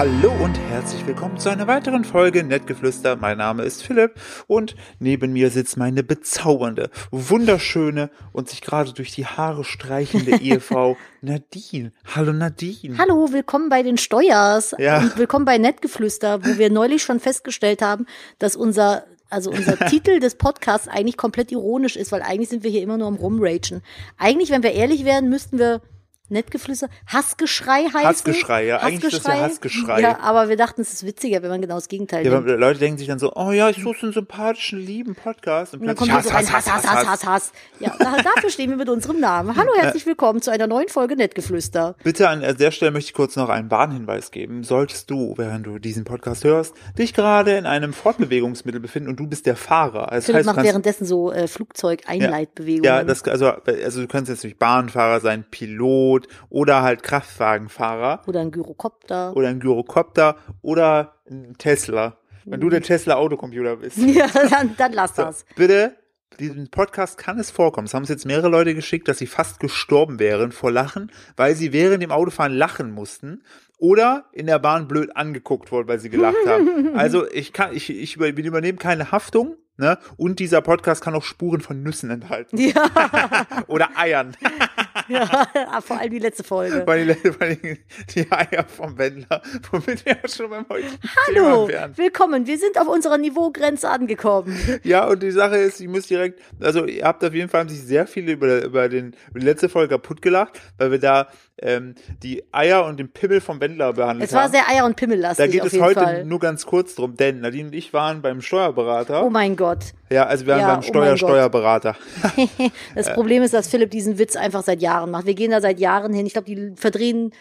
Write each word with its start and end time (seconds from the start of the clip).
Hallo 0.00 0.32
und 0.42 0.58
herzlich 0.58 1.06
willkommen 1.06 1.36
zu 1.36 1.50
einer 1.50 1.66
weiteren 1.66 2.06
Folge 2.06 2.42
Nettgeflüster. 2.42 3.16
Mein 3.16 3.36
Name 3.36 3.64
ist 3.64 3.82
Philipp 3.82 4.14
und 4.46 4.74
neben 4.98 5.34
mir 5.34 5.50
sitzt 5.50 5.76
meine 5.76 6.02
bezaubernde, 6.02 6.88
wunderschöne 7.10 8.08
und 8.32 8.48
sich 8.48 8.62
gerade 8.62 8.94
durch 8.94 9.12
die 9.12 9.26
Haare 9.26 9.62
streichende 9.62 10.36
Ehefrau 10.40 10.96
Nadine. 11.20 11.92
Hallo 12.14 12.32
Nadine. 12.32 12.96
Hallo, 12.96 13.30
willkommen 13.30 13.68
bei 13.68 13.82
den 13.82 13.98
Steuers 13.98 14.74
Ja. 14.78 15.00
und 15.00 15.18
willkommen 15.18 15.44
bei 15.44 15.58
Nettgeflüster, 15.58 16.46
wo 16.46 16.56
wir 16.56 16.70
neulich 16.70 17.02
schon 17.02 17.20
festgestellt 17.20 17.82
haben, 17.82 18.06
dass 18.38 18.56
unser 18.56 19.04
also 19.28 19.50
unser 19.50 19.76
Titel 19.90 20.18
des 20.18 20.36
Podcasts 20.36 20.88
eigentlich 20.88 21.18
komplett 21.18 21.52
ironisch 21.52 21.96
ist, 21.96 22.10
weil 22.10 22.22
eigentlich 22.22 22.48
sind 22.48 22.64
wir 22.64 22.70
hier 22.70 22.82
immer 22.82 22.96
nur 22.96 23.08
am 23.08 23.16
Rumragen. 23.16 23.82
Eigentlich, 24.16 24.50
wenn 24.50 24.62
wir 24.62 24.72
ehrlich 24.72 25.04
wären, 25.04 25.28
müssten 25.28 25.58
wir 25.58 25.82
Nettgeflüster, 26.30 26.88
Hassgeschrei 27.06 27.84
heißen. 27.84 28.04
Hassgeschrei, 28.04 28.66
ja, 28.66 28.78
eigentlich 28.78 29.12
ist 29.12 29.26
das 29.26 29.34
ja 29.34 29.40
Hassgeschrei. 29.42 30.00
Ja, 30.00 30.20
aber 30.20 30.48
wir 30.48 30.56
dachten, 30.56 30.80
es 30.80 30.92
ist 30.92 31.04
witziger, 31.04 31.42
wenn 31.42 31.50
man 31.50 31.60
genau 31.60 31.74
das 31.74 31.88
Gegenteil 31.88 32.24
Ja, 32.24 32.40
denkt. 32.40 32.60
Leute 32.60 32.78
denken 32.78 32.98
sich 32.98 33.08
dann 33.08 33.18
so, 33.18 33.32
oh 33.34 33.50
ja, 33.50 33.68
ich 33.68 33.82
suche 33.82 34.02
einen 34.02 34.12
sympathischen, 34.12 34.78
lieben 34.78 35.14
Podcast. 35.14 35.74
Und 35.74 35.80
Und 35.80 35.88
dann 35.88 35.96
kommt 35.96 36.12
hier 36.12 36.22
so 36.22 36.30
ein 36.30 36.36
Hass, 36.36 36.70
Hass, 36.70 36.86
Hass, 36.86 37.06
Hass, 37.06 37.26
Hass. 37.26 37.52
Ja, 37.80 37.94
da, 37.98 38.16
dafür 38.22 38.50
stehen 38.50 38.70
wir 38.70 38.76
mit 38.76 38.88
unserem 38.88 39.20
Namen. 39.20 39.56
Hallo, 39.56 39.70
herzlich 39.76 40.06
willkommen 40.06 40.40
zu 40.40 40.50
einer 40.50 40.66
neuen 40.66 40.88
Folge 40.88 41.16
Nettgeflüster. 41.16 41.96
Bitte 42.02 42.28
an 42.28 42.40
der 42.40 42.70
Stelle 42.70 42.92
möchte 42.92 43.08
ich 43.08 43.14
kurz 43.14 43.36
noch 43.36 43.48
einen 43.48 43.70
Warnhinweis 43.70 44.30
geben. 44.30 44.62
Solltest 44.62 45.10
du, 45.10 45.34
während 45.36 45.66
du 45.66 45.78
diesen 45.78 46.04
Podcast 46.04 46.44
hörst, 46.44 46.74
dich 46.96 47.12
gerade 47.12 47.56
in 47.56 47.66
einem 47.66 47.92
Fortbewegungsmittel 47.92 48.80
befinden 48.80 49.08
und 49.08 49.16
du 49.16 49.26
bist 49.26 49.46
der 49.46 49.56
Fahrer. 49.56 50.12
Also 50.12 50.26
Philipp 50.26 50.46
du 50.46 50.52
macht 50.54 50.64
währenddessen 50.64 51.06
so 51.06 51.32
äh, 51.32 51.48
Flugzeug-Einleitbewegungen. 51.48 52.84
Ja, 52.84 53.02
das, 53.02 53.24
also, 53.24 53.48
also 53.48 54.00
du 54.00 54.06
kannst 54.06 54.28
jetzt 54.28 54.38
natürlich 54.38 54.58
Bahnfahrer 54.58 55.20
sein, 55.20 55.44
Pilot 55.50 56.19
oder 56.48 56.82
halt 56.82 57.02
Kraftwagenfahrer 57.02 58.22
Oder 58.26 58.40
ein 58.40 58.50
Gyrokopter. 58.50 59.36
oder 59.36 59.48
ein 59.48 59.60
Gyrokopter 59.60 60.36
oder 60.62 61.14
ein 61.30 61.54
Tesla. 61.58 62.16
Wenn 62.44 62.60
du 62.60 62.70
der 62.70 62.82
Tesla 62.82 63.14
Autocomputer 63.16 63.76
bist. 63.76 63.98
Ja, 64.06 64.26
dann, 64.28 64.74
dann 64.76 64.92
lass 64.92 65.14
das. 65.14 65.44
Bitte, 65.56 65.94
diesen 66.38 66.70
Podcast 66.70 67.18
kann 67.18 67.38
es 67.38 67.50
vorkommen. 67.50 67.86
Es 67.86 67.92
haben 67.94 68.02
uns 68.02 68.08
jetzt 68.08 68.24
mehrere 68.24 68.48
Leute 68.48 68.74
geschickt, 68.74 69.08
dass 69.08 69.18
sie 69.18 69.26
fast 69.26 69.60
gestorben 69.60 70.18
wären 70.18 70.52
vor 70.52 70.70
Lachen, 70.70 71.10
weil 71.36 71.54
sie 71.54 71.72
während 71.72 72.02
dem 72.02 72.10
Autofahren 72.12 72.52
lachen 72.54 72.92
mussten 72.92 73.42
oder 73.78 74.24
in 74.32 74.46
der 74.46 74.58
Bahn 74.58 74.88
blöd 74.88 75.16
angeguckt 75.16 75.70
wurden, 75.72 75.88
weil 75.88 75.98
sie 76.00 76.10
gelacht 76.10 76.36
haben. 76.46 76.94
Also 76.96 77.26
ich 77.30 77.52
kann, 77.52 77.74
ich, 77.76 77.90
ich 77.90 78.16
über- 78.16 78.34
wir 78.36 78.44
übernehmen 78.44 78.78
keine 78.78 79.12
Haftung. 79.12 79.56
Ne? 79.80 79.98
Und 80.18 80.40
dieser 80.40 80.60
Podcast 80.60 81.02
kann 81.02 81.14
auch 81.14 81.22
Spuren 81.24 81.62
von 81.62 81.82
Nüssen 81.82 82.10
enthalten. 82.10 82.58
Ja, 82.58 82.90
Oder 83.66 83.88
Eiern. 83.96 84.36
ja, 85.08 85.48
vor 85.80 85.98
allem 85.98 86.10
die 86.10 86.18
letzte 86.18 86.44
Folge. 86.44 86.84
Den, 86.84 86.84
bei 86.84 87.54
den, 87.54 87.78
die 88.14 88.30
Eier 88.30 88.66
vom 88.68 88.98
Wendler, 88.98 89.40
womit 89.70 90.04
wir 90.04 90.18
schon 90.28 90.50
beim 90.50 90.68
heutigen 90.68 90.98
Hallo, 91.26 91.66
Thema 91.66 91.68
wären. 91.68 91.96
willkommen. 91.96 92.46
Wir 92.46 92.58
sind 92.58 92.78
auf 92.78 92.88
unserer 92.88 93.16
Niveaugrenze 93.16 93.88
angekommen. 93.88 94.54
Ja, 94.82 95.06
und 95.06 95.22
die 95.22 95.30
Sache 95.30 95.56
ist, 95.56 95.80
ich 95.80 95.88
muss 95.88 96.06
direkt, 96.06 96.42
also 96.60 96.84
ihr 96.84 97.04
habt 97.04 97.24
auf 97.24 97.32
jeden 97.32 97.48
Fall 97.48 97.60
haben 97.60 97.70
sich 97.70 97.80
sehr 97.80 98.06
viele 98.06 98.32
über, 98.32 98.62
über, 98.62 98.86
den, 98.90 99.16
über 99.30 99.40
die 99.40 99.46
letzte 99.46 99.70
Folge 99.70 99.94
kaputt 99.94 100.20
gelacht, 100.20 100.60
weil 100.76 100.90
wir 100.90 100.98
da 100.98 101.28
ähm, 101.62 101.94
die 102.22 102.42
Eier 102.52 102.84
und 102.86 102.98
den 102.98 103.10
Pimmel 103.12 103.40
vom 103.40 103.60
Wendler 103.60 103.92
behandelt 103.92 104.28
Es 104.30 104.34
war 104.34 104.44
haben. 104.44 104.52
sehr 104.52 104.68
Eier- 104.68 104.84
und 104.86 104.96
Pimmellastig 104.96 105.46
da 105.46 105.50
geht 105.64 105.72
es 105.72 105.80
heute 105.80 106.00
Fall. 106.00 106.24
nur 106.24 106.38
ganz 106.40 106.64
kurz 106.66 106.94
drum, 106.94 107.16
denn 107.16 107.40
Nadine 107.40 107.68
und 107.68 107.74
ich 107.74 107.92
waren 107.92 108.22
beim 108.22 108.40
Steuerberater. 108.40 109.24
Oh 109.24 109.30
mein 109.30 109.56
Gott. 109.56 109.92
ja, 110.10 110.24
also 110.26 110.46
wir 110.46 110.54
waren 110.54 110.60
Ja, 110.60 110.68
beim 110.74 110.78
oh 110.80 110.82
Steuer, 110.82 111.10
Gott. 111.10 111.18
Steuerberater. 111.18 111.96
Das 112.94 113.12
Problem 113.12 113.42
ist, 113.42 113.54
dass 113.54 113.68
Philipp 113.68 113.90
diesen 113.90 114.18
Witz 114.18 114.36
einfach 114.36 114.62
seit 114.62 114.80
Jahren 114.82 115.10
macht. 115.10 115.26
Wir 115.26 115.34
gehen 115.34 115.50
da 115.50 115.60
seit 115.60 115.78
Jahren 115.80 116.12
hin. 116.12 116.26
Ich 116.26 116.32
glaube, 116.32 116.46
die 116.46 116.72
verdrehen, 116.76 117.32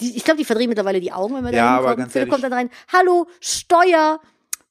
die, 0.00 0.16
ich 0.16 0.24
glaube, 0.24 0.38
die 0.38 0.44
verdrehen 0.44 0.68
mittlerweile 0.68 1.00
die 1.00 1.12
Augen, 1.12 1.34
wenn 1.34 1.44
wir 1.44 1.50
da 1.52 1.56
Ja, 1.58 1.76
aber 1.78 1.88
hinkommen. 1.88 2.10
Philipp 2.10 2.16
ehrlich- 2.28 2.30
kommt 2.32 2.44
dann 2.44 2.52
rein. 2.52 2.70
Hallo, 2.92 3.26
Steuer. 3.40 4.20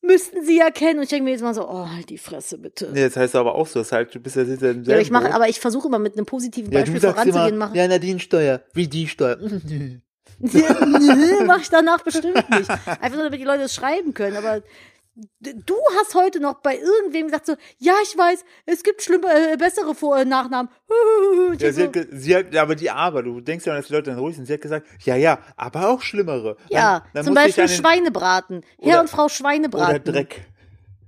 Müssten 0.02 0.46
Sie 0.46 0.58
ja 0.58 0.70
kennen. 0.70 1.00
Und 1.00 1.04
ich 1.04 1.10
denke 1.10 1.26
mir 1.26 1.32
jetzt 1.32 1.42
mal 1.42 1.54
so, 1.54 1.68
oh, 1.68 1.88
halt 1.90 2.10
die 2.10 2.18
Fresse 2.18 2.58
bitte. 2.58 2.90
Nee, 2.94 3.04
das 3.04 3.16
heißt 3.18 3.36
aber 3.36 3.56
auch 3.56 3.68
so, 3.68 3.80
das 3.80 3.92
heißt, 3.92 4.14
du 4.14 4.20
bist 4.20 4.36
ja 4.36 4.46
sehr 4.46 4.74
Ja, 4.74 4.94
aber 4.94 5.02
ich 5.02 5.12
mache, 5.12 5.34
aber 5.34 5.50
ich 5.50 5.60
versuche 5.60 5.88
immer 5.88 6.00
mit 6.00 6.16
einem 6.16 6.26
positiven 6.26 6.72
ja, 6.72 6.80
Beispiel 6.82 7.00
voranzugehen. 7.00 7.56
immer, 7.56 7.66
Machen. 7.66 7.76
ja, 7.76 7.88
Nadine 7.88 8.20
Steuer, 8.20 8.62
wie 8.74 8.88
die 8.88 9.08
Steuer. 9.08 9.38
Mach 11.46 11.62
ich 11.62 11.70
danach 11.70 12.02
bestimmt 12.04 12.50
nicht. 12.50 12.70
Einfach 12.70 13.16
nur, 13.16 13.24
damit 13.24 13.40
die 13.40 13.46
Leute 13.46 13.64
es 13.64 13.74
schreiben 13.74 14.14
können. 14.14 14.38
Aber 14.38 14.62
du 15.40 15.76
hast 16.00 16.14
heute 16.16 16.40
noch 16.40 16.56
bei 16.62 16.78
irgendwem 16.78 17.28
gesagt 17.28 17.46
so, 17.48 17.56
ja, 17.80 17.94
ich 18.04 18.18
weiß, 18.18 18.44
es 18.66 18.84
gibt 18.84 19.02
schlimme, 19.02 19.28
äh, 19.54 19.58
bessere 19.58 19.96
Vor- 19.96 20.18
äh, 20.18 20.26
Nachnamen. 20.26 20.70
Ja, 21.60 21.72
sie 21.72 21.84
hat, 21.84 21.98
sie 22.12 22.36
hat, 22.36 22.56
aber 22.56 22.76
die 22.76 22.90
aber, 22.92 23.24
du 23.24 23.40
denkst 23.42 23.66
ja, 23.66 23.76
dass 23.76 23.88
die 23.88 23.94
Leute 23.94 24.12
dann 24.12 24.20
ruhig 24.20 24.36
sind. 24.36 24.46
Sie 24.46 24.54
hat 24.54 24.62
gesagt, 24.62 24.86
ja, 25.04 25.16
ja, 25.16 25.40
aber 25.56 25.90
auch 25.90 26.02
schlimmere. 26.02 26.58
ja, 26.70 27.00
Dann- 27.00 27.10
dann 27.14 27.26
zum 27.26 27.34
Beispiel 27.34 27.66
den- 27.68 27.76
Schweinebraten. 27.76 28.62
Herr 28.82 29.00
und 29.02 29.10
Frau 29.10 29.30
Schweinebraten. 29.30 29.96
Oder 29.96 30.00
Dreck. 30.00 30.46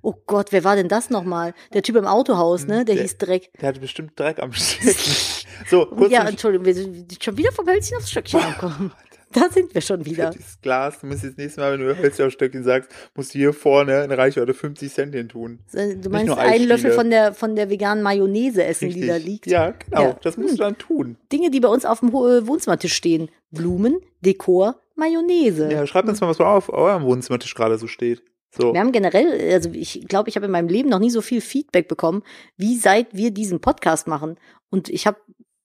Oh 0.01 0.13
Gott, 0.25 0.51
wer 0.51 0.63
war 0.63 0.75
denn 0.77 0.87
das 0.87 1.09
nochmal? 1.09 1.53
Der 1.73 1.81
Typ 1.83 1.97
im 1.97 2.05
Autohaus, 2.07 2.65
ne? 2.65 2.85
Der, 2.85 2.95
Der- 2.95 3.03
hieß 3.03 3.17
Dreck. 3.17 3.51
Der 3.59 3.67
hatte 3.69 3.79
bestimmt 3.81 4.17
Dreck 4.17 4.39
am 4.39 4.53
Stecken. 4.53 4.95
so, 5.69 5.85
kurz 5.87 6.11
ja, 6.11 6.23
Entschuldigung, 6.27 6.65
wir 6.65 6.73
sind 6.73 7.21
schon 7.21 7.35
wieder 7.37 7.51
vom 7.51 7.67
Hölzchen 7.67 7.97
aufs 7.97 8.09
Stöckchen 8.09 8.39
gekommen. 8.53 8.93
Da 9.33 9.47
sind 9.49 9.73
wir 9.75 9.81
schon 9.81 10.05
wieder. 10.05 10.31
dieses 10.31 10.59
Glas, 10.61 10.99
du 11.01 11.07
musst 11.07 11.23
jetzt 11.23 11.37
nächstes 11.37 11.57
Mal, 11.61 11.77
wenn 11.79 11.85
du 11.85 12.31
Stöckchen 12.31 12.63
sagst, 12.63 12.89
musst 13.15 13.33
du 13.33 13.37
hier 13.39 13.53
vorne 13.53 14.03
in 14.03 14.11
Reichweite 14.11 14.53
50 14.53 14.91
Cent 14.91 15.13
hin 15.13 15.29
tun. 15.29 15.59
Du 15.71 16.09
meinst 16.09 16.35
einen. 16.37 16.67
Löffel 16.67 16.91
von 16.91 17.09
der, 17.09 17.33
von 17.33 17.55
der 17.55 17.69
veganen 17.69 18.03
Mayonnaise 18.03 18.63
essen, 18.63 18.89
die 18.89 19.05
da 19.05 19.17
liegt. 19.17 19.45
Ja, 19.47 19.71
genau, 19.71 20.01
Ja. 20.01 20.19
das 20.23 20.37
musst 20.37 20.53
du 20.53 20.57
dann 20.57 20.77
tun. 20.77 21.17
Dinge, 21.31 21.51
die 21.51 21.59
bei 21.59 21.69
uns 21.69 21.85
auf 21.85 21.99
dem 21.99 22.09
äh, 22.09 22.47
Wohnzimmertisch 22.47 22.93
stehen. 22.93 23.29
Blumen, 23.51 23.99
Dekor, 24.21 24.79
Mayonnaise. 24.95 25.71
Ja, 25.71 25.85
schreibt 25.87 26.07
uns 26.09 26.21
mal, 26.21 26.27
was 26.27 26.37
bei 26.37 26.45
auf 26.45 26.69
eurem 26.69 27.03
Wohnzimmertisch 27.03 27.53
gerade 27.55 27.77
so 27.77 27.87
steht. 27.87 28.23
So. 28.51 28.73
Wir 28.73 28.79
haben 28.79 28.91
generell, 28.91 29.53
also 29.53 29.69
ich 29.73 30.05
glaube, 30.07 30.29
ich 30.29 30.35
habe 30.35 30.47
in 30.47 30.51
meinem 30.51 30.69
Leben 30.69 30.89
noch 30.89 30.99
nie 30.99 31.11
so 31.11 31.21
viel 31.21 31.39
Feedback 31.39 31.87
bekommen, 31.87 32.23
wie 32.57 32.77
seit 32.77 33.13
wir 33.15 33.29
diesen 33.31 33.59
Podcast 33.59 34.07
machen. 34.07 34.37
Und 34.71 34.89
ich 34.89 35.05
habe, 35.05 35.17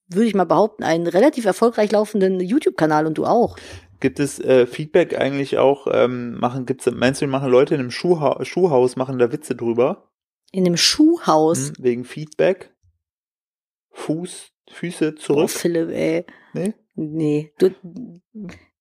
würde 0.09 0.27
ich 0.27 0.35
mal 0.35 0.45
behaupten, 0.45 0.83
einen 0.83 1.07
relativ 1.07 1.45
erfolgreich 1.45 1.93
laufenden 1.93 2.41
YouTube-Kanal 2.41 3.07
und 3.07 3.19
du 3.19 3.25
auch. 3.25 3.57
Gibt 4.01 4.21
es 4.21 4.39
äh, 4.39 4.67
Feedback 4.67 5.19
eigentlich 5.19 5.59
auch, 5.59 5.87
ähm, 5.91 6.39
machen, 6.39 6.67
gibt's, 6.67 6.91
meinst 6.91 7.23
du, 7.23 7.27
machen 7.27 7.51
Leute 7.51 7.75
in 7.75 7.81
einem 7.81 7.91
Schuhha 7.91 8.45
Schuhhaus, 8.45 8.97
machen 8.97 9.19
da 9.19 9.33
Witze 9.33 9.55
drüber? 9.57 10.11
In 10.53 10.67
einem 10.67 10.77
Schuhhaus. 10.77 11.69
Hm, 11.69 11.75
wegen 11.79 12.05
Feedback? 12.05 12.75
Fuß, 13.93 14.51
Füße 14.71 15.15
Oh, 15.17 15.21
zurück? 15.21 15.51
Philipp, 15.51 15.91
ey. 15.91 16.27
Nee? 16.53 16.75
Nee. 16.95 17.53
Du, 17.59 17.71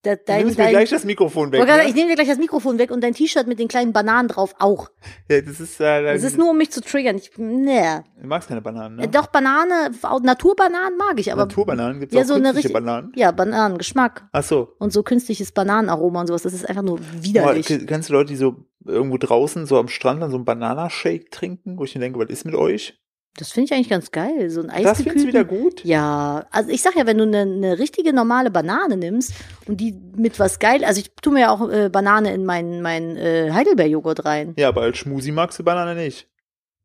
da, 0.03 0.15
Du 0.15 0.21
dein, 0.25 0.39
nimmst 0.43 0.57
mir 0.57 0.65
dein, 0.65 0.73
gleich 0.73 0.89
das 0.89 1.03
Mikrofon 1.05 1.51
weg. 1.51 1.61
Sagen, 1.67 1.83
Ne? 1.83 1.89
ich 1.89 1.95
nehme 1.95 2.09
dir 2.09 2.15
gleich 2.15 2.27
das 2.27 2.37
Mikrofon 2.37 2.77
weg 2.77 2.91
und 2.91 3.01
dein 3.03 3.13
T-Shirt 3.13 3.47
mit 3.47 3.57
den 3.57 3.67
kleinen 3.67 3.93
Bananen 3.93 4.27
drauf 4.27 4.53
auch. 4.59 4.89
Ja, 5.29 5.41
das 5.41 5.59
ist, 5.59 5.79
äh, 5.79 6.03
Das 6.13 6.23
ist 6.23 6.37
nur, 6.37 6.49
um 6.51 6.57
mich 6.57 6.71
zu 6.71 6.81
triggern. 6.81 7.15
Ich, 7.15 7.31
nee. 7.37 7.81
Du 8.21 8.27
magst 8.27 8.47
keine 8.49 8.61
Bananen, 8.61 8.97
ne? 8.97 9.07
Doch, 9.07 9.27
Banane, 9.27 9.91
Naturbananen 10.21 10.97
mag 10.97 11.19
ich, 11.19 11.31
aber. 11.31 11.43
Naturbananen 11.43 11.99
gibt's 11.99 12.15
ja, 12.15 12.21
auch 12.21 12.25
so 12.25 12.33
eine 12.35 12.53
Bananen. 12.53 13.11
Ja, 13.15 13.31
Bananengeschmack. 13.31 14.27
Ach 14.31 14.43
so. 14.43 14.69
Und 14.79 14.91
so 14.93 15.03
künstliches 15.03 15.51
Bananenaroma 15.51 16.21
und 16.21 16.27
sowas. 16.27 16.43
Das 16.43 16.53
ist 16.53 16.67
einfach 16.67 16.83
nur 16.83 16.97
Boah, 16.97 17.05
widerlich. 17.21 17.65
ke- 17.65 17.85
kennst 17.85 18.09
du 18.09 18.13
Leute, 18.13 18.29
die 18.29 18.35
so 18.35 18.55
irgendwo 18.85 19.17
draußen 19.17 19.65
so 19.65 19.77
am 19.77 19.87
Strand 19.87 20.21
dann 20.21 20.29
so 20.31 20.35
einen 20.37 20.45
Bananashake 20.45 21.29
trinken, 21.29 21.77
wo 21.77 21.83
ich 21.85 21.95
mir 21.95 22.01
denke, 22.01 22.19
was 22.19 22.29
ist 22.29 22.45
mit 22.45 22.55
euch? 22.55 22.99
Das 23.37 23.51
finde 23.51 23.65
ich 23.65 23.73
eigentlich 23.73 23.89
ganz 23.89 24.11
geil. 24.11 24.49
So 24.49 24.61
ein 24.61 24.83
Das 24.83 25.01
findest 25.01 25.25
du 25.25 25.27
wieder 25.27 25.43
gut? 25.43 25.83
Ja, 25.83 26.45
also 26.51 26.69
ich 26.69 26.81
sag 26.83 26.95
ja, 26.95 27.07
wenn 27.07 27.17
du 27.17 27.23
eine, 27.23 27.41
eine 27.41 27.79
richtige 27.79 28.13
normale 28.13 28.51
Banane 28.51 28.95
nimmst 28.95 29.33
und 29.67 29.81
die 29.81 29.99
mit 30.15 30.39
was 30.39 30.59
geil, 30.59 30.83
also 30.83 31.01
ich 31.01 31.11
tue 31.15 31.33
mir 31.33 31.41
ja 31.41 31.51
auch 31.51 31.67
äh, 31.69 31.89
Banane 31.89 32.33
in 32.33 32.45
meinen 32.45 32.81
mein, 32.81 33.17
äh, 33.17 33.51
Heidelbeerjoghurt 33.51 34.25
rein. 34.25 34.53
Ja, 34.57 34.67
aber 34.67 34.81
als 34.81 34.99
Schmusi 34.99 35.31
magst 35.31 35.57
du 35.57 35.63
Banane 35.63 35.95
nicht. 35.95 36.27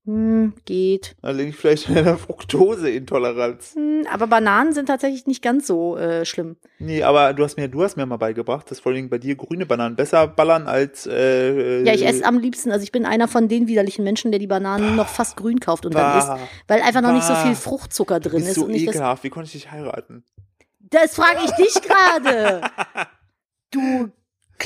Hm, 0.09 0.55
geht. 0.65 1.17
Liegt 1.23 1.57
vielleicht 1.59 1.91
an 1.91 1.99
einer 1.99 2.17
Fructoseintoleranz. 2.17 3.75
Hm, 3.75 4.07
aber 4.11 4.27
Bananen 4.27 4.73
sind 4.73 4.87
tatsächlich 4.87 5.27
nicht 5.27 5.43
ganz 5.43 5.67
so 5.67 5.99
äh, 5.99 6.25
schlimm. 6.25 6.57
Nee, 6.79 7.03
aber 7.03 7.35
du 7.35 7.45
hast 7.45 7.59
mir, 7.59 7.69
du 7.69 7.83
hast 7.83 7.99
mir 7.99 8.07
mal 8.07 8.17
beigebracht, 8.17 8.71
dass 8.71 8.81
vor 8.81 8.93
allem 8.93 9.11
bei 9.11 9.19
dir 9.19 9.37
grüne 9.37 9.67
Bananen 9.67 9.97
besser 9.97 10.27
ballern 10.27 10.67
als 10.67 11.07
äh, 11.07 11.83
Ja, 11.83 11.93
ich 11.93 12.07
esse 12.07 12.25
am 12.25 12.39
liebsten, 12.39 12.73
also 12.73 12.85
ich 12.85 12.91
bin 12.91 13.05
einer 13.05 13.29
von 13.29 13.49
den 13.49 13.69
widerlichen 13.69 14.03
Menschen, 14.03 14.33
der 14.33 14.39
die 14.39 14.47
Bananen 14.47 14.97
noch 14.97 15.09
fast 15.09 15.37
grün 15.37 15.61
kauft 15.61 15.85
und 15.85 15.95
dann 15.95 16.17
isst, 16.17 16.29
Bah, 16.29 16.39
weil 16.69 16.81
einfach 16.81 17.03
noch 17.03 17.13
nicht 17.13 17.27
so 17.27 17.35
Bah. 17.35 17.43
viel 17.43 17.55
Fruchtzucker 17.55 18.19
drin 18.19 18.45
ist 18.45 18.55
so 18.55 18.65
und 18.65 18.75
ekelhaft. 18.75 19.25
Wie 19.25 19.29
konnte 19.31 19.49
ich 19.49 19.53
dich 19.53 19.71
heiraten? 19.71 20.25
das 20.91 21.17
frage 21.17 21.41
ich 21.45 21.51
dich 21.51 21.83
gerade. 21.83 22.63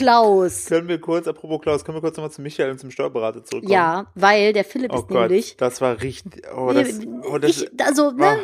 Klaus. 0.02 0.66
Können 0.66 0.88
wir 0.88 1.00
kurz, 1.00 1.26
apropos 1.26 1.60
Klaus, 1.60 1.84
können 1.84 1.96
wir 1.96 2.02
kurz 2.02 2.16
nochmal 2.16 2.30
zu 2.30 2.42
Michael 2.42 2.70
und 2.72 2.78
zum 2.78 2.90
Steuerberater 2.90 3.44
zurückkommen? 3.44 3.72
Ja, 3.72 4.06
weil 4.14 4.52
der 4.52 4.64
Philipp 4.64 4.92
Oh 4.92 4.98
ist 4.98 5.08
Gott, 5.08 5.30
nämlich. 5.30 5.56
das 5.56 5.80
war 5.80 6.00
richtig. 6.02 6.42
Oh, 6.54 6.72
das, 6.72 7.00
oh, 7.22 7.38
das, 7.38 7.62
ich, 7.62 7.70
also, 7.80 8.10
ne, 8.10 8.26
ah. 8.26 8.38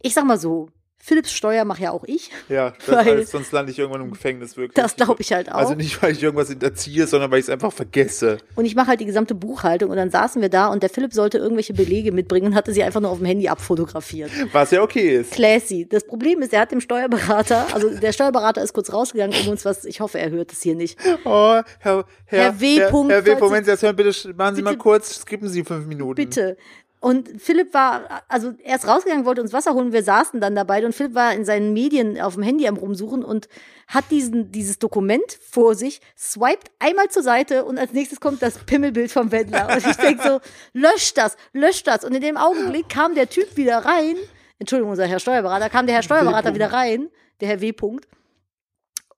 ich 0.00 0.14
sag 0.14 0.24
mal 0.24 0.38
so, 0.38 0.68
Philips 1.04 1.32
Steuer 1.32 1.64
mache 1.64 1.82
ja 1.82 1.90
auch 1.90 2.04
ich. 2.06 2.30
Ja, 2.48 2.74
das 2.86 3.04
Weil- 3.06 3.26
sonst 3.26 3.50
lande 3.50 3.72
ich 3.72 3.78
irgendwann 3.80 4.02
im 4.02 4.12
Gefängnis 4.12 4.56
wirklich. 4.56 4.74
Das 4.74 4.94
glaube 4.94 5.20
ich 5.20 5.32
halt 5.32 5.50
auch. 5.50 5.56
Also 5.56 5.74
nicht, 5.74 6.00
weil 6.00 6.12
ich 6.12 6.22
irgendwas 6.22 6.48
hinterziehe, 6.48 7.08
sondern 7.08 7.28
weil 7.32 7.40
ich 7.40 7.46
es 7.46 7.50
einfach 7.50 7.72
vergesse. 7.72 8.38
Und 8.54 8.66
ich 8.66 8.76
mache 8.76 8.86
halt 8.86 9.00
die 9.00 9.04
gesamte 9.06 9.34
Buchhaltung 9.34 9.90
und 9.90 9.96
dann 9.96 10.10
saßen 10.10 10.40
wir 10.40 10.48
da 10.48 10.68
und 10.68 10.84
der 10.84 10.90
Philipp 10.90 11.12
sollte 11.12 11.38
irgendwelche 11.38 11.74
Belege 11.74 12.12
mitbringen 12.12 12.46
und 12.46 12.54
hatte 12.54 12.72
sie 12.72 12.84
einfach 12.84 13.00
nur 13.00 13.10
auf 13.10 13.18
dem 13.18 13.26
Handy 13.26 13.48
abfotografiert. 13.48 14.30
Was 14.52 14.70
ja 14.70 14.80
okay 14.80 15.16
ist. 15.16 15.32
Classy. 15.32 15.88
Das 15.90 16.06
Problem 16.06 16.40
ist, 16.40 16.52
er 16.52 16.60
hat 16.60 16.70
dem 16.70 16.80
Steuerberater, 16.80 17.66
also 17.74 17.90
der 17.90 18.12
Steuerberater 18.12 18.62
ist 18.62 18.72
kurz 18.72 18.92
rausgegangen, 18.92 19.36
um 19.42 19.48
uns 19.48 19.64
was, 19.64 19.84
ich 19.84 20.00
hoffe, 20.00 20.20
er 20.20 20.30
hört 20.30 20.52
es 20.52 20.62
hier 20.62 20.76
nicht. 20.76 20.98
Oh, 21.24 21.60
Herr, 21.64 21.64
Herr, 21.80 22.04
Herr 22.26 22.60
W. 22.60 22.78
Herr, 22.78 22.90
Herr 23.08 23.26
W. 23.26 23.50
Wenn 23.50 23.64
Sie 23.64 23.70
das 23.72 23.82
hören, 23.82 23.96
bitte 23.96 24.34
machen 24.34 24.54
Sie 24.54 24.62
mal 24.62 24.70
Bitte- 24.70 24.82
kurz, 24.82 25.20
skippen 25.20 25.48
Sie 25.48 25.64
fünf 25.64 25.86
Minuten. 25.86 26.14
Bitte. 26.14 26.56
Und 27.02 27.42
Philipp 27.42 27.74
war, 27.74 28.22
also 28.28 28.54
er 28.62 28.76
ist 28.76 28.86
rausgegangen, 28.86 29.24
wollte 29.24 29.42
uns 29.42 29.52
Wasser 29.52 29.74
holen, 29.74 29.92
wir 29.92 30.04
saßen 30.04 30.40
dann 30.40 30.54
dabei 30.54 30.86
und 30.86 30.94
Philipp 30.94 31.16
war 31.16 31.34
in 31.34 31.44
seinen 31.44 31.72
Medien 31.72 32.20
auf 32.20 32.34
dem 32.34 32.44
Handy 32.44 32.68
am 32.68 32.76
rumsuchen 32.76 33.24
und 33.24 33.48
hat 33.88 34.04
diesen, 34.12 34.52
dieses 34.52 34.78
Dokument 34.78 35.24
vor 35.50 35.74
sich, 35.74 36.00
swiped 36.16 36.70
einmal 36.78 37.08
zur 37.08 37.24
Seite 37.24 37.64
und 37.64 37.76
als 37.76 37.92
nächstes 37.92 38.20
kommt 38.20 38.40
das 38.40 38.56
Pimmelbild 38.58 39.10
vom 39.10 39.32
Wendler. 39.32 39.68
Und 39.74 39.84
ich 39.84 39.96
denke 39.96 40.22
so, 40.22 40.40
löscht 40.74 41.18
das, 41.18 41.36
löscht 41.52 41.88
das. 41.88 42.04
Und 42.04 42.14
in 42.14 42.20
dem 42.20 42.36
Augenblick 42.36 42.88
kam 42.88 43.16
der 43.16 43.28
Typ 43.28 43.56
wieder 43.56 43.78
rein, 43.78 44.14
Entschuldigung, 44.60 44.92
unser 44.92 45.06
Herr 45.06 45.18
Steuerberater, 45.18 45.70
kam 45.70 45.86
der 45.86 45.96
Herr 45.96 46.04
Steuerberater 46.04 46.54
wieder 46.54 46.72
rein, 46.72 47.08
der 47.40 47.48
Herr 47.48 47.60
W. 47.60 47.72
Punkt. 47.72 48.06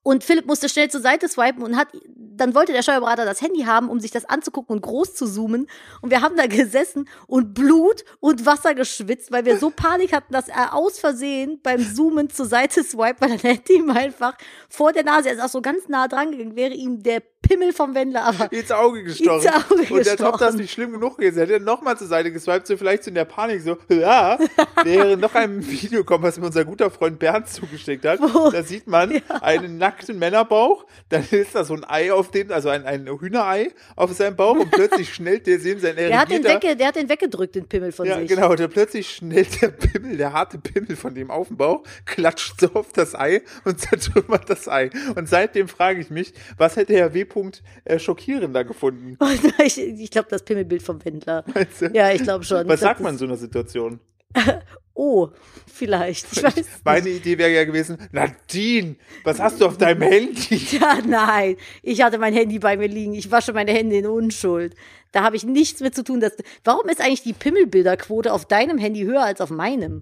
Und 0.05 0.23
Philipp 0.23 0.45
musste 0.45 0.69
schnell 0.69 0.87
zur 0.87 1.01
Seite 1.01 1.27
swipen 1.27 1.63
und 1.63 1.75
hat, 1.75 1.87
dann 2.15 2.53
wollte 2.53 2.71
der 2.73 2.83
Steuerberater 2.83 3.25
das 3.25 3.41
Handy 3.41 3.63
haben, 3.63 3.89
um 3.89 3.99
sich 3.99 4.11
das 4.11 4.25
anzugucken 4.25 4.75
und 4.75 4.83
groß 4.83 5.15
zu 5.15 5.25
zoomen. 5.25 5.65
Und 5.99 6.11
wir 6.11 6.21
haben 6.21 6.37
da 6.37 6.45
gesessen 6.47 7.09
und 7.25 7.55
Blut 7.55 8.05
und 8.19 8.45
Wasser 8.45 8.75
geschwitzt, 8.75 9.31
weil 9.31 9.45
wir 9.45 9.57
so 9.57 9.71
Panik 9.71 10.13
hatten, 10.13 10.31
dass 10.31 10.47
er 10.47 10.75
aus 10.75 10.99
Versehen 10.99 11.59
beim 11.63 11.81
Zoomen 11.81 12.29
zur 12.29 12.45
Seite 12.45 12.83
swiped, 12.83 13.19
weil 13.19 13.29
dann 13.29 13.39
hätte 13.39 13.73
ihm 13.73 13.89
einfach 13.89 14.37
vor 14.69 14.93
der 14.93 15.05
Nase, 15.05 15.29
er 15.29 15.35
ist 15.35 15.41
auch 15.41 15.49
so 15.49 15.63
ganz 15.63 15.87
nah 15.87 16.07
dran 16.07 16.29
gegangen, 16.29 16.55
wäre 16.55 16.75
ihm 16.75 17.01
der 17.01 17.23
Pimmel 17.47 17.73
vom 17.73 17.93
Wendler 17.93 18.23
aber 18.23 18.51
ins 18.51 18.71
Auge 18.71 19.03
gestochen. 19.03 19.41
Ins 19.41 19.47
Auge 19.47 19.93
und 19.93 20.07
als 20.07 20.09
ob 20.09 20.17
das 20.17 20.31
gestochen. 20.31 20.57
nicht 20.57 20.71
schlimm 20.71 20.91
genug 20.91 21.17
gewesen 21.17 21.39
hätte, 21.39 21.53
er 21.53 21.59
nochmal 21.59 21.97
zur 21.97 22.07
Seite 22.07 22.31
geswiped, 22.31 22.67
so 22.67 22.77
vielleicht 22.77 23.03
so 23.03 23.09
in 23.09 23.15
der 23.15 23.25
Panik 23.25 23.61
so, 23.61 23.77
ja, 23.93 24.37
wäre 24.83 25.17
noch 25.17 25.33
ein 25.35 25.65
Video 25.65 26.03
kommen, 26.03 26.23
was 26.23 26.39
mir 26.39 26.47
unser 26.47 26.65
guter 26.65 26.89
Freund 26.89 27.19
Bernd 27.19 27.47
zugeschickt 27.47 28.05
hat. 28.05 28.19
Wo? 28.19 28.49
Da 28.49 28.63
sieht 28.63 28.87
man 28.87 29.21
einen 29.41 29.77
nackten 29.77 29.94
Männerbauch, 30.13 30.85
dann 31.09 31.25
ist 31.31 31.55
da 31.55 31.63
so 31.63 31.73
ein 31.73 31.83
Ei 31.83 32.11
auf 32.11 32.31
dem, 32.31 32.51
also 32.51 32.69
ein, 32.69 32.85
ein 32.85 33.07
Hühnerei 33.07 33.71
auf 33.95 34.11
seinem 34.13 34.35
Bauch 34.35 34.57
und 34.57 34.71
plötzlich 34.71 35.13
schnellt 35.13 35.47
der 35.47 35.59
sehen 35.59 35.79
sein 35.79 35.95
der 35.95 36.19
hat, 36.19 36.29
den 36.29 36.43
wegge, 36.43 36.75
der 36.75 36.87
hat 36.87 36.95
den 36.95 37.09
weggedrückt, 37.09 37.55
den 37.55 37.67
Pimmel 37.67 37.91
von 37.91 38.05
ja, 38.05 38.19
sich. 38.19 38.29
genau. 38.29 38.53
Dann 38.55 38.69
plötzlich 38.69 39.09
schnellt 39.09 39.61
der 39.61 39.69
Pimmel, 39.69 40.17
der 40.17 40.33
harte 40.33 40.57
Pimmel 40.57 40.95
von 40.95 41.13
dem 41.13 41.31
auf 41.31 41.47
den 41.47 41.57
Bauch, 41.57 41.83
klatscht 42.05 42.59
so 42.59 42.73
auf 42.73 42.91
das 42.93 43.15
Ei 43.15 43.41
und 43.63 43.79
zertrümmert 43.79 44.49
das 44.49 44.67
Ei. 44.67 44.89
Und 45.15 45.29
seitdem 45.29 45.67
frage 45.67 46.01
ich 46.01 46.09
mich, 46.09 46.33
was 46.57 46.75
hätte 46.75 46.93
Herr 46.93 47.13
W. 47.13 47.25
Punkt, 47.25 47.63
äh, 47.85 47.99
schockierender 47.99 48.63
gefunden? 48.63 49.17
Und 49.19 49.39
ich 49.63 49.77
ich 49.77 50.11
glaube, 50.11 50.27
das 50.29 50.43
Pimmelbild 50.43 50.83
vom 50.83 51.03
Wendler. 51.03 51.43
Meinst 51.53 51.81
du? 51.81 51.87
Ja, 51.93 52.11
ich 52.11 52.23
glaube 52.23 52.43
schon. 52.43 52.67
Was 52.67 52.79
glaub, 52.79 52.91
sagt 52.91 52.99
man 53.01 53.13
in 53.13 53.17
so 53.19 53.25
einer 53.25 53.37
Situation? 53.37 53.99
Oh, 54.97 55.27
vielleicht. 55.67 56.25
Ich 56.31 56.41
weiß. 56.41 56.65
Meine 56.85 57.09
Idee 57.09 57.37
wäre 57.37 57.51
ja 57.51 57.65
gewesen, 57.65 57.97
Nadine, 58.13 58.95
was 59.25 59.41
hast 59.41 59.59
du 59.59 59.65
auf 59.65 59.77
deinem 59.77 60.03
Handy? 60.03 60.55
Ja, 60.71 60.99
nein. 61.05 61.57
Ich 61.83 62.01
hatte 62.01 62.17
mein 62.17 62.33
Handy 62.33 62.59
bei 62.59 62.77
mir 62.77 62.87
liegen. 62.87 63.13
Ich 63.13 63.29
wasche 63.29 63.51
meine 63.51 63.73
Hände 63.73 63.97
in 63.97 64.05
Unschuld. 64.05 64.73
Da 65.11 65.23
habe 65.23 65.35
ich 65.35 65.43
nichts 65.43 65.81
mit 65.81 65.93
zu 65.95 66.03
tun. 66.05 66.21
Dass, 66.21 66.31
warum 66.63 66.87
ist 66.87 67.01
eigentlich 67.01 67.23
die 67.23 67.33
Pimmelbilderquote 67.33 68.31
auf 68.31 68.45
deinem 68.45 68.77
Handy 68.77 69.03
höher 69.03 69.23
als 69.23 69.41
auf 69.41 69.49
meinem? 69.49 70.01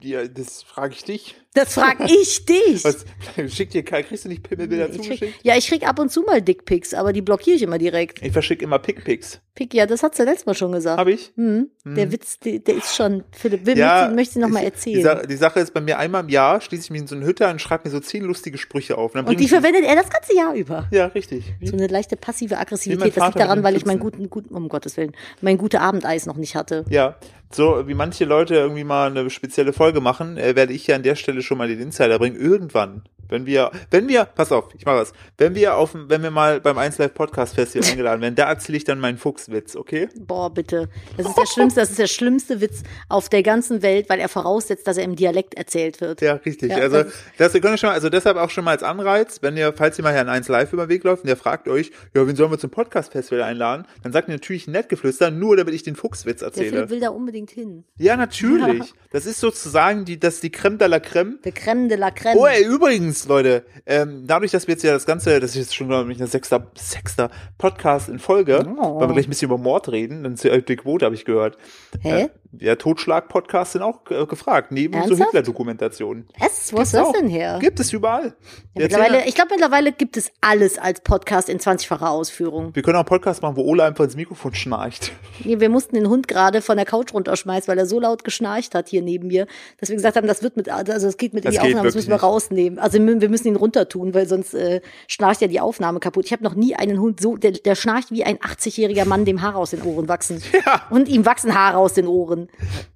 Ja, 0.00 0.24
das 0.28 0.62
frage 0.62 0.94
ich 0.94 1.02
dich. 1.02 1.34
Das 1.52 1.74
frage 1.74 2.04
ich 2.04 2.44
dich. 2.46 2.84
Was, 2.84 3.04
schickt 3.52 3.74
dir, 3.74 3.82
kriegst 3.82 4.24
du 4.24 4.28
nicht 4.28 4.44
Pimmelbilder 4.44 4.88
ich 4.88 4.92
zugeschickt? 5.02 5.20
krieg, 5.20 5.34
ja, 5.42 5.56
ich 5.56 5.66
krieg 5.66 5.86
ab 5.86 5.98
und 5.98 6.10
zu 6.12 6.22
mal 6.22 6.40
Dickpics, 6.40 6.94
aber 6.94 7.12
die 7.12 7.22
blockiere 7.22 7.56
ich 7.56 7.62
immer 7.62 7.78
direkt. 7.78 8.22
Ich 8.22 8.32
verschicke 8.32 8.62
immer 8.64 8.78
Pickpicks. 8.78 9.40
Pick, 9.56 9.74
ja, 9.74 9.84
das 9.84 10.04
hat's 10.04 10.16
ja 10.18 10.24
letztes 10.24 10.46
Mal 10.46 10.54
schon 10.54 10.70
gesagt. 10.70 10.98
Habe 10.98 11.10
ich? 11.10 11.32
Hm, 11.36 11.68
Der 11.84 12.12
Witz, 12.12 12.38
der, 12.38 12.60
der 12.60 12.76
ist 12.76 12.94
schon, 12.94 13.24
Philipp, 13.32 13.66
will, 13.66 13.76
Ja, 13.76 14.02
möchte, 14.02 14.14
möchte 14.14 14.38
ich 14.38 14.42
noch 14.44 14.48
mal 14.48 14.60
Die, 14.60 14.64
erzählen. 14.66 15.02
Sa 15.02 15.14
die 15.26 15.36
Sache 15.36 15.58
ist, 15.58 15.74
bei 15.74 15.80
mir 15.80 15.98
einmal 15.98 16.22
im 16.22 16.28
Jahr 16.28 16.60
schließe 16.60 16.84
ich 16.84 16.90
mich 16.90 17.00
in 17.00 17.06
so 17.08 17.16
eine 17.16 17.26
Hütte 17.26 17.46
an 17.46 17.52
und 17.54 17.58
schreibe 17.58 17.88
mir 17.88 17.90
so 17.90 17.98
zehn 17.98 18.22
lustige 18.22 18.56
Sprüche 18.56 18.96
auf. 18.96 19.16
Und, 19.16 19.26
und 19.26 19.40
die 19.40 19.48
verwendet 19.48 19.82
er 19.84 19.96
das 19.96 20.08
ganze 20.08 20.36
Jahr 20.36 20.54
über. 20.54 20.86
Ja, 20.92 21.06
richtig. 21.06 21.44
So 21.62 21.72
eine 21.72 21.88
leichte 21.88 22.16
passive 22.16 22.58
Aggressivität. 22.58 23.16
Das 23.16 23.26
liegt 23.26 23.40
daran, 23.40 23.64
weil 23.64 23.76
ich 23.76 23.84
meinen 23.84 23.98
guten, 23.98 24.30
guten, 24.30 24.54
um 24.54 24.68
Gottes 24.68 24.96
Willen, 24.96 25.16
mein 25.40 25.58
gute 25.58 25.80
Abendeis 25.80 26.26
noch 26.26 26.36
nicht 26.36 26.54
hatte. 26.54 26.84
Ja, 26.88 27.16
so 27.52 27.88
wie 27.88 27.94
manche 27.94 28.24
Leute 28.24 28.54
irgendwie 28.54 28.84
mal 28.84 29.10
eine 29.10 29.28
spezielle 29.28 29.72
Folge 29.72 30.00
machen, 30.00 30.36
äh, 30.36 30.54
werde 30.54 30.72
ich 30.72 30.86
ja 30.86 30.94
an 30.94 31.02
der 31.02 31.16
Stelle 31.16 31.39
schon 31.42 31.58
mal 31.58 31.68
den 31.68 31.80
Insider 31.80 32.18
bringen. 32.18 32.36
Irgendwann, 32.36 33.02
wenn 33.30 33.46
wir, 33.46 33.70
wenn 33.90 34.08
wir, 34.08 34.24
pass 34.24 34.52
auf, 34.52 34.68
ich 34.76 34.84
mache 34.84 34.96
was, 34.96 35.12
wenn 35.38 35.54
wir 35.54 35.76
auf, 35.76 35.90
wenn 35.94 36.22
wir 36.22 36.30
mal 36.30 36.60
beim 36.60 36.76
1 36.78 36.98
Live 36.98 37.14
Podcast 37.14 37.54
Festival 37.54 37.88
eingeladen 37.90 38.20
werden, 38.20 38.34
da 38.34 38.48
erzähle 38.48 38.78
ich 38.78 38.84
dann 38.84 39.00
meinen 39.00 39.18
Fuchswitz, 39.18 39.76
okay? 39.76 40.08
Boah, 40.18 40.52
bitte. 40.52 40.88
Das 41.16 41.26
ist 41.26 41.36
der 41.38 41.46
schlimmste, 41.46 41.80
das 41.80 41.90
ist 41.90 41.98
der 41.98 42.06
schlimmste 42.06 42.60
Witz 42.60 42.82
auf 43.08 43.28
der 43.28 43.42
ganzen 43.42 43.82
Welt, 43.82 44.08
weil 44.08 44.20
er 44.20 44.28
voraussetzt, 44.28 44.86
dass 44.86 44.96
er 44.96 45.04
im 45.04 45.16
Dialekt 45.16 45.54
erzählt 45.54 46.00
wird. 46.00 46.20
Ja, 46.20 46.34
richtig. 46.34 46.70
Ja, 46.70 46.78
also 46.78 47.04
das- 47.38 47.54
wir 47.54 47.60
können 47.60 47.78
schon 47.78 47.88
mal, 47.88 47.94
also 47.94 48.08
deshalb 48.10 48.36
auch 48.36 48.50
schon 48.50 48.64
mal 48.64 48.72
als 48.72 48.82
Anreiz, 48.82 49.38
wenn 49.42 49.56
ihr, 49.56 49.72
falls 49.76 49.98
ihr 49.98 50.04
mal 50.04 50.12
hier 50.12 50.20
an 50.20 50.28
1 50.28 50.48
Live 50.48 50.72
über 50.72 50.86
den 50.86 50.90
Weg 50.90 51.04
läuft 51.04 51.22
und 51.24 51.28
ihr 51.28 51.36
fragt 51.36 51.68
euch, 51.68 51.90
ja, 52.14 52.26
wen 52.26 52.36
sollen 52.36 52.50
wir 52.50 52.58
zum 52.58 52.70
Podcast 52.70 53.12
Festival 53.12 53.42
einladen, 53.42 53.86
dann 54.02 54.12
sagt 54.12 54.28
ihr 54.28 54.34
natürlich 54.34 54.66
nett 54.68 54.88
geflüstert, 54.88 55.32
nur 55.34 55.56
damit 55.56 55.74
ich 55.74 55.82
den 55.82 55.96
Fuchswitz 55.96 56.40
Der 56.40 56.48
erzähle. 56.48 56.70
Philipp 56.70 56.90
will 56.90 57.00
da 57.00 57.08
unbedingt 57.10 57.50
hin. 57.50 57.84
Ja, 57.98 58.16
natürlich. 58.16 58.92
Das 59.12 59.26
ist 59.26 59.40
sozusagen 59.40 60.04
die, 60.04 60.18
das 60.20 60.34
ist 60.34 60.42
die 60.42 60.50
Creme 60.50 60.78
de 60.78 60.88
la 60.88 61.00
Creme. 61.00 61.38
Der 61.44 61.52
Creme 61.52 61.88
de 61.88 61.98
la 61.98 62.10
Creme. 62.10 62.36
Oh, 62.38 62.46
ey, 62.46 62.64
übrigens, 62.64 63.19
Leute, 63.28 63.64
ähm, 63.86 64.24
dadurch, 64.26 64.50
dass 64.52 64.66
wir 64.66 64.74
jetzt 64.74 64.82
ja 64.84 64.92
das 64.92 65.06
Ganze, 65.06 65.40
das 65.40 65.50
ist 65.50 65.56
jetzt 65.56 65.74
schon, 65.76 65.88
glaube 65.88 66.12
ich, 66.12 66.20
ein 66.20 66.26
sechster, 66.26 66.66
sechster 66.76 67.30
Podcast 67.58 68.08
in 68.08 68.18
Folge, 68.18 68.64
Oh. 68.78 69.00
weil 69.00 69.08
wir 69.08 69.14
gleich 69.14 69.26
ein 69.26 69.30
bisschen 69.30 69.46
über 69.48 69.58
Mord 69.58 69.88
reden, 69.90 70.22
dann 70.24 70.34
ist 70.34 70.44
ja 70.44 70.56
die 70.56 70.76
Quote, 70.76 71.04
habe 71.04 71.14
ich 71.14 71.24
gehört. 71.24 71.56
Hä? 72.00 72.22
Äh, 72.22 72.28
ja, 72.58 72.74
Totschlag-Podcasts 72.74 73.74
sind 73.74 73.82
auch 73.82 74.00
äh, 74.10 74.26
gefragt, 74.26 74.72
neben 74.72 74.94
so 74.94 75.00
Ernsthaft? 75.00 75.30
Hitler-Dokumentationen. 75.30 76.28
Was? 76.38 76.72
Wo 76.72 76.80
ist 76.80 76.94
das 76.94 77.06
auch. 77.06 77.12
denn 77.12 77.28
her? 77.28 77.58
Gibt 77.60 77.78
es 77.78 77.92
überall. 77.92 78.34
Ja, 78.74 78.82
mittlerweile, 78.82 79.26
ich 79.26 79.34
glaube, 79.34 79.50
mittlerweile 79.52 79.92
gibt 79.92 80.16
es 80.16 80.30
alles 80.40 80.78
als 80.78 81.00
Podcast 81.00 81.48
in 81.48 81.58
20-facher 81.58 82.10
Ausführung. 82.10 82.74
wir 82.74 82.82
können 82.82 82.96
auch 82.96 83.00
einen 83.00 83.06
Podcast 83.06 83.42
machen, 83.42 83.56
wo 83.56 83.62
Ola 83.62 83.86
einfach 83.86 84.04
ins 84.04 84.16
Mikrofon 84.16 84.54
schnarcht. 84.54 85.12
Nee, 85.44 85.60
Wir 85.60 85.68
mussten 85.68 85.94
den 85.94 86.08
Hund 86.08 86.28
gerade 86.28 86.60
von 86.60 86.76
der 86.76 86.86
Couch 86.86 87.14
runterschmeißen, 87.14 87.68
weil 87.68 87.78
er 87.78 87.86
so 87.86 88.00
laut 88.00 88.24
geschnarcht 88.24 88.74
hat 88.74 88.88
hier 88.88 89.02
neben 89.02 89.28
mir, 89.28 89.46
dass 89.78 89.88
wir 89.88 89.96
gesagt 89.96 90.16
haben, 90.16 90.26
das 90.26 90.42
wird 90.42 90.56
mit, 90.56 90.68
also 90.68 90.92
das 90.92 91.16
geht 91.16 91.34
mit 91.34 91.44
in 91.44 91.52
Das 91.52 91.60
die 91.60 91.66
geht 91.66 91.74
Aufnahme, 91.74 91.88
das 91.88 91.94
müssen 91.94 92.10
wir 92.10 92.16
rausnehmen. 92.16 92.78
Also 92.78 92.98
wir 92.98 93.28
müssen 93.28 93.48
ihn 93.48 93.56
runtertun, 93.56 94.12
weil 94.14 94.26
sonst 94.26 94.54
äh, 94.54 94.80
schnarcht 95.06 95.40
ja 95.40 95.48
die 95.48 95.60
Aufnahme 95.60 96.00
kaputt. 96.00 96.24
Ich 96.26 96.32
habe 96.32 96.42
noch 96.42 96.54
nie 96.54 96.74
einen 96.74 97.00
Hund 97.00 97.20
so, 97.20 97.36
der, 97.36 97.52
der 97.52 97.74
schnarcht 97.74 98.10
wie 98.10 98.24
ein 98.24 98.38
80-jähriger 98.38 99.06
Mann, 99.06 99.24
dem 99.24 99.42
Haare 99.42 99.58
aus 99.58 99.70
den 99.70 99.82
Ohren 99.82 100.08
wachsen. 100.08 100.42
Ja. 100.66 100.82
Und 100.90 101.08
ihm 101.08 101.24
wachsen 101.24 101.54
Haare 101.54 101.78
aus 101.78 101.94
den 101.94 102.06
Ohren. 102.06 102.39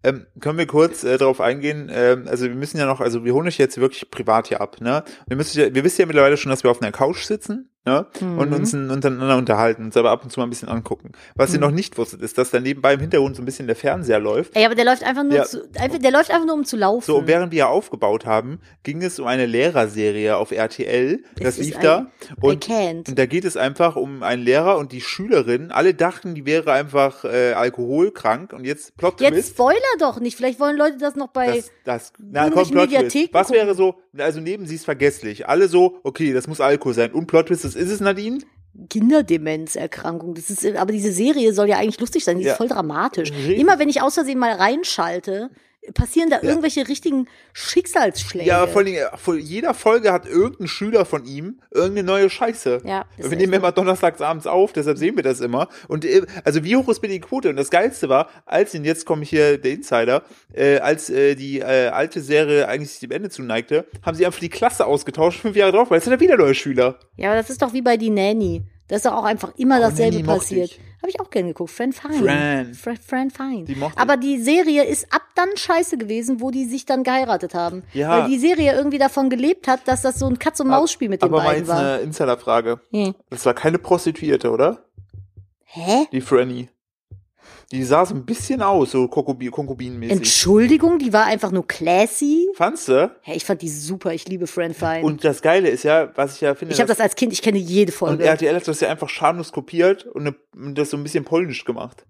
Ähm, 0.02 0.26
können 0.41 0.58
wir 0.58 0.67
kurz 0.67 1.05
äh, 1.05 1.19
darauf 1.19 1.41
eingehen? 1.41 1.91
Ähm, 1.93 2.26
also 2.29 2.46
wir 2.46 2.55
müssen 2.55 2.79
ja 2.79 2.87
noch, 2.87 3.00
also 3.00 3.25
wir 3.25 3.35
holen 3.35 3.46
euch 3.46 3.58
jetzt 3.58 3.79
wirklich 3.79 4.11
privat 4.11 4.48
hier 4.48 4.60
ab, 4.60 4.81
ne? 4.81 5.05
Wir 5.27 5.36
müssen 5.36 5.60
ja, 5.60 5.74
wir 5.74 5.84
wissen 5.84 6.01
ja 6.01 6.06
mittlerweile 6.06 6.36
schon, 6.36 6.51
dass 6.51 6.63
wir 6.63 6.70
auf 6.70 6.81
einer 6.81 6.93
Couch 6.93 7.24
sitzen, 7.24 7.70
ne? 7.84 8.06
Und 8.20 8.53
uns 8.53 8.72
ein- 8.72 8.91
untereinander 8.91 9.36
unterhalten, 9.36 9.84
uns 9.84 9.96
aber 9.96 10.10
ab 10.10 10.22
und 10.24 10.31
zu 10.31 10.41
mal 10.41 10.46
ein 10.46 10.50
bisschen 10.50 10.69
angucken. 10.69 11.12
Was 11.34 11.53
ihr 11.53 11.60
noch 11.60 11.70
nicht 11.70 11.96
wusstet, 11.98 12.22
ist, 12.22 12.38
dass 12.38 12.50
da 12.50 12.60
nebenbei 12.60 12.94
im 12.94 13.00
Hintergrund 13.00 13.36
so 13.36 13.43
ein 13.43 13.44
bisschen 13.44 13.67
der 13.67 13.76
Fernseher 13.76 14.19
läuft. 14.20 14.56
Ey, 14.56 14.64
aber 14.64 14.74
der 14.74 14.84
läuft 14.84 15.03
einfach 15.05 15.22
nur, 15.24 15.34
Ja. 15.34 15.44
zu, 15.44 15.62
einfach, 15.79 15.98
der 15.98 16.10
läuft 16.10 16.31
einfach 16.31 16.46
nur 16.46 16.55
um 16.55 16.64
zu 16.64 16.76
laufen. 16.76 17.05
So, 17.06 17.26
während 17.26 17.53
wir 17.53 17.58
ja 17.58 17.67
aufgebaut 17.69 18.26
haben, 18.26 18.58
ging 18.82 19.03
es 19.03 19.19
um 19.19 19.26
eine 19.26 19.46
Lehrerserie 19.46 20.36
auf 20.36 20.50
RTL. 20.50 21.22
Das 21.36 21.55
Es 21.55 21.58
ist 21.58 21.67
lief 21.67 21.79
da. 21.81 22.06
Und, 22.41 22.69
und 22.69 23.19
da 23.19 23.26
geht 23.26 23.44
es 23.44 23.56
einfach 23.56 23.96
um 23.96 24.22
einen 24.22 24.43
Lehrer 24.43 24.79
und 24.79 24.93
die 24.93 25.00
Schülerin. 25.00 25.70
Alle 25.70 25.94
dachten, 25.94 26.34
die 26.34 26.46
wäre 26.46 26.72
einfach 26.72 27.24
äh, 27.24 27.53
alkoholkrank. 27.53 28.53
Und 28.53 28.64
jetzt 28.64 28.96
Plot 28.96 29.20
Jetzt 29.20 29.32
Twist. 29.32 29.48
Spoiler 29.50 29.79
doch 29.98 30.20
nicht. 30.20 30.36
Vielleicht 30.36 30.60
wollen 30.60 30.76
Leute 30.76 30.98
das 30.98 31.17
noch 31.17 31.29
bei. 31.29 31.56
Das, 31.56 31.70
das, 31.84 32.12
na, 32.19 32.50
komm. 32.50 32.69
Mediatheken 32.74 33.29
Was 33.32 33.48
gucken. 33.48 33.60
wäre 33.62 33.74
so, 33.74 33.94
also 34.19 34.41
neben 34.41 34.67
sie 34.67 34.76
ist 34.76 34.84
vergesslich. 34.84 35.48
Alle 35.48 35.69
so, 35.69 35.98
okay, 36.03 36.32
das 36.32 36.46
muss 36.46 36.60
Alkohol 36.60 36.94
sein. 36.94 37.12
Und 37.12 37.26
Plot 37.26 37.46
Twist, 37.48 37.64
das 37.74 37.82
ist 37.82 37.90
es, 37.90 38.00
Nadine? 38.00 38.38
Kinderdemenzerkrankung. 38.90 40.34
Das 40.34 40.50
ist, 40.50 40.64
aber 40.76 40.93
diese 40.93 41.12
Serie 41.12 41.52
soll 41.52 41.69
ja 41.69 41.76
eigentlich 41.78 42.00
lustig 42.00 42.24
sein. 42.24 42.38
Die 42.38 42.44
Ja. 42.44 42.52
ist 42.52 42.56
voll 42.58 42.69
dramatisch. 42.69 43.31
Immer 43.48 43.78
wenn 43.78 43.88
ich 43.88 44.02
aus 44.02 44.14
Versehen 44.14 44.38
mal 44.38 44.52
reinschalte, 44.52 45.50
passieren 45.93 46.31
da 46.31 46.41
irgendwelche 46.41 46.88
richtigen 46.88 47.29
Schicksalsschläge. 47.53 48.48
Ja, 48.48 48.67
vor 48.67 48.82
allem, 48.82 48.96
vor 49.17 49.36
jeder 49.36 49.74
Folge 49.74 50.12
hat 50.12 50.26
irgendein 50.26 50.69
Schüler 50.69 51.05
von 51.05 51.24
ihm 51.24 51.60
irgendeine 51.70 52.06
neue 52.06 52.31
Scheiße. 52.31 52.82
Ja, 52.84 53.05
Wir 53.17 53.36
nehmen 53.36 53.53
immer 53.53 53.72
donnerstags 53.72 54.20
abends 54.20 54.46
auf, 54.46 54.72
deshalb 54.72 54.98
sehen 54.98 55.17
wir 55.17 55.22
das 55.22 55.41
immer. 55.41 55.69
Und 55.88 56.05
äh, 56.05 56.22
also 56.44 56.64
wie 56.64 56.76
hoch 56.76 56.88
ist 56.88 57.00
bitte 57.00 57.12
die 57.12 57.20
Quote? 57.20 57.50
Und 57.50 57.56
das 57.56 57.70
Geilste 57.70 58.08
war, 58.08 58.29
als, 58.46 58.74
und 58.74 58.84
jetzt 58.84 59.05
komme 59.05 59.24
ich 59.24 59.31
hier 59.31 59.58
der 59.58 59.72
Insider, 59.72 60.22
äh, 60.53 60.79
als 60.79 61.10
äh, 61.10 61.34
die 61.34 61.60
äh, 61.60 61.88
alte 61.88 62.20
Serie 62.20 62.69
eigentlich 62.69 62.91
sich 62.91 63.00
dem 63.00 63.10
Ende 63.10 63.29
zuneigte, 63.29 63.86
haben 64.03 64.17
sie 64.17 64.24
einfach 64.24 64.41
die 64.41 64.48
Klasse 64.48 64.86
ausgetauscht, 64.86 65.41
fünf 65.41 65.56
Jahre 65.56 65.72
drauf, 65.72 65.91
weil 65.91 65.98
es 65.98 66.05
sind 66.05 66.12
ja 66.12 66.20
wieder 66.20 66.36
neue 66.36 66.55
Schüler. 66.55 66.98
Ja, 67.17 67.31
aber 67.31 67.41
das 67.41 67.50
ist 67.50 67.60
doch 67.60 67.72
wie 67.72 67.82
bei 67.82 67.96
die 67.96 68.10
Nanny. 68.10 68.62
Das 68.88 68.98
ist 68.98 69.06
doch 69.06 69.14
auch 69.14 69.24
einfach 69.24 69.55
immer 69.56 69.81
dasselbe 69.81 70.22
passiert. 70.22 70.70
ich. 70.72 70.81
Habe 71.05 71.11
ich 71.11 71.20
auch 71.20 71.29
gern 71.29 71.46
geguckt. 71.49 71.70
Fran 71.70 71.93
Fine. 71.93 72.15
Fran. 72.15 72.73
Fra 72.73 72.94
Fran 73.06 73.31
Fine. 73.31 73.65
Die 73.65 73.75
mochte 73.75 73.99
Aber 73.99 74.17
die 74.17 74.39
Serie 74.41 74.84
ist 74.84 75.13
ab 75.13 75.20
dann 75.34 75.55
scheiße 75.55 75.99
gewesen, 75.99 76.41
wo 76.41 76.51
die 76.51 76.65
sich 76.65 76.87
dann 76.87 77.05
geheiratet 77.05 77.53
haben. 77.53 77.82
Ja. 77.93 78.08
Weil 78.23 78.31
die 78.31 78.39
Serie 78.39 78.75
irgendwie 78.75 78.96
davon 78.96 79.29
gelebt 79.29 79.69
hat, 79.69 79.87
dass 79.87 80.01
das 80.01 80.19
so 80.19 80.27
ein 80.27 80.39
Katz-und-Maus-Spiel 80.39 81.11
mit 81.11 81.20
den 81.20 81.27
Aber 81.29 81.43
mal 81.43 81.49
beiden 81.49 81.69
war. 81.69 81.79
eine 81.79 81.99
Insiderfrage. 81.99 82.81
Hm. 82.91 83.15
Das 83.29 83.44
war 83.44 83.53
keine 83.53 83.77
Prostituierte, 83.77 84.51
oder? 84.51 84.87
Hä? 85.65 86.06
Die 86.11 86.23
Franny. 86.23 86.70
Die 87.74 87.82
sah 87.82 88.06
so 88.06 88.14
ein 88.14 88.24
bisschen 88.24 88.62
aus, 88.62 88.93
so 88.93 89.06
Konkubi- 89.06 89.50
konkubinenmäßig. 89.50 90.16
Entschuldigung, 90.16 91.00
die 91.00 91.12
war 91.12 91.24
einfach 91.26 91.50
nur 91.50 91.66
classy. 91.66 92.48
Fandst 92.54 92.86
du? 92.86 93.10
Hey, 93.22 93.36
ich 93.36 93.44
fand 93.44 93.62
die 93.62 93.69
super. 93.69 94.14
Ich 94.14 94.28
liebe 94.28 94.46
Fran 94.46 94.74
Fine. 94.74 95.02
Und 95.02 95.24
das 95.24 95.43
Geile 95.43 95.69
ist 95.69 95.82
ja, 95.82 96.12
was 96.14 96.36
ich 96.36 96.40
ja 96.43 96.54
finde, 96.54 96.72
ich 96.72 96.81
habe 96.81 96.86
das 96.86 97.00
als 97.00 97.16
Kind, 97.16 97.32
ich 97.32 97.43
kenne 97.43 97.58
jede 97.58 97.90
und 97.90 97.98
Folge. 97.98 98.24
RTL 98.24 98.54
hat 98.54 98.69
das 98.69 98.78
ja 98.78 98.88
einfach 98.90 99.08
schamlos 99.08 99.50
kopiert 99.50 100.06
und, 100.06 100.22
ne, 100.22 100.34
und 100.54 100.78
das 100.78 100.90
so 100.90 100.96
ein 100.96 101.02
bisschen 101.02 101.24
polnisch 101.24 101.64
gemacht. 101.64 102.06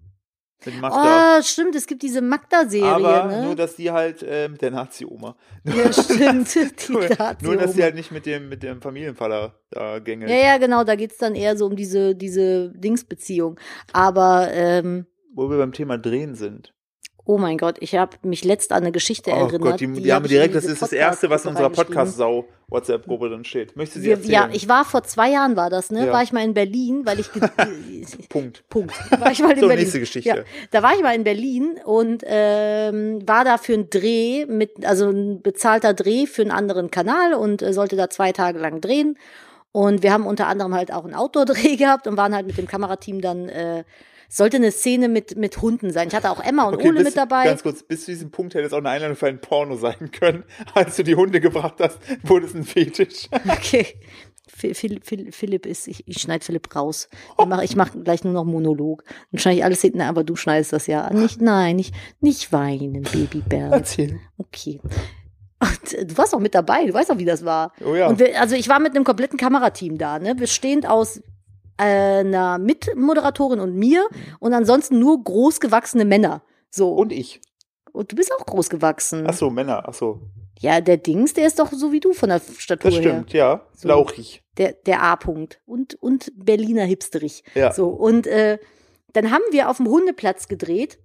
Mit 0.65 0.79
Magda. 0.79 1.37
Oh, 1.39 1.41
stimmt, 1.43 1.75
es 1.75 1.87
gibt 1.87 2.01
diese 2.03 2.21
Magda-Serie, 2.21 2.87
Aber 2.87 3.25
ne? 3.25 3.43
nur, 3.45 3.55
dass 3.55 3.75
die 3.75 3.89
halt 3.91 4.21
äh, 4.23 4.47
mit 4.47 4.61
der 4.61 4.69
Nazi-Oma. 4.71 5.35
ja, 5.63 5.91
stimmt. 5.93 6.53
Die 6.55 6.91
Nur, 6.91 7.09
Nazi 7.09 7.43
nur, 7.45 7.57
dass 7.57 7.73
die 7.73 7.81
halt 7.83 7.95
nicht 7.95 8.11
mit 8.11 8.25
dem, 8.27 8.49
mit 8.49 8.61
dem 8.61 8.81
Familienvater 8.81 9.59
da 9.71 9.97
gängelt. 9.99 10.29
Ja, 10.29 10.37
ja, 10.37 10.57
genau, 10.57 10.83
da 10.83 10.95
geht's 10.95 11.17
dann 11.17 11.33
eher 11.35 11.57
so 11.57 11.65
um 11.65 11.75
diese, 11.75 12.15
diese 12.15 12.69
Dingsbeziehung. 12.71 13.59
Aber, 13.93 14.49
ähm, 14.53 15.05
Wo 15.35 15.49
wir 15.49 15.57
beim 15.57 15.73
Thema 15.73 15.97
Drehen 15.97 16.33
sind. 16.35 16.73
oh 17.27 17.37
mein 17.37 17.57
Gott, 17.57 17.77
ich 17.79 17.95
habe 17.95 18.17
mich 18.23 18.43
letzt 18.45 18.71
an 18.71 18.83
eine 18.83 18.91
Geschichte 18.91 19.31
Oh 19.31 19.35
erinnert. 19.35 19.61
Gott, 19.61 19.79
die, 19.79 19.87
die, 19.91 20.11
hab 20.13 20.21
haben 20.23 20.29
direkt, 20.29 20.53
das 20.55 20.63
ist 20.65 20.81
das 20.81 20.93
Erste, 20.93 21.29
was 21.29 21.43
in 21.43 21.49
unserer 21.49 21.69
Podcast-Gruppe 21.69 21.93
Podcast-Sau 21.93 22.45
WhatsApp-Gruppe 22.69 23.29
drin 23.29 23.43
steht. 23.43 23.75
Möchtest 23.75 23.97
du 23.97 24.01
sie 24.01 24.11
erzählen? 24.11 24.31
ja, 24.31 24.49
ich 24.53 24.69
war 24.69 24.85
vor 24.85 25.03
zwei 25.03 25.31
Jahren 25.31 25.55
war 25.55 25.69
das, 25.69 25.89
ne? 25.91 26.05
Ja. 26.07 26.13
War 26.13 26.21
ich 26.23 26.31
mal 26.31 26.43
in 26.43 26.53
Berlin, 26.53 27.01
weil 27.05 27.19
ich 27.19 27.29
Punkt. 28.29 28.63
Punkt. 28.69 28.93
War 29.19 29.31
ich 29.31 29.39
mal 29.41 29.51
in 29.53 29.59
So, 29.59 29.67
Berlin. 29.67 29.83
nächste 29.83 29.99
Geschichte. 29.99 30.29
Ja, 30.29 30.35
da 30.71 30.83
war 30.83 30.93
ich 30.95 31.01
mal 31.01 31.15
in 31.15 31.23
Berlin 31.23 31.79
und 31.83 32.23
ähm, 32.25 33.27
war 33.27 33.43
da 33.43 33.57
für 33.57 33.73
einen 33.73 33.89
Dreh 33.89 34.45
mit, 34.45 34.85
also 34.85 35.09
ein 35.09 35.41
bezahlter 35.41 35.93
Dreh 35.95 36.27
für 36.27 36.43
einen 36.43 36.51
anderen 36.51 36.91
Kanal 36.91 37.33
und 37.33 37.61
äh, 37.61 37.73
sollte 37.73 37.95
da 37.95 38.09
zwei 38.09 38.31
Tage 38.31 38.59
lang 38.59 38.81
drehen. 38.81 39.17
Und 39.71 40.03
wir 40.03 40.13
haben 40.13 40.25
unter 40.27 40.47
anderem 40.47 40.73
halt 40.75 40.93
auch 40.93 41.03
einen 41.05 41.15
Outdoor-Dreh 41.15 41.75
gehabt 41.77 42.07
und 42.07 42.15
waren 42.17 42.33
halt 42.35 42.45
mit 42.47 42.57
dem 42.57 42.67
Kamerateam 42.67 43.19
dann, 43.19 43.49
äh, 43.49 43.83
sollte 44.29 44.57
eine 44.57 44.71
Szene 44.71 45.07
mit, 45.09 45.37
mit 45.37 45.61
Hunden 45.61 45.91
sein. 45.91 46.07
Ich 46.07 46.15
hatte 46.15 46.29
auch 46.31 46.43
Emma 46.43 46.63
und 46.65 46.75
Okay, 46.75 46.87
Ole 46.89 46.97
bis, 46.97 47.05
mit 47.05 47.17
dabei. 47.17 47.45
Ganz 47.45 47.63
kurz, 47.63 47.83
bis 47.83 48.05
zu 48.05 48.11
diesem 48.11 48.31
Punkt 48.31 48.53
hätte 48.53 48.65
es 48.65 48.73
auch 48.73 48.77
eine 48.79 48.89
Einladung 48.89 49.15
für 49.15 49.27
ein 49.27 49.39
Porno 49.41 49.75
sein 49.75 50.11
können. 50.11 50.43
Als 50.73 50.95
du 50.95 51.03
die 51.03 51.15
Hunde 51.15 51.39
gebracht 51.41 51.75
hast, 51.79 51.99
wurde 52.23 52.45
es 52.45 52.53
ein 52.55 52.63
Fetisch. 52.63 53.27
Okay. 53.49 53.85
Phil- 54.47 54.73
Phil- 54.73 55.01
Phil- 55.03 55.31
Philipp 55.31 55.65
ist, 55.65 55.87
ich, 55.87 56.07
ich 56.07 56.21
schneide 56.21 56.45
Philipp 56.45 56.73
raus. 56.75 57.09
Ich 57.39 57.45
mache 57.45 57.65
ich 57.65 57.75
mach 57.75 57.91
gleich 58.03 58.23
nur 58.23 58.31
noch 58.31 58.45
Monolog. 58.45 59.03
Dann 59.31 59.39
schneide 59.39 59.57
ich 59.57 59.63
alles 59.65 59.81
hinten, 59.81 60.01
aber 60.01 60.23
du 60.23 60.35
schneidest 60.35 60.71
das 60.71 60.87
ja. 60.87 61.11
Nicht, 61.11 61.41
nein, 61.41 61.75
nicht, 61.75 61.93
nicht 62.21 62.53
weinen, 62.53 63.03
Babybär. 63.03 63.69
Erzähl. 63.71 64.19
Okay. 64.37 64.79
Und 65.59 65.93
äh, 65.93 66.05
du 66.05 66.17
warst 66.17 66.33
auch 66.35 66.39
mit 66.39 66.53
dabei, 66.55 66.85
du 66.85 66.93
weißt 66.93 67.11
auch, 67.11 67.17
wie 67.17 67.25
das 67.25 67.43
war. 67.43 67.73
Oh 67.83 67.95
ja. 67.95 68.07
Und 68.07 68.19
wir, 68.19 68.39
also 68.39 68.55
ich 68.55 68.69
war 68.69 68.79
mit 68.79 68.95
einem 68.95 69.03
kompletten 69.03 69.37
Kamerateam 69.37 69.97
da, 69.97 70.19
ne? 70.19 70.35
Bestehend 70.35 70.87
aus 70.87 71.21
einer 71.77 72.57
Mitmoderatorin 72.57 73.59
und 73.59 73.75
mir 73.75 74.07
und 74.39 74.53
ansonsten 74.53 74.99
nur 74.99 75.23
großgewachsene 75.23 76.05
Männer. 76.05 76.43
So. 76.69 76.93
Und 76.93 77.11
ich. 77.11 77.41
Und 77.91 78.11
du 78.11 78.15
bist 78.15 78.31
auch 78.37 78.45
großgewachsen. 78.45 79.25
Ach 79.27 79.33
so, 79.33 79.49
Männer. 79.49 79.83
Ach 79.87 79.93
so. 79.93 80.21
Ja, 80.59 80.79
der 80.81 80.97
Dings, 80.97 81.33
der 81.33 81.47
ist 81.47 81.59
doch 81.59 81.71
so 81.71 81.91
wie 81.91 81.99
du 81.99 82.13
von 82.13 82.29
der 82.29 82.41
Statur 82.57 82.91
Das 82.91 82.99
her. 82.99 83.09
stimmt, 83.11 83.33
ja. 83.33 83.65
So. 83.75 83.87
Lauchig. 83.89 84.43
Der, 84.57 84.73
der 84.73 85.01
A-Punkt. 85.03 85.59
Und, 85.65 85.95
und 86.01 86.31
Berliner 86.35 86.83
Hipsterich. 86.85 87.43
Ja. 87.55 87.73
So. 87.73 87.89
Und 87.89 88.25
äh, 88.27 88.57
dann 89.13 89.31
haben 89.31 89.43
wir 89.51 89.69
auf 89.69 89.77
dem 89.77 89.87
Hundeplatz 89.87 90.47
gedreht, 90.47 90.97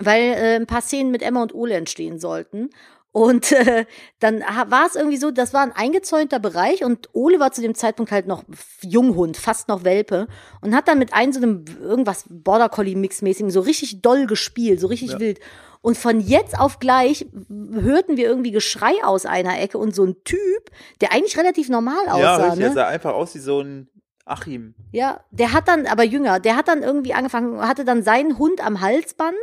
weil 0.00 0.22
äh, 0.22 0.56
ein 0.56 0.66
paar 0.66 0.80
Szenen 0.82 1.10
mit 1.10 1.22
Emma 1.22 1.42
und 1.42 1.54
Ole 1.54 1.74
entstehen 1.74 2.18
sollten. 2.18 2.70
Und 3.12 3.50
äh, 3.52 3.86
dann 4.20 4.40
war 4.40 4.86
es 4.86 4.94
irgendwie 4.94 5.16
so, 5.16 5.30
das 5.32 5.52
war 5.52 5.62
ein 5.62 5.72
eingezäunter 5.72 6.38
Bereich 6.38 6.84
und 6.84 7.08
Ole 7.12 7.40
war 7.40 7.50
zu 7.50 7.60
dem 7.60 7.74
Zeitpunkt 7.74 8.12
halt 8.12 8.26
noch 8.26 8.44
Junghund, 8.82 9.36
fast 9.36 9.68
noch 9.68 9.82
Welpe 9.82 10.28
und 10.60 10.74
hat 10.76 10.86
dann 10.86 10.98
mit 10.98 11.12
einem 11.12 11.32
so 11.32 11.42
einem 11.42 11.64
irgendwas 11.80 12.24
Border 12.28 12.68
Collie 12.68 12.94
Mix 12.94 13.20
mäßigen 13.20 13.50
so 13.50 13.60
richtig 13.60 14.00
doll 14.00 14.26
gespielt, 14.26 14.80
so 14.80 14.86
richtig 14.86 15.12
Ja. 15.12 15.20
wild. 15.20 15.40
Und 15.82 15.96
von 15.96 16.20
jetzt 16.20 16.58
auf 16.58 16.78
gleich 16.78 17.26
hörten 17.48 18.16
wir 18.16 18.26
irgendwie 18.26 18.50
Geschrei 18.50 18.92
aus 19.02 19.26
einer 19.26 19.60
Ecke 19.60 19.78
und 19.78 19.94
so 19.94 20.04
ein 20.04 20.16
Typ, 20.24 20.70
der 21.00 21.12
eigentlich 21.12 21.38
relativ 21.38 21.68
normal 21.68 22.04
ja, 22.06 22.12
aussah, 22.12 22.44
richtig. 22.44 22.62
Er 22.62 22.68
ne? 22.68 22.74
sah 22.74 22.86
einfach 22.86 23.14
aus 23.14 23.34
wie 23.34 23.38
so 23.38 23.60
ein 23.60 23.88
Achim. 24.24 24.74
Ja, 24.92 25.24
der 25.32 25.52
hat 25.52 25.66
dann, 25.66 25.86
aber 25.86 26.04
jünger, 26.04 26.38
der 26.38 26.54
hat 26.54 26.68
dann 26.68 26.82
irgendwie 26.82 27.14
angefangen, 27.14 27.60
hatte 27.66 27.84
dann 27.84 28.02
seinen 28.02 28.38
Hund 28.38 28.64
am 28.64 28.80
Halsband 28.80 29.34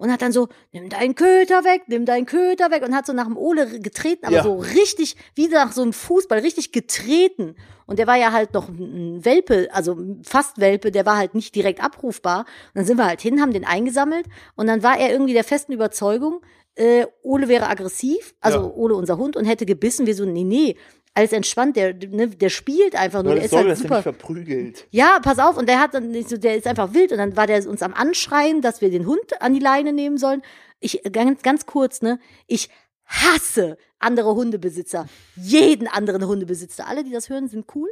und 0.00 0.10
hat 0.10 0.22
dann 0.22 0.32
so, 0.32 0.48
nimm 0.72 0.88
deinen 0.88 1.14
Köter 1.14 1.62
weg, 1.64 1.82
nimm 1.86 2.06
deinen 2.06 2.24
Köter 2.24 2.70
weg 2.70 2.82
und 2.82 2.94
hat 2.94 3.04
so 3.06 3.12
nach 3.12 3.26
dem 3.26 3.36
Ole 3.36 3.80
getreten, 3.80 4.24
aber 4.26 4.36
Ja. 4.36 4.42
so 4.42 4.56
richtig, 4.56 5.14
wie 5.34 5.48
nach 5.48 5.72
so 5.72 5.82
einem 5.82 5.92
Fußball, 5.92 6.38
richtig 6.38 6.72
getreten. 6.72 7.54
Und 7.86 7.98
der 7.98 8.06
war 8.06 8.16
ja 8.16 8.32
halt 8.32 8.54
noch 8.54 8.68
ein 8.68 9.24
Welpe, 9.24 9.68
also 9.72 9.98
fast 10.22 10.58
Welpe, 10.58 10.90
der 10.90 11.04
war 11.04 11.16
halt 11.18 11.34
nicht 11.34 11.54
direkt 11.54 11.82
abrufbar. 11.84 12.40
Und 12.40 12.46
dann 12.76 12.84
sind 12.86 12.96
wir 12.96 13.04
halt 13.06 13.20
hin, 13.20 13.40
haben 13.42 13.52
den 13.52 13.66
eingesammelt 13.66 14.26
und 14.56 14.66
dann 14.68 14.82
war 14.82 14.98
er 14.98 15.12
irgendwie 15.12 15.34
der 15.34 15.44
festen 15.44 15.72
Überzeugung, 15.72 16.40
äh, 16.76 17.04
Ole 17.22 17.48
wäre 17.48 17.68
aggressiv, 17.68 18.34
also 18.40 18.58
Ja. 18.60 18.64
Ole 18.74 18.94
unser 18.94 19.18
Hund 19.18 19.36
und 19.36 19.44
hätte 19.44 19.66
gebissen. 19.66 20.06
Wir 20.06 20.14
so, 20.14 20.24
nee, 20.24 20.44
nee, 20.44 20.76
alles 21.14 21.32
entspannt, 21.32 21.76
der, 21.76 21.94
ne, 21.94 22.28
der 22.28 22.50
spielt 22.50 22.94
einfach 22.94 23.22
nur, 23.22 23.34
der 23.34 23.44
ist 23.44 23.50
soll, 23.50 23.60
halt 23.60 23.70
er 23.70 23.76
super. 23.76 24.02
verprügelt. 24.02 24.86
Ja, 24.90 25.18
pass 25.20 25.38
auf, 25.38 25.56
und 25.56 25.68
der 25.68 25.80
hat 25.80 25.94
dann 25.94 26.14
so, 26.24 26.36
der 26.36 26.56
ist 26.56 26.66
einfach 26.66 26.94
wild 26.94 27.12
und 27.12 27.18
dann 27.18 27.36
war 27.36 27.46
der 27.46 27.66
uns 27.68 27.82
am 27.82 27.94
Anschreien, 27.94 28.62
dass 28.62 28.80
wir 28.80 28.90
den 28.90 29.06
Hund 29.06 29.40
an 29.40 29.52
die 29.52 29.60
Leine 29.60 29.92
nehmen 29.92 30.18
sollen. 30.18 30.42
Ich, 30.78 31.02
ganz, 31.12 31.42
ganz 31.42 31.66
kurz, 31.66 32.00
ne, 32.00 32.18
ich 32.46 32.68
hasse 33.04 33.76
andere 33.98 34.34
Hundebesitzer. 34.34 35.06
Jeden 35.36 35.88
anderen 35.88 36.26
Hundebesitzer. 36.26 36.86
Alle, 36.86 37.04
die 37.04 37.10
das 37.10 37.28
hören, 37.28 37.48
sind 37.48 37.66
cool. 37.74 37.90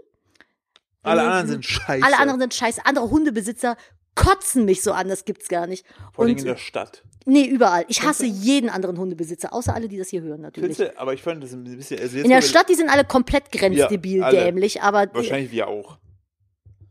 Alle 1.03 1.23
anderen 1.23 1.49
sind 1.49 1.65
scheiße. 1.65 2.05
Alle 2.05 2.19
anderen 2.19 2.41
sind 2.41 2.55
scheiße. 2.55 2.87
Andere 2.87 3.11
Hundebesitzer 3.11 3.77
kotzen 4.19 4.65
mich 4.65 4.83
so 4.83 4.93
an, 4.93 5.09
das 5.09 5.25
gibt's 5.25 5.49
gar 5.49 5.67
nicht. 5.67 5.87
Vor 6.13 6.25
allem 6.25 6.37
in 6.37 6.45
der 6.45 6.57
Stadt. 6.57 7.05
nee, 7.25 7.45
überall. 7.47 7.85
Ich 7.89 8.03
hasse 8.03 8.27
jeden 8.27 8.69
anderen 8.69 8.99
Hundebesitzer, 8.99 9.53
außer 9.53 9.75
alle, 9.75 9.89
die 9.89 9.97
das 9.99 10.09
hier 10.09 10.23
hören, 10.23 10.41
natürlich. 10.41 10.77
Findest 10.77 10.97
du? 10.97 11.01
Aber 11.01 11.15
ich 11.15 11.23
fand 11.23 11.43
das 11.43 11.53
ein 11.53 11.63
bisschen. 11.65 12.01
Also 12.01 12.19
In 12.19 12.29
der 12.31 12.43
Stadt, 12.43 12.69
die 12.69 12.75
sind 12.75 12.91
alle 12.91 13.05
komplett 13.05 13.53
grenzdebil, 13.53 14.19
Ja, 14.21 14.27
alle. 14.27 14.45
dämlich, 14.45 14.83
aber 14.83 15.09
Wahrscheinlich 15.15 15.53
wir 15.53 15.69
auch. 15.69 15.99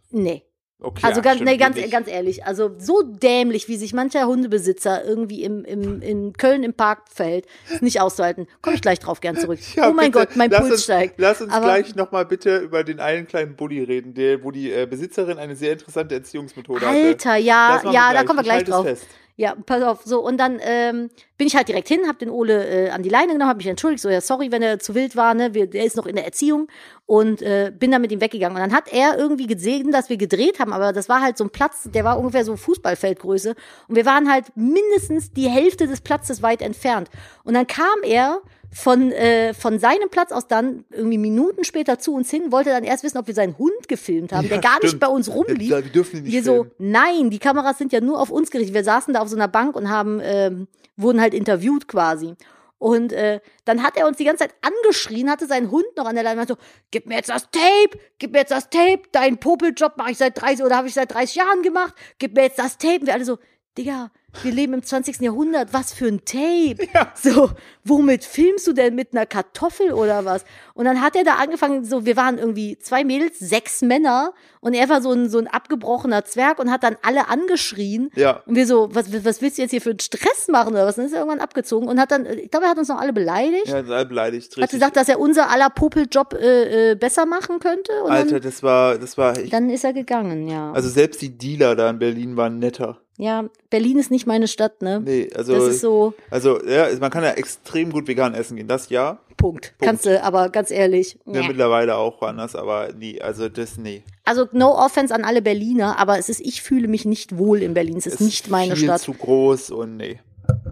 nee. 0.10 0.44
Okay. 0.80 1.02
Also 1.04 1.20
ja, 1.20 1.24
ganz, 1.24 1.36
stimmt, 1.38 1.50
nee, 1.50 1.58
ganz, 1.58 1.76
nicht. 1.76 1.92
ganz 1.92 2.08
ehrlich, 2.08 2.46
also 2.46 2.70
so 2.78 3.02
dämlich, 3.02 3.68
wie 3.68 3.78
sich 3.78 3.94
mancher 3.94 4.28
Hundebesitzer 4.28 5.04
irgendwie 5.04 5.42
im, 5.44 5.66
im, 5.66 6.04
in 6.04 6.34
Köln 6.34 6.62
im 6.64 6.76
Park 6.76 7.06
verhält, 7.12 7.48
ist 7.72 7.82
nicht 7.82 8.00
auszuhalten. 8.00 8.46
Komme 8.62 8.76
ich 8.76 8.82
gleich 8.84 9.00
drauf 9.00 9.20
gern 9.20 9.36
zurück. 9.38 9.58
Ja, 9.76 9.90
oh 9.90 9.94
mein 9.94 10.12
bitte, 10.12 10.28
Gott, 10.28 10.36
mein 10.36 10.52
Puls 10.52 10.70
uns, 10.72 10.84
steigt. 10.84 11.16
Lass 11.18 11.42
uns 11.42 11.52
Aber- 11.52 11.66
gleich 11.66 11.96
nochmal 11.96 12.26
bitte 12.28 12.58
über 12.58 12.84
den 12.84 13.00
einen 13.00 13.26
kleinen 13.26 13.56
Bulli 13.56 13.82
reden, 13.84 14.14
der, 14.14 14.44
wo 14.44 14.52
die 14.52 14.72
äh, 14.72 14.86
Besitzerin 14.86 15.40
eine 15.40 15.56
sehr 15.56 15.74
interessante 15.74 16.14
Erziehungsmethode 16.14 16.86
hatte. 16.86 16.96
Alter, 16.96 17.36
ja, 17.38 17.74
Das 17.76 17.84
machen 17.84 17.96
ja, 17.96 18.14
da 18.14 18.24
kommen 18.24 18.38
wir 18.38 18.42
Ich 18.44 18.48
gleich 18.48 18.64
drauf. 18.66 18.86
fest. 18.86 19.08
Ja, 19.40 19.54
pass 19.54 19.84
auf, 19.84 20.02
so 20.04 20.20
und 20.26 20.38
dann 20.38 20.60
ähm, 20.64 21.12
bin 21.38 21.46
ich 21.46 21.56
halt 21.56 21.68
direkt 21.68 21.88
hin, 21.88 22.08
hab 22.08 22.18
den 22.18 22.32
Ole 22.32 22.88
äh, 22.88 22.90
an 22.90 23.04
die 23.04 23.10
Leine 23.10 23.34
genommen, 23.34 23.48
hab 23.52 23.58
mich 23.58 23.68
entschuldigt, 23.68 24.02
so 24.02 24.10
ja 24.10 24.20
sorry, 24.20 24.52
wenn 24.52 24.64
er 24.64 24.80
zu 24.80 24.96
wild 24.96 25.16
war, 25.16 25.36
ne, 25.36 25.54
wir, 25.54 25.68
der 25.68 25.86
ist 25.86 25.96
noch 25.96 26.08
in 26.08 26.16
der 26.16 26.26
Erziehung 26.26 26.68
und 27.06 27.44
äh, 27.44 27.72
bin 27.72 27.92
dann 27.92 28.02
mit 28.02 28.12
ihm 28.12 28.20
weggegangen. 28.20 28.58
Und 28.58 28.64
dann 28.64 28.76
hat 28.76 28.92
er 28.92 29.16
irgendwie 29.16 29.46
gesehen, 29.46 29.92
dass 29.92 30.10
wir 30.10 30.18
gedreht 30.18 30.60
haben, 30.60 30.74
aber 30.74 30.92
das 30.92 31.08
war 31.08 31.22
halt 31.22 31.38
so 31.38 31.44
ein 31.44 31.52
Platz, 31.52 31.88
der 31.94 32.04
war 32.04 32.18
ungefähr 32.18 32.44
so 32.44 32.58
Fußballfeldgröße 32.58 33.54
und 33.88 33.96
wir 33.96 34.08
waren 34.08 34.28
halt 34.28 34.46
mindestens 34.56 35.32
die 35.32 35.50
Hälfte 35.50 35.86
des 35.86 36.02
Platzes 36.02 36.42
weit 36.42 36.64
entfernt. 36.64 37.12
Und 37.44 37.54
dann 37.54 37.68
kam 37.68 38.02
er 38.02 38.42
von, 38.78 39.12
äh, 39.12 39.56
von 39.56 39.80
seinem 39.80 40.08
Platz 40.12 40.32
aus 40.32 40.48
dann 40.48 40.86
irgendwie 40.92 41.18
Minuten 41.18 41.64
später 41.64 41.98
zu 41.98 42.14
uns 42.14 42.30
hin, 42.30 42.52
wollte 42.52 42.70
dann 42.70 42.84
erst 42.84 43.04
wissen, 43.04 43.18
ob 43.18 43.26
wir 43.26 43.34
seinen 43.34 43.58
Hund 43.58 43.88
gefilmt 43.88 44.32
haben, 44.32 44.48
der 44.48 44.58
Ja, 44.58 44.62
gar 44.62 44.76
nicht 44.76 44.90
stimmt. 44.90 45.00
bei 45.00 45.08
uns 45.08 45.34
rumlief. 45.34 45.72
Ja, 45.72 45.84
wir 45.84 45.92
dürfen 45.92 46.18
ihn 46.18 46.24
nicht 46.24 46.34
Wir 46.34 46.44
so, 46.44 46.68
nein, 46.78 47.32
die 47.32 47.40
Kameras 47.40 47.80
sind 47.80 47.92
ja 47.92 48.02
nur 48.02 48.20
auf 48.22 48.30
uns 48.30 48.52
gerichtet. 48.52 48.76
Wir 48.76 48.84
saßen 48.84 49.16
da 49.16 49.22
auf 49.22 49.30
so 49.30 49.36
einer 49.36 49.48
Bank 49.48 49.76
und 49.76 49.90
haben, 49.90 50.20
ähm, 50.22 50.68
wurden 50.96 51.20
halt 51.20 51.34
interviewt 51.34 51.88
quasi. 51.88 52.36
Und 52.78 53.14
äh, 53.14 53.40
dann 53.66 53.82
hat 53.82 53.98
er 53.98 54.08
uns 54.08 54.18
die 54.18 54.26
ganze 54.26 54.44
Zeit 54.44 54.54
angeschrien, 54.62 55.32
hatte 55.32 55.48
seinen 55.48 55.72
Hund 55.72 55.88
noch 55.98 56.06
an 56.06 56.14
der 56.14 56.24
Leine 56.24 56.42
und 56.42 56.48
so, 56.48 56.58
gib 56.92 57.08
mir 57.08 57.16
jetzt 57.16 57.30
das 57.30 57.50
Tape, 57.50 57.98
gib 58.20 58.32
mir 58.32 58.40
jetzt 58.42 58.52
das 58.52 58.70
Tape, 58.70 59.02
deinen 59.12 59.40
Popeljob 59.40 59.98
mache 59.98 60.12
ich 60.12 60.20
seit 60.20 60.40
30 60.40 60.64
oder 60.64 60.78
habe 60.78 60.88
ich 60.88 60.94
seit 60.94 61.12
30 61.12 61.36
Jahren 61.36 61.64
gemacht, 61.64 61.96
gib 62.20 62.36
mir 62.36 62.44
jetzt 62.44 62.60
das 62.60 62.78
Tape. 62.78 63.00
Und 63.00 63.08
wir 63.08 63.16
alle 63.16 63.26
so, 63.26 63.40
Digga, 63.76 64.12
wir 64.44 64.52
leben 64.52 64.74
im 64.74 64.84
20. 64.84 65.22
Jahrhundert, 65.22 65.74
was 65.74 65.94
für 65.94 66.08
ein 66.08 66.24
Tape. 66.26 66.88
So, 67.16 67.50
womit 67.84 68.24
filmst 68.24 68.68
du 68.68 68.74
denn 68.74 68.94
mit 68.96 69.14
einer 69.14 69.26
Kartoffel 69.26 69.94
oder 69.94 70.26
was? 70.26 70.46
Und 70.74 70.86
dann 70.86 71.02
hat 71.02 71.16
er 71.16 71.24
da 71.24 71.36
angefangen, 71.36 71.84
so, 71.84 72.06
wir 72.06 72.16
waren 72.16 72.38
irgendwie 72.38 72.78
zwei 72.78 73.04
Mädels, 73.04 73.40
sechs 73.40 73.82
Männer 73.82 74.34
und 74.60 74.74
er 74.74 74.88
war 74.90 75.02
so 75.02 75.12
ein, 75.12 75.30
so 75.30 75.40
ein 75.40 75.48
abgebrochener 75.48 76.26
Zwerg 76.26 76.60
und 76.60 76.72
hat 76.72 76.84
dann 76.84 76.98
alle 77.02 77.30
angeschrien. 77.30 78.10
Ja. 78.16 78.44
Und 78.46 78.56
wir 78.56 78.68
so, 78.68 78.90
was, 78.94 79.12
was 79.26 79.42
willst 79.42 79.58
du 79.58 79.62
jetzt 79.64 79.72
hier 79.72 79.82
für 79.82 79.92
einen 79.92 80.00
Stress 80.00 80.48
machen 80.50 80.74
oder 80.74 80.86
was? 80.86 80.98
Und 80.98 81.04
dann 81.04 81.06
ist 81.08 81.14
er 81.14 81.20
irgendwann 81.20 81.40
abgezogen 81.40 81.88
und 81.88 82.00
hat 82.00 82.12
dann, 82.12 82.26
ich 82.26 82.52
glaube, 82.52 82.66
er 82.66 82.72
hat 82.72 82.78
uns 82.78 82.90
noch 82.90 83.00
alle 83.00 83.14
beleidigt. 83.14 83.68
Ja, 83.68 83.84
sei 83.84 84.06
beleidigt. 84.06 84.52
Hat 84.52 84.58
Richtig. 84.58 84.80
gesagt, 84.80 84.98
dass 84.98 85.10
er 85.10 85.20
unser 85.20 85.50
aller 85.50 85.70
Popeljob 85.70 86.34
äh, 86.34 86.92
äh, 86.92 86.96
besser 86.96 87.26
machen 87.26 87.60
könnte. 87.60 87.92
Und 88.04 88.12
Alter, 88.12 88.34
dann, 88.34 88.42
das 88.42 88.64
war, 88.64 88.98
das 88.98 89.18
war, 89.18 89.38
ich, 89.38 89.50
dann 89.50 89.70
ist 89.70 89.84
er 89.84 89.94
gegangen, 89.94 90.48
ja. 90.48 90.72
also 90.72 90.90
selbst 90.90 91.22
die 91.22 91.38
Dealer 91.38 91.76
da 91.76 91.90
in 91.90 92.00
Berlin 92.00 92.38
waren 92.38 92.60
netter. 92.60 93.02
Ja, 93.18 93.46
Berlin 93.72 93.98
ist 93.98 94.12
nicht 94.12 94.28
meine 94.28 94.48
Stadt, 94.48 94.82
ne? 94.82 95.02
Nee, 95.04 95.30
also, 95.36 95.54
das 95.54 95.68
ist 95.68 95.82
so, 95.82 96.14
also, 96.30 96.64
ja, 96.64 96.88
man 97.00 97.10
kann 97.10 97.24
ja 97.24 97.32
extrem 97.32 97.92
gut 97.92 98.08
vegan 98.08 98.36
essen 98.36 98.58
gehen, 98.58 98.68
das 98.68 98.90
ja. 98.90 99.20
Punkt. 99.38 99.74
Kannst 99.80 100.06
du, 100.06 100.24
aber 100.24 100.50
ganz 100.50 100.72
ehrlich. 100.72 101.18
Ja, 101.26 101.42
nee. 101.42 101.48
mittlerweile 101.48 101.96
auch 101.96 102.22
woanders, 102.22 102.56
aber 102.56 102.90
nee, 102.98 103.20
also 103.20 103.50
das, 103.50 103.78
nee. 103.78 104.04
Also 104.26 104.48
no 104.52 104.76
offense 104.78 105.14
an 105.14 105.24
alle 105.24 105.42
Berliner, 105.42 106.00
aber 106.00 106.18
es 106.18 106.30
ist, 106.30 106.42
ich 106.42 106.62
fühle 106.62 106.88
mich 106.88 107.06
nicht 107.06 107.38
wohl 107.38 107.62
in 107.62 107.74
Berlin. 107.74 107.98
Es 107.98 108.08
ist 108.08 108.20
nicht 108.20 108.50
meine 108.50 108.76
viel 108.76 108.86
Stadt. 108.86 109.02
zu 109.02 109.14
groß 109.14 109.72
und 109.72 109.98
nee. 109.98 110.20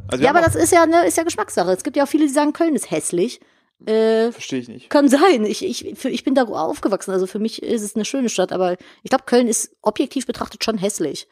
Also 0.07 0.23
Ja, 0.23 0.31
aber 0.31 0.41
das 0.41 0.55
ist 0.55 0.71
ja, 0.71 0.85
ne, 0.85 1.05
ist 1.05 1.17
ja 1.17 1.23
Geschmackssache. 1.23 1.71
Es 1.71 1.83
gibt 1.83 1.95
ja 1.95 2.03
auch 2.03 2.07
viele, 2.07 2.25
die 2.25 2.33
sagen, 2.33 2.53
Köln 2.53 2.75
ist 2.75 2.89
hässlich. 2.89 3.39
Äh, 3.85 4.31
Verstehe 4.31 4.59
ich 4.59 4.67
nicht. 4.67 4.89
kann 4.89 5.09
sein. 5.09 5.45
Ich, 5.45 5.63
ich, 5.63 5.95
für, 5.97 6.09
ich 6.09 6.23
bin 6.23 6.33
da 6.33 6.43
aufgewachsen. 6.43 7.11
Also 7.11 7.27
für 7.27 7.39
mich 7.39 7.61
ist 7.61 7.83
es 7.83 7.95
eine 7.95 8.05
schöne 8.05 8.29
Stadt, 8.29 8.51
aber 8.51 8.77
ich 9.03 9.09
glaube, 9.09 9.25
Köln 9.25 9.47
ist 9.47 9.75
objektiv 9.81 10.25
betrachtet 10.25 10.63
schon 10.63 10.77
hässlich. 10.77 11.27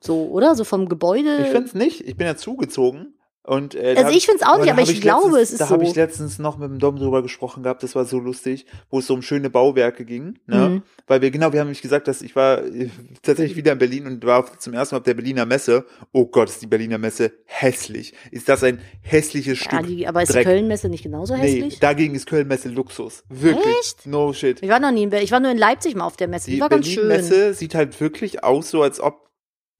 So, 0.00 0.28
oder? 0.30 0.54
So 0.54 0.64
vom 0.64 0.88
Gebäude. 0.88 1.38
Ich 1.42 1.48
find's 1.48 1.74
nicht. 1.74 2.00
Ich 2.06 2.16
bin 2.16 2.26
ja 2.26 2.36
zugezogen. 2.36 3.14
Und, 3.42 3.74
äh, 3.74 3.94
Also 3.96 4.02
da- 4.02 4.10
ich 4.10 4.26
find's 4.26 4.42
auch 4.42 4.58
nicht, 4.58 4.68
da 4.68 4.72
aber 4.74 4.82
hab 4.82 4.88
ich 4.90 5.00
glaube, 5.00 5.24
letztens, 5.28 5.42
es 5.42 5.50
ist 5.52 5.60
Da 5.62 5.70
habe 5.70 5.84
so. 5.84 5.90
ich 5.90 5.96
letztens 5.96 6.38
noch 6.38 6.58
mit 6.58 6.68
dem 6.70 6.78
Dom 6.78 6.96
drüber 6.96 7.22
gesprochen 7.22 7.62
gehabt, 7.62 7.82
das 7.82 7.94
war 7.94 8.04
so 8.04 8.18
lustig, 8.18 8.66
wo 8.90 8.98
es 8.98 9.06
so 9.06 9.14
um 9.14 9.22
schöne 9.22 9.48
Bauwerke 9.48 10.04
ging. 10.04 10.38
Ne? 10.46 10.68
Mhm. 10.68 10.82
Weil 11.06 11.22
wir, 11.22 11.30
genau, 11.30 11.50
wir 11.52 11.58
haben 11.60 11.66
nämlich 11.68 11.80
gesagt, 11.80 12.06
dass 12.06 12.20
ich 12.20 12.36
war 12.36 12.62
äh, 12.62 12.90
tatsächlich 13.22 13.56
wieder 13.56 13.72
in 13.72 13.78
Berlin 13.78 14.06
und 14.06 14.24
war 14.26 14.46
zum 14.58 14.74
ersten 14.74 14.94
Mal 14.94 14.98
auf 14.98 15.04
der 15.04 15.14
Berliner 15.14 15.46
Messe. 15.46 15.86
Oh 16.12 16.26
Gott, 16.26 16.50
ist 16.50 16.60
die 16.60 16.66
Berliner 16.66 16.98
Messe 16.98 17.32
hässlich. 17.46 18.12
Ist 18.30 18.48
das 18.48 18.62
ein 18.62 18.78
hässliches 19.00 19.58
ja, 19.58 19.64
Stück 19.64 19.86
die, 19.86 20.06
aber 20.06 20.22
ist 20.22 20.34
Dreck? 20.34 20.44
die 20.46 20.52
Köln-Messe 20.52 20.88
nicht 20.90 21.02
genauso 21.02 21.34
Nee, 21.34 21.40
hässlich? 21.42 21.80
dagegen 21.80 22.14
ist 22.14 22.26
Köln-Messe 22.26 22.68
Luxus. 22.68 23.24
Wirklich. 23.30 23.74
Echt? 23.80 24.06
No 24.06 24.32
shit. 24.34 24.62
Ich 24.62 24.68
war 24.68 24.80
noch 24.80 24.92
nie 24.92 25.04
in 25.04 25.10
Berlin. 25.10 25.24
Ich 25.24 25.32
war 25.32 25.40
nur 25.40 25.50
in 25.50 25.58
Leipzig 25.58 25.96
mal 25.96 26.04
auf 26.04 26.16
der 26.18 26.28
Messe. 26.28 26.50
Die, 26.50 26.56
Die 26.56 26.60
war 26.60 26.68
ganz 26.68 26.86
schön. 26.86 27.08
Berlin-Messe 27.08 27.54
sieht 27.54 27.74
halt 27.74 27.98
wirklich 28.00 28.44
aus, 28.44 28.70
so 28.70 28.82
als 28.82 29.00
ob, 29.00 29.29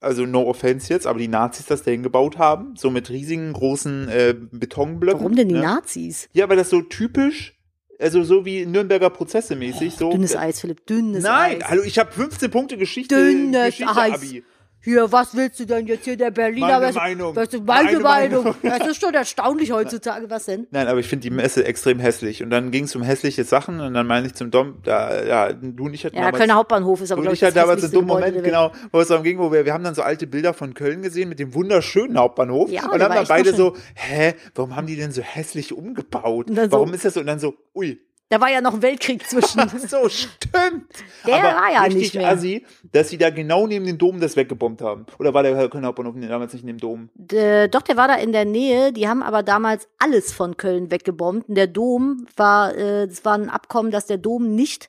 also 0.01 0.25
no 0.25 0.47
offense 0.47 0.91
jetzt, 0.91 1.07
aber 1.07 1.19
die 1.19 1.27
Nazis 1.27 1.67
das 1.67 1.83
dahin 1.83 2.03
gebaut 2.03 2.37
haben. 2.37 2.75
So 2.75 2.89
mit 2.89 3.09
riesigen, 3.09 3.53
großen 3.53 4.09
äh, 4.09 4.35
Betonblöcken. 4.51 5.21
Warum 5.21 5.35
denn 5.35 5.47
die 5.47 5.55
ne? 5.55 5.61
Nazis? 5.61 6.27
Ja, 6.33 6.49
weil 6.49 6.57
das 6.57 6.69
so 6.69 6.81
typisch, 6.81 7.55
also 7.99 8.23
so 8.23 8.43
wie 8.43 8.65
Nürnberger 8.65 9.11
Prozesse 9.11 9.55
mäßig. 9.55 9.95
so. 9.95 10.11
Dünnes 10.11 10.35
Eis, 10.35 10.59
Philipp, 10.59 10.85
dünnes 10.87 11.23
Nein, 11.23 11.61
Eis. 11.61 11.69
hallo, 11.69 11.83
ich 11.83 11.99
habe 11.99 12.11
15 12.11 12.51
Punkte 12.51 12.77
Geschichte. 12.77 13.15
Dünnes 13.15 13.67
Geschichte 13.67 13.95
Eis. 13.95 14.15
Abi. 14.15 14.43
Hier, 14.83 15.11
was 15.11 15.35
willst 15.35 15.59
du 15.59 15.65
denn 15.65 15.85
jetzt 15.85 16.05
hier, 16.05 16.17
der 16.17 16.31
Berliner? 16.31 16.67
Meine 16.67 16.85
was, 16.87 16.95
Meinung. 16.95 17.35
Was 17.35 17.49
ist 17.53 17.63
meine, 17.65 17.83
Meine 17.83 17.99
Meinung? 17.99 18.43
Meinung. 18.43 18.55
Das 18.63 18.87
ist 18.87 18.99
schon 19.01 19.13
erstaunlich 19.13 19.71
heutzutage. 19.71 20.27
Was 20.29 20.45
denn? 20.45 20.65
Nein, 20.71 20.87
aber 20.87 20.99
ich 20.99 21.07
finde 21.07 21.21
die 21.23 21.29
Messe 21.29 21.63
extrem 21.65 21.99
hässlich. 21.99 22.41
Und 22.41 22.49
dann 22.49 22.71
ging 22.71 22.85
es 22.85 22.95
um 22.95 23.03
hässliche 23.03 23.43
Sachen 23.43 23.79
und 23.79 23.93
dann 23.93 24.07
meine 24.07 24.25
ich 24.27 24.33
zum 24.33 24.49
Dom, 24.49 24.79
da, 24.83 25.23
ja, 25.23 25.53
du 25.53 25.85
und 25.85 25.93
ich 25.93 26.03
hatten 26.03 26.15
Ja, 26.15 26.23
damals- 26.23 26.37
Kölner 26.39 26.55
Hauptbahnhof 26.55 26.99
ist 27.01 27.11
aber, 27.11 27.21
glaube 27.21 27.35
ich 27.35 27.39
das 27.41 27.53
damals 27.53 27.83
einen 27.83 27.91
dummen 27.93 28.07
Moment, 28.07 28.33
Welt. 28.35 28.43
genau, 28.45 28.71
wo 28.91 28.99
es 28.99 29.07
darum 29.09 29.23
ging, 29.23 29.37
wo 29.37 29.51
wir, 29.51 29.65
wir 29.65 29.73
haben 29.73 29.83
dann 29.83 29.93
so 29.93 30.01
alte 30.01 30.25
Bilder 30.25 30.53
von 30.55 30.73
Köln 30.73 31.03
gesehen 31.03 31.29
mit 31.29 31.37
dem 31.39 31.53
wunderschönen 31.53 32.17
Hauptbahnhof. 32.17 32.71
Ja, 32.71 32.85
und 32.89 32.99
dann 32.99 33.09
waren 33.11 33.19
echt 33.19 33.27
beide 33.29 33.53
so, 33.53 33.75
hä, 33.93 34.33
warum 34.55 34.75
haben 34.75 34.87
die 34.87 34.95
denn 34.95 35.11
so 35.11 35.21
hässlich 35.21 35.73
umgebaut? 35.73 36.47
Dann 36.49 36.69
so- 36.69 36.77
warum 36.77 36.93
ist 36.95 37.05
das 37.05 37.13
so? 37.13 37.19
Und 37.19 37.27
dann 37.27 37.39
so, 37.39 37.53
ui. 37.75 37.99
Da 38.31 38.39
war 38.39 38.49
ja 38.49 38.61
noch 38.61 38.75
ein 38.75 38.81
Weltkrieg 38.81 39.27
zwischen. 39.27 39.59
Ach 39.59 39.77
so, 39.89 40.07
stimmt. 40.07 40.85
Der 41.27 41.35
Aber 41.35 41.61
war 41.61 41.73
ja 41.73 41.81
richtig 41.81 42.01
nicht 42.01 42.15
mehr. 42.15 42.29
assi, 42.29 42.65
dass 42.93 43.09
sie 43.09 43.17
da 43.17 43.29
genau 43.29 43.67
neben 43.67 43.85
dem 43.85 43.97
Dom 43.97 44.21
das 44.21 44.37
weggebombt 44.37 44.81
haben. 44.81 45.05
Oder 45.19 45.33
war 45.33 45.43
der 45.43 45.67
Kölner 45.67 45.89
Hauptbahnhof 45.89 46.15
damals 46.17 46.53
nicht 46.53 46.63
neben 46.63 46.77
dem 46.77 46.81
Dom? 46.81 47.09
Äh, 47.29 47.67
doch, 47.67 47.81
der 47.81 47.97
war 47.97 48.07
da 48.07 48.15
in 48.15 48.31
der 48.31 48.45
Nähe. 48.45 48.93
Die 48.93 49.09
haben 49.09 49.21
aber 49.21 49.43
damals 49.43 49.89
alles 49.99 50.31
von 50.31 50.55
Köln 50.55 50.91
weggebombt. 50.91 51.49
Und 51.49 51.55
der 51.55 51.67
Dom 51.67 52.25
war, 52.37 52.73
äh, 52.73 53.03
es 53.03 53.25
war 53.25 53.33
ein 53.33 53.49
Abkommen, 53.49 53.91
dass 53.91 54.05
der 54.05 54.17
Dom 54.17 54.55
nicht 54.55 54.87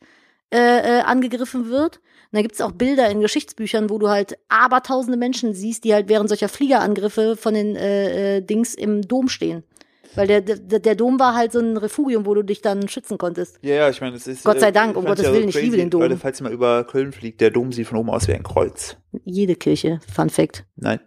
äh, 0.55 0.99
äh, 0.99 1.01
angegriffen 1.01 1.69
wird. 1.69 1.97
Und 1.97 2.37
da 2.37 2.43
gibt's 2.43 2.61
auch 2.61 2.71
Bilder 2.71 3.11
in 3.11 3.21
Geschichtsbüchern, 3.21 3.91
wo 3.91 3.99
du 3.99 4.09
halt 4.09 4.39
abertausende 4.49 5.19
Menschen 5.19 5.53
siehst, 5.53 5.83
die 5.83 5.95
halt 5.95 6.09
während 6.09 6.29
solcher 6.29 6.49
Fliegerangriffe 6.49 7.37
von 7.37 7.55
den 7.55 7.75
äh, 7.75 8.37
äh, 8.37 8.41
Dings 8.41 8.77
im 8.77 9.03
Dom 9.03 9.29
stehen. 9.29 9.65
Weil 10.14 10.26
der, 10.26 10.40
der, 10.40 10.78
der 10.78 10.95
Dom 10.95 11.19
war 11.19 11.35
halt 11.35 11.52
so 11.52 11.61
ein 11.61 11.76
Refugium, 11.76 12.26
wo 12.26 12.35
du 12.35 12.42
dich 12.42 12.61
dann 12.61 12.88
schützen 12.88 13.19
konntest. 13.19 13.59
Ja, 13.62 13.75
ja, 13.75 13.90
ich 13.90 14.00
meine, 14.00 14.16
es 14.16 14.26
ist. 14.26 14.45
Gott 14.45 14.61
sei 14.61 14.69
äh, 14.69 14.73
Dank, 14.73 14.97
um 14.97 15.04
Gottes 15.04 15.31
Willen, 15.33 15.49
ich 15.49 15.61
liebe 15.61 15.76
den 15.76 15.90
Dom. 15.90 16.02
Leute, 16.02 16.16
falls 16.16 16.40
ihr 16.40 16.45
mal 16.45 16.52
über 16.52 16.85
Köln 16.85 17.12
fliegt, 17.12 17.40
der 17.40 17.50
Dom 17.50 17.73
sieht 17.73 17.87
von 17.87 17.99
oben 17.99 18.11
aus 18.11 18.28
wie 18.28 18.35
ein 18.35 18.42
Kreuz. 18.42 18.97
Jede 19.25 19.54
Kirche, 19.54 20.00
Fun 20.12 20.31
Fact. 20.31 20.66
Nein, 20.76 21.00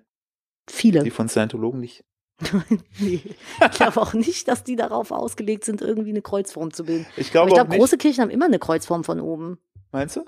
Viele. 0.68 1.04
die 1.04 1.12
von 1.12 1.30
Scientologen 1.30 1.80
nicht. 1.80 2.04
nee. 3.00 3.22
Ich 3.62 3.72
glaube 3.72 4.02
auch 4.02 4.14
nicht, 4.14 4.48
dass 4.48 4.64
die 4.64 4.76
darauf 4.76 5.12
ausgelegt 5.12 5.64
sind, 5.64 5.82
irgendwie 5.82 6.10
eine 6.10 6.22
Kreuzform 6.22 6.74
zu 6.74 6.84
bilden. 6.84 7.06
Ich 7.16 7.32
glaube 7.32 7.50
ich 7.50 7.56
glaube, 7.56 7.78
große 7.78 7.98
Kirchen 7.98 8.24
haben 8.24 8.30
immer 8.30 8.46
eine 8.46 8.60
Kreuzform 8.60 9.04
von 9.04 9.22
oben. 9.22 9.58
Meinst 9.92 10.18
du? 10.18 10.26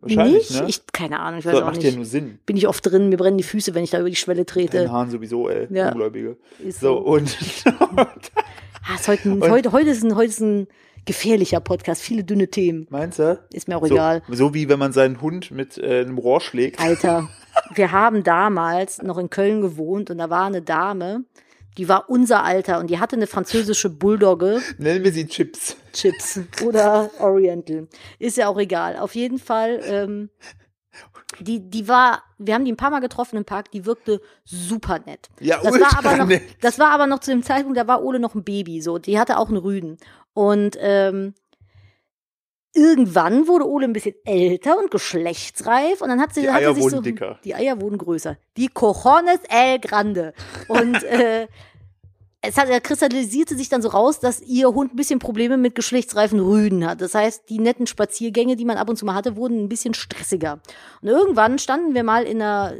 Wahrscheinlich, 0.00 0.50
nicht? 0.50 0.60
ne? 0.62 0.68
Ich, 0.68 0.80
keine 0.92 1.18
Ahnung, 1.20 1.40
ich 1.40 1.44
weiß 1.46 1.52
Das 1.52 1.62
auch 1.62 1.66
macht 1.66 1.76
nicht. 1.78 1.90
ja 1.90 1.96
nur 1.96 2.04
Sinn. 2.04 2.38
Bin 2.46 2.56
ich 2.56 2.68
oft 2.68 2.84
drin, 2.86 3.08
mir 3.08 3.16
brennen 3.16 3.36
die 3.38 3.42
Füße, 3.44 3.74
wenn 3.74 3.82
ich 3.84 3.90
da 3.90 3.98
über 4.00 4.10
die 4.10 4.16
Schwelle 4.16 4.44
Den 4.44 4.46
trete. 4.46 4.90
Haaren 4.90 5.10
sowieso, 5.10 5.48
ey. 5.48 5.66
Ja. 5.70 5.88
Ungläubige. 5.88 6.36
Ist 6.64 6.80
So, 6.80 6.94
so. 6.96 6.98
und 6.98 7.36
Ah, 8.84 8.94
ist 8.96 9.06
heute, 9.08 9.28
ein, 9.30 9.42
Und- 9.42 9.50
heute, 9.50 9.72
heute, 9.72 9.90
ist 9.90 10.02
ein, 10.02 10.16
heute 10.16 10.28
ist 10.30 10.40
ein 10.40 10.66
gefährlicher 11.04 11.60
Podcast, 11.60 12.02
viele 12.02 12.24
dünne 12.24 12.48
Themen. 12.48 12.86
meinst 12.90 13.18
du? 13.18 13.38
Ist 13.52 13.68
mir 13.68 13.76
auch 13.76 13.86
So, 13.86 13.94
egal. 13.94 14.22
so 14.28 14.54
wie 14.54 14.68
wenn 14.68 14.78
man 14.78 14.92
seinen 14.92 15.20
Hund 15.20 15.50
mit 15.50 15.78
äh, 15.78 16.00
einem 16.00 16.18
Rohr 16.18 16.40
schlägt. 16.40 16.80
Alter, 16.80 17.28
wir 17.74 17.92
haben 17.92 18.22
damals 18.24 19.00
noch 19.02 19.18
in 19.18 19.30
Köln 19.30 19.60
gewohnt 19.62 20.10
und 20.10 20.18
da 20.18 20.30
war 20.30 20.46
eine 20.46 20.62
Dame, 20.62 21.24
die 21.78 21.88
war 21.88 22.08
unser 22.10 22.44
Alter 22.44 22.78
und 22.80 22.88
die 22.90 22.98
hatte 22.98 23.16
eine 23.16 23.26
französische 23.26 23.88
Bulldogge, 23.90 24.60
Nennen 24.78 25.04
wir 25.04 25.12
sie 25.12 25.26
Chips. 25.26 25.76
Chips 25.92 26.40
oder 26.64 27.10
Oriental. 27.18 27.88
Ist 28.18 28.36
ja 28.36 28.48
auch 28.48 28.58
egal. 28.58 28.96
Auf 28.96 29.14
jeden 29.14 29.38
Fall, 29.38 29.80
ähm, 29.84 30.30
die, 31.40 31.60
die 31.70 31.88
war, 31.88 32.22
wir 32.38 32.54
haben 32.54 32.64
die 32.64 32.72
ein 32.72 32.76
paar 32.76 32.90
Mal 32.90 33.00
getroffen 33.00 33.36
im 33.36 33.44
Park, 33.44 33.70
die 33.70 33.86
wirkte 33.86 34.20
super 34.44 34.98
nett. 35.06 35.30
Ja, 35.40 35.60
Das 35.62 35.80
war 35.80 35.98
aber 35.98 36.16
noch, 36.16 36.26
nett. 36.26 36.42
das 36.60 36.78
war 36.78 36.90
aber 36.90 37.06
noch 37.06 37.20
zu 37.20 37.30
dem 37.30 37.42
Zeitpunkt, 37.42 37.78
da 37.78 37.86
war 37.86 38.02
Ole 38.02 38.18
noch 38.20 38.34
ein 38.34 38.44
Baby, 38.44 38.80
so. 38.82 38.98
Die 38.98 39.18
hatte 39.18 39.38
auch 39.38 39.48
einen 39.48 39.56
Rüden. 39.56 39.96
Und, 40.34 40.76
ähm, 40.80 41.34
irgendwann 42.74 43.46
wurde 43.48 43.66
Ole 43.68 43.84
ein 43.84 43.92
bisschen 43.92 44.14
älter 44.24 44.78
und 44.78 44.90
geschlechtsreif 44.90 46.00
und 46.00 46.08
dann 46.08 46.20
hat 46.20 46.34
sie, 46.34 46.42
Die 46.42 46.50
hat 46.50 46.62
Eier 46.62 46.70
sie 46.70 46.76
sich 46.76 46.84
wurden 46.84 46.96
so, 46.96 47.00
dicker. 47.02 47.38
Die 47.44 47.54
Eier 47.54 47.80
wurden 47.80 47.98
größer. 47.98 48.38
Die 48.56 48.68
Cojones 48.68 49.40
el 49.50 49.78
Grande. 49.78 50.32
Und, 50.68 51.02
äh, 51.04 51.48
es 52.44 52.56
hat, 52.56 52.68
er 52.68 52.80
kristallisierte 52.80 53.56
sich 53.56 53.68
dann 53.68 53.82
so 53.82 53.88
raus, 53.88 54.18
dass 54.20 54.40
ihr 54.42 54.68
Hund 54.68 54.92
ein 54.92 54.96
bisschen 54.96 55.20
Probleme 55.20 55.56
mit 55.56 55.74
geschlechtsreifen 55.76 56.40
Rüden 56.40 56.84
hat. 56.86 57.00
Das 57.00 57.14
heißt, 57.14 57.44
die 57.48 57.58
netten 57.60 57.86
Spaziergänge, 57.86 58.56
die 58.56 58.64
man 58.64 58.76
ab 58.78 58.88
und 58.88 58.96
zu 58.96 59.04
mal 59.06 59.14
hatte, 59.14 59.36
wurden 59.36 59.62
ein 59.64 59.68
bisschen 59.68 59.94
stressiger. 59.94 60.60
Und 61.00 61.08
irgendwann 61.08 61.58
standen 61.60 61.94
wir 61.94 62.02
mal 62.02 62.24
in 62.24 62.42
einer, 62.42 62.74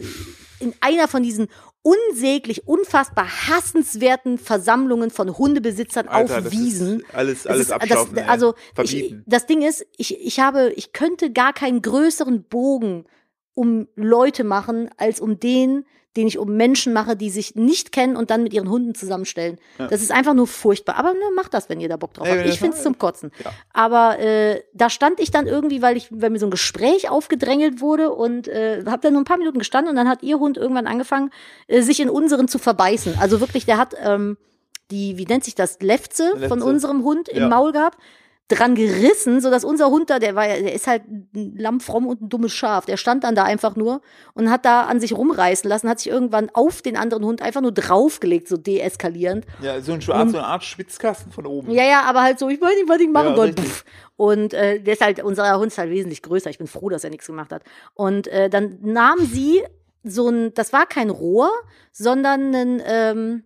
in 0.59 0.75
einer 0.81 1.07
von 1.07 1.23
diesen 1.23 1.47
unsäglich, 1.85 2.67
unfassbar 2.69 3.27
hassenswerten 3.49 4.39
Versammlungen 4.39 5.11
von 5.11 5.37
Hundebesitzern 5.37 6.09
Alter, 6.09 6.39
auf 6.39 6.53
Wiesen. 6.53 7.03
Alles, 7.13 7.47
alles 7.47 7.61
ist- 7.67 7.73
das- 7.91 8.07
also 8.29 8.55
ich, 8.97 9.15
das 9.27 9.47
Ding 9.47 9.63
ist, 9.63 9.85
ich, 9.97 10.21
ich 10.25 10.41
habe, 10.41 10.73
ich 10.77 10.93
könnte 10.93 11.33
gar 11.33 11.53
keinen 11.53 11.83
größeren 11.83 12.45
Bogen 12.45 13.05
um 13.55 13.87
Leute 13.97 14.45
machen, 14.45 14.91
als 14.97 15.21
um 15.21 15.39
den, 15.41 15.85
den 16.17 16.27
ich 16.27 16.39
um 16.39 16.57
Menschen 16.57 16.93
mache, 16.93 17.17
die 17.17 17.31
sich 17.31 17.55
nicht 17.55 17.91
kennen 17.93 18.17
und 18.17 18.31
dann 18.31 18.43
mit 18.43 18.53
ihren 18.53 18.69
Hunden 18.69 18.95
zusammenstellen. 18.95 19.59
Ja. 19.79 19.87
Das 19.87 20.03
ist 20.03 20.13
einfach 20.13 20.35
nur 20.35 20.47
furchtbar. 20.47 20.97
Aber 20.97 21.13
ne, 21.13 21.21
macht 21.35 21.55
das, 21.55 21.69
wenn 21.69 21.81
ihr 21.81 21.89
da 21.89 21.97
Bock 21.97 22.13
drauf 22.15 22.27
Ey, 22.29 22.37
habt. 22.39 22.49
Ich 22.49 22.59
find's 22.59 22.77
macht, 22.77 22.85
zum 22.85 22.99
Kotzen. 22.99 23.33
ja. 23.43 23.51
Aber 23.73 24.19
äh, 24.19 24.63
da 24.75 24.91
stand 24.91 25.21
ich 25.21 25.31
dann 25.31 25.47
irgendwie, 25.47 25.81
weil 25.81 25.97
ich, 25.97 26.09
weil 26.11 26.31
mir 26.31 26.39
so 26.39 26.47
ein 26.47 26.51
Gespräch 26.51 27.09
aufgedrängelt 27.09 27.81
wurde 27.81 28.11
und 28.11 28.47
äh, 28.49 28.85
habe 28.87 29.01
dann 29.03 29.15
nur 29.15 29.23
ein 29.23 29.27
paar 29.27 29.39
Minuten 29.39 29.59
gestanden 29.59 29.91
und 29.91 29.97
dann 29.97 30.09
hat 30.09 30.23
ihr 30.23 30.39
Hund 30.39 30.59
irgendwann 30.59 30.87
angefangen, 30.87 31.31
äh, 31.67 31.81
sich 31.81 31.99
in 32.01 32.11
unseren 32.11 32.47
zu 32.49 32.59
verbeißen. 32.59 33.17
Also 33.19 33.41
wirklich, 33.41 33.65
der 33.65 33.79
hat 33.79 33.95
ähm, 34.03 34.37
die, 34.91 35.17
wie 35.17 35.25
nennt 35.25 35.45
sich 35.45 35.55
das, 35.55 35.81
Lefze, 35.81 36.31
von 36.33 36.41
Lefze. 36.59 36.65
unserem 36.65 37.05
Hund 37.05 37.29
im 37.31 37.43
Ja. 37.45 37.49
Maul 37.49 37.73
gehabt 37.73 37.99
dran 38.49 38.75
gerissen, 38.75 39.41
so 39.41 39.51
dass 39.51 39.65
unser 39.65 39.89
Hund 39.89 40.11
da, 40.11 40.19
der 40.19 40.35
war, 40.35 40.47
ja- 40.47 40.61
der 40.61 40.75
ist 40.75 40.87
halt 40.87 41.05
ein 41.09 41.55
Lamm 41.57 41.81
fromm 41.81 42.07
und 42.07 42.21
ein 42.21 42.29
dummes 42.29 42.53
Schaf. 42.53 42.85
Der 42.85 42.99
stand 42.99 43.25
dann 43.25 43.35
da 43.35 43.45
einfach 43.45 43.77
nur 43.77 44.03
und 44.35 44.51
hat 44.51 44.65
da 44.67 44.83
an 44.83 45.01
sich 45.01 45.17
rumreißen 45.17 45.69
lassen, 45.71 45.89
hat 45.89 46.01
sich 46.01 46.13
irgendwann 46.13 46.51
auf 46.53 46.83
den 46.83 46.97
anderen 46.99 47.25
Hund 47.25 47.41
einfach 47.41 47.63
nur 47.63 47.73
draufgelegt, 47.73 48.49
so 48.49 48.57
deeskalierend. 48.59 49.47
Ja, 49.63 49.81
so, 49.81 49.93
ein, 49.93 50.01
so 50.03 50.13
eine 50.13 50.45
Art 50.45 50.65
Schwitzkasten 50.65 51.33
von 51.33 51.47
oben. 51.47 51.71
Ja, 51.71 51.85
ja, 51.85 52.03
aber 52.03 52.23
halt 52.23 52.39
so, 52.39 52.49
ich 52.51 52.61
weiß 52.61 52.75
nicht, 52.77 52.89
was 52.89 53.01
ich 53.01 53.09
machen 53.09 53.31
Ja, 53.31 53.37
soll. 53.37 53.55
Und 54.17 54.53
äh, 54.55 54.81
der 54.81 54.93
ist 54.95 55.03
halt, 55.03 55.23
unser 55.23 55.59
Hund 55.59 55.69
ist 55.69 55.79
halt 55.79 55.91
wesentlich 55.91 56.21
größer. 56.21 56.51
Ich 56.51 56.59
bin 56.59 56.67
froh, 56.67 56.91
dass 56.91 57.05
er 57.05 57.11
nichts 57.11 57.27
gemacht 57.27 57.53
hat. 57.53 57.63
Und 57.95 58.29
äh, 58.29 58.51
dann 58.51 58.79
nahm 58.83 59.21
sie 59.21 59.63
so 60.05 60.29
ein, 60.29 60.53
das 60.53 60.73
war 60.75 60.85
kein 60.87 61.09
Rohr, 61.11 61.49
sondern 61.93 62.55
ein, 62.55 62.83
ähm, 62.85 63.45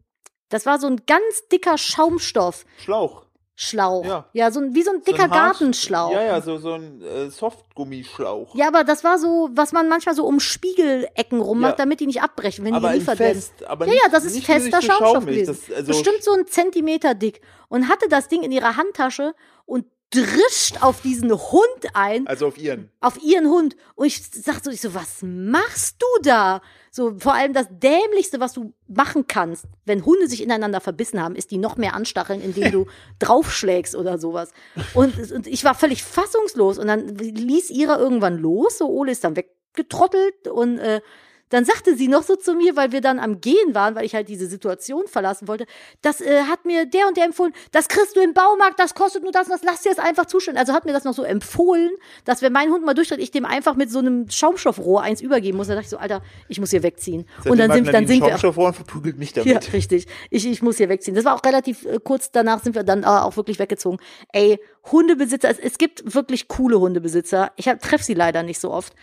das 0.49 0.67
war 0.67 0.81
so 0.81 0.87
ein 0.89 1.03
ganz 1.07 1.47
dicker 1.53 1.79
Schaumstoff. 1.79 2.65
Schlauch. 2.79 3.26
Schlauch. 3.59 4.05
Ja. 4.05 4.27
Ja, 4.35 4.51
so 4.51 4.61
ein, 4.61 4.75
wie 4.75 4.83
so 4.83 4.91
ein 4.91 4.99
So 4.99 5.11
dicker 5.11 5.25
ein 5.25 5.31
Gartenschlauch. 5.31 6.13
Ja, 6.13 6.23
ja, 6.23 6.41
so, 6.43 6.59
so 6.59 6.75
ein 6.75 7.01
äh, 7.01 7.31
Softgummischlauch. 7.31 8.55
Ja, 8.55 8.69
aber 8.69 8.85
das 8.85 9.03
war 9.03 9.19
so, 9.19 9.49
was 9.55 9.73
man 9.73 9.89
manchmal 9.89 10.15
so 10.15 10.27
um 10.27 10.41
Spiegelecken 10.41 11.41
rummacht, 11.41 11.73
Ja. 11.73 11.77
damit 11.85 12.01
die 12.01 12.07
nicht 12.07 12.23
abbrechen, 12.23 12.65
wenn 12.67 12.75
aber 12.75 12.89
die 12.89 12.89
ein 12.89 12.93
geliefert 12.95 13.19
werden. 13.19 13.35
fest, 13.37 13.65
aber 13.67 13.87
Ja, 13.87 13.93
nicht, 13.93 14.03
ja, 14.05 14.09
das 14.11 14.25
ist 14.27 14.45
fester 14.45 14.83
Schaumstoff 14.83 15.25
gewesen. 15.25 15.57
Das, 15.69 15.75
also 15.77 15.89
Bestimmt 15.89 16.23
so 16.23 16.33
ein 16.33 16.47
Zentimeter 16.47 17.15
dick. 17.15 17.41
Und 17.69 17.89
hatte 17.89 18.09
das 18.11 18.29
Ding 18.29 18.43
in 18.43 18.53
ihrer 18.53 18.77
Handtasche 18.77 19.35
und 19.65 19.87
drischt 20.11 20.83
auf 20.83 21.01
diesen 21.01 21.33
Hund 21.33 21.87
ein, 21.95 22.27
Also 22.27 22.47
auf 22.47 22.59
ihren. 22.59 22.91
auf 23.01 23.23
ihren 23.23 23.49
Hund. 23.49 23.77
Und 23.97 24.07
ich 24.07 24.23
sag 24.23 24.65
so, 24.65 24.71
ich 24.71 24.81
so, 24.81 24.95
was 24.95 25.19
machst 25.23 25.97
du 26.01 26.07
da? 26.23 26.63
So, 26.91 27.17
vor 27.19 27.35
allem 27.35 27.53
das 27.53 27.67
Dämlichste, 27.71 28.41
was 28.41 28.53
du 28.53 28.73
machen 28.87 29.27
kannst, 29.27 29.67
wenn 29.85 30.05
Hunde 30.07 30.29
sich 30.29 30.43
ineinander 30.43 30.81
verbissen 30.81 31.21
haben, 31.21 31.35
ist 31.37 31.51
die 31.51 31.59
noch 31.59 31.77
mehr 31.77 31.95
anstacheln, 31.95 32.41
indem 32.41 32.71
du 32.71 32.87
draufschlägst 33.19 33.95
oder 33.97 34.19
sowas. 34.19 34.53
Und, 34.95 35.31
und 35.33 35.47
ich 35.47 35.65
war 35.65 35.75
völlig 35.75 36.03
fassungslos. 36.03 36.79
Und 36.79 36.87
dann 36.87 37.09
ließ 37.09 37.71
ihrer 37.71 37.99
irgendwann 37.99 38.39
los, 38.39 38.79
so 38.79 38.89
Ole 38.89 39.13
ist 39.13 39.25
dann 39.25 39.37
weggetrottelt 39.37 40.49
und 40.49 40.79
äh, 40.79 41.01
dann 41.49 41.65
sagte 41.65 41.97
sie 41.97 42.09
noch 42.09 42.23
so 42.23 42.37
zu 42.37 42.55
mir, 42.55 42.77
weil 42.77 42.93
wir 42.93 43.01
dann 43.01 43.19
am 43.19 43.41
Gehen 43.41 43.75
waren, 43.75 43.95
weil 43.95 44.05
ich 44.05 44.15
halt 44.15 44.29
diese 44.29 44.47
Situation 44.47 45.07
verlassen 45.07 45.49
wollte, 45.49 45.67
das 46.03 46.21
äh, 46.21 46.43
hat 46.43 46.65
mir 46.65 46.87
der 46.87 47.07
und 47.09 47.17
der 47.17 47.25
empfohlen, 47.25 47.53
das 47.73 47.89
kriegst 47.89 48.17
du 48.17 48.21
im 48.21 48.35
Baumarkt, 48.35 48.79
das 48.79 48.95
kostet 48.95 49.23
nur 49.23 49.33
das 49.33 49.47
und 49.47 49.53
das, 49.53 49.63
lass 49.63 49.83
dir 49.83 49.91
das 49.91 49.99
einfach 49.99 50.27
zustellen. 50.27 50.57
Also 50.57 50.73
hat 50.73 50.85
mir 50.85 50.93
das 50.93 51.05
noch 51.05 51.15
so 51.15 51.23
empfohlen, 51.23 51.91
dass 52.25 52.43
wenn 52.43 52.53
mein 52.53 52.71
Hund 52.71 52.85
mal 52.85 52.95
durchdreht, 52.95 53.21
ich 53.21 53.31
dem 53.31 53.45
einfach 53.45 53.77
mit 53.77 53.91
so 53.91 53.99
einem 54.01 54.29
Schaumstoffrohr 54.29 55.03
eins 55.03 55.21
übergeben 55.21 55.57
muss. 55.57 55.69
Da 55.69 55.75
dachte 55.75 55.85
ich 55.85 55.91
so, 55.91 55.99
Alter, 55.99 56.23
ich 56.49 56.61
muss 56.61 56.71
hier 56.71 56.83
wegziehen. 56.83 57.27
und 57.45 57.59
dann 57.59 57.71
sind, 57.73 57.93
dann 57.93 58.07
sind 58.07 58.23
wir. 58.23 58.39
Schaumstoff 58.39 58.59
und 58.59 58.75
verprügelt 58.75 59.19
mich 59.19 59.33
damit. 59.33 59.65
Ja, 59.65 59.73
richtig. 59.73 60.07
Ich, 60.31 60.47
ich 60.47 60.63
muss 60.63 60.77
hier 60.77 60.89
wegziehen. 60.89 61.15
Das 61.15 61.25
war 61.25 61.35
auch 61.35 61.45
relativ 61.45 61.85
äh, 61.85 61.99
kurz 62.03 62.31
danach 62.31 62.63
sind 62.63 62.75
wir 62.75 62.83
dann 62.83 63.03
äh, 63.03 63.07
auch 63.07 63.37
wirklich 63.37 63.59
weggezogen. 63.59 63.99
Ey, 64.33 64.59
Hundebesitzer, 64.91 65.49
es, 65.49 65.59
es 65.59 65.79
gibt 65.79 66.15
wirklich 66.15 66.49
coole 66.49 66.81
Hundebesitzer. 66.81 67.53
Ich 67.57 67.67
treff 67.67 68.03
sie 68.03 68.15
leider 68.15 68.43
nicht 68.43 68.61
so 68.61 68.71
oft. 68.71 68.95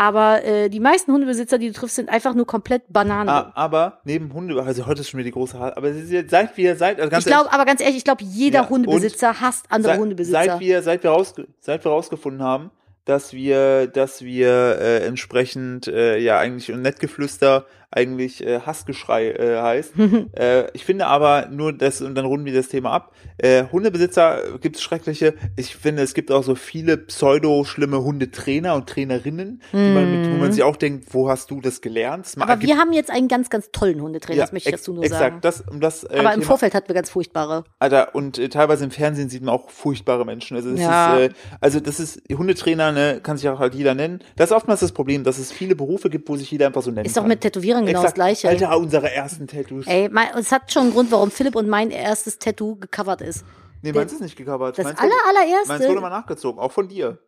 Aber 0.00 0.44
äh, 0.44 0.68
die 0.68 0.78
meisten 0.78 1.12
Hundebesitzer, 1.12 1.58
die 1.58 1.66
du 1.66 1.72
triffst, 1.72 1.96
sind 1.96 2.08
einfach 2.08 2.32
nur 2.32 2.46
komplett 2.46 2.84
Banane. 2.88 3.30
Ah, 3.30 3.52
aber 3.56 3.98
neben 4.04 4.32
Hunde, 4.32 4.62
also 4.62 4.86
heute 4.86 5.00
ist 5.00 5.10
schon 5.10 5.18
wieder 5.18 5.26
die 5.26 5.32
große 5.32 5.58
Haare, 5.58 5.76
aber 5.76 5.92
seit 5.92 6.56
wir, 6.56 6.76
seit, 6.76 7.00
also 7.00 7.10
ganz 7.10 7.26
ich 7.26 7.32
glaube, 7.32 7.52
aber 7.52 7.64
ganz 7.64 7.80
ehrlich, 7.80 7.96
ich 7.96 8.04
glaube, 8.04 8.22
jeder 8.22 8.60
Ja, 8.60 8.68
Hundebesitzer 8.68 9.40
hasst 9.40 9.66
andere 9.70 9.92
seit, 9.92 10.00
Hundebesitzer. 10.00 10.44
Seit 10.44 10.60
wir, 10.60 10.82
seit 10.82 11.02
wir, 11.02 11.10
rausge 11.10 11.48
seit 11.58 11.84
wir 11.84 11.90
rausgefunden 11.90 12.44
haben, 12.44 12.70
dass 13.06 13.32
wir, 13.32 13.88
dass 13.88 14.22
wir 14.22 14.78
äh, 14.80 15.04
entsprechend 15.04 15.88
äh, 15.88 16.18
ja 16.18 16.38
eigentlich 16.38 16.70
und 16.70 16.80
Nettgeflüster 16.82 17.66
eigentlich 17.90 18.44
äh, 18.46 18.60
Hassgeschrei 18.60 19.30
äh, 19.30 19.60
heißt. 19.60 19.92
äh, 20.38 20.70
ich 20.72 20.84
finde 20.84 21.06
aber 21.06 21.48
nur 21.50 21.72
das 21.72 22.00
und 22.02 22.14
dann 22.14 22.26
runden 22.26 22.44
wir 22.46 22.52
das 22.54 22.68
Thema 22.68 22.90
ab. 22.92 23.12
Äh, 23.38 23.64
Hundebesitzer 23.72 24.58
gibt 24.60 24.76
es 24.76 24.82
schreckliche. 24.82 25.34
Ich 25.56 25.74
finde, 25.76 26.02
es 26.02 26.14
gibt 26.14 26.30
auch 26.30 26.42
so 26.44 26.54
viele 26.54 26.98
pseudo 26.98 27.64
schlimme 27.64 28.02
Hundetrainer 28.02 28.74
und 28.74 28.88
Trainerinnen, 28.88 29.62
die 29.72 29.76
man 29.76 30.10
mit, 30.22 30.30
wo 30.30 30.36
man 30.36 30.52
sich 30.52 30.62
auch 30.62 30.76
denkt, 30.76 31.06
wo 31.14 31.28
hast 31.30 31.50
du 31.50 31.60
das 31.60 31.80
gelernt? 31.80 32.26
Es 32.26 32.36
aber 32.36 32.60
wir 32.60 32.76
haben 32.76 32.92
jetzt 32.92 33.10
einen 33.10 33.28
ganz, 33.28 33.48
ganz 33.48 33.70
tollen 33.72 34.00
Hundetrainer, 34.02 34.40
das 34.42 34.52
möchte 34.52 34.68
ich 34.68 34.76
dazu 34.76 34.92
nur 34.92 35.04
exakt, 35.04 35.20
sagen. 35.22 35.38
Das, 35.40 35.60
um 35.62 35.80
das, 35.80 36.04
äh, 36.04 36.18
aber 36.18 36.34
im 36.34 36.40
Thema- 36.40 36.46
Vorfeld 36.46 36.74
hatten 36.74 36.88
wir 36.88 36.94
ganz 36.94 37.10
furchtbare. 37.10 37.64
Alter, 37.78 38.14
und 38.14 38.38
äh, 38.38 38.48
teilweise 38.48 38.84
im 38.84 38.90
Fernsehen 38.90 39.28
sieht 39.28 39.42
man 39.42 39.54
auch 39.54 39.70
furchtbare 39.70 40.24
Menschen. 40.24 40.56
Also 40.56 40.70
das 40.72 40.80
Ja. 40.80 41.16
ist, 41.16 41.30
äh, 41.30 41.34
also 41.60 41.80
das 41.80 42.00
ist 42.00 42.20
Hundetrainer, 42.30 42.92
ne, 42.92 43.20
kann 43.22 43.36
sich 43.36 43.48
auch 43.48 43.58
halt 43.58 43.74
jeder 43.74 43.94
nennen. 43.94 44.20
Das 44.36 44.50
ist 44.50 44.56
oftmals 44.56 44.80
das 44.80 44.92
Problem, 44.92 45.24
dass 45.24 45.38
es 45.38 45.52
viele 45.52 45.74
Berufe 45.74 46.10
gibt, 46.10 46.28
wo 46.28 46.36
sich 46.36 46.50
jeder 46.50 46.66
einfach 46.66 46.82
so 46.82 46.90
nennen 46.90 47.06
Ist 47.06 47.16
doch 47.16 47.26
mit 47.26 47.42
Tätowieren 47.84 47.86
genau 47.86 48.02
das 48.02 48.12
Exakt. 48.12 48.14
Gleiche. 48.14 48.48
Alter, 48.48 48.78
unsere 48.78 49.10
ersten 49.12 49.46
Tattoos. 49.46 49.86
Ey, 49.86 50.08
mein, 50.10 50.28
es 50.36 50.52
hat 50.52 50.72
schon 50.72 50.82
einen 50.84 50.92
Grund, 50.92 51.10
warum 51.10 51.30
Philipp 51.30 51.54
und 51.56 51.68
mein 51.68 51.90
erstes 51.90 52.38
Tattoo 52.38 52.76
gecovert 52.76 53.20
ist. 53.20 53.44
nee, 53.82 53.92
meins 53.92 54.12
ist 54.12 54.20
nicht 54.20 54.36
gecovert. 54.36 54.78
Das 54.78 54.84
meins 54.84 54.98
aller, 54.98 55.10
wurde, 55.10 55.38
allererste. 55.38 55.68
meins 55.68 55.88
wurde 55.88 56.00
mal 56.00 56.10
nachgezogen, 56.10 56.60
auch 56.60 56.72
von 56.72 56.88
dir. 56.88 57.18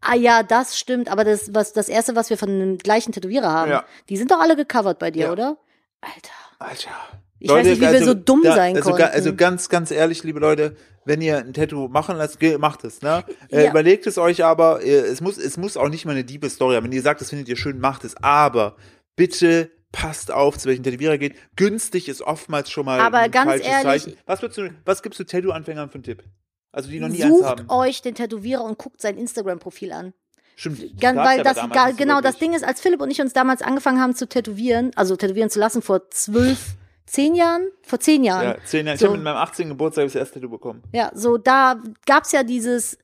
Ah 0.00 0.14
ja, 0.16 0.42
das 0.42 0.76
stimmt, 0.76 1.08
aber 1.10 1.22
das, 1.24 1.54
was, 1.54 1.72
das 1.72 1.88
erste, 1.88 2.16
was 2.16 2.30
wir 2.30 2.36
von 2.36 2.48
dem 2.48 2.78
gleichen 2.78 3.12
Tätowierer 3.12 3.50
haben, 3.52 3.70
Ja. 3.70 3.84
die 4.08 4.16
sind 4.16 4.30
doch 4.32 4.40
alle 4.40 4.56
gecovert 4.56 4.98
bei 4.98 5.10
dir, 5.12 5.26
Ja. 5.26 5.32
oder? 5.32 5.56
Alter. 6.00 6.32
Alter. 6.58 6.90
Ich 7.38 7.50
weiß 7.50 7.66
nicht, 7.66 7.80
wie 7.80 7.90
wir 7.92 8.04
so 8.04 8.14
dumm 8.14 8.42
sein 8.44 8.76
also, 8.76 8.90
ga- 8.90 8.96
konnten. 8.98 9.14
Also 9.14 9.34
ganz, 9.34 9.68
ganz 9.68 9.90
ehrlich, 9.90 10.22
liebe 10.22 10.38
Leute, 10.38 10.76
wenn 11.04 11.20
ihr 11.20 11.38
ein 11.38 11.52
Tattoo 11.52 11.88
machen 11.88 12.16
lasst, 12.16 12.38
macht 12.58 12.84
es, 12.84 13.02
ne? 13.02 13.24
Äh, 13.50 13.64
Ja. 13.64 13.70
Überlegt 13.70 14.06
es 14.06 14.16
euch 14.18 14.44
aber, 14.44 14.82
äh, 14.82 14.90
es 14.90 15.20
muss, 15.20 15.38
es 15.38 15.56
muss 15.56 15.76
auch 15.76 15.88
nicht 15.88 16.04
mal 16.06 16.12
eine 16.12 16.22
Diebe-Story 16.24 16.76
haben. 16.76 16.84
Wenn 16.84 16.92
ihr 16.92 17.02
sagt, 17.02 17.20
das 17.20 17.30
findet 17.30 17.48
ihr 17.48 17.56
schön, 17.56 17.80
macht 17.80 18.04
es. 18.04 18.16
Aber 18.22 18.76
bitte 19.16 19.70
passt 19.92 20.30
auf, 20.30 20.56
zu 20.58 20.68
welchen 20.68 20.82
Tätowierer 20.84 21.18
geht. 21.18 21.34
Günstig 21.56 22.08
ist 22.08 22.22
oftmals 22.22 22.70
schon 22.70 22.86
mal 22.86 22.98
Aber 23.00 23.18
ein 23.18 23.30
ganz 23.30 23.50
falsches 23.50 23.66
ehrlich- 23.66 24.02
Zeichen. 24.04 24.16
Was, 24.26 24.40
du, 24.40 24.70
was 24.86 25.02
gibst 25.02 25.20
du 25.20 25.24
Tattoo-Anfängern 25.24 25.88
für 25.90 25.96
einen 25.96 26.04
Tipp? 26.04 26.24
Also 26.72 26.88
die 26.90 26.98
noch 27.00 27.08
nie 27.08 27.22
eins 27.22 27.42
haben. 27.42 27.62
Sucht 27.68 27.70
euch 27.70 28.00
den 28.00 28.14
Tätowierer 28.14 28.64
und 28.64 28.78
guckt 28.78 29.02
sein 29.02 29.18
Instagram-Profil 29.18 29.92
an. 29.92 30.14
Stimmt. 30.56 30.98
Ganz, 31.00 31.18
weil 31.18 31.42
das, 31.42 31.56
damals 31.56 31.72
ga- 31.74 31.86
nicht 31.88 31.98
so 31.98 32.04
genau, 32.04 32.20
das. 32.22 32.38
Ding 32.38 32.54
ist, 32.54 32.64
als 32.64 32.80
Philipp 32.80 33.00
und 33.02 33.10
ich 33.10 33.20
uns 33.20 33.32
damals 33.34 33.60
angefangen 33.60 34.00
haben 34.00 34.14
zu 34.14 34.26
tätowieren, 34.26 34.90
also 34.96 35.16
tätowieren 35.16 35.50
zu 35.50 35.58
lassen 35.58 35.82
vor 35.82 36.08
zwölf, 36.10 36.76
zehn 37.04 37.34
Jahren? 37.34 37.68
Vor 37.82 38.00
zehn 38.00 38.24
Jahren. 38.24 38.44
Ja, 38.44 38.56
zehn 38.64 38.86
Jahre. 38.86 38.94
Ich 38.94 39.00
So. 39.00 39.06
habe 39.08 39.16
mit 39.16 39.24
meinem 39.24 39.36
18. 39.36 39.68
Geburtstag 39.68 40.04
das 40.06 40.14
erste 40.14 40.34
Tattoo 40.40 40.50
bekommen. 40.50 40.82
Ja, 40.92 41.10
so 41.14 41.36
da 41.36 41.82
gab's 42.06 42.32
ja 42.32 42.42
dieses 42.44 42.96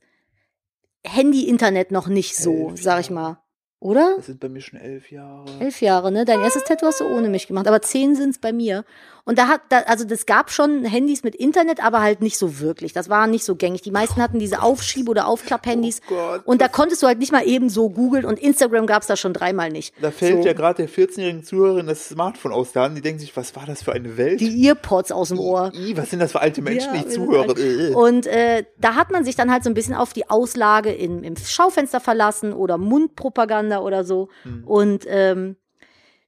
Handy-Internet 1.05 1.91
noch 1.91 2.07
nicht 2.07 2.35
so, 2.35 2.69
Elf 2.69 2.81
sag 2.81 3.01
ich 3.01 3.09
mal. 3.09 3.39
Oder? 3.81 4.15
Das 4.17 4.25
sind 4.25 4.41
bei 4.41 4.49
mir 4.49 4.61
schon 4.61 4.79
elf 4.79 5.09
Jahre. 5.09 5.45
Elf 5.59 5.81
Jahre, 5.81 6.11
ne? 6.11 6.25
Dein 6.25 6.41
erstes 6.41 6.65
Tattoo 6.65 6.87
hast 6.87 6.99
du 6.99 7.05
ohne 7.05 7.29
mich 7.29 7.47
gemacht, 7.47 7.67
aber 7.67 7.81
zehn 7.81 8.13
sind's 8.15 8.37
bei 8.37 8.51
mir. 8.51 8.83
Und 9.25 9.37
da 9.37 9.47
hat, 9.47 9.61
da, 9.69 9.79
also 9.81 10.05
das 10.05 10.25
gab 10.25 10.51
schon 10.51 10.85
Handys 10.85 11.23
mit 11.23 11.35
Internet, 11.35 11.83
aber 11.83 12.01
halt 12.01 12.21
nicht 12.21 12.37
so 12.37 12.59
wirklich. 12.59 12.93
Das 12.93 13.09
war 13.09 13.27
nicht 13.27 13.43
so 13.43 13.55
gängig. 13.55 13.81
Die 13.81 13.91
meisten 13.91 14.21
hatten 14.21 14.39
diese 14.39 14.61
Aufschieb- 14.61 15.09
oder 15.09 15.27
Aufklapp-Handys. 15.27 16.01
Oh 16.09 16.13
Gott, 16.13 16.41
und 16.45 16.61
da 16.61 16.67
konntest 16.67 17.03
du 17.03 17.07
halt 17.07 17.19
nicht 17.19 17.31
mal 17.31 17.45
eben 17.45 17.69
so 17.69 17.89
googeln 17.89 18.25
und 18.25 18.39
Instagram 18.39 18.87
gab's 18.87 19.07
da 19.07 19.15
schon 19.15 19.33
dreimal 19.33 19.69
nicht. 19.69 19.93
Da 20.01 20.11
fällt 20.11 20.41
so, 20.41 20.47
ja 20.47 20.53
gerade 20.53 20.85
der 20.85 20.89
14-jährigen 20.89 21.43
Zuhörerin 21.43 21.87
das 21.87 22.09
Smartphone 22.09 22.51
aus 22.51 22.71
der 22.71 22.83
Hand. 22.83 22.97
Die 22.97 23.01
denken 23.01 23.19
sich, 23.19 23.35
was 23.35 23.55
war 23.55 23.65
das 23.65 23.83
für 23.83 23.93
eine 23.93 24.17
Welt? 24.17 24.39
die 24.39 24.65
Earpods 24.67 25.11
aus 25.11 25.29
dem 25.29 25.39
Ohr. 25.39 25.71
I, 25.75 25.95
was 25.97 26.09
sind 26.09 26.19
das 26.19 26.31
für 26.31 26.41
alte 26.41 26.61
Menschen, 26.61 26.93
Ja, 26.95 27.01
die 27.01 27.09
zuhören? 27.09 27.49
alt. 27.49 27.59
Äh. 27.59 27.93
Und 27.93 28.25
äh, 28.27 28.63
da 28.77 28.95
hat 28.95 29.11
man 29.11 29.25
sich 29.25 29.35
dann 29.35 29.51
halt 29.51 29.63
so 29.63 29.69
ein 29.69 29.73
bisschen 29.73 29.95
auf 29.95 30.13
die 30.13 30.29
Auslage 30.29 30.91
in, 30.91 31.23
im 31.23 31.35
Schaufenster 31.35 31.99
verlassen 31.99 32.53
oder 32.53 32.77
Mundpropaganda 32.77 33.79
oder 33.79 34.03
so. 34.03 34.29
Hm. 34.43 34.63
Und 34.65 35.05
ähm, 35.07 35.55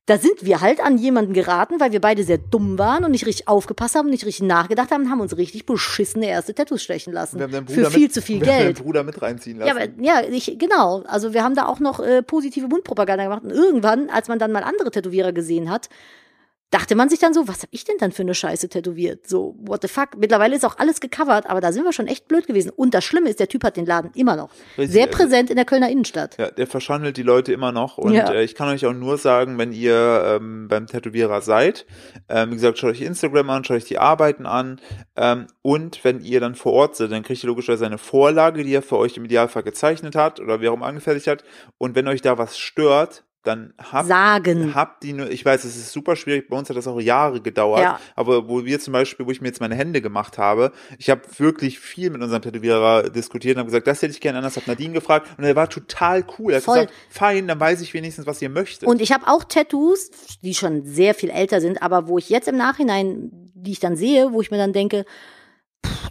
da 0.08 0.18
sind 0.18 0.44
wir 0.44 0.62
halt 0.62 0.80
an 0.82 0.98
jemanden 0.98 1.34
geraten, 1.34 1.80
weil 1.80 1.92
wir 1.92 2.02
beide 2.02 2.24
sehr 2.24 2.40
dumm 2.40 2.80
waren 2.80 3.04
und 3.04 3.12
nicht 3.12 3.28
richtig 3.28 3.48
aufgepasst 3.48 3.96
haben, 3.96 4.10
nicht 4.10 4.26
richtig 4.26 4.48
nachgedacht 4.48 4.90
haben, 4.92 5.04
und 5.04 5.12
haben 5.12 5.22
uns 5.22 5.38
richtig 5.38 5.66
beschissene 5.66 6.28
erste 6.28 6.56
Tattoos 6.56 6.82
stechen 6.82 7.14
lassen. 7.14 7.40
Haben 7.42 7.68
Für 7.68 7.92
viel 7.92 8.04
mit, 8.04 8.14
zu 8.14 8.22
viel 8.22 8.42
wir 8.42 8.48
haben 8.48 8.58
Geld. 8.64 8.78
deinen 8.78 8.84
Bruder 8.84 9.04
mit 9.04 9.22
reinziehen 9.22 9.60
lassen. 9.60 9.78
Ja, 9.78 9.84
aber, 9.84 10.26
ja, 10.28 10.30
ich, 10.30 10.58
genau. 10.58 11.04
Also 11.04 11.34
wir 11.34 11.44
haben 11.44 11.56
da 11.56 11.68
auch 11.68 11.80
noch 11.80 12.00
äh, 12.00 12.24
positive 12.24 12.68
Mundpropaganda 12.68 13.26
gemacht. 13.26 13.44
Und 13.44 13.52
irgendwann, 13.52 14.10
als 14.10 14.28
man 14.28 14.40
dann 14.40 14.52
mal 14.52 14.64
andere 14.64 14.90
Tätowierer 14.90 15.34
gesehen 15.34 15.70
hat, 15.70 15.88
dachte 16.72 16.96
man 16.96 17.10
sich 17.10 17.20
dann 17.20 17.34
so, 17.34 17.48
was 17.48 17.62
hab 17.62 17.70
ich 17.72 17.84
denn 17.84 17.98
dann 18.00 18.12
für 18.12 18.24
eine 18.24 18.34
Scheiße 18.34 18.70
tätowiert? 18.70 19.28
So, 19.28 19.56
what 19.60 19.82
the 19.84 19.88
fuck? 19.88 20.18
Mittlerweile 20.18 20.56
ist 20.56 20.66
auch 20.66 20.78
alles 20.80 21.00
gecovert, 21.00 21.48
aber 21.50 21.62
da 21.62 21.72
sind 21.72 21.84
wir 21.84 21.94
schon 21.94 22.08
echt 22.08 22.28
blöd 22.28 22.48
gewesen. 22.48 22.72
Und 22.76 22.94
das 22.94 23.04
Schlimme 23.04 23.30
ist, 23.30 23.40
der 23.40 23.48
Typ 23.50 23.64
hat 23.64 23.78
den 23.78 23.86
Laden 23.86 24.12
immer 24.16 24.36
noch. 24.36 24.50
Richtig, 24.78 24.94
Sehr 24.94 25.06
also- 25.08 25.18
präsent 25.18 25.50
in 25.50 25.58
der 25.58 25.66
Kölner 25.66 25.90
Innenstadt. 25.90 26.38
Ja, 26.40 26.50
der 26.50 26.66
verschandelt 26.68 27.18
die 27.18 27.24
Leute 27.24 27.54
immer 27.54 27.72
noch. 27.72 27.98
Und 27.98 28.14
Ja. 28.14 28.32
äh, 28.32 28.44
ich 28.44 28.56
kann 28.56 28.70
euch 28.70 28.86
auch 28.86 28.94
nur 28.94 29.18
sagen, 29.18 29.58
wenn 29.58 29.74
ihr 29.74 30.38
ähm, 30.42 30.68
beim 30.70 30.88
Tätowierer 30.88 31.42
seid, 31.42 31.86
ähm, 32.30 32.52
wie 32.52 32.56
gesagt, 32.56 32.80
schaut 32.80 32.92
euch 32.92 33.02
Instagram 33.02 33.50
an, 33.50 33.64
schaut 33.64 33.78
euch 33.78 33.86
die 33.86 34.00
Arbeiten 34.00 34.46
an. 34.46 34.80
Ähm, 35.16 35.48
und 35.62 36.04
wenn 36.04 36.22
ihr 36.22 36.40
dann 36.40 36.56
vor 36.56 36.74
Ort 36.74 36.96
seid, 36.96 37.12
dann 37.12 37.24
kriegt 37.24 37.44
ihr 37.44 37.48
logischerweise 37.48 37.86
eine 37.86 37.98
Vorlage, 37.98 38.64
die 38.64 38.74
er 38.74 38.82
für 38.82 38.98
euch 38.98 39.18
im 39.18 39.26
Idealfall 39.26 39.64
gezeichnet 39.64 40.16
hat 40.16 40.40
oder 40.40 40.62
wie 40.62 40.70
auch 40.70 40.74
immer 40.76 40.86
angefertigt 40.86 41.28
hat. 41.28 41.44
Und 41.78 41.96
wenn 41.96 42.08
euch 42.08 42.22
da 42.22 42.38
was 42.38 42.58
stört, 42.58 43.24
dann 43.44 43.74
habt 43.78 44.08
Sagen. 44.08 44.76
Habt 44.76 45.04
die 45.04 45.14
nur, 45.14 45.30
ich 45.30 45.44
weiß, 45.44 45.64
es 45.64 45.76
ist 45.76 45.92
super 45.92 46.16
schwierig, 46.16 46.48
bei 46.50 46.58
uns 46.58 46.70
hat 46.70 46.78
das 46.78 46.88
auch 46.88 47.00
Jahre 47.00 47.42
gedauert, 47.42 47.82
Ja. 47.82 48.00
aber 48.16 48.48
wo 48.48 48.66
wir 48.66 48.80
zum 48.80 48.94
Beispiel, 48.94 49.26
wo 49.26 49.32
ich 49.32 49.42
mir 49.42 49.48
jetzt 49.48 49.62
meine 49.62 49.76
Hände 49.76 50.02
gemacht 50.02 50.38
habe, 50.38 50.72
ich 51.00 51.10
habe 51.10 51.22
wirklich 51.38 51.80
viel 51.80 52.10
mit 52.12 52.22
unserem 52.22 52.42
Tätowierer 52.42 53.10
diskutiert 53.10 53.56
und 53.56 53.60
habe 53.62 53.68
gesagt, 53.68 53.88
das 53.88 54.02
hätte 54.02 54.12
ich 54.14 54.22
gerne 54.22 54.38
anders, 54.38 54.56
habe 54.58 54.68
Nadine 54.70 54.94
gefragt 54.94 55.28
und 55.38 55.44
er 55.44 55.56
war 55.56 55.70
total 55.70 56.24
cool. 56.38 56.52
Er 56.54 56.58
hat 56.58 56.64
Voll. 56.64 56.76
gesagt, 56.82 56.94
fein, 57.10 57.48
dann 57.48 57.60
weiß 57.60 57.82
ich 57.82 57.94
wenigstens, 57.94 58.26
was 58.28 58.42
ihr 58.42 58.50
möchtet. 58.50 58.88
Und 58.88 59.02
ich 59.02 59.12
habe 59.12 59.28
auch 59.28 59.44
Tattoos, 59.44 60.12
die 60.44 60.54
schon 60.54 60.86
sehr 60.86 61.14
viel 61.16 61.30
älter 61.32 61.62
sind, 61.62 61.82
aber 61.82 62.08
wo 62.08 62.18
ich 62.18 62.30
jetzt 62.30 62.48
im 62.48 62.58
Nachhinein, 62.58 63.32
die 63.56 63.72
ich 63.72 63.80
dann 63.80 63.96
sehe, 63.96 64.32
wo 64.34 64.42
ich 64.42 64.52
mir 64.52 64.58
dann 64.58 64.74
denke, 64.74 65.06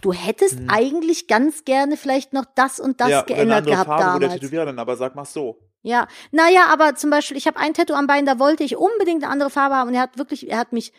du 0.01 0.13
hättest 0.13 0.59
eigentlich 0.67 1.27
ganz 1.27 1.63
gerne 1.65 1.97
vielleicht 1.97 2.33
noch 2.33 2.45
das 2.55 2.79
und 2.79 2.99
das 3.01 3.09
ja, 3.09 3.21
geändert 3.21 3.65
gehabt 3.65 3.87
Farbe, 3.87 4.15
wo 4.15 4.19
der 4.19 4.29
damals. 4.29 4.39
Tätowierer 4.41 4.65
dann 4.65 4.79
aber 4.79 4.95
sagt, 4.97 5.15
mach 5.15 5.25
so. 5.25 5.57
Ja, 5.83 6.07
naja, 6.31 6.65
aber 6.71 6.95
zum 6.95 7.09
Beispiel, 7.09 7.37
ich 7.37 7.47
habe 7.47 7.57
ein 7.59 7.73
Tattoo 7.73 7.93
am 7.95 8.05
Bein, 8.07 8.25
da 8.25 8.37
wollte 8.39 8.63
ich 8.63 8.77
unbedingt 8.77 9.23
eine 9.23 9.31
andere 9.33 9.49
Farbe 9.49 9.75
haben 9.75 9.87
und 9.89 9.95
er 9.95 10.01
hat 10.01 10.17
wirklich, 10.17 10.49
er 10.49 10.57
hat 10.59 10.73
mich 10.73 10.93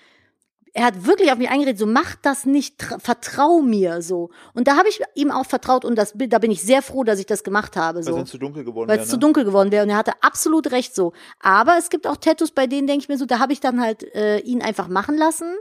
er 0.74 0.86
hat 0.86 1.04
wirklich 1.04 1.30
auf 1.30 1.36
mich 1.36 1.50
eingeredet, 1.50 1.78
so 1.78 1.84
mach 1.84 2.14
das 2.22 2.46
nicht, 2.46 2.80
tra- 2.80 2.98
vertrau 2.98 3.60
mir 3.60 4.00
so. 4.00 4.30
Und 4.54 4.68
da 4.68 4.78
habe 4.78 4.88
ich 4.88 5.02
ihm 5.14 5.30
auch 5.30 5.44
vertraut 5.44 5.84
und 5.84 5.96
das, 5.96 6.14
da 6.16 6.38
bin 6.38 6.50
ich 6.50 6.62
sehr 6.62 6.80
froh, 6.80 7.04
dass 7.04 7.18
ich 7.18 7.26
das 7.26 7.44
gemacht 7.44 7.76
habe. 7.76 7.98
Weil 7.98 8.04
So. 8.04 8.12
sonst 8.12 8.30
zu 8.30 8.38
dunkel 8.38 8.64
geworden 8.64 8.88
Weil 8.88 8.96
wäre. 8.96 9.04
es 9.04 9.10
zu 9.10 9.16
Ne? 9.16 9.20
dunkel 9.20 9.44
geworden 9.44 9.70
wäre 9.70 9.84
und 9.84 9.90
er 9.90 9.98
hatte 9.98 10.14
absolut 10.22 10.70
recht 10.72 10.94
so. 10.94 11.12
Aber 11.40 11.76
es 11.76 11.90
gibt 11.90 12.06
auch 12.06 12.16
Tattoos, 12.16 12.52
bei 12.52 12.66
denen 12.66 12.86
denke 12.86 13.02
ich 13.02 13.08
mir 13.10 13.18
so, 13.18 13.26
da 13.26 13.38
habe 13.38 13.52
ich 13.52 13.60
dann 13.60 13.82
halt 13.82 14.02
äh, 14.14 14.38
ihn 14.38 14.62
einfach 14.62 14.88
machen 14.88 15.18
lassen. 15.18 15.54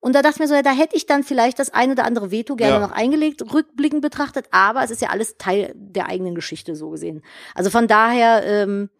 Und 0.00 0.14
da 0.14 0.22
dachte 0.22 0.36
ich 0.36 0.40
mir 0.40 0.48
so, 0.48 0.54
ja, 0.54 0.62
da 0.62 0.70
hätte 0.70 0.96
ich 0.96 1.06
dann 1.06 1.24
vielleicht 1.24 1.58
das 1.58 1.70
ein 1.70 1.90
oder 1.90 2.04
andere 2.04 2.30
Veto 2.30 2.54
gerne 2.56 2.74
Ja. 2.74 2.80
noch 2.80 2.92
eingelegt, 2.92 3.42
rückblickend 3.52 4.00
betrachtet, 4.00 4.46
aber 4.52 4.84
es 4.84 4.90
ist 4.92 5.02
ja 5.02 5.08
alles 5.08 5.36
Teil 5.38 5.72
der 5.74 6.06
eigenen 6.08 6.34
Geschichte 6.36 6.76
so 6.76 6.90
gesehen. 6.90 7.22
Also 7.54 7.70
von 7.70 7.88
daher 7.88 8.44
ähm, 8.44 8.90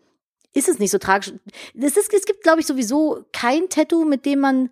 ist 0.54 0.68
es 0.68 0.78
nicht 0.80 0.90
so 0.90 0.98
tragisch. 0.98 1.32
Es, 1.80 1.96
ist, 1.96 2.12
es 2.12 2.24
gibt, 2.26 2.42
glaube 2.42 2.60
ich, 2.60 2.66
sowieso 2.66 3.24
kein 3.32 3.68
Tattoo, 3.68 4.04
mit 4.04 4.26
dem 4.26 4.40
man 4.40 4.70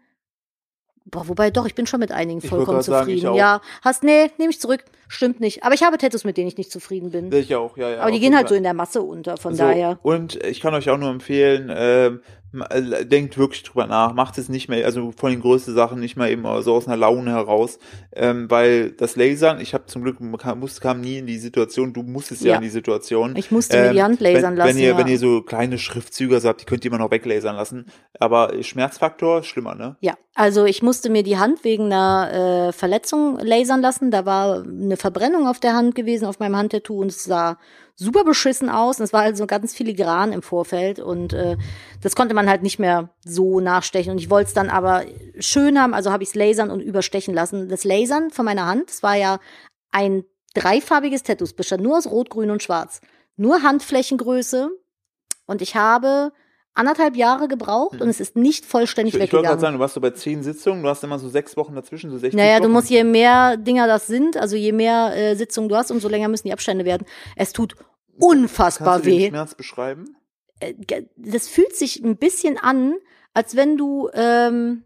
Boah, 1.09 1.29
wobei 1.29 1.53
doch, 1.53 1.67
ich 1.67 1.77
bin 1.77 1.87
schon 1.87 2.01
mit 2.01 2.11
einigen 2.11 2.41
vollkommen 2.41 2.83
sagen, 2.83 3.07
zufrieden. 3.07 3.29
auch. 3.29 3.37
ja, 3.37 3.61
hast, 3.83 4.03
nee, 4.03 4.29
nehme 4.39 4.51
ich 4.51 4.61
zurück. 4.61 4.85
Stimmt 5.07 5.39
nicht. 5.39 5.63
Aber 5.63 5.73
ich 5.73 5.85
habe 5.85 5.99
Tattoos, 5.99 6.25
mit 6.25 6.37
denen 6.37 6.49
ich 6.49 6.57
nicht 6.57 6.73
zufrieden 6.73 7.13
bin. 7.13 7.33
Ich 7.33 7.55
auch, 7.55 7.77
ja, 7.77 7.91
ja. 7.91 8.01
Aber 8.01 8.11
die 8.11 8.19
gehen 8.19 8.35
halt 8.35 8.49
so 8.49 8.57
in 8.57 8.65
der 8.65 8.75
Masse 8.75 9.03
unter, 9.03 9.37
von 9.37 9.55
So, 9.55 9.63
daher. 9.63 10.01
Und 10.03 10.35
ich 10.45 10.61
kann 10.61 10.75
euch 10.75 10.91
auch 10.91 10.99
nur 10.99 11.11
empfehlen, 11.11 11.73
ähm, 11.73 12.23
äh, 12.25 12.46
denkt 12.53 13.37
wirklich 13.39 13.63
drüber 13.65 13.87
nach, 13.87 14.15
macht 14.15 14.39
es 14.39 14.49
nicht 14.49 14.69
mehr, 14.69 14.85
also 14.87 15.13
von 15.17 15.31
den 15.31 15.41
größten 15.41 15.75
Sachen 15.75 16.01
nicht 16.01 16.17
mehr 16.17 16.31
eben 16.31 16.45
so 16.63 16.75
aus 16.75 16.87
einer 16.87 16.97
Laune 16.97 17.31
heraus, 17.33 17.79
ähm, 18.13 18.51
weil 18.51 18.93
das 18.93 19.17
Lasern, 19.17 19.61
ich 19.61 19.75
habe 19.75 19.87
zum 19.87 20.03
Glück 20.03 20.19
kam, 20.39 20.61
musste, 20.61 20.81
kam 20.81 21.01
nie 21.01 21.19
in 21.19 21.27
die 21.27 21.39
Situation, 21.39 21.93
du 21.93 22.03
musstest 22.03 22.43
ja, 22.43 22.53
Ja. 22.53 22.57
in 22.57 22.63
die 22.63 22.71
Situation. 22.71 23.37
Ich 23.37 23.51
musste 23.51 23.81
mir 23.81 23.93
die 23.93 24.03
Hand 24.03 24.21
lasern 24.21 24.53
wenn, 24.53 24.57
lassen, 24.57 24.69
Wenn 24.69 24.79
ihr, 24.79 24.91
ja. 24.91 24.99
wenn 24.99 25.09
ihr 25.09 25.19
so 25.19 25.43
kleine 25.43 25.79
Schriftzüge 25.79 26.41
habt, 26.43 26.63
die 26.63 26.65
könnt 26.65 26.85
ihr 26.85 26.91
immer 26.91 26.99
noch 26.99 27.11
weglasern 27.11 27.57
lassen, 27.57 27.87
aber 28.19 28.53
Schmerzfaktor 28.63 29.43
schlimmer, 29.43 29.75
ne? 29.75 29.97
Ja, 30.01 30.15
also 30.35 30.65
ich 30.65 30.83
musste 30.83 31.11
mir 31.11 31.23
die 31.23 31.39
Hand 31.39 31.65
wegen 31.65 31.87
einer 31.87 32.69
äh, 32.69 32.73
Verletzung 32.73 33.39
lasern 33.41 33.81
lassen. 33.81 34.11
Da 34.11 34.25
war 34.27 34.63
eine 34.63 34.97
Verbrennung 34.97 35.47
auf 35.47 35.61
der 35.61 35.75
Hand 35.75 35.95
gewesen, 35.95 36.27
auf 36.27 36.39
meinem 36.39 36.57
Handtattoo 36.57 37.01
und 37.01 37.09
es 37.09 37.25
sah 37.25 37.59
super 37.97 38.25
beschissen 38.25 38.69
aus. 38.69 38.99
Und 38.99 39.05
es 39.05 39.13
war 39.13 39.23
also 39.23 39.47
ganz 39.47 39.75
filigran 39.75 40.33
im 40.33 40.43
Vorfeld 40.43 41.01
und 41.01 41.33
äh, 41.33 41.57
das 42.03 42.15
konnte 42.15 42.35
man 42.35 42.49
halt 42.49 42.63
nicht 42.63 42.79
mehr 42.79 43.11
so 43.25 43.61
nachstechen. 43.61 44.13
Und 44.13 44.19
ich 44.19 44.31
wollte 44.31 44.49
es 44.49 44.55
dann 44.55 44.71
aber 44.71 45.05
schön 45.39 45.81
haben, 45.81 45.95
also 45.95 46.13
habe 46.13 46.23
ich 46.23 46.29
es 46.29 46.35
lasern 46.35 46.71
und 46.71 46.81
überstechen 46.81 47.35
lassen. 47.35 47.69
Das 47.69 47.85
Lasern 47.85 48.31
von 48.31 48.45
meiner 48.45 48.67
Hand, 48.67 48.91
das 48.91 49.03
war 49.03 49.17
ja 49.17 49.41
ein 49.91 50.25
dreifarbiges 50.55 51.23
Tattoo, 51.23 51.45
es 51.45 51.55
bestand 51.55 51.83
nur 51.83 51.99
aus 51.99 52.07
Rot, 52.07 52.31
Grün 52.31 52.51
und 52.51 52.63
Schwarz. 52.63 53.01
Nur 53.37 53.63
Handflächengröße 53.63 54.71
und 55.47 55.63
ich 55.63 55.75
habe 55.77 56.33
anderthalb 56.77 57.17
Jahre 57.17 57.49
gebraucht 57.49 58.01
und 58.01 58.09
es 58.09 58.21
ist 58.21 58.37
nicht 58.37 58.65
vollständig 58.67 59.15
Ich, 59.15 59.21
ich 59.21 59.21
wollte 59.21 59.31
gerade 59.31 59.43
weggegangen. 59.45 59.61
sagen, 59.61 59.75
du 59.77 59.81
warst 59.81 59.95
so 59.95 60.01
bei 60.01 60.11
zehn 60.11 60.43
Sitzungen, 60.43 60.83
du 60.83 60.89
hast 60.89 61.03
immer 61.05 61.19
so 61.19 61.29
sechs 61.29 61.57
Wochen 61.57 61.75
dazwischen, 61.75 62.11
so 62.11 62.19
60 62.19 62.37
Naja, 62.37 62.59
du 62.59 62.65
Wochen. 62.65 62.73
musst, 62.73 62.91
je 62.91 63.05
mehr 63.05 63.57
Dinger 63.57 63.87
das 63.87 64.07
sind, 64.07 64.37
also 64.37 64.57
je 64.57 64.73
mehr 64.73 65.13
äh, 65.17 65.35
Sitzungen 65.37 65.69
du 65.69 65.77
hast, 65.77 65.91
umso 65.91 66.09
länger 66.09 66.29
müssen 66.29 66.47
die 66.47 66.53
Abstände 66.53 66.85
werden. 66.85 67.07
Es 67.37 67.53
tut 67.53 67.75
unfassbar 68.19 68.95
Kannst 68.95 69.07
du 69.07 69.11
den 69.11 69.19
weh. 69.21 69.29
Schmerz 69.29 69.55
beschreiben? 69.55 70.17
Äh, 70.61 70.75
Das 71.17 71.49
fühlt 71.49 71.75
sich 71.77 72.03
ein 72.05 72.17
bisschen 72.17 72.59
an, 72.59 72.95
als 73.35 73.57
wenn 73.57 73.77
du, 73.77 74.09
ähm, 74.15 74.85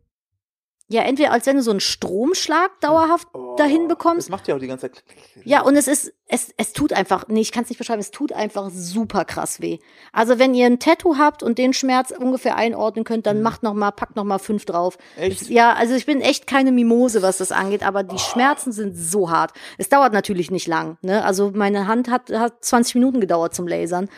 ja, 0.92 1.02
entweder 1.02 1.30
als 1.30 1.46
wenn 1.46 1.54
du 1.54 1.62
so 1.62 1.70
einen 1.70 1.78
Stromschlag 1.78 2.80
dauerhaft 2.80 3.28
dahin 3.56 3.86
bekommst. 3.86 4.26
Das 4.26 4.28
macht 4.28 4.48
ja 4.48 4.56
auch 4.56 4.58
die 4.58 4.66
ganze 4.66 4.90
Zeit. 4.90 5.04
Ja, 5.44 5.62
und 5.62 5.76
es 5.76 5.86
ist, 5.86 6.12
es, 6.26 6.52
es 6.56 6.72
tut 6.72 6.92
einfach, 6.92 7.28
nee, 7.28 7.40
ich 7.40 7.52
kann 7.52 7.62
es 7.62 7.70
nicht 7.70 7.78
beschreiben, 7.78 8.00
es 8.00 8.10
tut 8.10 8.32
einfach 8.32 8.70
super 8.72 9.24
krass 9.24 9.60
weh. 9.60 9.78
Also 10.12 10.40
wenn 10.40 10.52
ihr 10.52 10.66
ein 10.66 10.80
Tattoo 10.80 11.16
habt 11.16 11.44
und 11.44 11.58
den 11.58 11.74
Schmerz 11.74 12.10
ungefähr 12.10 12.56
einordnen 12.56 13.04
könnt, 13.04 13.26
dann 13.26 13.40
macht 13.40 13.62
noch 13.62 13.72
mal, 13.72 13.92
packt 13.92 14.16
noch 14.16 14.24
mal 14.24 14.40
fünf 14.40 14.64
drauf. 14.64 14.98
Mhm. 15.16 15.22
Echt? 15.22 15.48
Ja, 15.48 15.74
also 15.74 15.94
ich 15.94 16.06
bin 16.06 16.20
echt 16.20 16.48
keine 16.48 16.72
Mimose, 16.72 17.22
was 17.22 17.38
das 17.38 17.52
angeht, 17.52 17.86
aber 17.86 18.02
die 18.02 18.18
Schmerzen 18.18 18.72
sind 18.72 18.96
so 18.96 19.30
hart. 19.30 19.52
Es 19.78 19.90
dauert 19.90 20.12
natürlich 20.12 20.50
nicht 20.50 20.66
lang, 20.66 20.98
ne? 21.02 21.24
Also 21.24 21.52
meine 21.54 21.86
Hand 21.86 22.10
hat, 22.10 22.30
hat 22.30 22.64
20 22.64 22.96
Minuten 22.96 23.20
gedauert 23.20 23.54
zum 23.54 23.68
Lasern. 23.68 24.08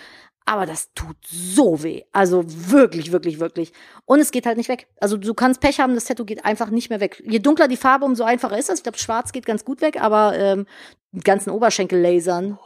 Aber 0.44 0.66
das 0.66 0.92
tut 0.94 1.16
so 1.24 1.82
weh. 1.82 2.02
Also 2.12 2.44
wirklich, 2.46 3.12
wirklich, 3.12 3.38
wirklich. 3.38 3.72
Und 4.04 4.20
es 4.20 4.30
geht 4.30 4.46
halt 4.46 4.56
nicht 4.56 4.68
weg. 4.68 4.88
Also 5.00 5.16
du 5.16 5.34
kannst 5.34 5.60
Pech 5.60 5.80
haben, 5.80 5.94
das 5.94 6.04
Tattoo 6.04 6.24
geht 6.24 6.44
einfach 6.44 6.70
nicht 6.70 6.90
mehr 6.90 7.00
weg. 7.00 7.22
Je 7.26 7.38
dunkler 7.38 7.68
die 7.68 7.76
Farbe, 7.76 8.04
umso 8.04 8.24
einfacher 8.24 8.58
ist 8.58 8.68
das. 8.68 8.78
Ich 8.78 8.82
glaube, 8.82 8.98
schwarz 8.98 9.32
geht 9.32 9.46
ganz 9.46 9.64
gut 9.64 9.80
weg, 9.80 10.00
aber 10.00 10.36
ähm, 10.36 10.66
die 11.12 11.20
ganzen 11.20 11.50
Oberschenkel 11.50 12.00
lasern. 12.00 12.58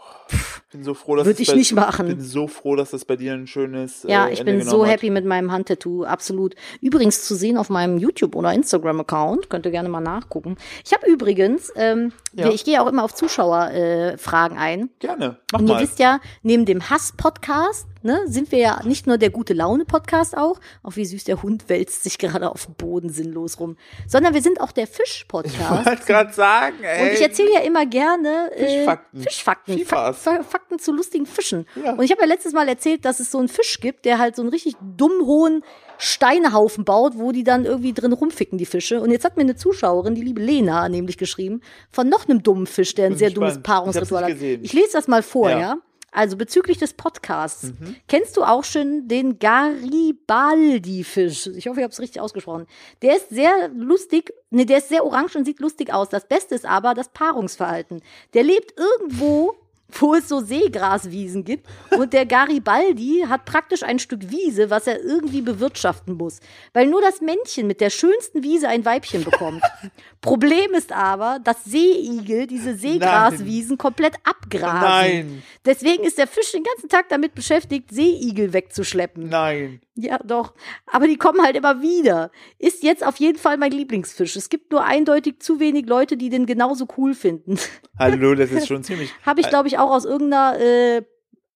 Bin 0.72 0.82
so 0.82 0.94
froh, 0.94 1.14
dass 1.16 1.26
Würde 1.26 1.40
ich 1.40 1.48
bei, 1.48 1.54
nicht 1.54 1.72
machen. 1.74 2.06
bin 2.08 2.20
so 2.20 2.48
froh, 2.48 2.74
dass 2.76 2.90
das 2.90 3.04
bei 3.04 3.14
dir 3.16 3.32
ein 3.34 3.46
schönes 3.46 4.02
Ja, 4.08 4.26
äh, 4.26 4.32
ich 4.32 4.40
Ende 4.40 4.52
bin 4.52 4.62
so 4.62 4.84
hat. 4.84 4.92
happy 4.92 5.10
mit 5.10 5.24
meinem 5.24 5.52
Handtattoo, 5.52 6.04
absolut. 6.04 6.54
Übrigens 6.80 7.24
zu 7.24 7.34
sehen 7.36 7.56
auf 7.56 7.70
meinem 7.70 7.98
YouTube- 7.98 8.34
oder 8.34 8.52
Instagram-Account, 8.52 9.48
könnt 9.48 9.64
ihr 9.64 9.70
gerne 9.72 9.88
mal 9.88 10.00
nachgucken. 10.00 10.56
Ich 10.84 10.92
habe 10.92 11.06
übrigens, 11.06 11.72
ähm, 11.76 12.12
Ja. 12.32 12.48
ich 12.50 12.64
gehe 12.64 12.82
auch 12.82 12.88
immer 12.88 13.04
auf 13.04 13.14
Zuschauerfragen 13.14 14.56
äh, 14.56 14.60
ein. 14.60 14.90
Gerne, 14.98 15.38
mach 15.52 15.60
Und 15.60 15.68
ihr 15.68 15.74
mal. 15.74 15.82
wisst 15.82 15.98
ja, 16.00 16.20
neben 16.42 16.64
dem 16.64 16.90
Hass-Podcast, 16.90 17.86
ne, 18.06 18.20
sind 18.26 18.50
wir 18.52 18.58
ja 18.58 18.80
nicht 18.84 19.06
nur 19.06 19.18
der 19.18 19.28
gute 19.30 19.52
Laune-Podcast 19.52 20.36
auch, 20.36 20.58
auch 20.82 20.96
wie 20.96 21.04
süß 21.04 21.24
der 21.24 21.42
Hund 21.42 21.68
wälzt 21.68 22.04
sich 22.04 22.16
gerade 22.16 22.50
auf 22.50 22.64
dem 22.66 22.74
Boden 22.76 23.10
sinnlos 23.10 23.60
rum, 23.60 23.76
sondern 24.08 24.32
wir 24.32 24.40
sind 24.40 24.60
auch 24.60 24.72
der 24.72 24.84
Ich 24.84 24.90
Fisch-Podcast. 24.90 25.84
wollte 25.86 26.04
gerade 26.06 26.32
sagen, 26.32 26.76
ey. 26.82 27.02
Und 27.08 27.12
ich 27.14 27.20
erzähle 27.20 27.52
ja 27.52 27.60
immer 27.60 27.84
gerne 27.84 28.50
äh, 28.54 28.64
Fischfakten. 28.66 29.20
Fischfakten. 29.22 29.84
Fak 29.84 30.44
Fakten 30.46 30.78
zu 30.78 30.92
lustigen 30.92 31.26
Fischen. 31.26 31.66
Ja. 31.84 31.92
Und 31.92 32.02
ich 32.02 32.10
habe 32.10 32.22
ja 32.22 32.26
letztes 32.26 32.52
Mal 32.54 32.68
erzählt, 32.68 33.04
dass 33.04 33.20
es 33.20 33.30
so 33.30 33.38
einen 33.38 33.48
Fisch 33.48 33.80
gibt, 33.80 34.04
der 34.06 34.18
halt 34.18 34.36
so 34.36 34.42
einen 34.42 34.50
richtig 34.50 34.76
dumm 34.96 35.12
hohen 35.26 35.62
Steinehaufen 35.98 36.84
baut, 36.84 37.14
wo 37.16 37.32
die 37.32 37.42
dann 37.42 37.64
irgendwie 37.64 37.92
drin 37.92 38.12
rumficken, 38.12 38.58
die 38.58 38.66
Fische. 38.66 39.00
Und 39.00 39.10
jetzt 39.10 39.24
hat 39.24 39.36
mir 39.36 39.42
eine 39.42 39.56
Zuschauerin, 39.56 40.14
die 40.14 40.22
liebe 40.22 40.40
Lena, 40.42 40.88
nämlich 40.88 41.16
geschrieben, 41.18 41.62
von 41.90 42.08
noch 42.08 42.28
einem 42.28 42.42
dummen 42.42 42.66
Fisch, 42.66 42.94
der 42.94 43.06
ein 43.06 43.12
Bin 43.12 43.18
sehr 43.18 43.30
gespannt. 43.30 43.50
dummes 43.54 43.62
Paarungsritual 43.62 44.30
Ich 44.30 44.34
hat. 44.36 44.42
Ich 44.62 44.72
lese 44.72 44.92
das 44.92 45.08
mal 45.08 45.22
vor, 45.22 45.50
Ja. 45.50 45.58
ja. 45.58 45.76
Also 46.16 46.36
bezüglich 46.38 46.78
des 46.78 46.94
Podcasts. 46.94 47.64
Mhm. 47.64 47.96
Kennst 48.08 48.38
du 48.38 48.42
auch 48.42 48.64
schon 48.64 49.06
den 49.06 49.38
Garibaldi-Fisch? 49.38 51.48
Ich 51.48 51.66
hoffe, 51.66 51.80
ich 51.80 51.84
habe 51.84 51.92
es 51.92 52.00
richtig 52.00 52.22
ausgesprochen. 52.22 52.66
Der 53.02 53.16
ist 53.16 53.28
sehr 53.28 53.68
lustig, 53.68 54.32
ne, 54.48 54.64
der 54.64 54.78
ist 54.78 54.88
sehr 54.88 55.04
orange 55.04 55.36
und 55.36 55.44
sieht 55.44 55.60
lustig 55.60 55.92
aus. 55.92 56.08
Das 56.08 56.26
Beste 56.26 56.54
ist 56.54 56.64
aber 56.64 56.94
das 56.94 57.10
Paarungsverhalten. 57.10 58.00
Der 58.32 58.44
lebt 58.44 58.72
irgendwo, 58.78 59.56
wo 59.88 60.14
es 60.14 60.28
so 60.28 60.40
Seegraswiesen 60.40 61.44
gibt. 61.44 61.66
Und 61.96 62.12
der 62.12 62.26
Garibaldi 62.26 63.24
hat 63.28 63.44
praktisch 63.44 63.82
ein 63.82 63.98
Stück 63.98 64.30
Wiese, 64.30 64.70
was 64.70 64.86
er 64.86 65.02
irgendwie 65.02 65.42
bewirtschaften 65.42 66.14
muss. 66.14 66.40
Weil 66.72 66.86
nur 66.86 67.00
das 67.00 67.20
Männchen 67.20 67.66
mit 67.66 67.80
der 67.80 67.90
schönsten 67.90 68.42
Wiese 68.42 68.68
ein 68.68 68.84
Weibchen 68.84 69.24
bekommt. 69.24 69.62
Problem 70.20 70.72
ist 70.74 70.92
aber, 70.92 71.38
dass 71.42 71.64
Seeigel 71.64 72.46
diese 72.46 72.74
Seegraswiesen 72.76 73.78
komplett 73.78 74.14
abgrasen. 74.24 74.80
Nein, 74.80 75.42
Deswegen 75.64 76.04
ist 76.04 76.18
der 76.18 76.26
Fisch 76.26 76.52
den 76.52 76.64
ganzen 76.64 76.88
Tag 76.88 77.08
damit 77.08 77.34
beschäftigt, 77.34 77.90
Seeigel 77.92 78.52
wegzuschleppen. 78.52 79.28
nein. 79.28 79.80
Ja, 79.98 80.18
doch. 80.22 80.52
Aber 80.84 81.06
die 81.06 81.16
kommen 81.16 81.40
halt 81.42 81.56
immer 81.56 81.80
wieder. 81.80 82.30
Ist 82.58 82.82
jetzt 82.82 83.02
auf 83.02 83.16
jeden 83.16 83.38
Fall 83.38 83.56
mein 83.56 83.72
Lieblingsfisch. 83.72 84.36
Es 84.36 84.50
gibt 84.50 84.70
nur 84.70 84.84
eindeutig 84.84 85.40
zu 85.40 85.58
wenig 85.58 85.86
Leute, 85.86 86.18
die 86.18 86.28
den 86.28 86.44
genauso 86.44 86.86
cool 86.98 87.14
finden. 87.14 87.58
Hallo, 87.98 88.34
das 88.34 88.50
ist 88.50 88.66
schon 88.68 88.84
ziemlich. 88.84 89.10
Habe 89.24 89.40
ich, 89.40 89.48
glaube 89.48 89.68
ich, 89.68 89.75
auch 89.78 89.90
aus 89.90 90.04
irgendeiner 90.04 90.58
äh, 90.60 91.02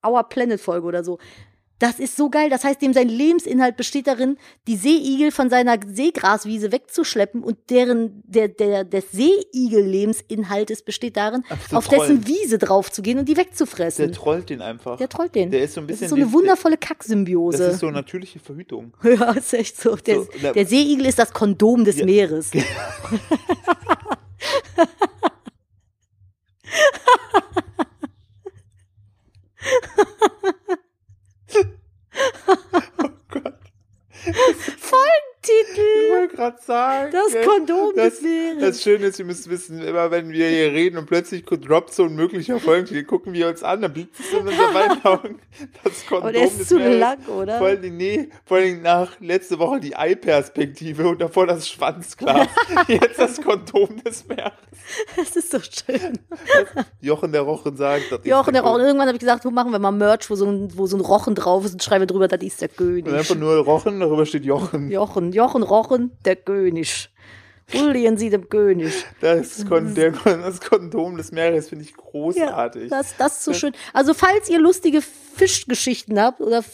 Our 0.07 0.25
Planet-Folge 0.25 0.87
oder 0.87 1.05
so. 1.05 1.19
Das 1.79 1.99
ist 1.99 2.15
so 2.15 2.29
geil. 2.29 2.51
Das 2.51 2.63
heißt, 2.63 2.83
dem 2.83 2.93
sein 2.93 3.09
Lebensinhalt 3.09 3.79
besteht 3.79 4.07
darin, 4.07 4.37
die 4.67 4.77
Seeigel 4.77 5.31
von 5.31 5.49
seiner 5.49 5.79
Seegraswiese 5.87 6.73
wegzuschleppen 6.73 7.43
und 7.43 7.57
deren, 7.71 8.23
der, 8.27 8.49
der, 8.49 8.85
des 8.85 9.13
Seeigel-Lebensinhaltes 9.13 10.83
besteht 10.83 11.17
darin, 11.17 11.43
Ach, 11.49 11.73
auf 11.73 11.89
dessen 11.89 12.05
trollen. 12.23 12.27
Wiese 12.27 12.59
draufzugehen 12.59 13.19
und 13.19 13.31
die 13.31 13.39
wegzufressen. 13.39 14.09
Der 14.09 14.15
trollt 14.15 14.51
den 14.51 14.61
einfach. 14.61 14.99
Der 14.99 15.09
trollt 15.09 15.35
den. 15.35 15.51
Der 15.51 15.63
ist 15.63 15.73
so 15.73 15.81
ein 15.81 15.87
das 15.87 16.01
bisschen 16.01 16.05
ist 16.05 16.11
so 16.11 16.17
eine 16.17 16.31
wundervolle 16.35 16.77
Das 16.77 16.87
Kacksymbiose. 16.87 17.65
ist 17.65 17.79
so 17.81 17.91
natürliche 17.91 18.41
Verhütung. 18.41 18.93
ja, 19.03 19.33
ist 19.33 19.55
echt 19.55 19.81
so. 19.81 19.97
Der, 19.97 20.17
So, 20.17 20.29
na- 20.43 20.53
der 20.53 20.67
Seeigel 20.67 21.07
ist 21.07 21.19
das 21.19 21.33
Kondom 21.33 21.87
des 21.87 21.97
Ja. 21.97 22.05
Meeres. 22.05 22.51
Ich 35.43 35.67
Titel. 35.67 36.11
wollte 36.13 36.37
gerade 36.37 36.59
sagen. 36.63 37.13
Das 37.13 37.47
Kondom 37.47 37.93
das. 37.97 38.21
Das 38.61 38.83
Schöne 38.83 39.07
ist, 39.07 39.19
ihr 39.19 39.25
müsst 39.25 39.49
wissen, 39.49 39.83
immer 39.83 40.11
wenn 40.11 40.31
wir 40.31 40.49
hier 40.49 40.73
reden 40.73 40.99
und 40.99 41.07
plötzlich 41.07 41.45
droppt 41.45 41.95
so 41.95 42.05
ein 42.05 42.15
möglicher 42.15 42.61
Folgentitel, 42.61 43.05
gucken 43.05 43.33
wir 43.33 43.49
uns 43.49 43.63
an, 43.63 43.81
dann 43.81 43.93
blickt 43.93 44.19
es 44.19 44.33
in 44.33 44.47
unsere 44.47 44.73
beiden 44.73 45.05
Augen. 45.05 45.41
Das 45.83 46.07
Kondom 46.07 46.25
Aber 46.25 46.33
der 46.33 46.45
ist 46.45 46.61
des 46.61 46.69
zu 46.69 46.79
lang, 46.79 47.25
oder? 47.27 47.59
Vor 47.59 47.69
allem, 47.69 47.97
nee, 47.97 48.29
vor 48.45 48.59
allem 48.59 48.83
nach 48.83 49.19
letzte 49.21 49.59
Woche 49.59 49.81
die 49.81 49.97
Ei-Perspektive 49.97 51.09
und 51.09 51.21
davor 51.21 51.47
das 51.47 51.69
Schwanzglas. 51.69 52.49
Jetzt 52.89 53.19
das 53.19 53.41
Kondom 53.41 54.03
des 54.05 54.27
Meeres. 54.27 54.53
Das 55.17 55.37
ist 55.37 55.51
so 55.51 55.59
schön. 55.61 56.19
Jochen 57.01 57.33
der 57.33 57.43
Rochen 57.43 57.77
sagt, 57.77 58.11
das 58.11 58.21
Jochen, 58.25 58.55
ist 58.55 58.55
der 58.55 58.63
Rochen. 58.63 58.81
Irgendwann 58.83 59.07
habe 59.09 59.17
ich 59.17 59.21
gesagt, 59.21 59.45
wo 59.45 59.51
machen 59.51 59.71
wir 59.73 59.79
mal 59.79 59.91
Merch, 59.93 60.29
wo 60.31 60.35
so 60.35 60.47
ein, 60.47 60.77
wo 60.77 60.87
so 60.87 60.97
ein 60.97 61.01
Rochen 61.01 61.35
drauf 61.35 61.65
ist 61.65 61.73
und 61.75 61.83
schreiben 61.83 62.03
wir 62.03 62.07
drüber, 62.07 62.29
das 62.29 62.41
ist 62.43 62.61
der 62.61 62.71
Und 62.71 62.77
König. 62.77 63.13
einfach 63.13 63.35
nur 63.37 63.57
Rochen, 63.59 64.01
darüber 64.01 64.27
steht 64.27 64.45
Jochen. 64.45 64.91
Jochen, 64.91 65.33
Jochen 65.33 65.63
Rochen, 65.63 66.13
der 66.25 66.37
König. 66.37 67.11
Huldigen 67.73 68.17
Sie 68.17 68.31
dem 68.31 68.49
König. 68.49 68.93
Das, 69.21 69.65
Kon 69.69 69.95
der, 69.95 70.11
das 70.11 70.61
Kondom 70.61 71.17
des 71.17 71.31
Meeres 71.31 71.69
finde 71.69 71.85
ich 71.85 71.91
Ja, 71.93 71.97
großartig. 71.99 72.91
das, 72.91 73.15
das 73.17 73.35
ist 73.39 73.45
so 73.45 73.53
schön. 73.53 73.73
Also 73.93 74.13
falls 74.13 74.49
ihr 74.49 74.59
lustige 74.59 75.01
Fischgeschichten 75.37 76.21
habt 76.21 76.41
oder 76.41 76.65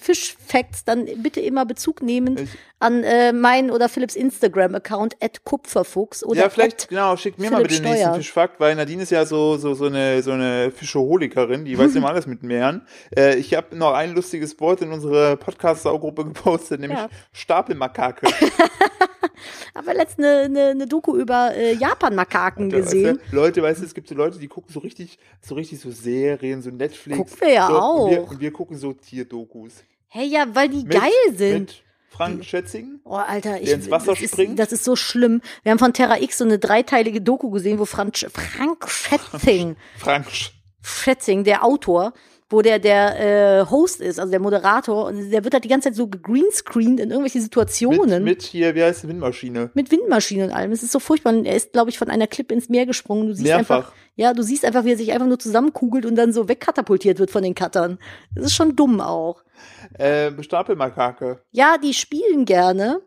Fischfacts, 0.00 0.84
dann 0.84 1.06
bitte 1.22 1.40
immer 1.40 1.64
Bezug 1.66 2.02
nehmen 2.02 2.36
Ich- 2.38 2.50
an 2.78 3.04
äh, 3.04 3.32
mein 3.34 3.70
oder 3.70 3.88
Philipps 3.90 4.16
Instagram-Account 4.16 5.16
at 5.20 5.44
Kupferfuchs 5.44 6.24
oder 6.24 6.40
ja, 6.40 6.48
vielleicht, 6.48 6.88
genau, 6.88 7.14
schickt 7.16 7.38
mir 7.38 7.50
mal 7.50 7.58
Philipp 7.58 7.70
bitte 7.72 7.82
den 7.82 7.92
nächsten. 7.92 8.14
Fischfakt, 8.14 8.58
weil 8.58 8.74
Nadine 8.74 9.02
ist 9.02 9.10
ja 9.10 9.26
so, 9.26 9.58
so, 9.58 9.74
so 9.74 9.84
eine, 9.86 10.22
so 10.22 10.30
eine 10.32 10.70
Fischeholikerin, 10.70 11.66
die 11.66 11.76
weiß 11.78 11.94
immer 11.96 12.08
alles 12.08 12.26
mit 12.26 12.42
Meeren. 12.42 12.86
Äh, 13.14 13.36
ich 13.36 13.52
habe 13.54 13.76
noch 13.76 13.92
ein 13.92 14.14
lustiges 14.14 14.58
Wort 14.60 14.80
in 14.80 14.92
unsere 14.92 15.36
Podcast-Saugruppe 15.36 16.24
gepostet, 16.32 16.80
nämlich 16.80 16.98
Ja. 16.98 17.08
Stapelmakake. 17.32 18.26
Aber 19.74 19.94
letztens 19.94 20.26
eine, 20.26 20.40
eine, 20.44 20.66
eine 20.70 20.86
Doku 20.86 21.16
über 21.16 21.54
äh, 21.54 21.74
Japan-Makaken 21.74 22.70
gesehen. 22.70 23.18
Weißt 23.18 23.32
du, 23.32 23.36
Leute, 23.36 23.62
weißt 23.62 23.80
du, 23.80 23.84
es 23.86 23.94
gibt 23.94 24.08
so 24.08 24.14
Leute, 24.14 24.38
die 24.38 24.48
gucken 24.48 24.72
so 24.72 24.80
richtig, 24.80 25.18
so 25.40 25.54
richtig 25.54 25.80
so 25.80 25.90
Serien, 25.90 26.60
so 26.62 26.70
Netflix. 26.70 27.18
Gucken 27.18 27.36
wir 27.40 27.52
ja 27.52 27.66
so, 27.68 27.74
Und 27.74 28.10
wir, 28.10 28.22
auch. 28.22 28.30
und 28.30 28.40
wir 28.40 28.52
gucken 28.52 28.76
so 28.76 28.92
Tierdokus. 28.92 29.84
Hey, 30.10 30.26
ja, 30.26 30.44
weil 30.54 30.68
die 30.68 30.82
Mit- 30.84 30.90
geil 30.90 31.10
sind. 31.34 31.60
Mit 31.60 31.82
Frank 32.10 32.44
Schätzing. 32.44 33.00
Oh, 33.04 33.14
Alter, 33.14 33.58
ich, 33.60 33.66
Der 33.66 33.76
ins 33.76 33.90
Wasser 33.90 34.12
das, 34.12 34.20
ist, 34.20 34.32
springt? 34.32 34.58
das 34.58 34.72
ist 34.72 34.84
so 34.84 34.96
schlimm. 34.96 35.40
Wir 35.62 35.70
haben 35.72 35.78
von 35.78 35.92
Terra 35.92 36.20
X 36.20 36.38
so 36.38 36.44
eine 36.44 36.58
dreiteilige 36.58 37.20
Doku 37.20 37.50
gesehen, 37.50 37.78
wo 37.78 37.84
Frank, 37.84 38.16
Frank 38.18 38.88
Schätzing, 38.90 39.76
Frank 39.96 40.30
Sch 40.30 40.50
Schätzing, 40.82 41.44
der 41.44 41.64
Autor, 41.64 42.12
wo 42.48 42.62
der 42.62 42.78
der 42.80 43.60
äh, 43.60 43.66
Host 43.70 44.00
ist, 44.00 44.18
also 44.18 44.30
der 44.30 44.40
Moderator, 44.40 45.06
und 45.06 45.30
der 45.30 45.44
wird 45.44 45.54
halt 45.54 45.62
die 45.64 45.68
ganze 45.68 45.88
Zeit 45.90 45.94
so 45.96 46.08
gegreenscreened 46.08 46.98
in 46.98 47.10
irgendwelche 47.10 47.38
mit, 47.38 47.44
Situationen. 47.44 48.24
mit 48.24 48.42
hier, 48.42 48.74
wie 48.74 48.82
heißt 48.82 49.04
die 49.04 49.08
Windmaschine? 49.08 49.70
mit 49.74 49.90
Windmaschinen 49.92 50.48
und 50.50 50.52
allem. 50.56 50.72
Es 50.72 50.82
ist 50.82 50.90
so 50.92 50.98
furchtbar. 50.98 51.32
Und 51.34 51.44
Er 51.46 51.54
ist, 51.54 51.72
glaube 51.72 51.90
ich, 51.90 51.98
von 51.98 52.10
einer 52.10 52.26
Klippe 52.26 52.52
ins 52.54 52.68
Meer 52.68 52.86
gesprungen. 52.86 53.28
Du 53.28 53.34
siehst 53.34 53.44
Mehrfach. 53.46 53.76
einfach, 53.76 53.92
ja, 54.20 54.34
du 54.34 54.42
siehst 54.42 54.66
einfach, 54.66 54.84
wie 54.84 54.92
er 54.92 54.98
sich 54.98 55.12
einfach 55.12 55.26
nur 55.26 55.38
zusammenkugelt 55.38 56.04
und 56.04 56.14
dann 56.14 56.34
so 56.34 56.46
wegkatapultiert 56.46 57.18
wird 57.18 57.30
von 57.30 57.42
den 57.42 57.54
Cuttern. 57.54 57.98
Das 58.34 58.44
ist 58.44 58.54
schon 58.54 58.76
dumm 58.76 59.00
auch. 59.00 59.42
Äh, 59.94 60.30
Stapelmakake. 60.42 61.40
Ja, 61.52 61.78
die 61.82 61.94
spielen 61.94 62.44
gerne 62.44 63.00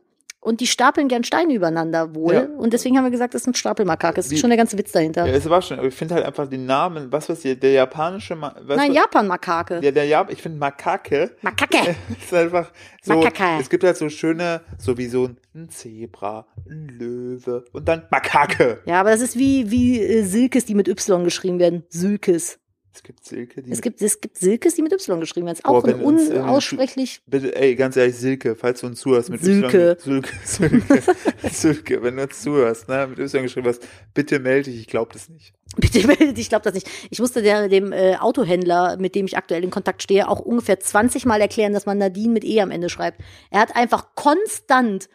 und 0.43 0.59
die 0.59 0.67
stapeln 0.67 1.07
gern 1.07 1.23
Steine 1.23 1.53
übereinander 1.53 2.13
wohl. 2.15 2.33
Ja. 2.33 2.47
Und 2.57 2.73
deswegen 2.73 2.97
haben 2.97 3.05
wir 3.05 3.11
gesagt, 3.11 3.33
das 3.33 3.43
ist 3.43 3.47
ein 3.47 3.53
Stapelmakake. 3.53 4.15
Das 4.15 4.29
Wie- 4.29 4.35
ist 4.35 4.41
schon 4.41 4.49
der 4.49 4.57
ganze 4.57 4.77
Witz 4.77 4.91
dahinter. 4.91 5.25
Ja, 5.25 5.33
es 5.33 5.49
war 5.49 5.61
schon, 5.61 5.79
aber 5.79 5.87
ich 5.87 5.93
finde 5.95 6.15
halt 6.15 6.25
einfach 6.25 6.47
den 6.47 6.65
Namen, 6.65 7.11
was 7.11 7.29
weiß 7.29 7.43
ich, 7.45 7.59
der 7.59 7.71
japanische, 7.71 8.35
Ma 8.35 8.53
was, 8.61 8.77
Nein, 8.77 8.93
Japan-Makake. 8.93 9.79
Der, 9.81 9.91
der 9.91 10.05
Jap 10.05 10.31
ich 10.31 10.41
finde 10.41 10.59
Makake 10.59 11.31
Makake. 11.41 11.95
ist 12.23 12.33
einfach 12.33 12.71
so, 13.01 13.13
Makake. 13.13 13.61
es 13.61 13.69
gibt 13.69 13.83
halt 13.83 13.97
so 13.97 14.09
schöne, 14.09 14.61
so 14.77 14.97
wie 14.97 15.07
so 15.07 15.29
ein 15.55 15.69
Zebra, 15.69 16.45
ein 16.69 16.87
Löwe 16.87 17.65
und 17.71 17.87
dann 17.87 18.03
Makake. 18.11 18.79
Ja, 18.85 18.99
aber 18.99 19.11
das 19.11 19.21
ist 19.21 19.37
wie, 19.37 19.71
wie 19.71 20.01
äh, 20.01 20.23
Silkes, 20.23 20.65
die 20.65 20.75
mit 20.75 20.87
Y 20.87 21.23
geschrieben 21.23 21.59
werden. 21.59 21.83
Silkes. 21.89 22.59
Es 22.95 23.01
gibt 23.01 23.25
Silke, 23.25 23.63
die 23.63 23.71
Es 23.71 23.81
gibt, 23.81 24.01
es 24.03 24.21
gibt 24.21 24.37
Silkes, 24.37 24.75
die 24.75 24.83
mit 24.83 24.93
Y 24.93 25.19
geschrieben 25.19 25.47
werden. 25.47 25.57
Ist 25.57 25.65
auch 25.65 25.83
ein 25.83 25.99
unaussprechlich. 25.99 27.21
Bitte, 27.25 27.55
ey, 27.55 27.75
ganz 27.75 27.97
ehrlich, 27.97 28.15
Silke, 28.15 28.55
falls 28.55 28.81
du 28.81 28.87
uns 28.87 28.99
zuhörst 28.99 29.29
mit 29.31 29.43
Silke. 29.43 29.97
Y. 29.99 29.99
Silke. 29.99 30.29
Silke. 30.45 31.03
Silke, 31.51 32.03
wenn 32.03 32.17
du 32.17 32.23
uns 32.23 32.41
zuhörst, 32.41 32.87
ne, 32.89 33.07
mit 33.07 33.17
Y 33.17 33.41
geschrieben 33.41 33.67
hast, 33.67 33.81
bitte 34.13 34.39
melde 34.39 34.69
dich, 34.69 34.79
ich 34.79 34.87
glaube 34.87 35.11
das 35.11 35.27
nicht. 35.27 35.53
Bitte 35.75 36.05
melde 36.05 36.33
dich, 36.33 36.43
ich 36.43 36.49
glaube 36.49 36.63
das 36.65 36.75
nicht. 36.75 36.87
Ich 37.09 37.19
musste 37.19 37.41
der, 37.41 37.67
dem 37.67 37.91
äh, 37.91 38.17
Autohändler, 38.17 38.97
mit 38.97 39.15
dem 39.15 39.25
ich 39.25 39.37
aktuell 39.37 39.63
in 39.63 39.71
Kontakt 39.71 40.03
stehe, 40.03 40.29
auch 40.29 40.39
ungefähr 40.39 40.79
20 40.79 41.25
Mal 41.25 41.41
erklären, 41.41 41.73
dass 41.73 41.87
man 41.87 41.97
Nadine 41.97 42.31
mit 42.31 42.43
E 42.43 42.61
am 42.61 42.69
Ende 42.69 42.89
schreibt. 42.89 43.21
Er 43.49 43.61
hat 43.61 43.75
einfach 43.75 44.13
konstant 44.13 45.09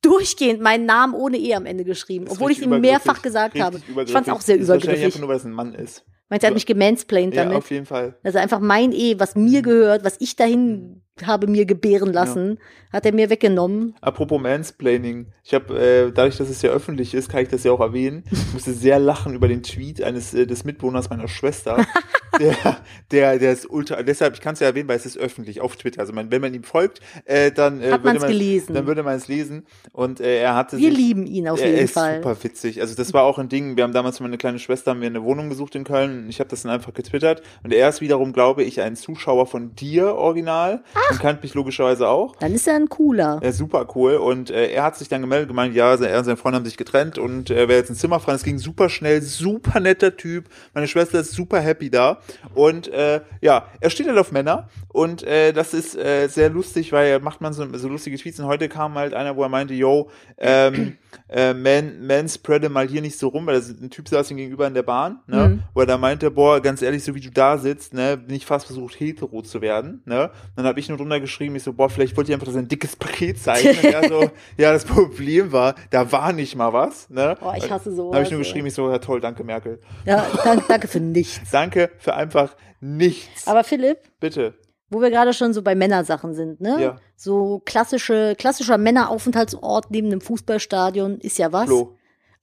durchgehend 0.00 0.60
meinen 0.60 0.86
Namen 0.86 1.14
ohne 1.14 1.38
E 1.38 1.54
am 1.54 1.66
Ende 1.66 1.82
geschrieben, 1.82 2.26
obwohl 2.28 2.52
ich 2.52 2.62
ihm 2.62 2.80
mehrfach 2.80 3.20
gesagt 3.20 3.58
habe. 3.58 3.80
Ich 4.04 4.12
fand 4.12 4.28
es 4.28 4.32
auch 4.32 4.40
sehr 4.40 4.58
Ist 4.58 4.68
wahrscheinlich 4.68 4.84
übergriffig. 4.84 5.04
einfach 5.06 5.18
nur, 5.18 5.28
weil 5.28 5.36
es 5.38 5.44
ein 5.44 5.52
Mann 5.52 5.74
ist. 5.74 6.04
Meint 6.30 6.42
er 6.42 6.48
hat 6.48 6.54
mich 6.54 6.66
gemansplained 6.66 7.34
Ja, 7.34 7.44
damit. 7.44 7.58
auf 7.58 7.70
jeden 7.70 7.86
Fall. 7.86 8.16
Also 8.22 8.38
einfach 8.38 8.60
mein 8.60 8.92
E, 8.92 9.16
was 9.18 9.36
mir 9.36 9.62
gehört, 9.62 10.04
was 10.04 10.16
ich 10.20 10.36
dahin 10.36 11.02
habe 11.22 11.46
mir 11.46 11.64
gebären 11.64 12.12
lassen, 12.12 12.58
hat 12.92 13.06
er 13.06 13.12
mir 13.12 13.30
weggenommen. 13.30 13.94
Apropos 14.00 14.40
Mansplaining, 14.40 15.28
ich 15.44 15.54
habe, 15.54 15.78
äh, 15.78 16.10
dadurch, 16.12 16.38
dass 16.38 16.48
es 16.48 16.60
ja 16.62 16.70
öffentlich 16.70 17.14
ist, 17.14 17.28
kann 17.28 17.42
ich 17.42 17.48
das 17.48 17.62
ja 17.62 17.70
auch 17.70 17.78
erwähnen. 17.80 18.24
Ich 18.32 18.52
musste 18.52 18.72
sehr 18.72 18.98
lachen 18.98 19.34
über 19.34 19.46
den 19.46 19.62
Tweet 19.62 20.02
eines 20.02 20.34
äh, 20.34 20.44
des 20.46 20.64
Mitbewohners 20.64 21.10
meiner 21.10 21.28
Schwester. 21.28 21.86
der, 22.38 22.76
der, 23.10 23.38
der 23.38 23.52
ist 23.52 23.68
ultra, 23.68 24.02
deshalb, 24.02 24.34
ich 24.34 24.40
kann 24.40 24.54
es 24.54 24.60
ja 24.60 24.66
erwähnen, 24.66 24.88
weil 24.88 24.96
es 24.96 25.06
ist 25.06 25.18
öffentlich 25.18 25.60
auf 25.60 25.76
Twitter. 25.76 26.00
Also 26.00 26.12
man, 26.12 26.30
wenn 26.30 26.40
man 26.40 26.54
ihm 26.54 26.64
folgt, 26.64 27.00
äh, 27.24 27.52
dann 27.52 27.80
äh, 27.80 27.90
würde 27.90 28.04
man's 28.04 28.20
man 28.20 28.30
gelesen. 28.30 28.74
Dann 28.74 28.86
würde 28.86 29.02
man 29.02 29.14
es 29.16 29.28
lesen. 29.28 29.66
Und 29.92 30.20
äh, 30.20 30.40
er 30.40 30.54
hatte 30.54 30.78
Wir 30.78 30.90
sich, 30.90 30.98
lieben 30.98 31.26
ihn 31.26 31.48
auf 31.48 31.60
er 31.60 31.68
jeden 31.68 31.80
ist 31.80 31.94
Fall. 31.94 32.16
super 32.16 32.36
witzig. 32.42 32.80
Also 32.80 32.94
das 32.94 33.12
war 33.12 33.22
auch 33.24 33.38
ein 33.38 33.48
Ding. 33.48 33.76
Wir 33.76 33.84
haben 33.84 33.92
damals 33.92 34.18
für 34.18 34.22
meine 34.22 34.38
kleine 34.38 34.58
Schwester 34.58 34.92
haben 34.92 35.00
wir 35.00 35.06
eine 35.06 35.22
Wohnung 35.22 35.48
gesucht 35.48 35.74
in 35.74 35.84
Köln. 35.84 36.26
Ich 36.28 36.40
habe 36.40 36.50
das 36.50 36.62
dann 36.62 36.72
einfach 36.72 36.94
getwittert. 36.94 37.42
Und 37.62 37.72
er 37.72 37.88
ist 37.88 38.00
wiederum, 38.00 38.32
glaube 38.32 38.62
ich, 38.62 38.80
ein 38.80 38.96
Zuschauer 38.96 39.46
von 39.46 39.74
dir 39.74 40.14
original 40.14 40.82
und 41.10 41.20
kennt 41.20 41.42
mich 41.42 41.54
logischerweise 41.54 42.08
auch. 42.08 42.36
Dann 42.36 42.54
ist 42.54 42.66
er 42.66 42.76
ein 42.76 42.88
cooler. 42.88 43.40
Ja, 43.42 43.52
super 43.52 43.86
cool. 43.94 44.16
Und 44.16 44.50
äh, 44.50 44.68
er 44.68 44.82
hat 44.84 44.96
sich 44.96 45.08
dann 45.08 45.20
gemeldet, 45.20 45.48
gemeint, 45.48 45.74
ja, 45.74 45.94
er 45.94 46.18
und 46.18 46.24
sein 46.24 46.36
Freund 46.36 46.56
haben 46.56 46.64
sich 46.64 46.76
getrennt 46.76 47.18
und 47.18 47.50
er 47.50 47.68
wäre 47.68 47.78
jetzt 47.78 47.90
ein 47.90 47.96
Zimmer 47.96 48.20
frei. 48.20 48.34
Es 48.34 48.44
ging 48.44 48.58
super 48.58 48.88
schnell, 48.88 49.22
super 49.22 49.80
netter 49.80 50.16
Typ. 50.16 50.46
Meine 50.74 50.88
Schwester 50.88 51.20
ist 51.20 51.32
super 51.32 51.60
happy 51.60 51.90
da. 51.90 52.20
Und 52.54 52.88
äh, 52.88 53.20
ja, 53.40 53.66
er 53.80 53.90
steht 53.90 54.08
halt 54.08 54.18
auf 54.18 54.32
Männer. 54.32 54.68
Und 54.88 55.22
äh, 55.22 55.52
das 55.52 55.74
ist 55.74 55.96
äh, 55.96 56.28
sehr 56.28 56.50
lustig, 56.50 56.92
weil 56.92 57.20
macht 57.20 57.40
man 57.40 57.52
so, 57.52 57.66
so 57.76 57.88
lustige 57.88 58.16
Tweets. 58.16 58.38
Und 58.40 58.46
heute 58.46 58.68
kam 58.68 58.94
halt 58.94 59.14
einer, 59.14 59.36
wo 59.36 59.42
er 59.42 59.48
meinte, 59.48 59.74
yo, 59.74 60.10
ähm, 60.38 60.98
äh, 61.28 61.54
man, 61.54 62.06
man 62.06 62.28
spreade 62.28 62.68
mal 62.68 62.86
hier 62.86 63.00
nicht 63.00 63.18
so 63.18 63.28
rum, 63.28 63.46
weil 63.46 63.56
das 63.56 63.68
ein 63.68 63.90
Typ 63.90 64.08
saß 64.08 64.30
ihm 64.30 64.36
gegenüber 64.36 64.66
in 64.66 64.74
der 64.74 64.82
Bahn, 64.82 65.20
ne? 65.26 65.48
Mhm. 65.48 65.62
Wo 65.74 65.80
er 65.80 65.86
da 65.86 65.98
meinte, 65.98 66.30
boah, 66.30 66.60
ganz 66.60 66.82
ehrlich, 66.82 67.04
so 67.04 67.14
wie 67.14 67.20
du 67.20 67.30
da 67.30 67.58
sitzt, 67.58 67.94
ne, 67.94 68.16
bin 68.16 68.34
ich 68.34 68.46
fast 68.46 68.66
versucht, 68.66 68.98
hetero 68.98 69.42
zu 69.42 69.60
werden, 69.60 70.02
ne? 70.04 70.30
Dann 70.56 70.66
habe 70.66 70.80
ich 70.80 70.88
nur 70.88 70.98
drunter 70.98 71.20
geschrieben, 71.20 71.56
ich 71.56 71.62
so, 71.62 71.72
boah, 71.72 71.90
vielleicht 71.90 72.16
wollte 72.16 72.32
ich 72.32 72.34
einfach 72.34 72.54
ein 72.54 72.68
dickes 72.68 72.96
Paket 72.96 73.38
zeigen. 73.38 73.78
Und 73.78 73.84
er 73.84 74.08
so, 74.08 74.30
ja, 74.56 74.72
das 74.72 74.84
Problem 74.84 75.52
war, 75.52 75.74
da 75.90 76.10
war 76.12 76.32
nicht 76.32 76.56
mal 76.56 76.72
was, 76.72 77.10
ne? 77.10 77.36
Boah, 77.40 77.54
ich 77.56 77.70
hasse 77.70 77.94
sowas, 77.94 78.12
Dann 78.12 78.16
habe 78.16 78.24
ich 78.24 78.30
nur 78.30 78.40
geschrieben, 78.40 78.66
ich 78.66 78.74
so, 78.74 78.90
ja 78.90 78.98
toll, 78.98 79.20
danke 79.20 79.44
Merkel. 79.44 79.80
Ja, 80.04 80.26
danke, 80.44 80.64
danke 80.68 80.88
für 80.88 81.00
nichts. 81.00 81.50
Danke 81.50 81.90
für 81.98 82.14
einfach 82.14 82.56
nichts. 82.80 83.46
Aber 83.46 83.64
Philipp, 83.64 83.98
Bitte. 84.20 84.54
Wo 84.94 85.02
wir 85.02 85.10
gerade 85.10 85.32
schon 85.32 85.52
so 85.52 85.62
bei 85.62 85.74
Männersachen 85.74 86.34
sind, 86.34 86.60
ne? 86.60 86.80
Ja. 86.80 86.96
So 87.16 87.60
klassische, 87.64 88.34
klassischer 88.38 88.78
Männeraufenthaltsort 88.78 89.90
neben 89.90 90.06
einem 90.06 90.20
Fußballstadion 90.20 91.18
ist 91.18 91.38
ja 91.38 91.52
was. 91.52 91.66
Flo. 91.66 91.96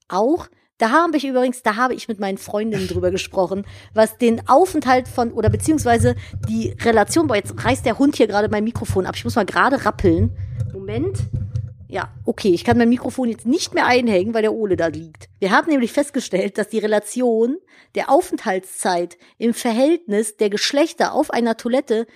Auch. 0.08 0.48
Da 0.78 0.90
habe 0.90 1.16
ich 1.16 1.24
übrigens, 1.24 1.62
da 1.62 1.76
habe 1.76 1.94
ich 1.94 2.08
mit 2.08 2.18
meinen 2.18 2.38
Freundinnen 2.38 2.88
drüber 2.88 3.10
gesprochen, 3.12 3.64
was 3.94 4.18
den 4.18 4.48
Aufenthalt 4.48 5.08
von, 5.08 5.32
oder 5.32 5.48
beziehungsweise 5.48 6.16
die 6.48 6.74
Relation, 6.82 7.26
boah, 7.28 7.36
jetzt 7.36 7.54
reißt 7.64 7.86
der 7.86 7.98
Hund 7.98 8.16
hier 8.16 8.26
gerade 8.26 8.48
mein 8.48 8.64
Mikrofon 8.64 9.06
ab. 9.06 9.14
Ich 9.16 9.24
muss 9.24 9.36
mal 9.36 9.46
gerade 9.46 9.84
rappeln. 9.84 10.36
Moment. 10.72 11.18
Ja, 11.92 12.08
okay, 12.24 12.48
ich 12.48 12.64
kann 12.64 12.78
mein 12.78 12.88
Mikrofon 12.88 13.28
jetzt 13.28 13.44
nicht 13.46 13.74
mehr 13.74 13.86
einhängen, 13.86 14.32
weil 14.32 14.40
der 14.40 14.54
Ole 14.54 14.76
da 14.76 14.86
liegt. 14.86 15.28
Wir 15.40 15.50
haben 15.50 15.68
nämlich 15.68 15.92
festgestellt, 15.92 16.56
dass 16.56 16.68
die 16.68 16.78
Relation 16.78 17.58
der 17.94 18.10
Aufenthaltszeit 18.10 19.18
im 19.36 19.52
Verhältnis 19.52 20.38
der 20.38 20.48
Geschlechter 20.48 21.12
auf 21.12 21.30
einer 21.30 21.58
Toilette 21.58 22.06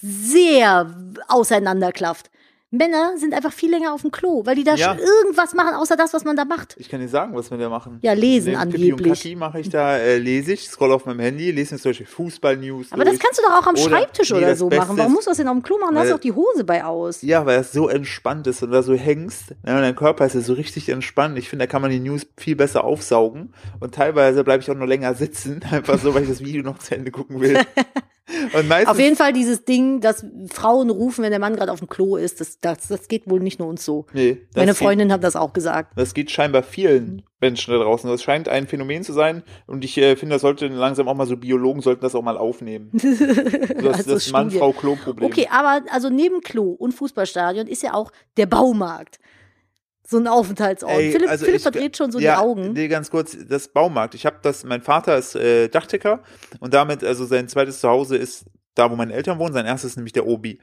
sehr 0.00 0.94
auseinanderklafft. 1.28 2.30
Männer 2.70 3.12
sind 3.18 3.34
einfach 3.34 3.52
viel 3.52 3.70
länger 3.70 3.94
auf 3.94 4.00
dem 4.02 4.10
Klo, 4.10 4.44
weil 4.46 4.56
die 4.56 4.64
da 4.64 4.74
Ja. 4.74 4.88
schon 4.88 4.98
irgendwas 4.98 5.54
machen, 5.54 5.74
außer 5.76 5.96
das, 5.96 6.12
was 6.12 6.24
man 6.24 6.34
da 6.34 6.44
macht. 6.44 6.74
Ich 6.76 6.88
kann 6.88 6.98
dir 7.00 7.06
sagen, 7.08 7.32
was 7.36 7.48
wir 7.52 7.56
da 7.56 7.68
machen. 7.68 8.00
Ja, 8.02 8.14
lesen 8.14 8.54
Neben 8.58 8.70
Pipi 8.72 8.84
und 8.86 8.92
angeblich. 8.98 9.22
Kaki 9.22 9.36
mache 9.36 9.60
ich 9.60 9.68
da, 9.68 9.96
äh, 9.96 10.18
lese 10.18 10.54
ich, 10.54 10.68
scroll 10.68 10.90
auf 10.90 11.06
meinem 11.06 11.20
Handy, 11.20 11.52
lese 11.52 11.74
mir 11.74 11.80
zum 11.80 11.90
Beispiel 11.90 12.06
Fußball-News 12.06 12.88
Aber 12.90 13.04
das 13.04 13.12
durch. 13.14 13.22
kannst 13.22 13.38
du 13.38 13.42
doch 13.44 13.52
auch 13.62 13.66
am 13.68 13.76
Oder- 13.76 13.82
Schreibtisch 13.84 14.30
nee, 14.32 14.38
oder 14.38 14.46
das 14.48 14.58
so 14.58 14.68
Beste 14.68 14.86
machen. 14.86 14.98
Warum 14.98 15.12
musst 15.12 15.28
du 15.28 15.30
das 15.30 15.36
denn 15.36 15.46
auf 15.46 15.54
dem 15.54 15.62
Klo 15.62 15.78
machen? 15.78 15.94
Da 15.94 16.00
hast 16.00 16.08
du 16.08 16.14
doch 16.14 16.20
die 16.20 16.32
Hose 16.32 16.64
bei 16.64 16.82
aus. 16.84 17.22
Ja, 17.22 17.46
weil 17.46 17.60
es 17.60 17.70
so 17.70 17.88
entspannt 17.88 18.48
ist 18.48 18.60
und 18.64 18.72
da 18.72 18.82
so 18.82 18.94
hängst. 18.94 19.50
Ne, 19.62 19.76
und 19.76 19.82
dein 19.82 19.94
Körper 19.94 20.26
ist 20.26 20.34
ja 20.34 20.40
so 20.40 20.54
richtig 20.54 20.88
entspannt. 20.88 21.38
Ich 21.38 21.48
finde, 21.48 21.66
da 21.66 21.70
kann 21.70 21.80
man 21.80 21.92
die 21.92 22.00
News 22.00 22.26
viel 22.36 22.56
besser 22.56 22.82
aufsaugen. 22.82 23.54
Und 23.78 23.94
teilweise 23.94 24.42
bleibe 24.42 24.64
ich 24.64 24.70
auch 24.72 24.74
nur 24.74 24.88
länger 24.88 25.14
sitzen, 25.14 25.60
einfach 25.70 26.00
so, 26.00 26.12
weil 26.12 26.24
ich 26.24 26.28
das 26.28 26.40
Video 26.40 26.64
noch 26.64 26.78
zu 26.78 26.96
Ende 26.96 27.12
gucken 27.12 27.40
will. 27.40 27.56
Auf 28.86 28.98
jeden 28.98 29.16
Fall 29.16 29.32
dieses 29.34 29.64
Ding, 29.64 30.00
dass 30.00 30.24
Frauen 30.50 30.88
rufen, 30.90 31.22
wenn 31.22 31.30
der 31.30 31.38
Mann 31.38 31.56
gerade 31.56 31.70
auf 31.70 31.80
dem 31.80 31.88
Klo 31.88 32.16
ist, 32.16 32.40
das, 32.40 32.58
das, 32.58 32.88
das 32.88 33.08
geht 33.08 33.28
wohl 33.28 33.40
nicht 33.40 33.58
nur 33.58 33.68
uns 33.68 33.84
so. 33.84 34.06
nee, 34.14 34.38
Meine 34.56 34.68
geht- 34.72 34.78
Freundin 34.78 35.12
hat 35.12 35.22
das 35.22 35.36
auch 35.36 35.52
gesagt. 35.52 35.92
Das 35.96 36.14
geht 36.14 36.30
scheinbar 36.30 36.62
vielen 36.62 37.22
Menschen 37.40 37.72
da 37.72 37.78
draußen. 37.78 38.08
Das 38.08 38.22
scheint 38.22 38.48
ein 38.48 38.66
Phänomen 38.66 39.02
zu 39.02 39.12
sein. 39.12 39.42
Und 39.66 39.84
ich 39.84 39.98
äh, 39.98 40.16
finde, 40.16 40.36
das 40.36 40.42
sollte 40.42 40.68
langsam 40.68 41.06
auch 41.08 41.14
mal 41.14 41.26
so 41.26 41.36
Biologen 41.36 41.82
sollten 41.82 42.00
das 42.00 42.14
auch 42.14 42.22
mal 42.22 42.38
aufnehmen. 42.38 42.90
Das, 43.84 43.96
Also 43.98 44.14
das. 44.14 44.30
Mann-Frau-Klo-Problem. 44.32 45.26
Okay, 45.26 45.48
aber 45.50 45.82
also 45.92 46.08
neben 46.08 46.40
Klo 46.40 46.70
und 46.70 46.92
Fußballstadion 46.92 47.66
ist 47.66 47.82
ja 47.82 47.92
auch 47.94 48.10
der 48.38 48.46
Baumarkt. 48.46 49.18
So 50.06 50.18
ein 50.18 50.26
Aufenthaltsort. 50.26 50.92
Ey, 50.92 51.12
Philipp, 51.12 51.30
also 51.30 51.44
Philipp 51.44 51.56
ich- 51.58 51.62
verdreht 51.62 51.96
schon 51.96 52.12
so 52.12 52.18
ja, 52.18 52.34
die 52.36 52.42
Augen. 52.42 52.72
Nee, 52.74 52.88
ganz 52.88 53.10
kurz, 53.10 53.36
das 53.48 53.68
Baumarkt. 53.68 54.14
Ich 54.14 54.26
habe 54.26 54.36
das, 54.42 54.62
mein 54.64 54.82
Vater 54.82 55.16
ist 55.16 55.34
äh, 55.34 55.68
Dachdecker 55.68 56.22
und 56.60 56.74
damit, 56.74 57.02
also 57.02 57.24
sein 57.24 57.48
zweites 57.48 57.80
Zuhause 57.80 58.16
ist 58.16 58.44
da 58.74 58.90
wo 58.90 58.96
meine 58.96 59.12
Eltern 59.12 59.38
wohnen. 59.38 59.52
Sein 59.54 59.66
erstes 59.66 59.92
ist 59.92 59.96
nämlich 59.96 60.12
der 60.12 60.26
Obi. 60.26 60.58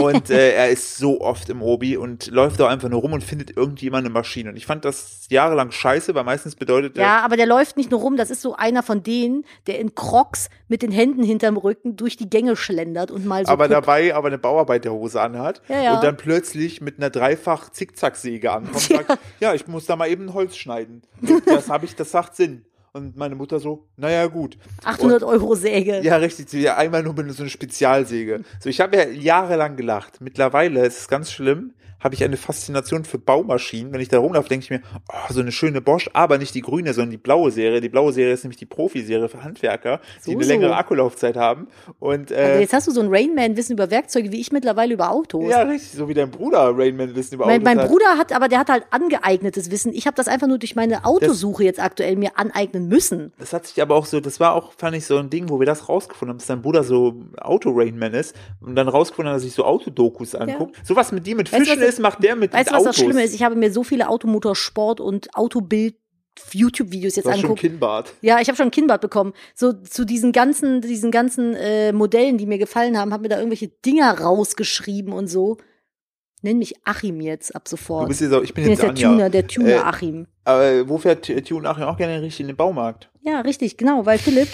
Und 0.00 0.30
äh, 0.30 0.52
er 0.54 0.68
ist 0.70 0.96
so 0.96 1.20
oft 1.20 1.48
im 1.48 1.60
Obi 1.62 1.96
und 1.96 2.28
läuft 2.28 2.60
da 2.60 2.68
einfach 2.68 2.88
nur 2.88 3.00
rum 3.00 3.12
und 3.12 3.24
findet 3.24 3.56
irgendjemand 3.56 4.04
eine 4.04 4.12
Maschine. 4.12 4.50
Und 4.50 4.56
ich 4.56 4.66
fand 4.66 4.84
das 4.84 5.26
jahrelang 5.28 5.70
scheiße, 5.70 6.14
weil 6.14 6.24
meistens 6.24 6.54
bedeutet 6.54 6.96
er, 6.96 7.02
Ja, 7.04 7.20
aber 7.20 7.36
der 7.36 7.46
läuft 7.46 7.76
nicht 7.76 7.90
nur 7.90 8.00
rum, 8.00 8.16
das 8.16 8.30
ist 8.30 8.42
so 8.42 8.54
einer 8.54 8.82
von 8.82 9.02
denen, 9.02 9.44
der 9.66 9.78
in 9.80 9.94
Crocs 9.94 10.50
mit 10.68 10.82
den 10.82 10.92
Händen 10.92 11.22
hinterm 11.22 11.56
Rücken 11.56 11.96
durch 11.96 12.16
die 12.16 12.30
Gänge 12.30 12.54
schlendert 12.56 13.10
und 13.10 13.26
mal 13.26 13.44
so 13.44 13.52
aber 13.52 13.64
guckt. 13.68 13.76
dabei 13.76 14.14
aber 14.14 14.28
eine 14.28 14.38
Bauarbeiterhose 14.38 15.20
anhat 15.20 15.60
Ja, 15.68 15.82
ja. 15.82 15.94
und 15.96 16.04
dann 16.04 16.16
plötzlich 16.16 16.80
mit 16.80 16.98
einer 16.98 17.10
dreifach 17.10 17.70
Zickzacksäge 17.70 18.52
ankommt 18.52 18.74
und 18.76 18.80
sagt, 19.06 19.18
ja, 19.40 19.54
ich 19.54 19.66
muss 19.66 19.86
da 19.86 19.96
mal 19.96 20.08
eben 20.08 20.32
Holz 20.34 20.56
schneiden. 20.56 21.02
Das 21.46 21.68
habe 21.68 21.86
ich, 21.86 21.96
das 21.96 22.10
sagt 22.10 22.36
Sinn. 22.36 22.64
Und 22.98 23.16
meine 23.16 23.34
Mutter 23.34 23.60
so, 23.60 23.86
naja, 23.96 24.26
gut. 24.26 24.58
800 24.84 25.22
Euro 25.22 25.54
Säge. 25.54 26.00
Ja, 26.02 26.16
richtig. 26.16 26.52
Ja, 26.52 26.76
einmal 26.76 27.02
nur 27.02 27.14
mit 27.14 27.30
so 27.32 27.42
einer 27.42 27.50
Spezialsäge. 27.50 28.42
So, 28.60 28.68
ich 28.68 28.80
habe 28.80 28.96
ja 28.96 29.08
jahrelang 29.08 29.76
gelacht. 29.76 30.20
Mittlerweile 30.20 30.84
ist 30.84 30.98
es 30.98 31.08
ganz 31.08 31.30
schlimm. 31.30 31.74
Habe 32.00 32.14
ich 32.14 32.22
eine 32.24 32.36
Faszination 32.36 33.04
für 33.04 33.18
Baumaschinen. 33.18 33.92
Wenn 33.92 34.00
ich 34.00 34.08
da 34.08 34.18
rumlaufe, 34.18 34.48
denke 34.48 34.64
ich 34.64 34.70
mir, 34.70 34.80
oh, 35.08 35.32
so 35.32 35.40
eine 35.40 35.52
schöne 35.52 35.80
Bosch, 35.80 36.08
aber 36.12 36.38
nicht 36.38 36.54
die 36.54 36.60
grüne, 36.60 36.94
sondern 36.94 37.10
die 37.10 37.16
blaue 37.18 37.50
Serie. 37.50 37.80
Die 37.80 37.88
blaue 37.88 38.12
Serie 38.12 38.32
ist 38.34 38.44
nämlich 38.44 38.58
die 38.58 38.66
Profiserie 38.66 39.28
für 39.28 39.42
Handwerker, 39.42 40.00
die 40.18 40.24
So, 40.24 40.30
eine 40.32 40.44
so. 40.44 40.48
längere 40.50 40.76
Akkulaufzeit 40.76 41.36
haben. 41.36 41.68
Und 41.98 42.30
Also 42.32 42.34
äh, 42.34 42.60
jetzt 42.60 42.72
hast 42.72 42.86
du 42.86 42.92
so 42.92 43.00
ein 43.00 43.08
Rainman-Wissen 43.10 43.72
über 43.72 43.90
Werkzeuge, 43.90 44.30
wie 44.32 44.40
ich 44.40 44.52
mittlerweile 44.52 44.94
über 44.94 45.10
Autos. 45.10 45.50
ja, 45.50 45.62
richtig, 45.62 45.92
so 45.92 46.08
wie 46.08 46.14
dein 46.14 46.30
Bruder 46.30 46.72
Rainman 46.76 47.14
wissen 47.14 47.34
über 47.34 47.46
mein, 47.46 47.56
Autos 47.62 47.64
mein 47.64 47.78
hat. 47.80 47.88
Bruder 47.88 48.18
hat, 48.18 48.32
aber 48.32 48.48
der 48.48 48.58
hat 48.60 48.68
halt 48.68 48.84
angeeignetes 48.90 49.70
Wissen. 49.70 49.92
Ich 49.92 50.06
habe 50.06 50.14
das 50.16 50.28
einfach 50.28 50.46
nur 50.46 50.58
durch 50.58 50.76
meine 50.76 51.04
Autosuche 51.04 51.64
jetzt 51.64 51.80
aktuell 51.80 52.16
mir 52.16 52.38
aneignen 52.38 52.88
müssen. 52.88 53.32
Das 53.38 53.52
hat 53.52 53.66
sich 53.66 53.80
aber 53.82 53.94
auch 53.94 54.06
so, 54.06 54.20
das 54.20 54.38
war 54.40 54.54
auch, 54.54 54.72
fand 54.72 54.96
ich, 54.96 55.06
so 55.06 55.16
ein 55.18 55.30
Ding, 55.30 55.48
wo 55.48 55.58
wir 55.58 55.66
das 55.66 55.88
rausgefunden 55.88 56.34
haben, 56.34 56.38
dass 56.38 56.46
dein 56.46 56.62
Bruder 56.62 56.84
so 56.84 57.14
Auto-Rainman 57.38 58.14
ist 58.14 58.36
und 58.60 58.76
dann 58.76 58.88
rausgefunden 58.88 59.30
hat, 59.32 59.36
dass 59.36 59.42
sich 59.44 59.54
so 59.54 59.64
Autodokus 59.64 60.34
anguckt. 60.34 60.76
Sowas 60.86 61.12
mit 61.12 61.26
dir 61.26 61.34
mit 61.36 61.48
Fischen 61.48 61.87
ist, 61.88 61.98
macht 62.00 62.22
der 62.22 62.36
mit, 62.36 62.52
Weißt 62.52 62.68
du, 62.70 62.74
was 62.74 62.80
Autos. 62.82 62.96
das 62.96 63.04
Schlimme 63.04 63.22
ist? 63.24 63.34
Ich 63.34 63.42
habe 63.42 63.54
mir 63.56 63.72
so 63.72 63.82
viele 63.82 64.08
Automotorsport 64.08 65.00
und 65.00 65.34
Autobild 65.34 65.96
YouTube-Videos 66.52 67.16
jetzt 67.16 67.24
Du 67.26 67.30
hast 67.32 67.40
schon. 67.40 67.56
Kinnbart. 67.56 68.12
Ja, 68.20 68.40
ich 68.40 68.46
habe 68.48 68.56
schon 68.56 68.68
ein 68.68 68.70
Kinnbad 68.70 69.00
bekommen. 69.00 69.32
So 69.54 69.72
zu 69.72 70.04
diesen 70.04 70.30
ganzen, 70.32 70.80
diesen 70.80 71.10
ganzen 71.10 71.54
äh, 71.56 71.92
Modellen, 71.92 72.38
die 72.38 72.46
mir 72.46 72.58
gefallen 72.58 72.96
haben, 72.96 73.12
haben 73.12 73.22
mir 73.22 73.28
da 73.28 73.38
irgendwelche 73.38 73.68
Dinger 73.68 74.20
rausgeschrieben 74.20 75.12
und 75.12 75.26
so. 75.26 75.56
Nenn 76.42 76.58
mich 76.58 76.74
Achim 76.84 77.20
jetzt 77.20 77.56
ab 77.56 77.64
Du 77.64 77.70
sofort. 77.70 78.06
bist 78.06 78.20
jetzt 78.20 78.32
auch, 78.32 78.42
ich 78.42 78.54
bin 78.54 78.62
ich 78.62 78.68
bin 78.70 78.72
jetzt 78.78 78.82
jetzt 78.84 79.02
der. 79.02 79.10
Tuner, 79.10 79.30
der 79.30 79.46
Tuner 79.48 79.68
Äh, 79.68 79.78
Achim. 79.78 80.26
Aber 80.44 80.88
wo 80.88 80.96
fährt 80.98 81.22
T- 81.24 81.40
Tune 81.42 81.68
Achim 81.68 81.82
auch 81.84 81.96
gerne 81.96 82.22
richtig 82.22 82.40
in 82.42 82.46
den 82.46 82.56
Baumarkt? 82.56 83.10
Ja, 83.22 83.40
richtig, 83.40 83.76
genau, 83.76 84.06
weil 84.06 84.18
Philipp, 84.18 84.46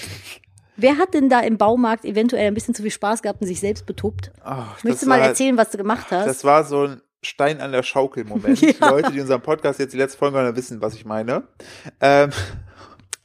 wer 0.79 0.97
hat 0.97 1.13
denn 1.13 1.29
da 1.29 1.41
im 1.41 1.59
Baumarkt 1.59 2.07
eventuell 2.07 2.47
ein 2.49 2.55
bisschen 2.55 2.75
zu 2.75 2.81
viel 2.81 2.91
Spaß 2.91 3.21
gehabt 3.21 3.43
und 3.43 3.47
sich 3.47 3.61
selbst 3.61 3.85
betuppt? 3.85 4.33
Ach, 4.43 4.83
Möchtest 4.83 5.03
du 5.05 5.09
mal 5.11 5.21
war- 5.21 5.29
erzählen, 5.29 5.59
was 5.59 5.69
du 5.71 5.77
gemacht 5.77 6.07
hast? 6.11 6.27
Das 6.27 6.43
war 6.45 6.65
so 6.65 6.85
ein 6.85 7.03
Stein 7.25 7.61
an 7.61 7.73
der 7.73 7.83
Schaukel-Moment. 7.83 8.61
Ja. 8.81 8.91
Leute, 8.91 9.13
die 9.13 9.21
unseren 9.21 9.41
Podcast 9.43 9.79
jetzt 9.81 9.93
die 9.93 9.99
letzte 9.99 10.19
Folge 10.19 10.39
hören, 10.39 10.57
wissen, 10.57 10.81
was 10.81 10.95
ich 10.95 11.05
meine. 11.05 11.45
Ähm, 12.01 12.31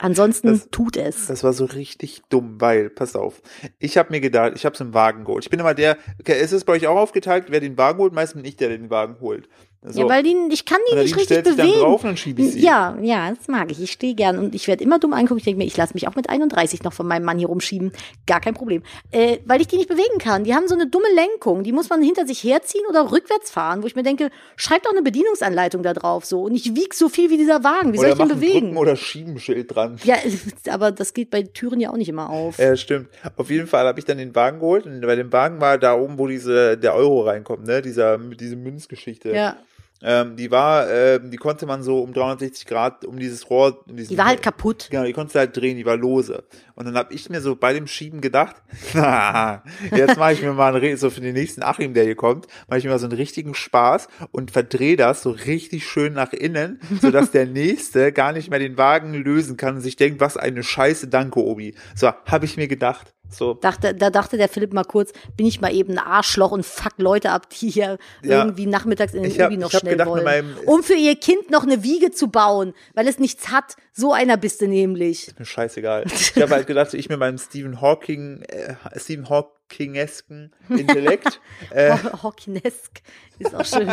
Ansonsten 0.01 0.47
das- 0.47 0.69
tut 0.69 0.95
es. 0.95 1.27
Das 1.27 1.43
war 1.43 1.51
so 1.51 1.65
richtig 1.65 2.21
dumm, 2.29 2.55
weil, 2.61 2.89
pass 2.89 3.15
auf, 3.17 3.41
ich 3.79 3.97
habe 3.97 4.11
mir 4.11 4.21
gedacht, 4.21 4.53
ich 4.55 4.63
habe 4.65 4.73
es 4.73 4.79
im 4.79 4.93
Wagen 4.93 5.25
geholt. 5.25 5.43
Ich 5.43 5.49
bin 5.49 5.59
immer 5.59 5.73
der, 5.73 5.97
okay, 6.19 6.39
ist 6.41 6.53
es 6.53 6.63
bei 6.63 6.73
euch 6.73 6.87
auch 6.87 6.95
aufgeteilt, 6.97 7.45
wer 7.49 7.59
den 7.59 7.77
Wagen 7.77 7.99
holt? 7.99 8.13
Meistens 8.13 8.41
bin 8.41 8.47
ich 8.49 8.55
der, 8.55 8.69
der 8.69 8.77
den 8.77 8.89
Wagen 8.89 9.17
holt. 9.19 9.49
So. 9.81 10.01
Ja, 10.01 10.09
weil 10.09 10.23
die, 10.23 10.35
ich 10.51 10.65
kann 10.65 10.79
die 10.91 10.95
nicht 10.95 11.15
richtig 11.15 11.41
bewegen. 11.41 11.57
dann 11.57 11.71
drauf 11.71 12.01
dann 12.01 12.17
schiebe 12.17 12.41
ich 12.41 12.51
sie. 12.51 12.59
Ja, 12.59 12.97
ja, 13.01 13.29
das 13.33 13.47
mag 13.47 13.71
ich. 13.71 13.81
Ich 13.81 13.93
stehe 13.93 14.13
gern 14.13 14.37
und 14.37 14.53
ich 14.53 14.67
werde 14.67 14.83
immer 14.83 14.99
dumm 14.99 15.13
angucken. 15.13 15.37
Ich 15.37 15.45
denke 15.45 15.57
mir, 15.59 15.65
ich 15.65 15.77
lasse 15.77 15.93
mich 15.93 16.05
auch 16.09 16.15
mit 16.15 16.29
31 16.29 16.83
noch 16.83 16.91
von 16.91 17.07
meinem 17.07 17.23
Mann 17.23 17.37
hier 17.37 17.47
rumschieben. 17.47 17.93
Gar 18.27 18.41
kein 18.41 18.53
Problem. 18.53 18.83
Äh, 19.11 19.37
weil 19.45 19.61
ich 19.61 19.67
die 19.67 19.77
nicht 19.77 19.87
bewegen 19.87 20.17
kann. 20.19 20.43
Die 20.43 20.53
haben 20.53 20.67
so 20.67 20.75
eine 20.75 20.87
dumme 20.87 21.07
Lenkung. 21.15 21.63
Die 21.63 21.71
muss 21.71 21.89
man 21.89 22.01
hinter 22.01 22.27
sich 22.27 22.43
herziehen 22.43 22.83
oder 22.89 23.09
rückwärts 23.09 23.51
fahren, 23.51 23.81
wo 23.81 23.87
ich 23.87 23.95
mir 23.95 24.03
denke, 24.03 24.31
schreib 24.57 24.83
doch 24.83 24.91
eine 24.91 25.01
Bedienungsanleitung 25.01 25.81
da 25.81 25.93
drauf 25.93 26.25
so. 26.25 26.41
Und 26.41 26.55
ich 26.55 26.75
wieg 26.75 26.93
so 26.93 27.07
viel 27.07 27.29
wie 27.29 27.37
dieser 27.37 27.63
Wagen. 27.63 27.93
Wie 27.93 27.97
soll 27.97 28.11
oder 28.11 28.23
ich 28.23 28.27
den 28.27 28.27
bewegen? 28.27 28.59
Brücken- 28.59 28.77
oder 28.77 28.95
Schiebenschild 28.97 29.73
dran. 29.73 29.97
Ja, 30.03 30.17
aber 30.69 30.91
das 30.91 31.13
geht 31.13 31.29
bei 31.29 31.43
Türen 31.43 31.79
ja 31.79 31.91
auch 31.91 31.97
nicht 31.97 32.09
immer 32.09 32.29
auf. 32.29 32.57
Ja, 32.57 32.75
stimmt. 32.75 33.07
Auf 33.37 33.49
jeden 33.49 33.67
Fall 33.67 33.85
habe 33.85 33.97
ich 33.97 34.03
dann 34.03 34.17
den 34.17 34.35
Wagen 34.35 34.59
geholt 34.59 34.85
und 34.85 34.99
bei 34.99 35.15
dem 35.15 35.31
Wagen 35.31 35.61
war 35.61 35.77
da 35.77 35.95
oben, 35.97 36.17
wo 36.19 36.27
diese, 36.27 36.77
der 36.77 36.95
Euro 36.95 37.21
reinkommt, 37.21 37.65
ne, 37.65 37.81
dieser, 37.81 38.17
diese 38.17 38.57
Münzgeschichte. 38.57 39.31
ja. 39.31 39.55
Ähm, 40.01 40.37
die 40.37 40.49
war, 40.49 40.89
ähm, 40.89 41.29
die 41.29 41.37
konnte 41.37 41.65
man 41.65 41.83
so 41.83 42.01
um 42.01 42.13
360 42.13 42.65
Grad 42.65 43.03
um 43.05 43.19
dieses 43.19 43.49
Rohr, 43.49 43.83
um 43.87 43.97
diesen, 43.97 44.11
Die 44.11 44.17
war 44.17 44.25
halt 44.27 44.41
kaputt. 44.41 44.87
Genau, 44.89 45.03
die 45.03 45.13
konntest 45.13 45.35
du 45.35 45.39
halt 45.39 45.55
drehen, 45.55 45.75
die 45.75 45.85
war 45.85 45.97
lose. 45.97 46.43
Und 46.75 46.85
dann 46.85 46.95
habe 46.95 47.13
ich 47.13 47.29
mir 47.29 47.41
so 47.41 47.55
bei 47.55 47.73
dem 47.73 47.87
Schieben 47.87 48.21
gedacht, 48.21 48.55
na, 48.93 49.63
jetzt 49.91 50.17
mache 50.17 50.33
ich 50.33 50.41
mir 50.41 50.53
mal 50.53 50.73
einen, 50.75 50.97
so 50.97 51.09
für 51.09 51.21
den 51.21 51.33
nächsten 51.33 51.63
Achim, 51.63 51.93
der 51.93 52.05
hier 52.05 52.15
kommt, 52.15 52.47
mache 52.67 52.79
ich 52.79 52.85
mir 52.85 52.91
mal 52.91 52.99
so 52.99 53.07
einen 53.07 53.17
richtigen 53.17 53.53
Spaß 53.53 54.07
und 54.31 54.51
verdrehe 54.51 54.95
das 54.95 55.21
so 55.21 55.31
richtig 55.31 55.85
schön 55.85 56.13
nach 56.13 56.31
innen, 56.31 56.79
sodass 57.01 57.31
der 57.31 57.45
Nächste 57.45 58.13
gar 58.13 58.31
nicht 58.31 58.49
mehr 58.49 58.59
den 58.59 58.77
Wagen 58.77 59.13
lösen 59.13 59.57
kann 59.57 59.75
und 59.75 59.81
sich 59.81 59.97
denkt, 59.97 60.21
was 60.21 60.37
eine 60.37 60.63
Scheiße, 60.63 61.09
danke 61.09 61.41
Obi. 61.41 61.75
So, 61.95 62.11
habe 62.25 62.45
ich 62.45 62.55
mir 62.55 62.67
gedacht. 62.67 63.13
So, 63.29 63.53
Dachte, 63.53 63.93
da 63.93 64.09
dachte 64.09 64.37
der 64.37 64.49
Philipp 64.49 64.73
mal 64.73 64.83
kurz, 64.83 65.11
bin 65.37 65.45
ich 65.45 65.61
mal 65.61 65.73
eben 65.73 65.93
ein 65.93 65.99
Arschloch 65.99 66.51
und 66.51 66.65
fuck 66.65 66.93
Leute 66.97 67.29
ab, 67.31 67.49
die 67.51 67.69
hier 67.69 67.97
Ja. 68.23 68.39
irgendwie 68.39 68.65
nachmittags 68.65 69.13
in 69.13 69.23
den 69.23 69.31
hab- 69.31 69.47
Ubi 69.47 69.57
noch 69.57 69.69
schnell 69.71 69.93
gedacht, 69.93 70.09
wollen. 70.09 70.23
meinem- 70.23 70.57
um 70.65 70.81
für 70.83 70.95
ihr 70.95 71.15
Kind 71.15 71.51
noch 71.51 71.63
eine 71.63 71.83
Wiege 71.83 72.11
zu 72.11 72.29
bauen, 72.29 72.73
weil 72.95 73.07
es 73.07 73.19
nichts 73.19 73.49
hat. 73.51 73.75
So 73.93 74.13
einer 74.13 74.37
bist 74.37 74.61
du 74.61 74.67
nämlich. 74.67 75.31
mir 75.37 75.45
scheißegal. 75.45 76.05
Ich 76.11 76.41
habe 76.41 76.53
halt 76.55 76.67
gedacht, 76.67 76.93
ich 76.93 77.07
mit 77.09 77.19
meinem 77.19 77.37
Stephen 77.37 77.81
Hawking, 77.81 78.41
äh, 78.47 78.73
Stephen 78.97 79.29
Hawkingesken 79.69 80.51
Intellekt, 80.69 81.39
äh, 81.71 81.91
Haw- 81.91 82.23
Hawkinesk 82.23 83.01
ist 83.37 83.53
auch 83.55 83.63
schön. 83.65 83.91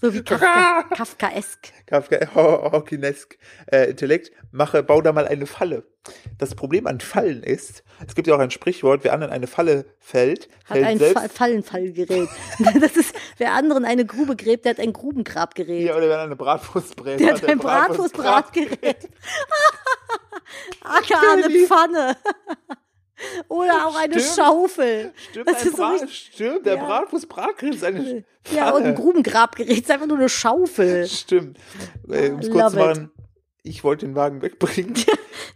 So 0.00 0.14
wie 0.14 0.22
Kafka, 0.22 0.84
Kafkaesk. 0.94 1.72
Kafka, 1.86 2.16
Hawkinesk 2.34 3.38
äh, 3.70 3.90
Intellekt, 3.90 4.32
mache, 4.52 4.82
bau 4.82 5.02
da 5.02 5.12
mal 5.12 5.26
eine 5.28 5.46
Falle. 5.46 5.84
Das 6.38 6.54
Problem 6.54 6.86
an 6.86 7.00
Fallen 7.00 7.42
ist, 7.42 7.84
es 8.06 8.14
gibt 8.14 8.26
ja 8.26 8.34
auch 8.34 8.38
ein 8.38 8.50
Sprichwort, 8.50 9.04
wer 9.04 9.12
anderen 9.12 9.32
eine 9.32 9.46
Falle 9.46 9.84
fällt, 10.00 10.48
Hat 10.64 10.68
fällt 10.78 10.86
ein 10.86 10.98
selbst. 10.98 11.22
Fa 11.22 11.28
Fallenfallgerät. 11.28 12.28
Das 12.80 12.96
ist, 12.96 13.14
wer 13.36 13.52
anderen 13.52 13.84
eine 13.84 14.06
Grube 14.06 14.34
gräbt, 14.34 14.64
der 14.64 14.70
hat 14.70 14.80
ein 14.80 14.92
Grubengrabgerät. 14.94 15.86
Ja, 15.88 15.96
oder 15.96 16.08
wer 16.08 16.20
eine 16.22 16.36
Bratwurst 16.36 16.96
brät. 16.96 17.20
Der 17.20 17.34
hat 17.34 17.44
ein 17.44 17.58
Bratwurstbratgerät. 17.58 19.08
Aka 20.82 21.20
eine 21.32 21.66
Pfanne. 21.66 22.16
Oder 23.48 23.86
auch 23.86 23.96
eine 23.96 24.20
Stimmt. 24.20 24.36
Schaufel. 24.36 25.12
Stimmt, 25.30 25.48
Das 25.48 25.56
ein 25.62 25.66
ist 25.68 25.70
so 25.76 25.82
Brat, 25.82 26.02
richtig- 26.02 26.30
stimmt, 26.34 26.66
der 26.66 26.76
Ja. 26.76 26.84
Bratwurst-Bratgrill 26.84 27.74
ist 27.74 27.84
eine 27.84 28.24
Ja, 28.54 28.70
und 28.70 28.76
ein 28.78 28.82
Pfanne. 28.82 28.94
Grubengrabgerät 28.94 29.70
ist 29.82 29.90
einfach 29.90 30.06
nur 30.06 30.18
eine 30.18 30.28
Schaufel. 30.28 31.06
Stimmt. 31.06 31.58
Äh, 32.08 32.30
um 32.30 32.38
es 32.38 32.46
I 32.46 32.50
kurz 32.50 32.72
zu 32.72 32.78
machen, 32.78 33.10
ich 33.62 33.84
wollte 33.84 34.06
den 34.06 34.14
Wagen 34.14 34.40
wegbringen. 34.42 34.94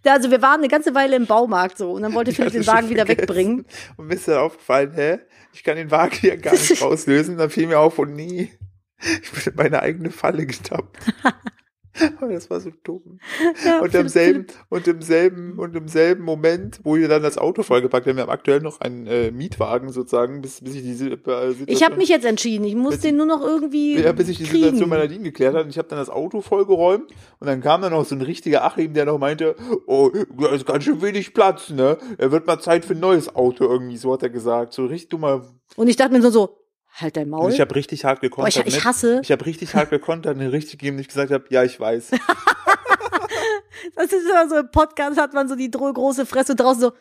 Ja, 0.05 0.15
also 0.15 0.33
wir 0.33 0.43
waren 0.43 0.59
eine 0.59 0.67
ganze 0.69 0.97
Weile 0.97 1.15
im 1.15 1.27
Baumarkt 1.27 1.79
so 1.79 1.93
und 1.93 2.03
dann 2.03 2.13
wollte 2.13 2.33
Philipp 2.33 2.53
den 2.55 2.67
Wagen 2.67 2.89
wieder 2.91 3.07
wegbringen. 3.07 3.65
Und 3.97 4.09
mir 4.09 4.15
ist 4.15 4.27
dann 4.27 4.39
aufgefallen, 4.39 4.93
hä, 4.95 5.19
ich 5.53 5.63
kann 5.63 5.77
den 5.77 5.93
Wagen 5.93 6.17
hier 6.17 6.37
gar 6.39 6.53
nicht 6.55 6.83
rauslösen. 6.83 7.37
Dann 7.39 7.51
fiel 7.51 7.69
mir 7.69 7.79
auf, 7.79 8.01
und 8.01 8.15
nie, 8.15 8.51
ich 9.01 9.31
bin 9.31 9.53
in 9.53 9.55
meine 9.55 9.81
eigene 9.81 10.11
Falle 10.11 10.45
getappt. 10.47 10.99
Oh, 12.23 12.27
das 12.27 12.49
war 12.51 12.61
so 12.61 12.71
dumm. 12.85 13.19
Ja, 13.65 13.81
Und 13.81 13.95
im 13.95 14.09
selben, 14.09 14.47
und 14.71 14.87
im 14.89 15.03
selben, 15.03 15.59
und 15.59 15.77
im 15.77 15.89
selben 15.89 16.25
Moment, 16.25 16.81
wo 16.85 16.97
wir 16.97 17.09
dann 17.09 17.23
das 17.23 17.37
Auto 17.37 17.63
vollgepackt 17.63 18.07
haben, 18.07 18.17
wir 18.17 18.23
haben 18.23 18.31
aktuell 18.31 18.61
noch 18.61 18.81
einen 18.81 19.07
äh, 19.07 19.31
Mietwagen 19.31 19.91
sozusagen, 19.91 20.41
bis, 20.41 20.61
bis 20.63 20.75
ich 20.77 20.83
diese 20.83 21.07
äh, 21.11 21.17
Situation, 21.17 21.65
Ich 21.67 21.83
habe 21.83 21.97
mich 21.97 22.09
jetzt 22.09 22.25
entschieden. 22.25 22.65
Ich 22.65 22.75
muss 22.75 22.93
Bis- 22.95 23.01
den 23.03 23.17
nur 23.17 23.27
noch 23.27 23.43
irgendwie 23.43 24.01
ja, 24.01 24.13
bis 24.13 24.29
ich 24.29 24.39
die 24.39 24.45
kriegen. 24.45 24.63
Situation 24.65 24.89
meiner 24.89 25.03
Nadine 25.03 25.25
geklärt 25.25 25.55
habe. 25.55 25.65
Und 25.65 25.71
ich 25.71 25.79
habe 25.79 25.89
dann 25.89 25.99
das 25.99 26.09
Auto 26.11 26.41
vollgeräumt 26.41 27.11
und 27.41 27.47
dann 27.47 27.61
kam 27.61 27.83
dann 27.83 27.93
noch 27.93 28.05
so 28.05 28.15
ein 28.15 28.23
richtiger 28.23 28.65
Achim, 28.65 28.95
der 28.95 29.05
noch 29.05 29.19
meinte, 29.19 29.55
oh, 29.87 30.11
da 30.39 30.49
ist 30.55 30.65
ganz 30.67 30.85
schön 30.85 31.03
wenig 31.03 31.35
Platz, 31.35 31.71
ne? 31.71 31.99
Er 32.19 32.33
wird 32.33 32.47
mal 32.47 32.59
Zeit 32.61 32.85
für 32.85 32.95
ein 32.95 33.01
neues 33.01 33.35
Auto 33.35 33.65
irgendwie, 33.65 33.97
so 33.99 34.13
hat 34.13 34.23
er 34.23 34.31
gesagt. 34.31 34.73
So 34.73 34.87
richtig 34.87 35.11
dummer. 35.11 35.43
Und 35.77 35.89
ich 35.89 35.97
dachte 35.97 36.13
mir 36.13 36.23
so, 36.23 36.31
so 36.31 36.62
halt 36.95 37.17
dein 37.17 37.29
Maul. 37.29 37.47
Und 37.47 37.53
ich 37.53 37.61
habe 37.61 37.75
richtig 37.75 38.05
hart 38.05 38.21
Boah, 38.21 38.29
gekontert. 38.29 38.57
ich, 38.57 38.67
ich 38.67 38.75
mit. 38.77 38.85
hasse, 38.85 39.21
Ich 39.23 39.33
habe 39.33 39.45
richtig 39.47 39.75
hart 39.75 39.91
gekontert 39.91 40.37
und 40.37 40.43
richtig 40.43 40.79
gegeben, 40.79 40.99
ich 40.99 41.09
gesagt 41.09 41.31
habe, 41.31 41.45
ja, 41.51 41.65
ich 41.65 41.79
weiß. 41.79 42.11
das 43.97 44.13
ist 44.13 44.29
immer 44.29 44.49
so 44.49 44.57
im 44.57 44.71
Podcast 44.71 45.19
hat 45.19 45.33
man 45.35 45.49
so 45.49 45.57
die 45.57 45.71
große 45.71 46.27
Fresse 46.27 46.55
draußen 46.55 46.83
so, 46.83 46.93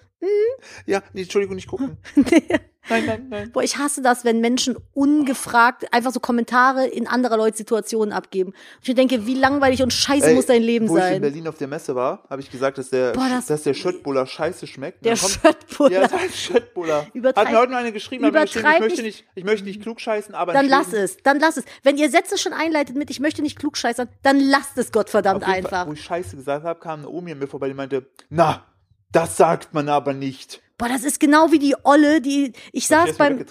Ja, 0.86 1.02
nee, 1.14 1.22
Entschuldigung, 1.24 1.56
nicht 1.56 1.68
gucken. 1.68 1.98
nee. 2.16 2.44
Nein, 2.90 3.06
nein, 3.06 3.28
nein. 3.30 3.52
Boah, 3.52 3.62
ich 3.64 3.78
hasse 3.78 4.02
das, 4.02 4.26
wenn 4.26 4.42
Menschen 4.42 4.76
ungefragt 4.94 5.94
einfach 5.94 6.12
so 6.12 6.20
Kommentare 6.20 6.88
in 6.88 7.08
anderer 7.08 7.38
Leute 7.38 7.56
Situationen 7.58 8.12
abgeben. 8.12 8.52
Und 8.52 8.88
ich 8.90 8.96
denke, 8.96 9.26
wie 9.28 9.36
langweilig 9.36 9.84
und 9.84 9.94
scheiße 9.94 10.28
Ey, 10.30 10.36
muss 10.36 10.48
dein 10.48 10.64
Leben 10.64 10.90
wo 10.90 10.98
ich 10.98 11.04
in 11.04 11.10
sein. 11.10 11.22
Berlin 11.22 11.48
auf 11.48 11.58
der 11.58 11.68
Messe 11.68 11.94
war, 11.96 12.24
habe 12.30 12.42
ich 12.42 12.50
gesagt, 12.50 12.78
dass 12.80 12.90
der, 12.90 13.12
Boah, 13.14 13.30
das- 13.30 13.46
dass 13.46 13.64
der 13.64 13.74
Schöttbuller 13.76 14.26
scheiße 14.26 14.66
schmeckt. 14.68 15.06
Der 15.06 15.16
Schöttbuller. 15.16 15.92
Ja, 16.04 16.12
heißt 16.12 16.36
Schöttbuller. 16.36 17.06
Übertreib- 17.14 17.46
Hat 17.46 17.52
mir 17.54 17.60
heute 17.60 17.72
noch 17.72 17.80
eine 17.80 17.92
geschrieben, 17.92 18.32
geschrieben, 18.32 18.68
ich 18.74 18.80
möchte 18.80 19.02
nicht- 19.04 19.26
ich 19.36 19.44
möchte 19.44 19.66
nicht 19.68 19.82
klugscheißen, 19.82 20.34
aber 20.34 20.54
Dann 20.54 20.68
lass 20.68 20.92
es, 20.92 21.18
dann 21.24 21.40
lass 21.40 21.58
es. 21.58 21.66
Wenn 21.84 21.98
ihr 21.98 22.10
Sätze 22.10 22.38
schon 22.38 22.54
einleitet 22.54 22.96
mit, 22.96 23.10
ich 23.12 23.20
möchte 23.20 23.42
nicht 23.42 23.60
klugscheißern, 23.60 24.10
dann 24.24 24.40
lasst 24.40 24.78
es 24.78 24.92
Gottverdammt 24.92 25.44
Auf 25.44 25.48
jeden 25.50 25.66
einfach. 25.66 25.70
Fall, 25.82 25.88
wo 25.88 25.94
ich 25.94 26.02
Scheiße 26.04 26.36
gesagt 26.36 26.66
habe, 26.66 26.80
kam 26.80 27.00
eine 27.02 27.10
Omi 27.10 27.32
an 27.34 27.40
mir 27.40 27.48
vorbei, 27.48 27.68
die 27.68 27.74
meinte, 27.76 28.08
na, 28.30 28.66
das 29.12 29.38
sagt 29.38 29.74
man 29.74 29.88
aber 29.90 30.14
nicht. 30.14 30.62
Boah, 30.82 30.90
das 30.90 31.04
ist 31.04 31.20
genau 31.20 31.52
wie 31.52 31.60
die 31.60 31.76
Olle, 31.84 32.22
die, 32.22 32.54
ich 32.72 32.88
saß 32.88 33.16
beim, 33.16 33.46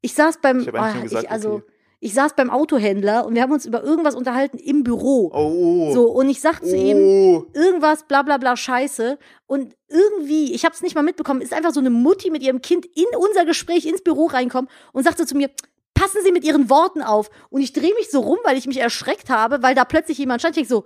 ich 0.00 0.14
saß 0.14 0.38
beim, 0.42 0.58
Ich 0.60 0.66
nur 0.66 1.02
gesagt, 1.02 1.24
ich, 1.24 1.30
also, 1.30 1.52
okay. 1.54 1.64
ich 2.00 2.12
saß 2.12 2.34
beim 2.34 2.50
Autohändler 2.50 3.24
und 3.24 3.36
wir 3.36 3.42
haben 3.42 3.52
uns 3.52 3.66
über 3.66 3.84
irgendwas 3.84 4.16
unterhalten 4.16 4.58
im 4.58 4.82
Büro. 4.82 5.30
Oh. 5.32 5.92
So, 5.94 6.10
und 6.10 6.28
ich 6.28 6.40
sag 6.40 6.64
zu 6.64 6.76
ihm, 6.76 6.96
oh. 6.98 7.46
irgendwas, 7.54 8.08
bla 8.08 8.22
bla 8.22 8.36
bla, 8.36 8.56
scheiße. 8.56 9.16
Und 9.46 9.76
irgendwie, 9.88 10.52
ich 10.52 10.64
habe 10.64 10.74
es 10.74 10.82
nicht 10.82 10.96
mal 10.96 11.02
mitbekommen, 11.02 11.40
ist 11.40 11.54
einfach 11.54 11.70
so 11.70 11.78
eine 11.78 11.90
Mutti 11.90 12.30
mit 12.30 12.42
ihrem 12.42 12.60
Kind 12.62 12.84
in 12.84 13.06
unser 13.16 13.44
Gespräch 13.44 13.86
ins 13.86 14.02
Büro 14.02 14.26
reinkommen 14.26 14.68
und 14.92 15.04
sagte 15.04 15.24
zu 15.24 15.36
mir, 15.36 15.50
passen 15.94 16.18
Sie 16.24 16.32
mit 16.32 16.42
Ihren 16.42 16.68
Worten 16.68 17.00
auf. 17.00 17.30
Und 17.48 17.60
ich 17.60 17.72
drehe 17.72 17.94
mich 17.94 18.10
so 18.10 18.20
rum, 18.20 18.38
weil 18.42 18.56
ich 18.56 18.66
mich 18.66 18.78
erschreckt 18.78 19.30
habe, 19.30 19.62
weil 19.62 19.76
da 19.76 19.84
plötzlich 19.84 20.18
jemand 20.18 20.40
stand. 20.40 20.56
Ich 20.56 20.66
denk 20.66 20.68
so, 20.68 20.84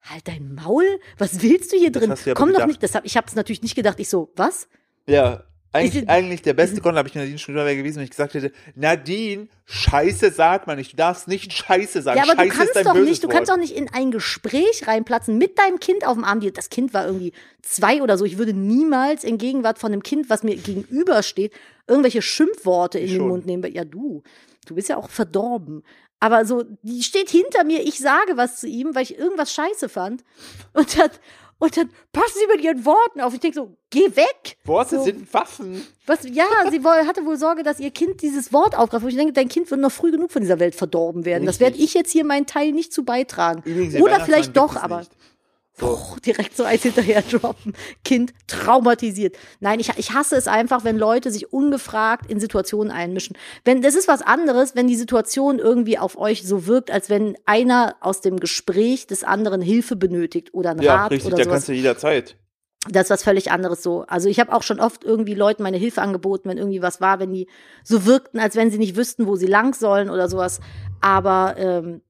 halt 0.00 0.26
dein 0.26 0.54
Maul, 0.54 0.86
was 1.18 1.42
willst 1.42 1.70
du 1.70 1.76
hier 1.76 1.92
drin? 1.92 2.12
aber 2.12 2.34
Komm 2.34 2.54
doch 2.54 2.66
nicht, 2.66 2.82
das 2.82 2.94
hab, 2.94 3.04
ich 3.04 3.18
habe 3.18 3.26
es 3.26 3.34
natürlich 3.34 3.60
nicht 3.60 3.74
gedacht. 3.74 4.00
Ich 4.00 4.08
so, 4.08 4.32
was? 4.36 4.68
Ja, 5.06 5.42
eigentlich, 5.74 6.02
Ich- 6.02 6.08
eigentlich 6.08 6.42
der 6.42 6.52
beste 6.52 6.80
Grund, 6.82 6.98
habe 6.98 7.08
ich 7.08 7.14
Nadine 7.14 7.38
schon 7.38 7.54
wäre 7.54 7.74
gewesen, 7.74 7.96
wenn 7.96 8.04
ich 8.04 8.10
gesagt 8.10 8.34
hätte, 8.34 8.52
Nadine, 8.74 9.48
Scheiße 9.64 10.30
sagt 10.30 10.66
man 10.66 10.76
nicht. 10.76 10.92
Du 10.92 10.96
darfst 10.96 11.28
nicht 11.28 11.52
Scheiße 11.52 12.02
sagen. 12.02 12.18
Ja, 12.18 12.24
aber 12.24 12.34
Scheiße 12.42 12.48
du 12.50 12.56
kannst 12.74 12.86
doch 12.86 12.94
nicht, 12.94 13.24
du 13.24 13.28
kannst 13.28 13.50
doch 13.50 13.56
nicht 13.56 13.74
in 13.74 13.88
ein 13.92 14.10
Gespräch 14.10 14.86
reinplatzen 14.86 15.38
mit 15.38 15.58
deinem 15.58 15.80
Kind 15.80 16.06
auf 16.06 16.14
dem 16.14 16.24
Arm. 16.24 16.40
Das 16.52 16.68
Kind 16.68 16.92
war 16.92 17.06
irgendwie 17.06 17.32
zwei 17.62 18.02
oder 18.02 18.18
so. 18.18 18.24
Ich 18.26 18.36
würde 18.38 18.52
niemals 18.52 19.24
in 19.24 19.38
Gegenwart 19.38 19.78
von 19.78 19.92
einem 19.92 20.02
Kind, 20.02 20.28
was 20.28 20.42
mir 20.42 20.56
gegenübersteht, 20.56 21.54
irgendwelche 21.86 22.20
Schimpfworte 22.22 22.98
in 22.98 23.04
Ich 23.06 23.10
den 23.12 23.20
schon. 23.20 23.28
Mund 23.28 23.46
nehmen. 23.46 23.72
Ja, 23.72 23.84
du, 23.84 24.22
du 24.66 24.74
bist 24.74 24.88
ja 24.90 24.98
auch 24.98 25.08
verdorben. 25.08 25.82
Aber 26.20 26.44
so, 26.44 26.62
die 26.82 27.02
steht 27.02 27.30
hinter 27.30 27.64
mir, 27.64 27.80
ich 27.82 27.98
sage 27.98 28.36
was 28.36 28.60
zu 28.60 28.68
ihm, 28.68 28.94
weil 28.94 29.02
ich 29.02 29.18
irgendwas 29.18 29.52
scheiße 29.52 29.88
fand. 29.88 30.22
Und 30.72 30.96
dann, 30.98 31.10
und 31.62 31.76
dann 31.76 31.90
passen 32.12 32.38
sie 32.40 32.46
mit 32.48 32.64
ihren 32.64 32.84
Worten 32.84 33.20
auf. 33.20 33.32
Ich 33.34 33.38
denke 33.38 33.54
so, 33.54 33.76
geh 33.88 34.16
weg. 34.16 34.56
Worte 34.64 34.96
so. 34.96 35.04
sind 35.04 35.32
Waffen. 35.32 35.86
Was, 36.06 36.24
ja, 36.28 36.44
sie 36.72 36.82
hatte 36.82 37.24
wohl 37.24 37.36
Sorge, 37.36 37.62
dass 37.62 37.78
ihr 37.78 37.92
Kind 37.92 38.20
dieses 38.20 38.52
Wort 38.52 38.76
aufgreift. 38.76 39.04
Wo 39.04 39.08
ich 39.08 39.14
denke, 39.14 39.32
dein 39.32 39.46
Kind 39.48 39.70
wird 39.70 39.80
noch 39.80 39.92
früh 39.92 40.10
genug 40.10 40.32
von 40.32 40.42
dieser 40.42 40.58
Welt 40.58 40.74
verdorben 40.74 41.24
werden. 41.24 41.46
Das 41.46 41.60
werde 41.60 41.74
Richtig. 41.74 41.90
ich 41.90 41.94
jetzt 41.94 42.10
hier 42.10 42.24
meinen 42.24 42.46
Teil 42.46 42.72
nicht 42.72 42.92
zu 42.92 43.04
beitragen. 43.04 43.62
Übrigens, 43.64 43.94
Oder 43.94 44.18
vielleicht 44.24 44.56
doch, 44.56 44.74
aber 44.74 44.98
nicht. 44.98 45.12
So. 45.82 45.96
Puh, 45.96 46.20
direkt 46.20 46.56
so 46.56 46.64
eins 46.64 46.82
hinterher 46.82 47.22
droppen. 47.22 47.74
Kind 48.04 48.32
traumatisiert. 48.46 49.36
Nein, 49.60 49.80
ich, 49.80 49.90
ich 49.96 50.12
hasse 50.12 50.36
es 50.36 50.48
einfach, 50.48 50.84
wenn 50.84 50.96
Leute 50.96 51.30
sich 51.30 51.52
ungefragt 51.52 52.30
in 52.30 52.40
Situationen 52.40 52.92
einmischen. 52.92 53.36
Wenn, 53.64 53.82
das 53.82 53.94
ist 53.94 54.08
was 54.08 54.22
anderes, 54.22 54.74
wenn 54.76 54.86
die 54.86 54.96
Situation 54.96 55.58
irgendwie 55.58 55.98
auf 55.98 56.16
euch 56.16 56.46
so 56.46 56.66
wirkt, 56.66 56.90
als 56.90 57.10
wenn 57.10 57.36
einer 57.46 57.96
aus 58.00 58.20
dem 58.20 58.38
Gespräch 58.38 59.06
des 59.06 59.24
anderen 59.24 59.60
Hilfe 59.60 59.96
benötigt 59.96 60.54
oder 60.54 60.70
einen 60.70 60.82
Ja, 60.82 60.96
Rat 60.96 61.10
richtig, 61.10 61.26
oder 61.26 61.36
da 61.36 61.44
sowas. 61.44 61.54
kannst 61.54 61.68
du 61.68 61.72
jederzeit. 61.72 62.36
Das 62.90 63.04
ist 63.04 63.10
was 63.10 63.22
völlig 63.22 63.52
anderes 63.52 63.82
so. 63.82 64.04
Also 64.08 64.28
ich 64.28 64.40
habe 64.40 64.52
auch 64.52 64.64
schon 64.64 64.80
oft 64.80 65.04
irgendwie 65.04 65.34
Leuten 65.34 65.62
meine 65.62 65.76
Hilfe 65.76 66.02
angeboten, 66.02 66.48
wenn 66.48 66.58
irgendwie 66.58 66.82
was 66.82 67.00
war, 67.00 67.20
wenn 67.20 67.32
die 67.32 67.48
so 67.84 68.06
wirkten, 68.06 68.40
als 68.40 68.56
wenn 68.56 68.72
sie 68.72 68.78
nicht 68.78 68.96
wüssten, 68.96 69.26
wo 69.26 69.36
sie 69.36 69.46
lang 69.46 69.72
sollen 69.74 70.10
oder 70.10 70.28
sowas. 70.28 70.60
Aber 71.00 71.54
ähm, 71.58 72.02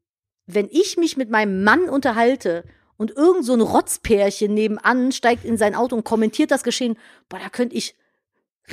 wenn 0.47 0.68
ich 0.70 0.97
mich 0.97 1.18
mit 1.18 1.31
meinem 1.31 1.62
Mann 1.62 1.91
unterhalte 1.91 2.64
und 3.03 3.11
irgend 3.17 3.45
so 3.45 3.53
ein 3.53 3.61
Rotzpärchen 3.61 4.55
nebenan 4.55 5.13
steigt 5.13 5.45
in 5.45 5.59
sein 5.59 5.75
Auto 5.75 5.95
und 5.97 6.05
kommentiert 6.05 6.51
das 6.51 6.63
Geschehen, 6.63 6.97
boah, 7.29 7.39
da 7.39 7.51
könnte 7.51 7.77
ich 7.77 7.95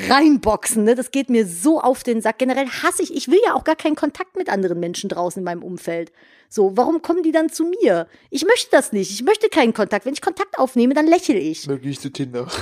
reinboxen, 0.08 0.84
ne? 0.84 0.96
Das 0.96 1.12
geht 1.12 1.30
mir 1.30 1.46
so 1.46 1.82
auf 1.82 2.04
den 2.04 2.22
Sack. 2.22 2.38
Generell 2.38 2.68
hasse 2.68 3.02
ich, 3.04 3.14
ich 3.14 3.28
will 3.28 3.40
ja 3.46 3.56
auch 3.56 3.64
gar 3.64 3.76
keinen 3.76 3.96
Kontakt 3.96 4.38
mit 4.38 4.50
anderen 4.50 4.80
Menschen 4.80 5.10
draußen 5.10 5.40
in 5.40 5.44
meinem 5.44 5.64
Umfeld. 5.64 6.12
So, 6.48 6.78
warum 6.78 7.02
kommen 7.02 7.24
die 7.24 7.32
dann 7.32 7.50
zu 7.50 7.66
mir? 7.66 8.08
Ich 8.30 8.46
möchte 8.46 8.70
das 8.72 8.92
nicht. 8.92 9.12
Ich 9.12 9.24
möchte 9.24 9.50
keinen 9.50 9.74
Kontakt. 9.74 10.06
Wenn 10.06 10.14
ich 10.14 10.22
Kontakt 10.22 10.58
aufnehme, 10.58 10.94
dann 10.94 11.08
lächle 11.08 11.38
ich. 11.38 11.68
Möglich 11.68 12.00
zu 12.00 12.12
Tinder. 12.12 12.48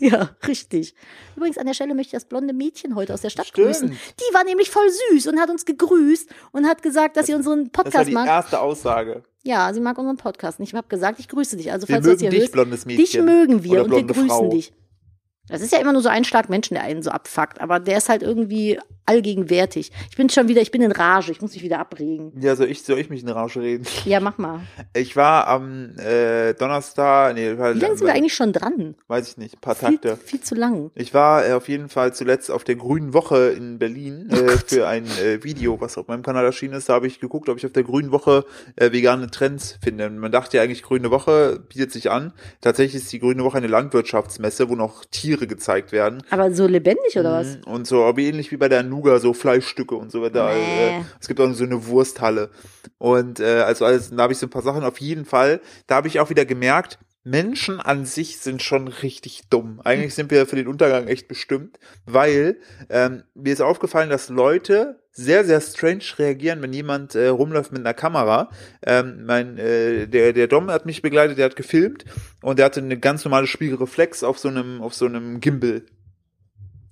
Ja, 0.00 0.30
richtig. 0.46 0.94
Übrigens, 1.34 1.58
an 1.58 1.66
der 1.66 1.74
Stelle 1.74 1.92
möchte 1.92 2.10
ich 2.10 2.22
das 2.22 2.24
blonde 2.24 2.54
Mädchen 2.54 2.94
heute 2.94 3.12
aus 3.12 3.22
der 3.22 3.30
Stadt 3.30 3.48
Stimmt. 3.48 3.66
grüßen. 3.66 3.90
Die 3.90 4.32
war 4.34 4.44
nämlich 4.44 4.70
voll 4.70 4.88
süß 5.10 5.26
und 5.26 5.40
hat 5.40 5.50
uns 5.50 5.64
gegrüßt 5.64 6.30
und 6.52 6.68
hat 6.68 6.82
gesagt, 6.82 7.16
dass 7.16 7.26
sie 7.26 7.34
unseren 7.34 7.64
Das 7.64 7.78
war 7.78 7.84
Podcast 7.84 8.08
die 8.08 8.12
mag. 8.12 8.28
erste 8.28 8.60
Aussage. 8.60 9.24
Ja, 9.48 9.72
sie 9.72 9.80
mag 9.80 9.96
unseren 9.96 10.18
Podcast 10.18 10.60
nicht. 10.60 10.74
Ich 10.74 10.76
habe 10.76 10.88
gesagt, 10.88 11.18
ich 11.20 11.26
grüße 11.26 11.56
dich. 11.56 11.72
Also, 11.72 11.88
Wir 11.88 11.94
falls 11.94 12.04
das 12.04 12.10
mögen 12.16 12.20
hier 12.20 12.30
dich, 12.30 12.40
hörst, 12.40 12.52
blondes 12.52 12.84
Mädchen. 12.84 13.02
dich 13.04 13.22
mögen 13.22 13.64
wir 13.64 13.82
und 13.82 13.90
wir 13.92 14.04
grüßen 14.04 14.28
Frau. 14.28 14.50
dich. 14.50 14.74
Das 15.48 15.60
ist 15.62 15.72
ja 15.72 15.78
immer 15.78 15.92
nur 15.92 16.02
so 16.02 16.08
ein 16.08 16.24
Schlag 16.24 16.48
Menschen, 16.48 16.74
der 16.74 16.84
einen 16.84 17.02
so 17.02 17.10
abfuckt, 17.10 17.60
aber 17.60 17.80
der 17.80 17.98
ist 17.98 18.08
halt 18.08 18.22
irgendwie 18.22 18.78
allgegenwärtig. 19.06 19.90
Ich 20.10 20.16
bin 20.16 20.28
schon 20.28 20.48
wieder, 20.48 20.60
ich 20.60 20.70
bin 20.70 20.82
in 20.82 20.92
Rage, 20.92 21.32
ich 21.32 21.40
muss 21.40 21.54
mich 21.54 21.62
wieder 21.62 21.78
abregen. 21.78 22.32
Ja, 22.40 22.54
soll 22.56 22.66
ich, 22.70 22.82
soll 22.82 22.98
ich 22.98 23.08
mich 23.08 23.22
in 23.22 23.30
Rausch 23.30 23.56
reden? 23.56 23.86
Ja, 24.04 24.20
mach 24.20 24.36
mal. 24.36 24.60
Ich 24.94 25.16
war 25.16 25.46
am 25.48 25.98
äh, 25.98 26.52
Donnerstag, 26.52 27.34
nee, 27.34 27.56
war, 27.56 27.74
Wie 27.74 27.78
lange 27.78 27.96
sind 27.96 28.06
wir 28.06 28.14
eigentlich 28.14 28.34
schon 28.34 28.52
dran? 28.52 28.94
weiß 29.06 29.30
ich 29.30 29.36
nicht, 29.38 29.56
ein 29.56 29.60
paar 29.60 29.74
Viel, 29.74 29.92
Takte. 29.92 30.16
viel 30.18 30.40
zu 30.42 30.54
lang. 30.54 30.90
Ich 30.94 31.14
war 31.14 31.46
äh, 31.46 31.52
auf 31.54 31.68
jeden 31.68 31.88
Fall 31.88 32.12
zuletzt 32.12 32.50
auf 32.50 32.64
der 32.64 32.76
Grünen 32.76 33.14
Woche 33.14 33.48
in 33.56 33.78
Berlin 33.78 34.28
Oh 34.30 34.36
äh, 34.36 34.58
für 34.58 34.86
ein 34.86 35.06
äh, 35.06 35.42
Video, 35.42 35.80
was 35.80 35.96
auf 35.96 36.08
meinem 36.08 36.22
Kanal 36.22 36.44
erschienen 36.44 36.74
ist. 36.74 36.90
Da 36.90 36.94
habe 36.94 37.06
ich 37.06 37.18
geguckt, 37.18 37.48
ob 37.48 37.56
ich 37.56 37.64
auf 37.64 37.72
der 37.72 37.84
Grünen 37.84 38.12
Woche 38.12 38.44
äh, 38.76 38.92
vegane 38.92 39.30
Trends 39.30 39.78
finde. 39.82 40.06
Und 40.06 40.18
man 40.18 40.32
dachte 40.32 40.58
ja 40.58 40.62
eigentlich, 40.62 40.82
Grüne 40.82 41.10
Woche 41.10 41.60
bietet 41.66 41.92
sich 41.92 42.10
an. 42.10 42.34
Tatsächlich 42.60 43.02
ist 43.02 43.12
die 43.12 43.20
Grüne 43.20 43.42
Woche 43.42 43.56
eine 43.56 43.68
Landwirtschaftsmesse, 43.68 44.68
wo 44.68 44.74
noch 44.74 45.06
Tiere 45.06 45.37
gezeigt 45.46 45.92
werden. 45.92 46.22
Aber 46.30 46.52
so 46.52 46.66
lebendig 46.66 47.18
oder 47.18 47.32
was? 47.32 47.56
Mhm. 47.56 47.72
Und 47.72 47.86
so, 47.86 48.04
aber 48.04 48.20
ähnlich 48.20 48.50
wie 48.50 48.56
bei 48.56 48.68
der 48.68 48.82
Nuga, 48.82 49.18
so 49.18 49.32
Fleischstücke 49.32 49.94
und 49.94 50.10
so 50.10 50.22
weiter. 50.22 50.52
Nee. 50.52 50.98
Äh, 50.98 51.02
es 51.20 51.28
gibt 51.28 51.40
auch 51.40 51.52
so 51.52 51.64
eine 51.64 51.86
Wursthalle. 51.86 52.50
Und 52.98 53.40
äh, 53.40 53.60
also 53.60 53.84
alles, 53.84 54.10
da 54.10 54.22
habe 54.22 54.32
ich 54.32 54.38
so 54.38 54.46
ein 54.46 54.50
paar 54.50 54.62
Sachen 54.62 54.84
auf 54.84 55.00
jeden 55.00 55.24
Fall. 55.24 55.60
Da 55.86 55.96
habe 55.96 56.08
ich 56.08 56.20
auch 56.20 56.30
wieder 56.30 56.44
gemerkt, 56.44 56.98
Menschen 57.24 57.80
an 57.80 58.06
sich 58.06 58.38
sind 58.38 58.62
schon 58.62 58.88
richtig 58.88 59.48
dumm. 59.50 59.80
Eigentlich 59.84 60.14
sind 60.14 60.30
wir 60.30 60.46
für 60.46 60.56
den 60.56 60.68
Untergang 60.68 61.08
echt 61.08 61.28
bestimmt, 61.28 61.78
weil 62.06 62.58
ähm, 62.88 63.24
mir 63.34 63.52
ist 63.52 63.60
aufgefallen, 63.60 64.08
dass 64.08 64.28
Leute 64.30 65.00
sehr, 65.18 65.44
sehr 65.44 65.60
strange 65.60 66.04
reagieren, 66.16 66.62
wenn 66.62 66.72
jemand 66.72 67.16
äh, 67.16 67.26
rumläuft 67.26 67.72
mit 67.72 67.80
einer 67.80 67.92
Kamera. 67.92 68.50
Ähm, 68.86 69.26
mein, 69.26 69.58
äh, 69.58 70.06
der, 70.06 70.32
der 70.32 70.46
Dom 70.46 70.70
hat 70.70 70.86
mich 70.86 71.02
begleitet, 71.02 71.38
der 71.38 71.46
hat 71.46 71.56
gefilmt 71.56 72.04
und 72.40 72.58
der 72.58 72.66
hatte 72.66 72.80
eine 72.80 72.98
ganz 72.98 73.24
normale 73.24 73.48
Spiegelreflex 73.48 74.22
auf 74.22 74.38
so 74.38 74.48
einem, 74.48 74.80
auf 74.80 74.94
so 74.94 75.06
einem 75.06 75.40
Gimbal. 75.40 75.82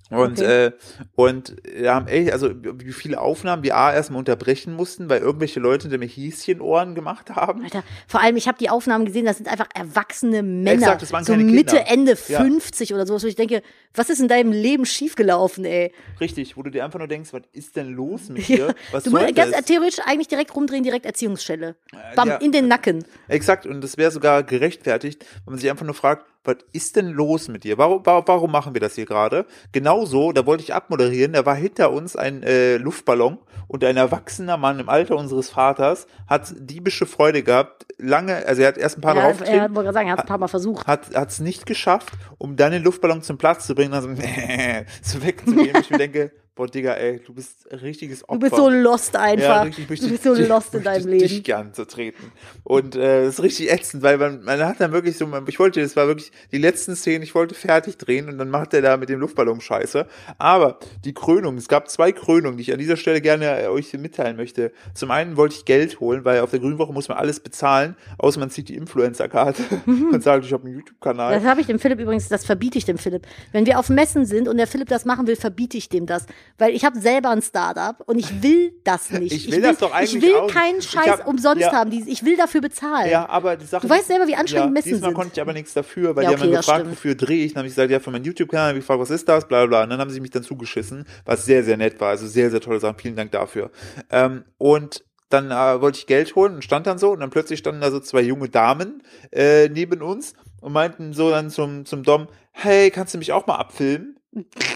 Und, 0.09 0.39
Okay. 0.39 0.67
äh, 0.67 0.71
und 1.15 1.55
wir 1.63 1.93
haben 1.93 2.07
echt, 2.07 2.31
also 2.31 2.49
wie 2.53 2.93
viele 2.93 3.19
Aufnahmen 3.19 3.63
wir 3.63 3.75
A 3.75 3.93
erstmal 3.93 4.19
unterbrechen 4.19 4.73
mussten, 4.73 5.09
weil 5.09 5.19
irgendwelche 5.21 5.59
Leute 5.59 5.89
mir 5.97 6.07
Häschenohren 6.07 6.95
gemacht 6.95 7.29
haben. 7.31 7.63
Alter, 7.63 7.83
vor 8.07 8.21
allem, 8.21 8.37
ich 8.37 8.47
habe 8.47 8.57
die 8.57 8.69
Aufnahmen 8.69 9.05
gesehen, 9.05 9.25
das 9.25 9.37
sind 9.37 9.47
einfach 9.49 9.67
erwachsene 9.73 10.43
Männer. 10.43 10.71
Exakt, 10.73 11.01
das 11.01 11.11
waren 11.11 11.23
so 11.23 11.33
keine 11.33 11.43
Mitte, 11.43 11.75
Kinder. 11.77 11.91
Ende 11.91 12.17
Ja. 12.27 12.41
50 12.41 12.93
oder 12.93 13.05
sowas, 13.05 13.23
wo 13.23 13.27
ich 13.27 13.35
denke, 13.35 13.61
was 13.93 14.09
ist 14.09 14.19
in 14.19 14.27
deinem 14.27 14.51
Leben 14.51 14.85
schiefgelaufen, 14.85 15.65
ey? 15.65 15.91
Richtig, 16.21 16.55
wo 16.55 16.63
du 16.63 16.69
dir 16.69 16.85
einfach 16.85 16.99
nur 16.99 17.07
denkst, 17.07 17.33
was 17.33 17.41
ist 17.51 17.75
denn 17.75 17.89
los 17.93 18.29
mit 18.29 18.47
dir? 18.47 18.73
Was 18.91 19.03
du 19.03 19.11
musst 19.11 19.35
ganz 19.35 19.51
das? 19.51 19.65
theoretisch 19.65 19.99
eigentlich 20.05 20.27
direkt 20.27 20.55
rumdrehen, 20.55 20.83
direkt 20.83 21.05
Erziehungsstelle. 21.05 21.75
Bam, 22.15 22.27
ja. 22.29 22.35
in 22.37 22.51
den 22.51 22.67
Nacken. 22.67 23.03
Exakt, 23.27 23.65
und 23.65 23.81
das 23.81 23.97
wäre 23.97 24.11
sogar 24.11 24.43
gerechtfertigt, 24.43 25.25
wenn 25.45 25.53
man 25.53 25.59
sich 25.59 25.69
einfach 25.69 25.85
nur 25.85 25.95
fragt, 25.95 26.25
was 26.47 26.57
ist 26.71 26.95
denn 26.95 27.07
los 27.09 27.47
mit 27.49 27.63
dir? 27.63 27.77
Warum, 27.77 28.01
warum, 28.05 28.51
machen 28.51 28.73
wir 28.73 28.81
das 28.81 28.95
hier 28.95 29.05
gerade? 29.05 29.45
Genauso, 29.71 30.31
da 30.31 30.45
wollte 30.45 30.63
ich 30.63 30.73
abmoderieren, 30.73 31.33
da 31.33 31.45
war 31.45 31.55
hinter 31.55 31.91
uns 31.91 32.15
ein 32.15 32.41
äh, 32.43 32.77
Luftballon 32.77 33.37
und 33.67 33.83
ein 33.83 33.97
erwachsener 33.97 34.57
Mann 34.57 34.79
im 34.79 34.89
Alter 34.89 35.17
unseres 35.17 35.49
Vaters 35.49 36.07
hat 36.27 36.53
diebische 36.57 37.05
Freude 37.05 37.43
gehabt, 37.43 37.85
lange, 37.97 38.45
also 38.45 38.61
er 38.61 38.69
hat 38.69 38.77
erst 38.77 38.97
ein 38.97 39.01
paar 39.01 39.15
Ja, 39.15 39.21
Mal 39.21 39.27
er 39.27 39.31
aufgetreten, 39.31 39.75
wollte 39.75 39.83
gerade 39.83 39.93
sagen, 39.93 40.07
er 40.07 40.11
hat 40.13 40.19
es 40.19 40.25
ein 40.25 40.29
paar 40.29 40.37
Mal 40.37 40.47
versucht. 40.47 40.87
hat 40.87 41.29
es 41.29 41.39
nicht 41.39 41.65
geschafft, 41.65 42.13
um 42.37 42.55
dann 42.55 42.71
den 42.71 42.83
Luftballon 42.83 43.21
zum 43.21 43.37
Platz 43.37 43.67
zu 43.67 43.75
bringen, 43.75 43.93
also 43.93 44.09
so 45.01 45.23
wegzugehen. 45.23 45.77
ich 45.81 45.89
mir 45.89 45.97
denke, 45.97 46.31
boah, 46.57 46.67
Digga, 46.67 46.93
ey, 46.95 47.19
du 47.25 47.33
bist 47.33 47.71
ein 47.71 47.79
richtiges 47.79 48.23
Opfer. 48.27 48.33
Du 48.33 48.39
bist 48.39 48.55
so 48.55 48.69
lost 48.69 49.15
einfach. 49.15 49.43
Ja, 49.43 49.61
richtig, 49.61 49.87
du 49.87 50.09
bist 50.09 50.23
so 50.23 50.35
dich- 50.35 50.47
lost 50.47 50.73
in 50.75 50.83
deinem 50.83 51.07
Dich 51.11 51.31
Leben. 51.31 51.43
gern 51.43 51.73
zu 51.73 51.85
treten. 51.85 52.31
Und 52.63 52.95
äh, 52.95 53.23
das 53.25 53.35
ist 53.35 53.43
richtig 53.43 53.71
ätzend, 53.71 54.03
weil 54.03 54.17
man, 54.17 54.43
man 54.43 54.59
hat 54.65 54.81
dann 54.81 54.91
wirklich 54.91 55.17
so, 55.17 55.25
man, 55.27 55.45
ich 55.47 55.59
wollte, 55.59 55.81
das 55.81 55.95
war 55.95 56.07
wirklich 56.07 56.31
die 56.51 56.57
letzten 56.57 56.95
Szenen, 56.95 57.23
ich 57.23 57.33
wollte 57.35 57.55
fertig 57.55 57.97
drehen 57.97 58.27
und 58.27 58.37
dann 58.37 58.49
macht 58.49 58.73
er 58.73 58.81
da 58.81 58.97
mit 58.97 59.09
dem 59.09 59.19
Luftballon 59.19 59.61
Scheiße. 59.61 60.07
Aber 60.37 60.79
die 61.05 61.13
Krönung, 61.13 61.57
es 61.57 61.67
gab 61.67 61.89
zwei 61.89 62.11
Krönungen, 62.11 62.57
die 62.57 62.63
ich 62.63 62.73
an 62.73 62.79
dieser 62.79 62.97
Stelle 62.97 63.21
gerne 63.21 63.61
äh, 63.63 63.67
euch 63.67 63.93
mitteilen 63.93 64.35
möchte. 64.35 64.71
Zum 64.93 65.11
einen 65.11 65.37
wollte 65.37 65.55
ich 65.55 65.65
Geld 65.65 65.99
holen, 65.99 66.25
weil 66.25 66.41
auf 66.41 66.49
der 66.51 66.59
Grünwoche 66.59 66.91
muss 66.91 67.07
man 67.07 67.17
alles 67.17 67.39
bezahlen, 67.39 67.95
außer 68.17 68.39
man 68.39 68.49
zieht 68.49 68.69
die 68.69 68.75
Influencer-Karte 68.75 69.61
und 69.85 70.23
sagt, 70.23 70.43
ich 70.45 70.53
habe 70.53 70.65
einen 70.65 70.73
YouTube-Kanal. 70.75 71.35
Das 71.35 71.43
habe 71.45 71.61
ich 71.61 71.67
dem 71.67 71.79
Philipp 71.79 71.99
übrigens, 71.99 72.27
das 72.27 72.45
verbiete 72.45 72.77
ich 72.77 72.85
dem 72.85 72.97
Philipp. 72.97 73.27
Wenn 73.51 73.65
wir 73.65 73.77
auf 73.79 73.89
Messen 73.89 74.25
sind 74.25 74.47
und 74.47 74.57
der 74.57 74.67
Philipp 74.67 74.87
das 74.89 75.05
machen 75.05 75.27
will, 75.27 75.35
verbiete 75.35 75.77
ich 75.77 75.89
dem 75.89 76.05
das. 76.05 76.25
Weil 76.57 76.73
ich 76.73 76.83
habe 76.85 76.99
selber 76.99 77.29
ein 77.29 77.41
Startup 77.41 77.95
und 78.07 78.17
ich 78.17 78.41
will 78.41 78.73
das 78.83 79.09
nicht. 79.11 79.31
Ich 79.31 79.51
will 79.51 79.61
das 79.61 79.77
doch 79.77 79.91
eigentlich 79.93 80.15
Ich 80.15 80.21
will 80.21 80.35
auch 80.35 80.47
keinen 80.51 80.79
Ich 80.79 80.89
Scheiß 80.89 81.07
hab- 81.07 81.27
umsonst 81.27 81.61
ja. 81.61 81.71
haben. 81.71 81.89
Die- 81.91 82.09
Ich 82.09 82.23
will 82.25 82.35
dafür 82.37 82.61
bezahlen. 82.61 83.09
Ja, 83.09 83.27
aber 83.29 83.55
die 83.57 83.65
Sache 83.65 83.85
Du 83.85 83.89
weißt 83.93 84.07
selber, 84.07 84.27
wie 84.27 84.35
anstrengend 84.35 84.67
ja, 84.67 84.71
Messen 84.71 84.89
diesmal 84.93 85.09
sind. 85.09 85.15
konnte 85.15 85.31
ich 85.35 85.41
aber 85.41 85.53
nichts 85.53 85.73
dafür, 85.73 86.15
weil 86.15 86.23
Ja, 86.23 86.29
die 86.29 86.35
okay, 86.35 86.43
haben 86.43 86.49
mich 86.49 86.57
gefragt, 86.59 86.79
stimmt. 86.81 86.91
wofür 86.95 87.15
drehe 87.15 87.45
ich. 87.45 87.53
Dann 87.53 87.59
habe 87.59 87.67
ich 87.67 87.75
gesagt, 87.75 87.91
ja, 87.91 87.99
für 87.99 88.11
meinen 88.11 88.25
YouTube-Kanal. 88.25 88.69
Hab 88.69 88.75
ich 88.75 88.81
gefragt, 88.81 88.99
was 89.01 89.09
ist 89.11 89.27
das? 89.29 89.47
Bla, 89.47 89.59
bla, 89.65 89.67
bla. 89.67 89.83
Und 89.83 89.89
dann 89.91 89.99
haben 89.99 90.09
sie 90.09 90.19
mich 90.19 90.31
dann 90.31 90.43
zugeschissen, 90.43 91.05
was 91.25 91.45
sehr, 91.45 91.63
sehr 91.63 91.77
nett 91.77 91.99
war. 91.99 92.09
Also 92.09 92.27
sehr, 92.27 92.49
sehr 92.51 92.61
tolle 92.61 92.79
Sachen. 92.79 92.97
Vielen 92.99 93.15
Dank 93.15 93.31
dafür. 93.31 93.69
Ähm, 94.09 94.43
und 94.57 95.03
dann 95.29 95.51
äh, 95.51 95.81
wollte 95.81 95.99
ich 95.99 96.07
Geld 96.07 96.35
holen 96.35 96.55
und 96.55 96.63
stand 96.63 96.87
dann 96.87 96.97
so 96.97 97.11
und 97.11 97.19
dann 97.19 97.29
plötzlich 97.29 97.59
standen 97.59 97.81
da 97.81 97.91
so 97.91 97.99
zwei 97.99 98.21
junge 98.21 98.47
Damen 98.47 99.03
äh, 99.31 99.67
neben 99.67 100.01
uns 100.01 100.33
und 100.61 100.71
meinten 100.71 101.11
so 101.11 101.29
dann 101.29 101.49
zum, 101.49 101.85
zum 101.85 102.03
Dom, 102.03 102.27
hey, 102.51 102.89
kannst 102.91 103.13
du 103.13 103.17
mich 103.17 103.33
auch 103.33 103.45
mal 103.45 103.55
abfilmen? 103.55 104.17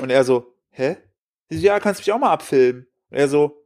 Und 0.01 0.09
er 0.09 0.23
so, 0.25 0.53
hä? 0.71 0.97
Ja, 1.51 1.79
kannst 1.79 1.99
du 1.99 2.01
mich 2.03 2.11
auch 2.13 2.19
mal 2.19 2.31
abfilmen? 2.31 2.87
Und 3.09 3.17
er 3.17 3.27
so, 3.27 3.65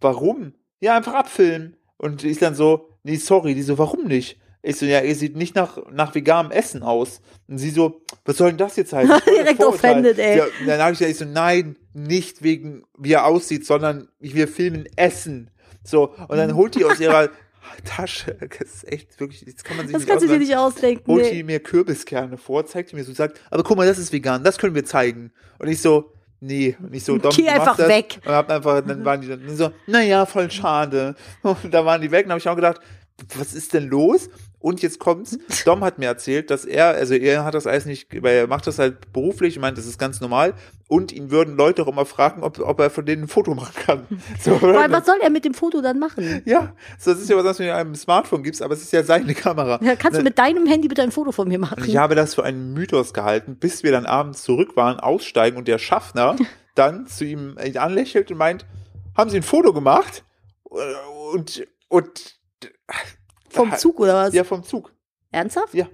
warum? 0.00 0.54
Ja, 0.80 0.96
einfach 0.96 1.14
abfilmen. 1.14 1.76
Und 1.96 2.22
ich 2.24 2.38
dann 2.38 2.54
so, 2.54 2.88
nee, 3.02 3.16
sorry. 3.16 3.54
Die 3.54 3.62
so, 3.62 3.78
warum 3.78 4.04
nicht? 4.06 4.38
Ich 4.62 4.76
so, 4.76 4.86
ja, 4.86 5.02
ihr 5.02 5.14
sieht 5.14 5.36
nicht 5.36 5.54
nach, 5.54 5.78
nach 5.90 6.14
veganem 6.14 6.50
Essen 6.50 6.82
aus. 6.82 7.20
Und 7.48 7.58
sie 7.58 7.70
so, 7.70 8.00
was 8.24 8.36
soll 8.38 8.50
denn 8.50 8.58
das 8.58 8.76
jetzt 8.76 8.92
heißen? 8.92 9.20
Direkt 9.26 9.62
offended, 9.62 10.18
ey. 10.18 10.38
Ja, 10.38 10.46
dann 10.66 10.80
habe 10.80 10.92
ich 10.92 10.98
gesagt, 10.98 11.12
ich 11.12 11.18
so, 11.18 11.24
nein, 11.26 11.76
nicht 11.92 12.42
wegen, 12.42 12.84
wie 12.96 13.12
er 13.12 13.26
aussieht, 13.26 13.66
sondern 13.66 14.08
wir 14.20 14.48
filmen 14.48 14.86
Essen. 14.96 15.50
So, 15.82 16.14
und 16.28 16.36
dann 16.38 16.54
holt 16.54 16.76
die 16.76 16.84
aus 16.86 16.98
ihrer 16.98 17.28
Tasche, 17.84 18.36
das 18.58 18.74
ist 18.74 18.88
echt 18.92 19.20
wirklich, 19.20 19.44
das 19.44 19.64
kann 19.64 19.76
man 19.76 19.86
sich 19.86 19.92
Das 19.92 20.02
nicht 20.02 20.08
kannst 20.08 20.24
du 20.24 20.28
dir 20.28 20.38
nicht 20.38 20.56
ausdenken. 20.56 21.10
holt 21.10 21.24
Nee. 21.24 21.30
die 21.32 21.42
mir 21.42 21.60
Kürbiskerne 21.60 22.38
vor, 22.38 22.64
zeigt 22.64 22.92
die 22.92 22.96
mir 22.96 23.04
so, 23.04 23.12
sagt, 23.12 23.40
aber 23.50 23.62
guck 23.62 23.76
mal, 23.76 23.86
das 23.86 23.98
ist 23.98 24.12
vegan, 24.12 24.44
das 24.44 24.56
können 24.58 24.74
wir 24.74 24.84
zeigen. 24.86 25.32
Und 25.58 25.68
ich 25.68 25.80
so, 25.82 26.13
nee, 26.44 26.76
und 26.80 26.94
ich 26.94 27.04
so, 27.04 27.18
Dom, 27.18 27.32
Geh 27.34 27.48
einfach 27.48 27.76
das. 27.76 27.88
weg. 27.88 28.20
Und 28.24 28.32
hab 28.32 28.50
einfach, 28.50 28.80
dann 28.82 29.04
waren 29.04 29.20
die 29.20 29.28
dann 29.28 29.56
so, 29.56 29.70
naja, 29.86 30.26
voll 30.26 30.50
schade. 30.50 31.14
Und 31.42 31.72
da 31.72 31.84
waren 31.84 32.00
die 32.00 32.10
weg, 32.10 32.26
und 32.26 32.32
habe 32.32 32.38
ich 32.40 32.48
auch 32.48 32.54
gedacht, 32.54 32.80
was 33.36 33.54
ist 33.54 33.72
denn 33.74 33.88
los? 33.88 34.28
Und 34.58 34.80
jetzt 34.80 34.98
kommt's. 34.98 35.38
Dom 35.66 35.84
hat 35.84 35.98
mir 35.98 36.06
erzählt, 36.06 36.50
dass 36.50 36.64
er, 36.64 36.86
also 36.88 37.14
er 37.14 37.44
hat 37.44 37.54
das 37.54 37.66
alles 37.66 37.84
nicht, 37.84 38.22
weil 38.22 38.34
er 38.36 38.46
macht 38.46 38.66
das 38.66 38.78
halt 38.78 39.12
beruflich, 39.12 39.56
ich 39.56 39.60
meine, 39.60 39.76
das 39.76 39.86
ist 39.86 39.98
ganz 39.98 40.20
normal. 40.20 40.54
Und 40.88 41.12
ihn 41.12 41.30
würden 41.30 41.54
Leute 41.56 41.82
auch 41.82 41.88
immer 41.88 42.06
fragen, 42.06 42.42
ob, 42.42 42.58
ob 42.58 42.80
er 42.80 42.88
von 42.90 43.04
denen 43.04 43.24
ein 43.24 43.28
Foto 43.28 43.54
machen 43.54 43.74
kann. 43.84 44.06
So, 44.40 44.58
Vor 44.58 44.78
allem, 44.78 44.90
was 44.92 45.06
soll 45.06 45.18
er 45.22 45.30
mit 45.30 45.44
dem 45.44 45.54
Foto 45.54 45.80
dann 45.82 45.98
machen? 45.98 46.42
ja, 46.44 46.74
so, 46.98 47.12
das 47.12 47.20
ist 47.20 47.28
ja 47.30 47.36
was, 47.36 47.44
was 47.44 47.56
du 47.58 47.64
in 47.64 47.70
einem 47.70 47.94
Smartphone 47.94 48.42
gibst, 48.42 48.62
aber 48.62 48.74
es 48.74 48.82
ist 48.82 48.92
ja 48.92 49.02
seine 49.02 49.34
Kamera. 49.34 49.78
Ja, 49.82 49.96
kannst 49.96 50.16
du 50.18 50.22
Ne, 50.22 50.30
mit 50.30 50.38
deinem 50.38 50.66
Handy 50.66 50.88
bitte 50.88 51.02
ein 51.02 51.12
Foto 51.12 51.30
von 51.30 51.46
mir 51.48 51.58
machen? 51.58 51.84
ich 51.86 51.96
habe 51.96 52.14
das 52.14 52.34
für 52.34 52.42
einen 52.44 52.72
Mythos 52.72 53.12
gehalten, 53.12 53.56
bis 53.56 53.82
wir 53.82 53.92
dann 53.92 54.06
abends 54.06 54.42
zurück 54.42 54.76
waren, 54.76 54.98
aussteigen 54.98 55.56
und 55.58 55.68
der 55.68 55.78
Schaffner 55.78 56.36
dann 56.74 57.06
zu 57.06 57.24
ihm 57.24 57.56
äh, 57.58 57.76
anlächelt 57.76 58.30
und 58.30 58.38
meint, 58.38 58.64
haben 59.16 59.30
Sie 59.30 59.36
ein 59.36 59.42
Foto 59.42 59.72
gemacht? 59.72 60.24
Und, 60.64 61.66
und, 61.88 62.38
Vom 63.50 63.76
Zug 63.76 64.00
oder 64.00 64.14
was? 64.14 64.34
ja, 64.34 64.44
vom 64.44 64.64
Zug. 64.64 64.92
Ernsthaft? 65.30 65.74
Ja. 65.74 65.88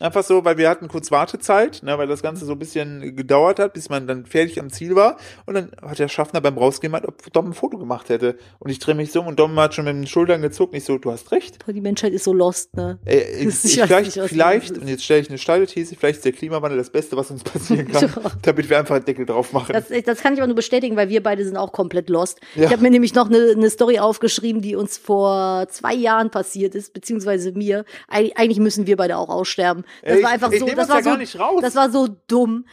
Einfach 0.00 0.22
so, 0.22 0.44
weil 0.44 0.56
wir 0.58 0.68
hatten 0.68 0.86
kurz 0.86 1.10
Wartezeit, 1.10 1.82
ne, 1.82 1.98
weil 1.98 2.06
das 2.06 2.22
Ganze 2.22 2.44
so 2.46 2.52
ein 2.52 2.58
bisschen 2.58 3.16
gedauert 3.16 3.58
hat, 3.58 3.72
bis 3.74 3.88
man 3.88 4.06
dann 4.06 4.26
fertig 4.26 4.60
am 4.60 4.70
Ziel 4.70 4.94
war. 4.94 5.16
Und 5.46 5.54
dann 5.54 5.70
hat 5.82 5.98
der 5.98 6.06
Schaffner 6.08 6.40
beim 6.40 6.56
Rausgehen 6.56 6.92
gemeint, 6.92 7.08
ob 7.08 7.32
Dom 7.32 7.46
ein 7.50 7.52
Foto 7.52 7.78
gemacht 7.78 8.08
hätte. 8.08 8.36
Und 8.60 8.70
ich 8.70 8.78
drehe 8.78 8.94
mich 8.94 9.10
so 9.10 9.20
um 9.20 9.26
und 9.26 9.38
Dom 9.40 9.58
hat 9.58 9.74
schon 9.74 9.86
mit 9.86 9.94
den 9.94 10.06
Schultern 10.06 10.40
gezuckt. 10.40 10.72
Und 10.72 10.78
ich 10.78 10.84
so, 10.84 10.98
du 10.98 11.10
hast 11.10 11.32
recht. 11.32 11.58
Die 11.66 11.80
Menschheit 11.80 12.12
ist 12.12 12.24
so 12.24 12.32
lost, 12.32 12.76
ne? 12.76 12.98
Äh, 13.04 13.18
Ich 13.18 13.64
ich, 13.64 13.78
weiß 13.80 13.86
vielleicht, 13.88 14.16
nicht, 14.16 14.28
vielleicht, 14.28 14.78
und 14.78 14.86
jetzt 14.88 15.04
stelle 15.04 15.20
ich 15.20 15.28
eine 15.30 15.38
steile 15.38 15.66
These, 15.66 15.96
vielleicht 15.96 16.18
ist 16.18 16.24
der 16.24 16.32
Klimawandel 16.32 16.78
das 16.78 16.90
Beste, 16.90 17.16
was 17.16 17.30
uns 17.30 17.42
passieren 17.42 17.88
kann, 17.90 18.02
Ja. 18.24 18.30
damit 18.42 18.70
wir 18.70 18.78
einfach 18.78 18.94
einen 18.96 19.04
Deckel 19.04 19.26
drauf 19.26 19.52
machen. 19.52 19.72
Das, 19.72 19.86
das 20.04 20.20
kann 20.20 20.32
ich 20.34 20.38
aber 20.38 20.46
nur 20.46 20.56
bestätigen, 20.56 20.94
weil 20.96 21.08
wir 21.08 21.22
beide 21.22 21.44
sind 21.44 21.56
auch 21.56 21.72
komplett 21.72 22.08
lost. 22.08 22.40
Ja. 22.54 22.66
Ich 22.66 22.70
habe 22.72 22.82
mir 22.82 22.90
nämlich 22.90 23.14
noch 23.14 23.28
eine, 23.28 23.50
eine 23.56 23.68
Story 23.70 23.98
aufgeschrieben, 23.98 24.62
die 24.62 24.76
uns 24.76 24.96
vor 24.96 25.66
zwei 25.70 25.94
Jahren 25.94 26.30
passiert 26.30 26.74
ist, 26.76 26.92
beziehungsweise 26.92 27.50
mir. 27.52 27.84
Eig 28.08 28.32
eigentlich 28.36 28.60
müssen 28.60 28.86
wir 28.86 28.96
beide 28.96 29.16
auch 29.18 29.28
aussterben. 29.28 29.84
Das 30.02 30.16
Ey, 30.16 30.22
war 30.22 30.30
einfach 30.30 30.52
ich 30.52 30.60
so, 30.60 30.66
das 30.66 30.78
uns 30.78 30.88
war 30.88 30.96
ja 31.02 31.26
so, 31.26 31.60
das 31.60 31.74
war 31.74 31.90
so 31.90 32.08
dumm. 32.26 32.64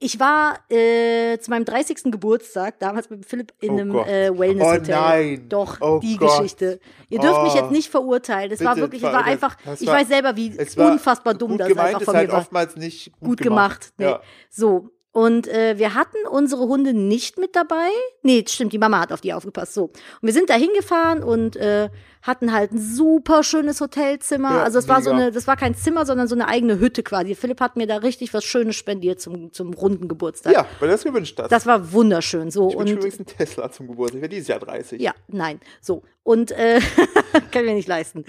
Ich 0.00 0.18
war 0.20 0.58
äh, 0.70 1.38
zu 1.38 1.50
meinem 1.50 1.64
30. 1.64 2.10
Geburtstag 2.10 2.78
damals 2.80 3.08
mit 3.08 3.24
Philipp 3.24 3.52
in 3.60 3.70
Oh 3.70 3.78
einem 3.78 3.94
äh, 3.96 4.38
Wellness-Hotel. 4.38 4.94
Oh 4.94 5.00
nein. 5.00 5.48
Doch, 5.48 5.80
Oh 5.80 6.00
die 6.02 6.16
Gott. 6.16 6.36
Geschichte. 6.38 6.80
Ihr 7.08 7.20
dürft 7.20 7.42
mich 7.42 7.52
Oh. 7.54 7.56
jetzt 7.56 7.70
nicht 7.70 7.88
verurteilen. 7.90 8.50
Es 8.52 8.62
war 8.62 8.74
Bitte, 8.74 8.84
wirklich, 8.86 9.02
es 9.02 9.06
das 9.06 9.14
war 9.14 9.20
war- 9.20 9.26
einfach, 9.30 9.56
das 9.64 9.80
ich 9.80 9.86
war- 9.86 9.94
weiß 9.94 10.08
selber, 10.08 10.36
wie 10.36 10.52
Es 10.58 10.76
war 10.76 10.90
unfassbar 10.92 11.34
dumm 11.34 11.56
das 11.56 11.68
einfach 11.78 12.02
von 12.02 12.16
halt 12.16 12.26
mir 12.28 12.32
war 12.34 12.40
oftmals 12.40 12.76
nicht 12.76 13.12
gut, 13.12 13.20
gut 13.28 13.38
gemacht. 13.40 13.92
Nee. 13.96 14.04
Ja. 14.06 14.20
So. 14.50 14.90
Und 15.14 15.46
äh, 15.46 15.78
wir 15.78 15.94
hatten 15.94 16.26
unsere 16.28 16.62
Hunde 16.62 16.92
nicht 16.92 17.38
mit 17.38 17.54
dabei. 17.54 17.86
Nee, 18.24 18.44
stimmt, 18.48 18.72
die 18.72 18.78
Mama 18.78 18.98
hat 18.98 19.12
auf 19.12 19.20
die 19.20 19.32
aufgepasst. 19.32 19.72
So. 19.72 19.84
Und 19.84 19.92
wir 20.22 20.32
sind 20.32 20.50
da 20.50 20.54
hingefahren 20.54 21.22
und 21.22 21.54
äh, 21.54 21.88
hatten 22.20 22.52
halt 22.52 22.72
ein 22.72 22.80
super 22.80 23.44
schönes 23.44 23.80
Hotelzimmer. 23.80 24.50
Ja, 24.50 24.62
also 24.64 24.80
es 24.80 24.88
war 24.88 25.02
so 25.02 25.12
eine, 25.12 25.30
das 25.30 25.46
war 25.46 25.56
kein 25.56 25.76
Zimmer, 25.76 26.04
sondern 26.04 26.26
so 26.26 26.34
eine 26.34 26.48
eigene 26.48 26.80
Hütte 26.80 27.04
quasi. 27.04 27.36
Philipp 27.36 27.60
hat 27.60 27.76
mir 27.76 27.86
da 27.86 27.98
richtig 27.98 28.34
was 28.34 28.42
Schönes 28.42 28.74
spendiert 28.74 29.20
zum, 29.20 29.52
zum 29.52 29.72
runden 29.72 30.08
Geburtstag. 30.08 30.52
Ja, 30.52 30.66
weil 30.80 30.88
das 30.88 31.04
gewünscht 31.04 31.38
hast. 31.38 31.52
Das 31.52 31.64
war 31.64 31.92
wunderschön. 31.92 32.50
So. 32.50 32.70
ich 32.70 32.76
wünsche 32.76 32.94
und 32.94 32.98
übrigens 32.98 33.18
einen 33.18 33.26
Tesla 33.26 33.70
zum 33.70 33.86
Geburtstag. 33.86 34.16
Ich 34.16 34.22
werde 34.22 34.34
dieses 34.34 34.48
Jahr 34.48 34.58
30. 34.58 35.00
ja, 35.00 35.14
nein. 35.28 35.60
So. 35.80 36.02
Und 36.24 36.50
äh, 36.50 36.80
können 37.52 37.68
wir 37.68 37.74
nicht 37.74 37.86
leisten. 37.86 38.24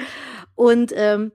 Und 0.53 0.91
ähm, 0.95 1.31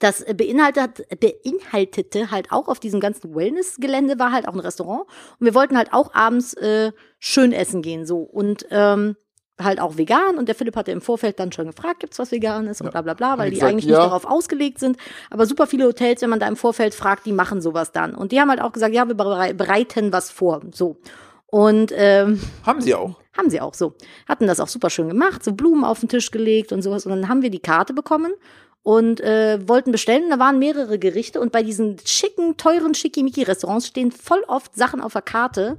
das 0.00 0.24
beinhaltet, 0.34 1.06
beinhaltete 1.20 2.30
halt 2.30 2.50
auch 2.50 2.68
auf 2.68 2.80
diesem 2.80 3.00
ganzen 3.00 3.34
Wellness-Gelände 3.34 4.18
war 4.18 4.32
halt 4.32 4.48
auch 4.48 4.54
ein 4.54 4.60
Restaurant. 4.60 5.02
Und 5.38 5.46
wir 5.46 5.54
wollten 5.54 5.76
halt 5.76 5.92
auch 5.92 6.12
abends 6.14 6.54
äh, 6.54 6.92
schön 7.18 7.52
essen 7.52 7.82
gehen. 7.82 8.06
So. 8.06 8.18
Und 8.18 8.66
ähm, 8.70 9.16
halt 9.60 9.78
auch 9.78 9.98
vegan. 9.98 10.38
Und 10.38 10.48
der 10.48 10.54
Philipp 10.54 10.74
hatte 10.74 10.90
im 10.90 11.02
Vorfeld 11.02 11.38
dann 11.38 11.52
schon 11.52 11.66
gefragt, 11.66 12.00
gibt's 12.00 12.18
was 12.18 12.32
Veganes 12.32 12.80
und 12.80 12.90
bla 12.90 13.02
bla 13.02 13.14
bla, 13.14 13.36
weil 13.38 13.50
die 13.50 13.56
gesagt, 13.56 13.72
eigentlich 13.72 13.84
ja. 13.84 13.98
nicht 13.98 14.06
darauf 14.06 14.24
ausgelegt 14.24 14.78
sind. 14.78 14.96
Aber 15.28 15.44
super 15.44 15.66
viele 15.66 15.84
Hotels, 15.84 16.22
wenn 16.22 16.30
man 16.30 16.40
da 16.40 16.48
im 16.48 16.56
Vorfeld 16.56 16.94
fragt, 16.94 17.26
die 17.26 17.32
machen 17.32 17.60
sowas 17.60 17.92
dann. 17.92 18.14
Und 18.14 18.32
die 18.32 18.40
haben 18.40 18.48
halt 18.48 18.62
auch 18.62 18.72
gesagt, 18.72 18.94
ja, 18.94 19.06
wir 19.06 19.14
berei- 19.14 19.52
bereiten 19.52 20.12
was 20.12 20.30
vor. 20.30 20.62
So. 20.72 20.96
Und 21.46 21.92
ähm, 21.94 22.40
Haben 22.64 22.80
sie 22.80 22.94
auch. 22.94 23.20
haben 23.36 23.50
sie 23.50 23.60
auch 23.60 23.74
so. 23.74 23.94
Hatten 24.26 24.46
das 24.46 24.60
auch 24.60 24.68
super 24.68 24.88
schön 24.88 25.08
gemacht, 25.08 25.44
so 25.44 25.52
Blumen 25.52 25.84
auf 25.84 26.00
den 26.00 26.08
Tisch 26.08 26.30
gelegt 26.30 26.72
und 26.72 26.80
sowas. 26.80 27.04
Und 27.04 27.12
dann 27.12 27.28
haben 27.28 27.42
wir 27.42 27.50
die 27.50 27.58
Karte 27.58 27.92
bekommen 27.92 28.32
und 28.82 29.20
äh, 29.20 29.58
wollten 29.68 29.92
bestellen. 29.92 30.24
Und 30.24 30.30
da 30.30 30.38
waren 30.38 30.58
mehrere 30.58 30.98
Gerichte. 30.98 31.40
Und 31.40 31.52
bei 31.52 31.62
diesen 31.62 31.96
schicken, 32.04 32.56
teuren 32.56 32.94
Schickimicki-Restaurants 32.94 33.86
stehen 33.86 34.10
voll 34.12 34.42
oft 34.48 34.74
Sachen 34.74 35.00
auf 35.00 35.12
der 35.12 35.22
Karte, 35.22 35.76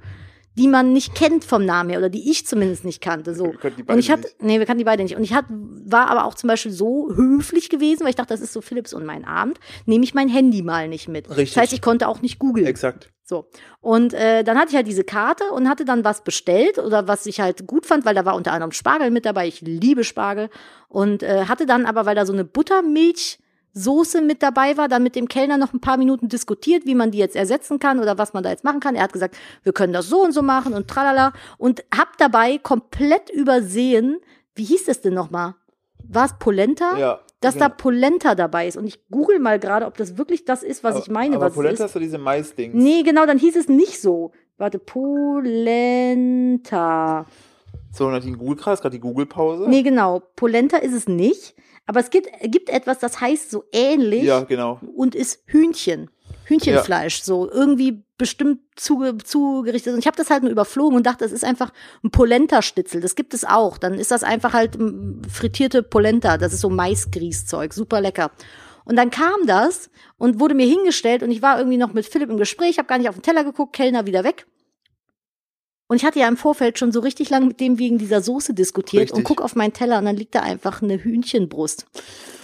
die 0.55 0.67
man 0.67 0.91
nicht 0.91 1.15
kennt 1.15 1.45
vom 1.45 1.65
Namen 1.65 1.89
her 1.89 1.99
oder 1.99 2.09
die 2.09 2.29
ich 2.29 2.45
zumindest 2.45 2.83
nicht 2.83 3.01
kannte. 3.01 3.33
So. 3.33 3.53
Wir 3.61 3.71
die 3.71 3.81
Und 3.81 3.85
beide 3.87 3.99
ich 3.99 4.11
hatte, 4.11 4.23
nicht. 4.23 4.43
nee, 4.43 4.59
wir 4.59 4.65
kannten 4.65 4.79
die 4.79 4.85
beide 4.85 5.01
nicht. 5.01 5.15
Und 5.15 5.23
ich 5.23 5.33
hat, 5.33 5.45
war 5.49 6.09
aber 6.09 6.25
auch 6.25 6.35
zum 6.35 6.49
Beispiel 6.49 6.71
so 6.71 7.09
höflich 7.15 7.69
gewesen, 7.69 8.01
weil 8.01 8.09
ich 8.09 8.15
dachte, 8.15 8.33
das 8.33 8.41
ist 8.41 8.53
so 8.53 8.61
Philips 8.61 8.93
und 8.93 9.05
mein 9.05 9.25
Abend, 9.25 9.59
nehme 9.85 10.03
ich 10.03 10.13
mein 10.13 10.27
Handy 10.27 10.61
mal 10.61 10.87
nicht 10.89 11.07
mit. 11.07 11.29
Richtig. 11.29 11.53
Das 11.53 11.63
heißt, 11.63 11.73
ich 11.73 11.81
konnte 11.81 12.07
auch 12.07 12.21
nicht 12.21 12.37
googeln. 12.37 12.67
Exakt. 12.67 13.09
So. 13.31 13.45
Und 13.79 14.13
äh, 14.13 14.43
dann 14.43 14.59
hatte 14.59 14.71
ich 14.71 14.75
halt 14.75 14.87
diese 14.87 15.05
Karte 15.05 15.45
und 15.53 15.69
hatte 15.69 15.85
dann 15.85 16.03
was 16.03 16.21
bestellt 16.21 16.77
oder 16.77 17.07
was 17.07 17.25
ich 17.25 17.39
halt 17.39 17.65
gut 17.65 17.85
fand, 17.85 18.03
weil 18.03 18.13
da 18.13 18.25
war 18.25 18.35
unter 18.35 18.51
anderem 18.51 18.73
Spargel 18.73 19.09
mit 19.09 19.25
dabei. 19.25 19.47
Ich 19.47 19.61
liebe 19.61 20.03
Spargel. 20.03 20.49
Und 20.89 21.23
äh, 21.23 21.45
hatte 21.45 21.65
dann 21.65 21.85
aber, 21.85 22.05
weil 22.05 22.13
da 22.13 22.25
so 22.25 22.33
eine 22.33 22.43
Buttermilchsoße 22.43 24.21
mit 24.21 24.43
dabei 24.43 24.75
war, 24.75 24.89
dann 24.89 25.01
mit 25.01 25.15
dem 25.15 25.29
Kellner 25.29 25.57
noch 25.57 25.71
ein 25.71 25.79
paar 25.79 25.95
Minuten 25.95 26.27
diskutiert, 26.27 26.85
wie 26.85 26.93
man 26.93 27.11
die 27.11 27.19
jetzt 27.19 27.37
ersetzen 27.37 27.79
kann 27.79 28.01
oder 28.01 28.17
was 28.17 28.33
man 28.33 28.43
da 28.43 28.49
jetzt 28.49 28.65
machen 28.65 28.81
kann. 28.81 28.95
Er 28.95 29.03
hat 29.03 29.13
gesagt, 29.13 29.37
wir 29.63 29.71
können 29.71 29.93
das 29.93 30.09
so 30.09 30.21
und 30.21 30.33
so 30.33 30.41
machen 30.41 30.73
und 30.73 30.89
tralala. 30.89 31.31
Und 31.57 31.85
hab 31.97 32.17
dabei 32.17 32.57
komplett 32.57 33.29
übersehen, 33.29 34.17
wie 34.55 34.65
hieß 34.65 34.83
das 34.87 34.99
denn 34.99 35.13
nochmal? 35.13 35.55
War 36.03 36.25
es 36.25 36.33
Polenta? 36.37 36.97
Ja. 36.97 37.21
Dass 37.41 37.55
genau. 37.55 37.67
da 37.67 37.73
Polenta 37.73 38.35
dabei 38.35 38.67
ist. 38.67 38.77
Und 38.77 38.87
ich 38.87 39.07
google 39.09 39.39
mal 39.39 39.59
gerade, 39.59 39.85
ob 39.87 39.97
das 39.97 40.17
wirklich 40.17 40.45
das 40.45 40.63
ist, 40.63 40.83
was 40.83 40.97
ich 40.99 41.09
meine, 41.09 41.35
aber 41.35 41.47
was 41.47 41.53
Polenta 41.53 41.83
ist. 41.83 41.89
ist 41.89 41.93
so 41.93 41.99
diese 41.99 42.17
Mais-Dings. 42.19 42.73
Nee, 42.73 43.03
genau, 43.03 43.25
dann 43.25 43.37
hieß 43.39 43.55
es 43.57 43.67
nicht 43.67 43.99
so. 43.99 44.31
Warte, 44.57 44.77
Polenta. 44.79 46.05
So, 47.91 48.09
Nadine, 48.09 48.37
Google 48.37 48.55
gerade, 48.57 48.79
gerade 48.79 48.95
die 48.95 49.01
Google-Pause. 49.01 49.67
Nee, 49.67 49.81
genau, 49.81 50.21
Polenta 50.35 50.77
ist 50.77 50.93
es 50.93 51.07
nicht. 51.07 51.55
Aber 51.91 51.99
es 51.99 52.09
gibt, 52.09 52.29
gibt 52.43 52.69
etwas, 52.69 52.99
das 52.99 53.19
heißt 53.19 53.51
so 53.51 53.65
ähnlich 53.73 54.23
Ja, 54.23 54.45
genau. 54.45 54.79
und 54.95 55.13
ist 55.13 55.43
Hühnchen. 55.45 56.09
Hühnchenfleisch, 56.45 57.21
so 57.21 57.51
irgendwie 57.51 58.05
bestimmt 58.17 58.61
zuge, 58.77 59.17
zugerichtet. 59.17 59.93
Und 59.93 59.99
ich 59.99 60.07
habe 60.07 60.15
das 60.15 60.29
halt 60.29 60.43
nur 60.43 60.53
überflogen 60.53 60.95
und 60.95 61.05
dachte, 61.05 61.25
das 61.25 61.33
ist 61.33 61.43
einfach 61.43 61.73
ein 62.01 62.09
Polenta-Stitzel. 62.09 63.01
Das 63.01 63.15
gibt 63.15 63.33
es 63.33 63.43
auch. 63.43 63.77
Dann 63.77 63.95
ist 63.95 64.09
das 64.09 64.23
einfach 64.23 64.53
halt 64.53 64.77
frittierte 65.29 65.83
Polenta. 65.83 66.37
Das 66.37 66.53
ist 66.53 66.61
so 66.61 66.69
Maisgrießzeug. 66.69 67.73
Super 67.73 67.99
lecker. 67.99 68.31
Und 68.85 68.95
dann 68.95 69.11
kam 69.11 69.45
das 69.45 69.89
und 70.17 70.39
wurde 70.39 70.55
mir 70.55 70.65
hingestellt 70.65 71.23
und 71.23 71.31
ich 71.31 71.41
war 71.41 71.57
irgendwie 71.57 71.77
noch 71.77 71.91
mit 71.91 72.05
Philipp 72.05 72.29
im 72.29 72.37
Gespräch, 72.37 72.77
habe 72.77 72.87
gar 72.87 72.99
nicht 72.99 73.09
auf 73.09 73.15
den 73.15 73.21
Teller 73.21 73.43
geguckt, 73.43 73.73
Kellner 73.73 74.05
wieder 74.05 74.23
weg. 74.23 74.47
Und 75.91 75.97
ich 75.97 76.05
hatte 76.05 76.19
ja 76.19 76.29
im 76.29 76.37
Vorfeld 76.37 76.79
schon 76.79 76.93
so 76.93 77.01
richtig 77.01 77.29
lang 77.29 77.49
mit 77.49 77.59
dem 77.59 77.77
wegen 77.77 77.97
dieser 77.97 78.21
Soße 78.21 78.53
diskutiert 78.53 79.11
und 79.11 79.17
Richtig. 79.17 79.25
guck 79.25 79.41
auf 79.41 79.55
meinen 79.55 79.73
Teller 79.73 79.97
und 79.97 80.05
dann 80.05 80.15
liegt 80.15 80.33
da 80.33 80.39
einfach 80.39 80.81
eine 80.81 81.03
Hühnchenbrust. 81.03 81.85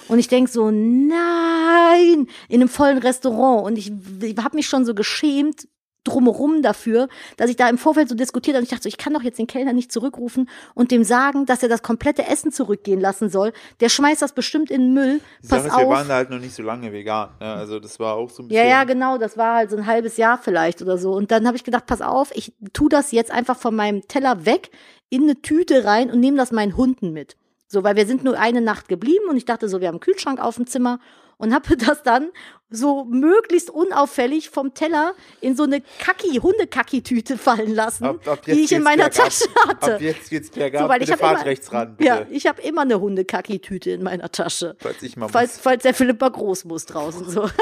Und 0.10 0.20
ich 0.20 0.28
denk 0.28 0.50
so, 0.50 0.70
nein, 0.70 2.28
in 2.50 2.60
einem 2.60 2.68
vollen 2.68 2.98
Restaurant. 2.98 3.66
Und 3.66 3.78
ich, 3.78 3.90
ich 4.22 4.36
habe 4.36 4.58
mich 4.58 4.68
schon 4.68 4.84
so 4.84 4.94
geschämt 4.94 5.70
drumherum 6.08 6.62
dafür, 6.62 7.08
dass 7.38 7.50
ich 7.50 7.56
da 7.56 7.70
im 7.70 7.78
Vorfeld 7.78 8.10
so 8.10 8.16
diskutiert 8.16 8.56
habe. 8.56 8.62
Und 8.62 8.64
ich 8.64 8.70
dachte 8.70 8.84
so, 8.84 8.90
ich 8.90 8.98
kann 8.98 9.14
doch 9.14 9.22
jetzt 9.24 9.38
den 9.40 9.48
Kellner 9.48 9.74
nicht 9.74 9.92
zurückrufen 9.92 10.50
und 10.74 10.92
dem 10.92 11.04
sagen, 11.04 11.46
dass 11.46 11.62
er 11.64 11.70
das 11.70 11.84
komplette 11.84 12.28
Essen 12.28 12.52
zurückgehen 12.52 13.00
lassen 13.00 13.30
soll. 13.30 13.54
Der 13.80 13.90
schmeißt 13.90 14.22
das 14.22 14.34
bestimmt 14.34 14.72
in 14.72 14.82
den 14.82 14.94
Müll. 14.94 15.22
Die 15.44 15.48
Pass 15.48 15.64
Sache 15.64 15.68
ist, 15.68 15.78
wir 15.78 15.90
waren 15.90 16.02
auf. 16.02 16.08
da 16.08 16.14
halt 16.16 16.30
noch 16.30 16.40
nicht 16.40 16.54
so 16.56 16.64
lange 16.64 16.92
vegan. 16.92 17.30
Ne? 17.40 17.54
Also 17.54 17.80
das 17.80 18.00
war 18.00 18.16
auch 18.16 18.30
so 18.30 18.44
ein 18.44 18.50
Ja, 18.50 18.62
bisschen. 18.62 18.70
ja, 18.70 18.84
genau, 18.86 19.18
das 19.18 19.38
war 19.38 19.56
halt 19.58 19.70
so 19.70 19.78
ein 19.78 19.86
halbes 19.86 20.18
Jahr 20.18 20.38
vielleicht 20.38 20.82
oder 20.82 20.98
so. 20.98 21.14
Und 21.14 21.32
dann 21.32 21.46
habe 21.46 21.58
ich 21.58 21.64
gedacht, 21.64 21.86
pass 21.86 22.02
auf, 22.02 22.32
ich 22.36 22.54
tu 22.74 22.90
das 22.90 23.12
jetzt 23.12 23.32
einfach 23.32 23.58
von 23.58 23.76
meinem 23.76 24.08
Teller 24.08 24.46
weg 24.46 24.72
in 25.10 25.24
eine 25.24 25.42
Tüte 25.42 25.86
rein 25.86 26.12
und 26.12 26.20
nehme 26.20 26.38
das 26.38 26.52
meinen 26.52 26.76
Hunden 26.78 27.12
mit. 27.14 27.38
So, 27.68 27.84
weil 27.84 27.96
wir 27.98 28.06
sind 28.06 28.24
nur 28.24 28.40
eine 28.40 28.62
Nacht 28.62 28.88
geblieben 28.88 29.26
und 29.30 29.36
ich 29.38 29.46
dachte 29.46 29.68
so, 29.68 29.82
wir 29.82 29.88
haben 29.90 29.96
einen 29.96 30.00
Kühlschrank 30.02 30.40
auf 30.42 30.56
dem 30.56 30.68
Zimmer 30.68 31.00
und 31.38 31.54
habe 31.54 31.76
das 31.78 32.02
dann 32.04 32.30
so 32.70 33.06
möglichst 33.06 33.70
unauffällig 33.70 34.50
vom 34.50 34.74
Teller 34.74 35.14
in 35.42 35.56
so 35.56 35.64
eine 35.64 35.82
Kacki, 36.00 36.40
Hundekacki-Tüte 36.42 37.38
fallen 37.38 37.74
lassen, 37.74 38.04
Ab- 38.04 38.28
ab 38.28 38.42
die 38.46 38.52
ich 38.52 38.72
in 38.74 38.84
meiner 38.84 39.06
bergab. 39.10 39.26
Tasche 39.26 39.46
hatte. 39.68 39.96
Ab 39.96 40.02
jetzt 40.02 40.30
geht's 40.30 40.50
bergab. 40.50 40.82
So, 40.84 40.90
weil 40.90 41.02
ich 41.04 41.10
fahrt 41.10 41.22
immer- 41.38 41.46
rechts 41.46 41.72
ran, 41.72 41.96
bitte. 41.96 42.08
Ja, 42.10 42.26
ich 42.30 42.46
habe 42.46 42.62
immer 42.62 42.82
eine 42.82 43.00
Hundekacki-Tüte 43.00 43.92
in 43.92 44.04
meiner 44.04 44.30
Tasche. 44.32 44.76
Falls 44.80 45.02
ich 45.02 45.16
mal 45.16 45.30
Falls, 45.30 45.58
falls 45.60 45.84
der 45.84 45.94
Philipp 45.94 46.20
mal 46.20 46.30
groß 46.32 46.66
muss 46.66 46.86
draußen 46.86 47.30
so. 47.30 47.42
muss. 47.44 47.52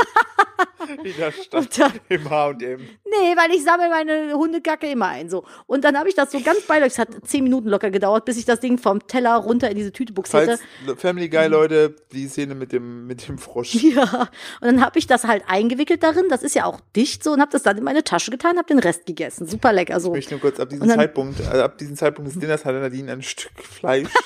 In 1.03 1.15
der 1.17 1.31
Stadt. 1.31 1.61
Und 1.61 1.79
dann- 1.79 1.91
Im 2.09 2.29
H&M. 2.29 2.79
Nee, 3.05 3.35
weil 3.35 3.51
ich 3.55 3.63
sammle 3.63 3.89
meine 3.89 4.33
Hundekacke 4.35 4.87
immer 4.87 5.07
ein. 5.07 5.29
So. 5.31 5.43
Und 5.65 5.83
dann 5.83 5.97
habe 5.97 6.09
ich 6.09 6.15
das 6.15 6.31
so 6.31 6.39
ganz 6.41 6.61
beiläufig, 6.61 6.93
es 6.93 6.99
hat 6.99 7.09
zehn 7.25 7.43
Minuten 7.43 7.69
locker 7.69 7.89
gedauert, 7.89 8.25
bis 8.25 8.37
ich 8.37 8.45
das 8.45 8.59
Ding 8.59 8.77
vom 8.77 9.05
Teller 9.07 9.35
runter 9.35 9.69
in 9.69 9.77
diese 9.77 9.91
Tüte 9.91 10.13
buxierte. 10.13 10.59
Falls 10.85 11.01
Family 11.01 11.27
Guy, 11.27 11.47
Leute, 11.47 11.95
die 12.11 12.27
Szene 12.27 12.53
mit 12.53 12.71
dem, 12.71 13.07
mit 13.07 13.27
dem 13.27 13.37
Frosch. 13.39 13.73
Ja, 13.75 14.29
und 14.61 14.67
dann 14.67 14.81
habe 14.85 14.94
ich 14.99 15.07
das 15.07 15.23
halt 15.25 15.43
eingewickelt 15.47 16.03
darin, 16.03 16.25
das 16.29 16.43
ist 16.43 16.55
ja 16.55 16.65
auch 16.65 16.79
dicht 16.95 17.23
so, 17.23 17.31
und 17.33 17.41
habe 17.41 17.51
das 17.51 17.63
dann 17.63 17.77
in 17.77 17.83
meine 17.83 18.03
Tasche 18.03 18.31
getan, 18.31 18.57
habe 18.57 18.67
den 18.67 18.79
Rest 18.79 19.05
gegessen. 19.05 19.47
Super 19.47 19.73
lecker 19.73 19.99
so. 19.99 20.09
Ich 20.09 20.15
möchte 20.29 20.33
nur 20.35 20.41
kurz, 20.41 20.59
ab 20.59 20.69
diesem 20.69 20.87
dann- 20.87 20.97
Zeitpunkt, 20.97 21.39
äh, 21.39 21.59
ab 21.59 21.77
diesem 21.77 21.95
Zeitpunkt 21.95 22.31
des 22.31 22.39
Dinners 22.39 22.65
hatte 22.65 22.79
Nadine 22.79 23.11
ein 23.11 23.21
Stück 23.21 23.51
Fleisch. 23.63 24.09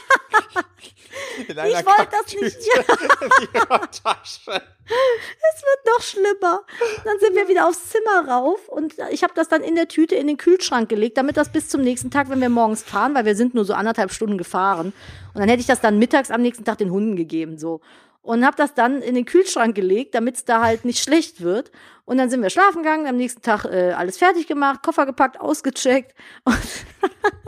Ich 1.40 1.48
wollte 1.56 2.10
das 2.12 2.34
nicht, 2.42 2.58
ja, 2.76 2.84
Tasche. 4.04 4.52
es 4.52 5.64
wird 5.64 5.86
noch 5.86 6.02
schlimmer. 6.02 6.62
Dann 7.06 7.20
sind 7.20 7.36
wir 7.36 7.48
wieder 7.48 7.68
aufs 7.68 7.90
Zimmer 7.90 8.28
rauf 8.30 8.68
und 8.68 8.96
ich 9.12 9.24
habe 9.24 9.34
das 9.36 9.48
dann 9.48 9.62
in 9.64 9.76
der 9.76 9.88
Tüte 9.88 10.16
in 10.16 10.28
den 10.28 10.36
Kühlschrank 10.38 10.90
gelegt, 10.90 11.18
damit 11.18 11.38
das 11.38 11.50
bis 11.50 11.70
zum 11.70 11.82
nächsten 11.82 12.12
Tag, 12.12 12.30
wenn 12.30 12.42
wir 12.42 12.50
morgens 12.50 12.84
fahren, 12.84 13.16
weil 13.16 13.24
wir 13.26 13.36
sind 13.36 13.54
nur 13.56 13.64
so 13.64 13.74
anderthalb 13.74 14.12
Stunden 14.12 14.38
gefahren. 14.38 14.92
Und 15.34 15.40
dann 15.40 15.48
hätte 15.50 15.62
ich 15.62 15.68
das 15.68 15.80
dann 15.82 15.98
mittags 15.98 16.30
am 16.32 16.42
nächsten 16.42 16.66
Tag 16.66 16.78
den 16.80 16.92
Hunden 16.92 17.16
gegeben, 17.16 17.58
so. 17.58 17.80
Und 18.22 18.46
habe 18.46 18.58
das 18.58 18.74
dann 18.74 19.02
in 19.02 19.16
den 19.16 19.26
Kühlschrank 19.26 19.76
gelegt, 19.76 20.14
damit 20.14 20.36
es 20.36 20.46
da 20.46 20.62
halt 20.62 20.86
nicht 20.86 21.02
schlecht 21.02 21.42
wird. 21.42 21.72
Und 22.06 22.18
dann 22.18 22.30
sind 22.30 22.42
wir 22.42 22.50
schlafen 22.50 22.84
gegangen, 22.84 23.08
am 23.08 23.18
nächsten 23.18 23.42
Tag 23.42 23.66
äh, 23.66 23.92
alles 23.92 24.18
fertig 24.18 24.48
gemacht, 24.48 24.84
Koffer 24.84 25.06
gepackt, 25.06 25.40
ausgecheckt 25.40 26.16
und, 26.44 26.58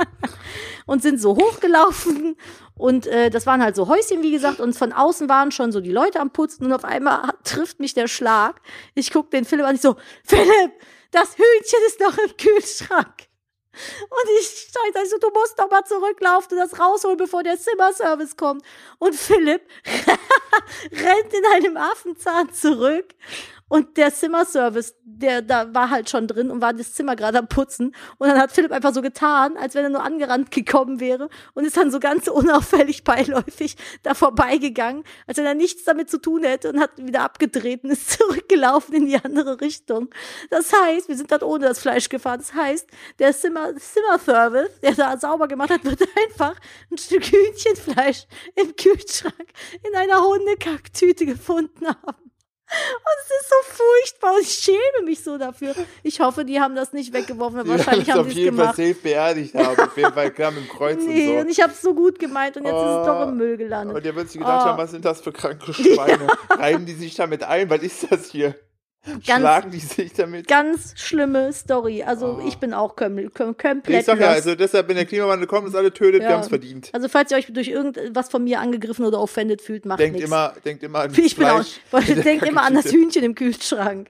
und 0.85 1.01
sind 1.01 1.19
so 1.19 1.35
hochgelaufen. 1.35 2.37
Und 2.77 3.05
äh, 3.07 3.29
das 3.29 3.45
waren 3.45 3.61
halt 3.61 3.75
so 3.75 3.87
Häuschen, 3.87 4.23
wie 4.23 4.31
gesagt, 4.31 4.59
und 4.59 4.75
von 4.75 4.93
außen 4.93 5.29
waren 5.29 5.51
schon 5.51 5.71
so 5.71 5.81
die 5.81 5.91
Leute 5.91 6.19
am 6.19 6.31
Putzen 6.31 6.65
und 6.65 6.73
auf 6.73 6.85
einmal 6.85 7.29
trifft 7.43 7.79
mich 7.79 7.93
der 7.93 8.07
Schlag. 8.07 8.61
Ich 8.95 9.11
guck 9.11 9.29
den 9.31 9.45
Philipp 9.45 9.65
an, 9.65 9.75
ich 9.75 9.81
so, 9.81 9.97
Philipp, 10.23 10.71
das 11.11 11.35
Hühnchen 11.37 11.79
ist 11.87 11.99
noch 11.99 12.17
im 12.17 12.37
Kühlschrank. 12.37 13.30
Und 13.73 14.29
ich 14.39 14.47
scheiße, 14.47 14.99
also, 14.99 15.17
du 15.19 15.29
musst 15.29 15.57
doch 15.57 15.69
mal 15.69 15.83
zurücklaufen 15.85 16.57
und 16.57 16.57
das 16.57 16.79
rausholen, 16.79 17.17
bevor 17.17 17.43
der 17.43 17.57
Zimmerservice 17.57 18.35
kommt. 18.35 18.65
Und 18.99 19.15
Philipp 19.15 19.61
rennt 20.91 21.33
in 21.33 21.45
einem 21.53 21.77
Affenzahn 21.77 22.51
zurück. 22.53 23.13
Und 23.71 23.95
der 23.95 24.13
Zimmerservice, 24.13 24.95
der 25.05 25.41
da 25.41 25.73
war 25.73 25.89
halt 25.89 26.09
schon 26.09 26.27
drin 26.27 26.51
und 26.51 26.59
war 26.59 26.73
das 26.73 26.93
Zimmer 26.93 27.15
gerade 27.15 27.39
am 27.39 27.47
Putzen. 27.47 27.95
Und 28.17 28.27
dann 28.27 28.37
hat 28.37 28.51
Philipp 28.51 28.73
einfach 28.73 28.93
so 28.93 29.01
getan, 29.01 29.55
als 29.55 29.75
wenn 29.75 29.85
er 29.85 29.89
nur 29.89 30.03
angerannt 30.03 30.51
gekommen 30.51 30.99
wäre 30.99 31.29
und 31.53 31.63
ist 31.63 31.77
dann 31.77 31.89
so 31.89 32.01
ganz 32.01 32.27
unauffällig 32.27 33.05
beiläufig 33.05 33.77
da 34.03 34.13
vorbeigegangen, 34.13 35.05
als 35.25 35.37
wenn 35.37 35.45
er 35.45 35.53
nichts 35.53 35.85
damit 35.85 36.09
zu 36.09 36.17
tun 36.17 36.43
hätte 36.43 36.69
und 36.69 36.81
hat 36.81 36.97
wieder 36.97 37.21
abgedreht 37.21 37.85
und 37.85 37.91
ist 37.91 38.09
zurückgelaufen 38.19 38.93
in 38.93 39.05
die 39.05 39.15
andere 39.15 39.61
Richtung. 39.61 40.09
Das 40.49 40.73
heißt, 40.73 41.07
wir 41.07 41.15
sind 41.15 41.31
dann 41.31 41.41
ohne 41.41 41.67
das 41.67 41.79
Fleisch 41.79 42.09
gefahren. 42.09 42.39
Das 42.39 42.53
heißt, 42.53 42.89
der 43.19 43.31
Zimmer, 43.31 43.73
Zimmerservice, 43.77 44.81
der 44.81 44.95
da 44.95 45.17
sauber 45.17 45.47
gemacht 45.47 45.69
hat, 45.69 45.85
wird 45.85 46.01
einfach 46.27 46.59
ein 46.91 46.97
Stück 46.97 47.23
Hühnchenfleisch 47.23 48.27
im 48.55 48.75
Kühlschrank 48.75 49.47
in 49.87 49.95
einer 49.95 50.21
Hundekacktüte 50.21 51.25
gefunden 51.25 51.87
haben. 51.87 52.30
Und 52.71 53.17
es 53.25 53.41
ist 53.41 53.49
so 53.49 53.55
furchtbar 53.83 54.35
und 54.35 54.41
ich 54.41 54.51
schäme 54.53 55.05
mich 55.05 55.23
so 55.23 55.37
dafür. 55.37 55.75
Ich 56.03 56.19
hoffe, 56.21 56.45
die 56.45 56.59
haben 56.59 56.75
das 56.75 56.93
nicht 56.93 57.11
weggeworfen. 57.13 57.63
Die 57.65 57.69
Wahrscheinlich 57.69 58.09
haben 58.09 58.21
auf 58.21 58.25
sie 58.27 58.31
es 58.31 58.37
jeden 58.37 58.55
Fall 58.57 58.73
gemacht. 58.73 58.77
safe 58.77 58.93
beerdigt 58.95 59.55
haben. 59.55 59.79
Auf 59.79 59.97
jeden 59.97 60.13
Fall 60.13 60.31
kam 60.31 60.57
im 60.57 60.67
Kreuz 60.69 60.99
Nee, 61.03 61.31
und 61.33 61.37
und 61.39 61.43
so. 61.45 61.49
ich 61.49 61.61
habe 61.61 61.73
es 61.73 61.81
so 61.81 61.93
gut 61.93 62.17
gemeint 62.19 62.55
und 62.57 62.63
jetzt 62.63 62.73
ist 62.73 62.79
es 62.79 63.05
doch 63.05 63.19
Oh. 63.25 63.29
im 63.29 63.37
Müll 63.37 63.57
gelandet. 63.57 63.97
Und 63.97 64.05
ihr 64.05 64.15
würdet 64.15 64.31
sich 64.31 64.39
gedacht 64.39 64.61
Oh. 64.63 64.69
haben, 64.69 64.77
was 64.77 64.91
sind 64.91 65.03
das 65.05 65.19
für 65.21 65.31
kranke 65.33 65.73
Schweine? 65.73 66.27
Reiben 66.49 66.85
die 66.85 66.93
sich 66.93 67.13
damit 67.15 67.43
ein? 67.43 67.69
Was 67.69 67.81
ist 67.81 68.09
das 68.11 68.27
hier? 68.31 68.55
Schlagen 69.23 69.71
die 69.71 69.79
sich 69.79 70.13
damit? 70.13 70.47
Ganz 70.47 70.93
schlimme 70.95 71.51
Story. 71.53 72.03
Also 72.03 72.37
Oh. 72.39 72.47
ich 72.47 72.57
bin 72.57 72.73
auch 72.73 72.95
komplett 72.95 73.87
Ich 73.87 74.05
sag 74.05 74.19
ja, 74.19 74.27
lost. 74.27 74.35
also 74.47 74.55
deshalb, 74.55 74.87
wenn 74.89 74.95
der 74.95 75.05
Klimawandel 75.05 75.47
kommt, 75.47 75.65
uns 75.65 75.75
alle 75.75 75.91
tötet, 75.91 76.21
wir 76.21 76.29
Ja. 76.29 76.33
haben 76.35 76.41
es 76.41 76.49
verdient. 76.49 76.89
Also 76.93 77.07
falls 77.09 77.31
ihr 77.31 77.37
euch 77.37 77.47
durch 77.51 77.67
irgendwas 77.69 78.29
von 78.29 78.43
mir 78.43 78.59
angegriffen 78.59 79.03
oder 79.05 79.19
offended 79.19 79.61
fühlt, 79.61 79.85
macht 79.85 79.99
Denkt 79.99 80.19
immer, 80.21 80.53
denkt 80.63 80.83
immer 80.83 80.99
an 80.99 81.11
Ich 81.17 81.35
bin 81.35 81.47
auch, 81.47 81.63
Fleisch. 81.89 82.09
in 82.09 82.15
der 82.15 82.23
denkt 82.23 82.45
immer 82.45 82.61
an 82.63 82.75
das. 82.75 82.91
Hühnchen 82.91 83.23
im 83.23 83.33
Kühlschrank. 83.35 84.09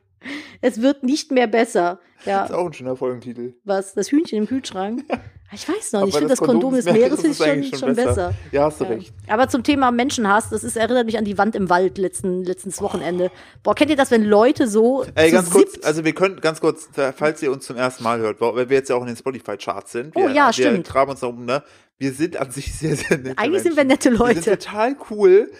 Es 0.61 0.81
wird 0.81 1.03
nicht 1.03 1.31
mehr 1.31 1.47
besser. 1.47 1.99
Das 2.17 2.25
Ja, 2.25 2.45
ist 2.45 2.51
auch 2.51 2.65
ein 2.67 2.73
schöner 2.73 2.95
Folgentitel. 2.95 3.53
was? 3.63 3.93
Das 3.93 4.11
Hühnchen 4.11 4.37
im 4.39 4.47
Kühlschrank? 4.47 5.03
Ich 5.53 5.67
weiß 5.67 5.91
noch 5.93 6.01
nicht. 6.05 6.09
Ich 6.09 6.15
finde 6.15 6.29
das 6.29 6.39
Kondom 6.39 6.73
des 6.73 6.85
Meeres 6.85 7.23
ist 7.23 7.37
schon, 7.37 7.45
eigentlich 7.49 7.77
schon 7.77 7.93
besser. 7.95 8.33
Ja, 8.51 8.65
hast 8.65 8.79
du 8.79 8.85
Ja. 8.85 8.91
recht. 8.91 9.13
Aber 9.27 9.49
zum 9.49 9.63
Thema 9.63 9.91
Menschenhass, 9.91 10.49
das 10.49 10.63
ist, 10.63 10.77
erinnert 10.77 11.05
mich 11.05 11.17
an 11.17 11.25
die 11.25 11.37
Wand 11.37 11.55
im 11.55 11.69
Wald 11.69 11.97
letzten, 11.97 12.43
letztes 12.43 12.81
Wochenende. 12.81 13.31
Boah, 13.61 13.75
kennt 13.75 13.89
ihr 13.89 13.97
das, 13.97 14.11
wenn 14.11 14.23
Leute 14.23 14.67
so 14.67 15.05
Ey, 15.15 15.29
ganz 15.31 15.49
kurz, 15.49 15.77
also 15.83 16.05
wir 16.05 16.13
können 16.13 16.39
ganz 16.39 16.61
kurz, 16.61 16.87
falls 17.15 17.41
ihr 17.41 17.51
uns 17.51 17.65
zum 17.65 17.75
ersten 17.75 18.03
Mal 18.03 18.19
hört, 18.19 18.39
weil 18.39 18.69
wir 18.69 18.77
jetzt 18.77 18.89
ja 18.89 18.95
auch 18.95 19.01
in 19.01 19.07
den 19.07 19.17
Spotify-Charts 19.17 19.91
sind. 19.91 20.15
Oh 20.15 20.21
wir, 20.21 20.31
ja, 20.31 20.47
wir 20.47 20.53
stimmt. 20.53 20.87
traben 20.87 21.11
uns 21.11 21.19
da 21.19 21.27
um, 21.27 21.43
ne? 21.45 21.63
Wir 21.97 22.13
sind 22.13 22.37
an 22.37 22.49
sich 22.51 22.73
sehr, 22.73 22.95
sehr 22.95 23.17
nette 23.17 23.37
Eigentlich 23.37 23.63
sind 23.63 23.75
Menschen. 23.75 23.77
wir 23.77 23.83
nette 23.83 24.11
Wir 24.11 24.17
Leute. 24.17 24.41
sind 24.41 24.61
total 24.63 24.95
cool, 25.09 25.51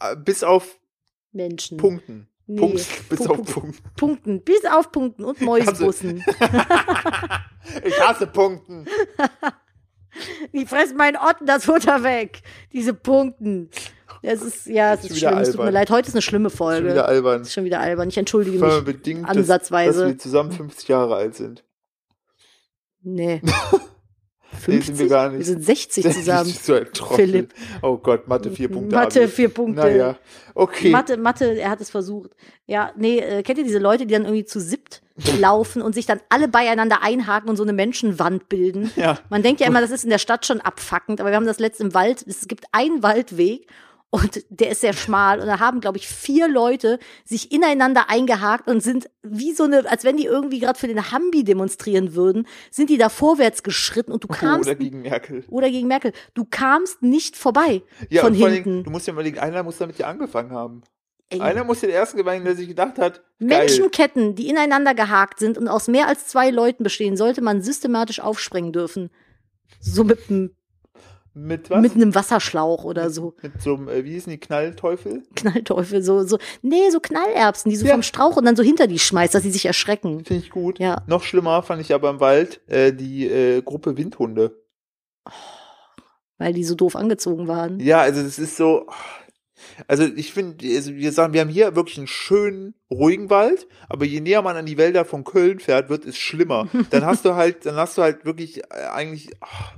äh, 0.00 0.16
bis 0.16 0.42
auf 0.42 0.78
Menschen. 1.32 1.76
Punkten. 1.78 2.28
Nee. 2.50 2.60
Punkt, 2.60 3.08
bis 3.10 3.18
Punkt, 3.18 3.30
auf 3.30 3.36
Punkt, 3.36 3.52
Punkten. 3.52 3.90
Punkten. 3.96 4.42
Bis 4.42 4.64
auf 4.64 4.90
Punkten 4.90 5.24
und 5.24 5.40
Mäusbussen. 5.40 6.24
Ich 7.84 8.00
hasse 8.00 8.26
Punkten. 8.26 8.86
Die 10.54 10.64
fressen 10.64 10.96
meinen 10.96 11.16
Otten 11.18 11.44
das 11.44 11.66
Futter 11.66 12.02
weg. 12.02 12.40
Diese 12.72 12.94
Punkten. 12.94 13.68
Das 14.22 14.40
ist, 14.40 14.66
ja, 14.66 14.94
es 14.94 15.04
Ist 15.04 15.10
ist 15.10 15.18
schlimm. 15.18 15.36
Es 15.36 15.52
tut 15.52 15.62
mir 15.62 15.70
leid. 15.70 15.90
Heute 15.90 16.08
ist 16.08 16.14
eine 16.14 16.22
schlimme 16.22 16.48
Schon 16.48 16.56
Folge. 16.56 16.88
wieder 16.90 17.06
albern. 17.06 17.42
ist 17.42 17.52
schon 17.52 17.64
wieder 17.64 17.80
albern. 17.80 18.08
Ich 18.08 18.16
entschuldige 18.16 18.58
mich. 18.58 18.84
bedingt, 18.84 19.28
dass, 19.28 19.36
ansatzweise. 19.36 20.00
dass 20.00 20.08
wir 20.08 20.18
zusammen 20.18 20.50
50 20.50 20.88
Jahre 20.88 21.16
alt 21.16 21.34
sind. 21.34 21.62
Nee. 23.02 23.42
Nee, 24.66 24.80
sind 24.80 24.98
wir 24.98 25.08
gar 25.08 25.28
nicht. 25.30 25.38
Wir 25.38 25.44
sind 25.46 25.64
60 25.64 26.04
zusammen. 26.12 26.50
so 26.50 26.74
ein 26.74 26.86
Trottel. 26.92 27.26
Philipp. 27.26 27.54
Oh 27.82 27.96
Gott, 27.98 28.28
Mathe, 28.28 28.50
vier 28.50 28.68
Punkte. 28.68 28.94
Mathe, 28.94 29.20
Abi. 29.22 29.28
vier 29.28 29.48
Punkte. 29.48 29.82
Naja, 29.82 30.16
okay. 30.54 30.90
Mathe, 30.90 31.16
Mathe, 31.16 31.58
er 31.58 31.70
hat 31.70 31.80
es 31.80 31.90
versucht. 31.90 32.30
Ja, 32.66 32.92
nee, 32.96 33.18
äh, 33.18 33.42
kennt 33.42 33.58
ihr 33.58 33.64
diese 33.64 33.78
Leute, 33.78 34.06
die 34.06 34.12
dann 34.14 34.24
irgendwie 34.24 34.44
zu 34.44 34.60
siebt 34.60 35.02
laufen 35.40 35.82
und 35.82 35.94
sich 35.94 36.06
dann 36.06 36.20
alle 36.28 36.48
beieinander 36.48 37.02
einhaken 37.02 37.48
und 37.48 37.56
so 37.56 37.62
eine 37.62 37.72
Menschenwand 37.72 38.48
bilden? 38.48 38.90
Ja. 38.96 39.18
Man 39.30 39.42
denkt 39.42 39.60
ja 39.60 39.66
immer, 39.66 39.80
das 39.80 39.90
ist 39.90 40.04
in 40.04 40.10
der 40.10 40.18
Stadt 40.18 40.46
schon 40.46 40.60
abfuckend, 40.60 41.20
aber 41.20 41.30
wir 41.30 41.36
haben 41.36 41.46
das 41.46 41.58
letzt 41.58 41.80
im 41.80 41.94
Wald. 41.94 42.24
Es 42.26 42.48
gibt 42.48 42.64
einen 42.72 43.02
Waldweg 43.02 43.66
und 44.10 44.42
der 44.48 44.70
ist 44.70 44.80
sehr 44.80 44.94
schmal 44.94 45.38
und 45.40 45.46
da 45.46 45.58
haben, 45.60 45.80
glaube 45.80 45.98
ich, 45.98 46.08
vier 46.08 46.48
Leute 46.48 46.98
sich 47.26 47.52
ineinander 47.52 48.08
eingehakt 48.08 48.66
und 48.68 48.82
sind 48.82 49.10
wie 49.22 49.52
so 49.52 49.64
eine, 49.64 49.88
als 49.90 50.04
wenn 50.04 50.16
die 50.16 50.24
irgendwie 50.24 50.60
gerade 50.60 50.78
für 50.78 50.88
den 50.88 51.10
Hambi 51.12 51.44
demonstrieren 51.44 52.14
würden, 52.14 52.46
sind 52.70 52.88
die 52.88 52.96
da 52.96 53.10
vorwärts 53.10 53.62
geschritten 53.62 54.10
und 54.12 54.24
du 54.24 54.28
kamst 54.28 54.68
Oder 54.68 54.76
gegen 54.76 55.02
Merkel. 55.02 55.44
oder 55.48 55.68
gegen 55.70 55.88
Merkel. 55.88 56.12
Du 56.32 56.46
kamst 56.48 57.02
nicht 57.02 57.36
vorbei 57.36 57.82
Ja, 58.08 58.22
von 58.22 58.32
und 58.32 58.38
vor 58.38 58.46
allen 58.46 58.54
hinten. 58.54 58.70
Dingen, 58.70 58.84
du 58.84 58.90
musst 58.90 59.06
ja 59.06 59.12
überlegen, 59.12 59.38
einer 59.40 59.62
muss 59.62 59.76
damit 59.76 59.98
ja 59.98 60.08
angefangen 60.08 60.52
haben. 60.52 60.82
Ey. 61.30 61.40
Einer 61.42 61.62
muss 61.64 61.82
ja 61.82 61.88
der 61.88 61.96
Erste 61.98 62.16
gewesen, 62.16 62.46
der 62.46 62.56
sich 62.56 62.68
gedacht 62.68 62.96
hat, 62.96 63.22
geil. 63.38 63.58
Menschenketten, 63.66 64.34
die 64.34 64.48
ineinander 64.48 64.94
gehakt 64.94 65.38
sind 65.38 65.58
und 65.58 65.68
aus 65.68 65.86
mehr 65.86 66.08
als 66.08 66.26
zwei 66.26 66.48
Leuten 66.48 66.82
bestehen, 66.82 67.18
sollte 67.18 67.42
man 67.42 67.60
systematisch 67.60 68.20
aufsprengen 68.20 68.72
dürfen. 68.72 69.10
So 69.80 70.04
mit, 70.04 70.18
einem- 70.30 70.52
Mit 71.40 71.70
was? 71.70 71.80
mit 71.80 71.94
einem 71.94 72.14
Wasserschlauch 72.14 72.84
oder 72.84 73.10
so. 73.10 73.34
Mit 73.42 73.62
so 73.62 73.74
einem, 73.76 73.88
äh, 73.88 74.04
wie 74.04 74.12
hießen 74.12 74.30
die, 74.30 74.38
Knallteufel? 74.38 75.22
Knallteufel, 75.36 76.02
so, 76.02 76.24
so. 76.24 76.38
Nee, 76.62 76.90
so 76.90 77.00
Knallerbsen, 77.00 77.70
die 77.70 77.76
so 77.76 77.86
Ja. 77.86 77.92
vom 77.92 78.02
Strauch 78.02 78.36
und 78.36 78.44
dann 78.44 78.56
so 78.56 78.62
hinter 78.62 78.86
die 78.86 78.98
schmeißt, 78.98 79.34
dass 79.34 79.42
sie 79.42 79.50
sich 79.50 79.66
erschrecken. 79.66 80.24
Finde 80.24 80.42
ich 80.44 80.50
gut. 80.50 80.78
Ja. 80.78 81.02
Noch 81.06 81.22
schlimmer 81.22 81.62
fand 81.62 81.80
ich 81.80 81.94
aber 81.94 82.10
im 82.10 82.20
Wald 82.20 82.60
äh, 82.68 82.92
die 82.92 83.26
äh, 83.28 83.62
Gruppe 83.62 83.96
Windhunde. 83.96 84.60
Weil 86.38 86.52
die 86.52 86.64
so 86.64 86.74
doof 86.74 86.94
angezogen 86.96 87.48
waren. 87.48 87.80
Ja, 87.80 88.00
also 88.00 88.22
das 88.22 88.38
ist 88.38 88.56
so. 88.56 88.86
Also 89.88 90.04
ich 90.04 90.32
finde, 90.32 90.64
also 90.76 90.94
wir 90.94 91.10
sagen, 91.12 91.32
wir 91.32 91.40
haben 91.40 91.48
hier 91.48 91.74
wirklich 91.74 91.98
einen 91.98 92.06
schönen, 92.06 92.74
ruhigen 92.90 93.28
Wald, 93.28 93.66
aber 93.88 94.04
je 94.04 94.20
näher 94.20 94.40
man 94.42 94.56
an 94.56 94.66
die 94.66 94.78
Wälder 94.78 95.04
von 95.04 95.24
Köln 95.24 95.58
fährt, 95.58 95.88
wird 95.88 96.04
es 96.04 96.16
schlimmer. 96.16 96.68
Dann 96.90 97.04
hast 97.04 97.24
du 97.24 97.34
halt, 97.34 97.66
dann 97.66 97.74
hast 97.74 97.98
du 97.98 98.02
halt 98.02 98.24
wirklich 98.24 98.58
äh, 98.70 98.86
eigentlich. 98.92 99.30
ach, 99.40 99.72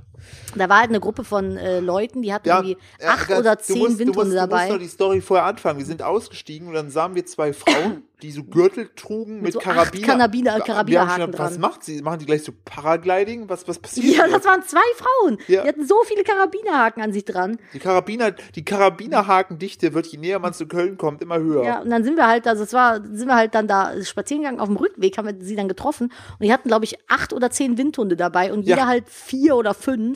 Da 0.55 0.67
war 0.69 0.79
halt 0.79 0.89
eine 0.89 0.99
Gruppe 0.99 1.23
von 1.23 1.57
äh, 1.57 1.79
Leuten, 1.79 2.21
die 2.21 2.33
hatten 2.33 2.47
Ja, 2.47 2.57
irgendwie 2.61 2.77
ja, 3.01 3.09
acht 3.09 3.27
ganz- 3.27 3.39
oder 3.39 3.55
du 3.55 3.63
zehn 3.63 3.77
musst, 3.79 3.99
Windhunde 3.99 4.11
du 4.13 4.19
musst, 4.19 4.31
Du 4.31 4.35
dabei. 4.35 4.61
musst 4.67 4.71
doch 4.75 4.79
die 4.79 4.87
Story 4.87 5.21
vorher 5.21 5.45
anfangen. 5.45 5.79
Wir 5.79 5.85
sind 5.85 6.03
ausgestiegen 6.03 6.67
und 6.67 6.73
dann 6.73 6.89
sahen 6.89 7.15
wir 7.15 7.25
zwei 7.25 7.53
Frauen 7.53 8.03
die 8.21 8.31
so 8.31 8.43
Gürtel 8.43 8.87
trugen 8.95 9.41
mit, 9.41 9.53
so 9.53 9.59
acht 9.59 9.65
Karabiner. 9.65 10.07
Karabiner- 10.07 10.59
Karabinerhaken 10.63 11.31
gedacht, 11.31 11.39
Was 11.51 11.57
macht 11.57 11.83
sie? 11.83 12.03
Machen 12.03 12.19
die 12.19 12.27
gleich 12.27 12.43
so 12.43 12.51
Paragliding? 12.65 13.49
Was, 13.49 13.67
was 13.67 13.79
passiert? 13.79 14.15
Ja, 14.15 14.25
hier? 14.25 14.35
das 14.35 14.45
waren 14.45 14.61
zwei 14.61 14.79
Frauen. 14.95 15.39
Ja. 15.47 15.63
Die 15.63 15.67
hatten 15.69 15.87
so 15.87 15.95
viele 16.05 16.23
Karabinerhaken 16.23 17.01
an 17.01 17.13
sich 17.13 17.25
dran. 17.25 17.57
die 17.73 17.79
Karabiner, 17.79 18.29
die 18.29 18.63
Karabinerhakendichte 18.63 19.93
wird, 19.95 20.05
je 20.07 20.17
näher 20.19 20.37
man 20.37 20.53
zu 20.53 20.67
Köln 20.67 20.97
kommt, 20.97 21.21
immer 21.21 21.39
höher. 21.39 21.63
Ja, 21.63 21.81
und 21.81 21.89
dann 21.89 22.03
sind 22.03 22.15
wir 22.15 22.27
halt, 22.27 22.47
also 22.47 22.63
es 22.63 22.73
war, 22.73 23.01
sind 23.03 23.27
wir 23.27 23.35
halt 23.35 23.55
dann 23.55 23.67
da 23.67 23.93
spazieren 24.03 24.43
gegangen. 24.43 24.59
Auf 24.59 24.67
dem 24.67 24.77
Rückweg 24.77 25.17
haben 25.17 25.27
wir 25.27 25.43
sie 25.43 25.55
dann 25.55 25.67
getroffen. 25.67 26.11
Und 26.39 26.43
die 26.45 26.53
hatten, 26.53 26.67
glaube 26.67 26.85
ich, 26.85 26.97
acht 27.09 27.33
oder 27.33 27.49
zehn 27.49 27.77
Windhunde 27.79 28.15
dabei 28.15 28.53
und 28.53 28.67
Ja. 28.67 28.75
jeder 28.75 28.87
halt 28.87 29.09
vier 29.09 29.55
oder 29.55 29.73
fünf. 29.73 30.10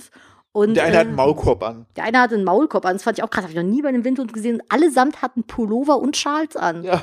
Und, 0.51 0.75
Der 0.75 0.85
eine 0.85 0.95
äh, 0.95 0.99
hat 0.99 1.07
einen 1.07 1.15
Maulkorb 1.15 1.63
an. 1.63 1.85
der 1.97 2.05
eine 2.05 2.19
hatte 2.19 2.35
einen 2.35 2.45
Maulkorb 2.45 2.85
an. 2.85 2.93
Das 2.93 3.03
fand 3.03 3.17
ich 3.17 3.23
auch 3.23 3.29
krass. 3.29 3.43
Habe 3.43 3.51
ich 3.51 3.57
noch 3.57 3.63
nie 3.63 3.81
bei 3.81 3.89
einem 3.89 4.05
Windhund 4.05 4.31
gesehen. 4.31 4.61
Allesamt 4.69 5.21
hatten 5.21 5.43
Pullover 5.43 5.99
und 5.99 6.15
Schals 6.15 6.55
an. 6.55 6.83
Ja. 6.83 7.01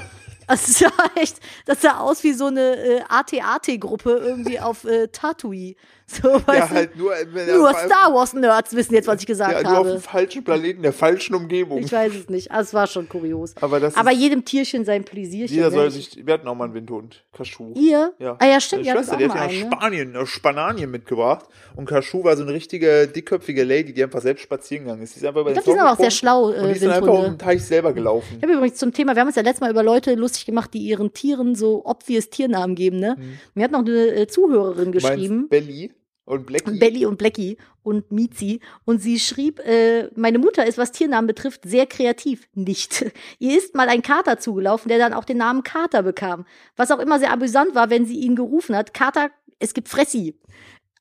Das 0.49 0.67
sah 0.79 0.91
echt, 1.15 1.39
das 1.67 1.81
sah 1.83 1.99
aus 2.01 2.25
wie 2.25 2.33
so 2.33 2.47
eine 2.47 2.77
äh, 2.77 3.01
AT-AT-Gruppe 3.09 4.11
irgendwie 4.23 4.59
auf 4.61 4.85
äh, 4.85 5.09
Tatooine. 5.09 5.77
So, 6.23 6.29
Ja, 6.53 6.69
halt 6.69 6.97
nur, 6.97 7.15
er 7.15 7.57
Nur 7.57 7.71
auf 7.71 7.77
Star 7.79 8.13
Wars-Nerds 8.15 8.75
wissen 8.75 8.95
jetzt, 8.95 9.07
was 9.09 9.21
ich 9.21 9.27
gesagt 9.27 9.53
ja, 9.53 9.63
nur 9.63 9.79
auf 9.81 9.87
habe. 9.87 9.97
dem 9.99 10.03
falschen 10.03 10.45
Planeten, 10.45 10.83
der 10.83 10.93
falschen 10.93 11.35
Umgebung. 11.35 11.79
Ich 11.79 11.91
weiß 11.93 12.15
es 12.15 12.29
nicht. 12.29 12.51
Also, 12.51 12.69
es 12.69 12.75
war 12.75 12.87
schon 12.87 13.09
kurios. 13.09 13.55
Aber 13.61 13.81
Aber 13.95 14.11
jedem 14.13 14.45
Tierchen 14.45 14.85
sein 14.85 15.05
Pläsierchen. 15.05 15.55
jeder 15.57 15.71
ne? 15.71 15.75
soll 15.77 15.91
sich, 15.91 16.25
wir 16.27 16.35
hatten 16.35 16.47
auch 16.49 16.55
mal 16.55 16.65
einen 16.65 16.75
Windhund, 16.75 17.25
Kaschu. 17.33 17.73
Ihr? 17.75 18.13
Ja. 18.19 18.37
Ah 18.39 18.47
ja, 18.47 18.61
stimmt. 18.61 18.85
Meine 18.85 18.99
Schwester, 18.99 19.17
die 19.17 19.29
hat 19.29 19.35
ja 19.37 19.47
aus 19.47 19.53
ne? 19.53 19.59
Spanien, 19.73 20.17
aus 20.17 20.29
Spanien 20.29 20.91
mitgebracht. 20.91 21.47
Und 21.77 21.87
Kaschu 21.87 22.23
war 22.25 22.37
so 22.37 22.43
eine 22.43 22.53
richtige, 22.53 23.09
dickköpfige 23.09 23.65
Lady, 23.65 23.93
die 23.95 24.03
einfach 24.03 24.21
selbst 24.21 24.43
spazieren 24.43 24.85
gegangen 24.85 25.03
ist. 25.03 25.15
Die 25.15 25.21
ist 25.21 25.27
einfach 25.27 25.41
über 25.41 25.51
Ich 25.51 25.57
den 25.59 25.65
glaube, 25.65 25.65
die 25.65 25.79
sind 25.79 25.81
aber 25.81 25.93
auch 25.93 26.01
sehr 26.01 26.11
schlau, 26.11 26.45
Und 26.49 26.55
äh, 26.55 26.73
die 26.75 26.79
sind 26.79 26.91
einfach 26.91 27.09
auf 27.09 27.15
Windhunde. 27.17 27.37
dem 27.37 27.39
Teich 27.39 27.65
selber 27.65 27.93
gelaufen. 27.93 28.35
Ich 28.37 28.43
habe 28.43 28.53
übrigens 28.53 28.77
zum 28.79 28.93
Thema, 28.93 29.15
wir 29.15 29.21
haben 29.21 29.29
uns 29.29 29.37
ja 29.37 29.43
letztes 29.43 29.61
Mal 29.63 29.71
über 29.71 29.83
Leute 29.83 30.15
lustig 30.15 30.45
gemacht, 30.47 30.75
die 30.75 30.81
ihren 30.81 31.13
Tieren 31.15 31.55
so 31.55 31.83
obvious 31.87 32.29
Tiernamen 32.29 32.75
geben, 32.77 32.99
ne? 32.99 33.17
Mir 33.55 33.65
hat 33.65 33.71
noch 33.73 33.81
eine 33.81 34.09
äh, 34.15 34.27
Zuhörerin 34.27 34.89
Mhm. 34.89 34.93
Geschrieben. 34.93 35.49
Belly 35.49 35.91
und 36.25 36.47
Blackie. 36.47 36.79
Belly 36.79 37.07
und 37.07 37.19
Blackie 37.19 37.57
und 37.83 38.13
Mizi. 38.13 38.61
Und 38.85 39.03
sie 39.03 39.19
schrieb, 39.19 39.59
äh, 39.61 40.09
meine 40.15 40.39
Mutter 40.39 40.67
ist, 40.67 40.79
was 40.79 40.93
Tiernamen 40.93 41.27
betrifft, 41.27 41.63
sehr 41.65 41.87
kreativ. 41.87 42.49
Nicht. 42.55 43.05
Ihr 43.39 43.59
ist 43.59 43.75
mal 43.75 43.89
ein 43.89 44.03
Kater 44.03 44.39
zugelaufen, 44.39 44.89
der 44.89 44.99
dann 44.99 45.15
auch 45.15 45.25
den 45.25 45.39
Namen 45.39 45.63
Kater 45.63 46.03
bekam. 46.03 46.47
Was 46.77 46.91
auch 46.91 47.01
immer 47.01 47.19
sehr 47.19 47.33
amüsant 47.33 47.75
war, 47.75 47.91
wenn 47.91 48.07
sie 48.07 48.19
ihn 48.21 48.37
gerufen 48.37 48.77
hat. 48.77 48.95
Kater, 48.95 49.31
es 49.59 49.75
gibt 49.75 49.89
Fressi. 49.89 50.39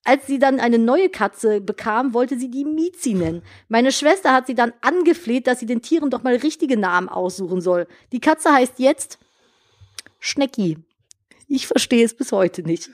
Als 0.04 0.26
sie 0.26 0.40
dann 0.40 0.60
eine 0.60 0.80
neue 0.80 1.10
Katze 1.10 1.62
bekam, 1.62 2.16
wollte 2.16 2.40
sie 2.40 2.50
die 2.50 2.66
Mizi 2.66 3.14
nennen. 3.14 3.44
Meine 3.70 3.92
Schwester 3.92 4.34
hat 4.34 4.48
sie 4.48 4.56
dann 4.56 4.74
angefleht, 4.82 5.46
dass 5.46 5.60
sie 5.60 5.68
den 5.68 5.84
Tieren 5.84 6.10
doch 6.10 6.24
mal 6.24 6.36
richtige 6.36 6.76
Namen 6.76 7.08
aussuchen 7.08 7.62
soll. 7.62 7.88
Die 8.12 8.20
Katze 8.20 8.52
heißt 8.52 8.80
jetzt 8.80 9.20
Schnecki. 10.20 10.80
Ich 11.54 11.68
verstehe 11.68 12.06
es 12.06 12.14
bis 12.14 12.32
heute 12.32 12.64
nicht. 12.64 12.90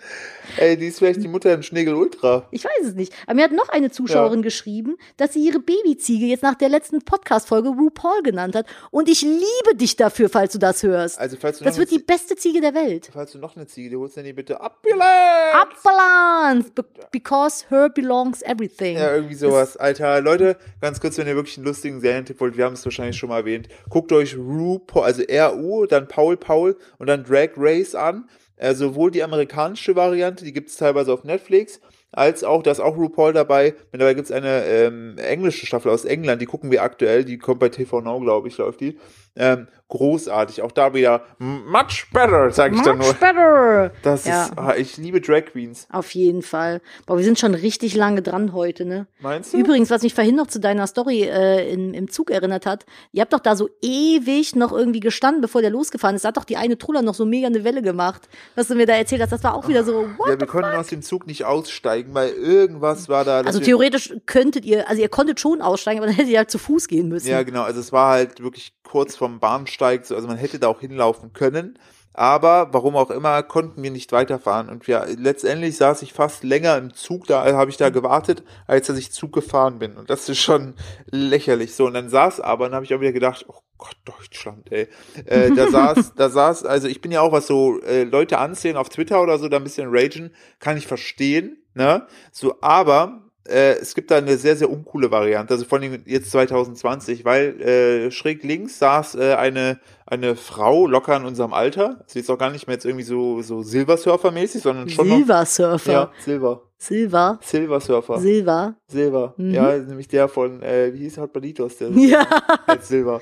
Ey, 0.58 0.76
die 0.78 0.88
ist 0.88 0.98
vielleicht 0.98 1.22
die 1.22 1.28
Mutter 1.28 1.54
in 1.54 1.62
Schnegel 1.62 1.94
Ultra. 1.94 2.48
Ich 2.50 2.66
weiß 2.66 2.88
es 2.88 2.96
nicht. 2.96 3.14
Aber 3.28 3.36
mir 3.36 3.44
hat 3.44 3.52
noch 3.52 3.70
eine 3.70 3.92
Zuschauerin 3.92 4.42
geschrieben, 4.42 4.98
dass 5.16 5.34
sie 5.34 5.46
ihre 5.46 5.60
Babyziege 5.60 6.26
jetzt 6.26 6.42
nach 6.42 6.56
der 6.56 6.70
letzten 6.70 7.04
Podcast-Folge 7.04 7.70
RuPaul 7.70 8.24
genannt 8.24 8.56
hat. 8.56 8.66
Und 8.90 9.10
ich 9.10 9.22
liebe 9.22 9.76
dich 9.76 9.96
dafür, 9.96 10.28
falls 10.28 10.54
du 10.54 10.58
das 10.58 10.82
hörst. 10.82 11.20
Also, 11.20 11.38
falls 11.40 11.60
du, 11.60 11.66
Das 11.66 11.78
wird 11.78 11.92
die 11.92 12.00
beste 12.00 12.36
Ziege 12.36 12.60
der 12.60 12.74
Welt. 12.74 13.12
Falls 13.14 13.34
du 13.34 13.38
noch 13.38 13.56
eine 13.56 13.68
Ziege, 13.68 13.92
die 13.92 13.96
holst 13.96 14.18
du 14.18 14.24
die 14.24 14.34
bitte 14.34 14.60
Ambulance! 14.60 15.06
Upbalance! 15.54 16.72
Be 16.72 16.84
because 17.12 17.66
her 17.70 17.90
belongs 17.90 18.42
everything. 18.42 18.98
Ja, 18.98 19.14
irgendwie 19.14 19.36
sowas. 19.36 19.78
Alter, 19.78 20.20
Leute, 20.22 20.58
ganz 20.82 21.00
kurz, 21.00 21.16
wenn 21.20 21.28
ihr 21.28 21.36
wirklich 21.36 21.58
einen 21.58 21.68
lustigen 21.68 22.02
Serientipp 22.02 22.40
wollt, 22.40 22.58
wir 22.58 22.66
haben 22.66 22.74
es 22.74 22.84
wahrscheinlich 22.84 23.18
schon 23.18 23.30
mal 23.30 23.38
erwähnt, 23.38 23.68
guckt 23.90 24.12
euch 24.12 24.36
RuPaul, 24.36 25.04
also 25.04 25.22
R-U, 25.22 25.86
dann 25.86 26.08
Paul 26.08 26.38
Paul 26.38 26.76
und 26.98 27.06
dann 27.06 27.24
Drag 27.24 27.50
Race 27.56 27.94
an. 27.94 28.28
Äh, 28.58 28.74
sowohl 28.74 29.12
die 29.12 29.24
amerikanische 29.24 29.96
Variante, 29.96 30.44
die 30.44 30.54
gibt 30.54 30.70
es 30.70 30.78
teilweise 30.78 31.14
auf 31.14 31.24
Netflix, 31.24 31.80
als 32.12 32.44
auch, 32.44 32.64
da 32.64 32.72
ist 32.72 32.80
auch 32.80 32.98
RuPaul 32.98 33.34
dabei. 33.34 33.76
Mittlerweile 33.92 34.16
gibt 34.16 34.30
es 34.30 34.32
eine 34.32 34.66
ähm, 34.66 35.18
englische 35.18 35.66
Staffel 35.66 35.92
aus 35.92 36.06
England, 36.06 36.42
die 36.42 36.46
gucken 36.48 36.72
wir 36.72 36.82
aktuell, 36.82 37.24
die 37.24 37.38
kommt 37.38 37.60
bei 37.60 37.70
TV 37.70 38.02
Now, 38.02 38.20
glaube 38.20 38.48
ich, 38.48 38.58
läuft 38.58 38.82
die. 38.82 38.98
Ähm, 39.38 39.68
großartig, 39.90 40.62
auch 40.64 40.72
da 40.74 40.94
wieder 40.94 41.22
much 41.40 42.08
better, 42.12 42.52
sage 42.52 42.76
ich 42.76 42.82
dann 42.82 42.98
nur. 42.98 43.08
Much 43.08 43.16
better! 43.20 43.92
Das 44.04 44.26
Ja. 44.26 44.44
ist, 44.46 44.54
ah, 44.58 44.74
ich 44.76 44.98
liebe 44.98 45.22
Drag 45.22 45.46
Queens. 45.46 45.88
Auf 45.90 46.12
jeden 46.12 46.42
Fall. 46.42 46.82
Boah, 47.06 47.18
wir 47.18 47.24
sind 47.24 47.40
schon 47.40 47.54
richtig 47.56 47.96
lange 47.96 48.22
dran 48.22 48.52
heute, 48.52 48.84
ne? 48.84 49.08
Meinst 49.22 49.54
du? 49.54 49.58
Übrigens, 49.58 49.90
was 49.90 50.02
mich 50.02 50.14
vorhin 50.14 50.36
noch 50.36 50.48
zu 50.48 50.60
deiner 50.60 50.88
Story 50.88 51.24
äh, 51.24 51.72
in, 51.72 51.94
im 51.94 52.10
Zug 52.10 52.32
erinnert 52.32 52.66
hat, 52.66 52.86
ihr 53.14 53.22
habt 53.22 53.32
doch 53.32 53.40
da 53.40 53.56
so 53.56 53.70
ewig 53.82 54.56
noch 54.58 54.74
irgendwie 54.74 55.00
gestanden, 55.00 55.42
bevor 55.42 55.62
der 55.62 55.70
losgefahren 55.72 56.18
ist. 56.18 56.26
Da 56.26 56.30
hat 56.30 56.38
doch 56.38 56.44
die 56.44 56.58
eine 56.58 56.78
Truller 56.78 57.02
noch 57.02 57.16
so 57.16 57.26
mega 57.26 57.48
eine 57.48 57.64
Welle 57.64 57.82
gemacht, 57.82 58.28
was 58.56 58.68
du 58.68 58.76
mir 58.76 58.88
da 58.88 58.94
erzählt 58.94 59.22
hast. 59.22 59.32
Das 59.32 59.44
war 59.46 59.54
auch 59.56 59.70
wieder 59.70 59.86
so, 59.86 60.06
what? 60.18 60.28
Ja, 60.30 60.40
wir 60.40 60.48
konnten 60.48 60.76
aus 60.76 60.88
dem 60.88 61.02
Zug 61.02 61.28
nicht 61.28 61.46
aussteigen, 61.46 62.14
weil 62.14 62.32
irgendwas 62.32 63.08
war 63.08 63.24
da. 63.24 63.40
Also 63.42 63.60
theoretisch 63.62 64.14
könntet 64.26 64.66
ihr, 64.66 64.90
also 64.90 65.02
ihr 65.02 65.10
konntet 65.10 65.40
schon 65.40 65.62
aussteigen, 65.62 66.00
aber 66.00 66.08
dann 66.08 66.16
hättet 66.16 66.32
ihr 66.32 66.40
halt 66.40 66.52
zu 66.52 66.58
Fuß 66.58 66.90
gehen 66.90 67.08
müssen. 67.08 67.30
Ja, 67.30 67.44
genau. 67.44 67.64
Also 67.64 67.80
es 67.80 67.94
war 67.94 68.12
halt 68.12 68.44
wirklich 68.44 68.74
kurz 68.84 69.16
vom 69.28 69.40
Bahnsteig. 69.40 70.06
So, 70.06 70.16
also 70.16 70.28
man 70.28 70.38
hätte 70.38 70.60
da 70.60 70.68
auch 70.68 70.80
hinlaufen 70.80 71.34
können. 71.34 71.78
Aber 72.14 72.70
warum 72.72 72.96
auch 72.96 73.12
immer, 73.12 73.44
konnten 73.44 73.84
wir 73.84 73.92
nicht 73.92 74.12
weiterfahren. 74.12 74.70
Und 74.70 74.88
ja, 74.88 75.06
letztendlich 75.06 75.78
saß 75.78 76.02
ich 76.02 76.14
fast 76.14 76.44
länger 76.44 76.76
im 76.78 76.94
Zug, 76.96 77.28
da 77.28 77.46
habe 77.54 77.70
ich 77.70 77.78
da 77.78 77.90
gewartet, 77.90 78.44
als 78.66 78.88
dass 78.88 78.98
ich 78.98 79.12
Zug 79.12 79.34
gefahren 79.34 79.78
bin. 79.78 79.96
Und 79.98 80.10
das 80.10 80.28
ist 80.28 80.40
schon 80.40 80.74
lächerlich. 81.12 81.76
So, 81.76 81.86
und 81.86 81.94
dann 81.94 82.10
saß 82.10 82.40
aber, 82.40 82.66
dann 82.66 82.76
habe 82.76 82.86
ich 82.86 82.96
auch 82.96 83.02
wieder 83.02 83.12
gedacht, 83.12 83.46
oh 83.48 83.60
Gott, 83.78 83.98
Deutschland, 84.06 84.72
ey. 84.72 84.88
Äh, 85.26 85.52
da 85.52 85.68
saß, 85.70 86.16
da 86.16 86.30
saß, 86.30 86.66
also 86.66 86.88
ich 86.88 87.02
bin 87.02 87.12
ja 87.12 87.22
auch, 87.22 87.32
was 87.32 87.46
so 87.46 87.80
äh, 87.82 88.04
Leute 88.04 88.40
ansehen 88.40 88.78
auf 88.78 88.90
Twitter 88.90 89.22
oder 89.22 89.38
so, 89.38 89.48
da 89.48 89.58
ein 89.58 89.64
bisschen 89.64 89.90
ragen, 89.92 90.32
kann 90.60 90.78
ich 90.78 90.88
verstehen, 90.88 91.64
ne? 91.76 92.08
So, 92.32 92.56
aber 92.62 93.27
äh, 93.50 93.78
es 93.80 93.96
gibt 93.96 94.12
da 94.12 94.18
eine 94.18 94.38
sehr, 94.38 94.56
sehr 94.56 94.70
uncoole 94.70 95.12
Variante, 95.12 95.54
also 95.54 95.66
vor 95.66 95.80
allem 95.80 96.04
jetzt 96.06 96.32
2020, 96.32 97.26
weil 97.26 97.62
äh, 97.62 98.12
schräg 98.12 98.44
links 98.44 98.80
saß 98.80 99.16
äh, 99.16 99.34
eine, 99.36 99.80
eine 100.06 100.36
Frau 100.36 100.88
locker 100.88 101.16
in 101.18 101.26
unserem 101.26 101.54
Alter. 101.54 102.04
Sie 102.08 102.20
ist 102.20 102.30
auch 102.30 102.38
gar 102.38 102.52
nicht 102.52 102.68
mehr 102.68 102.76
jetzt 102.76 102.86
irgendwie 102.86 103.06
so, 103.06 103.42
so 103.42 103.60
Silversurfer-mäßig, 103.60 104.62
sondern 104.62 104.90
schon 104.90 105.08
noch. 105.08 105.18
Silversurfer. 105.18 105.92
Ja, 105.92 106.12
Silver. 106.20 106.67
Silver. 106.80 107.40
Silversurfer. 107.44 108.20
Silver. 108.20 108.76
Silver. 108.88 109.34
Mhm. 109.38 109.52
Ja, 109.52 109.78
nämlich 109.78 110.08
der 110.08 110.28
von, 110.28 110.62
äh, 110.62 110.94
wie 110.94 111.00
hieß 111.00 111.18
Hot 111.18 111.34
Balitos, 111.34 111.78
der 111.78 111.90
Ja. 111.96 112.28
als 112.68 112.88
Silver. 112.88 113.22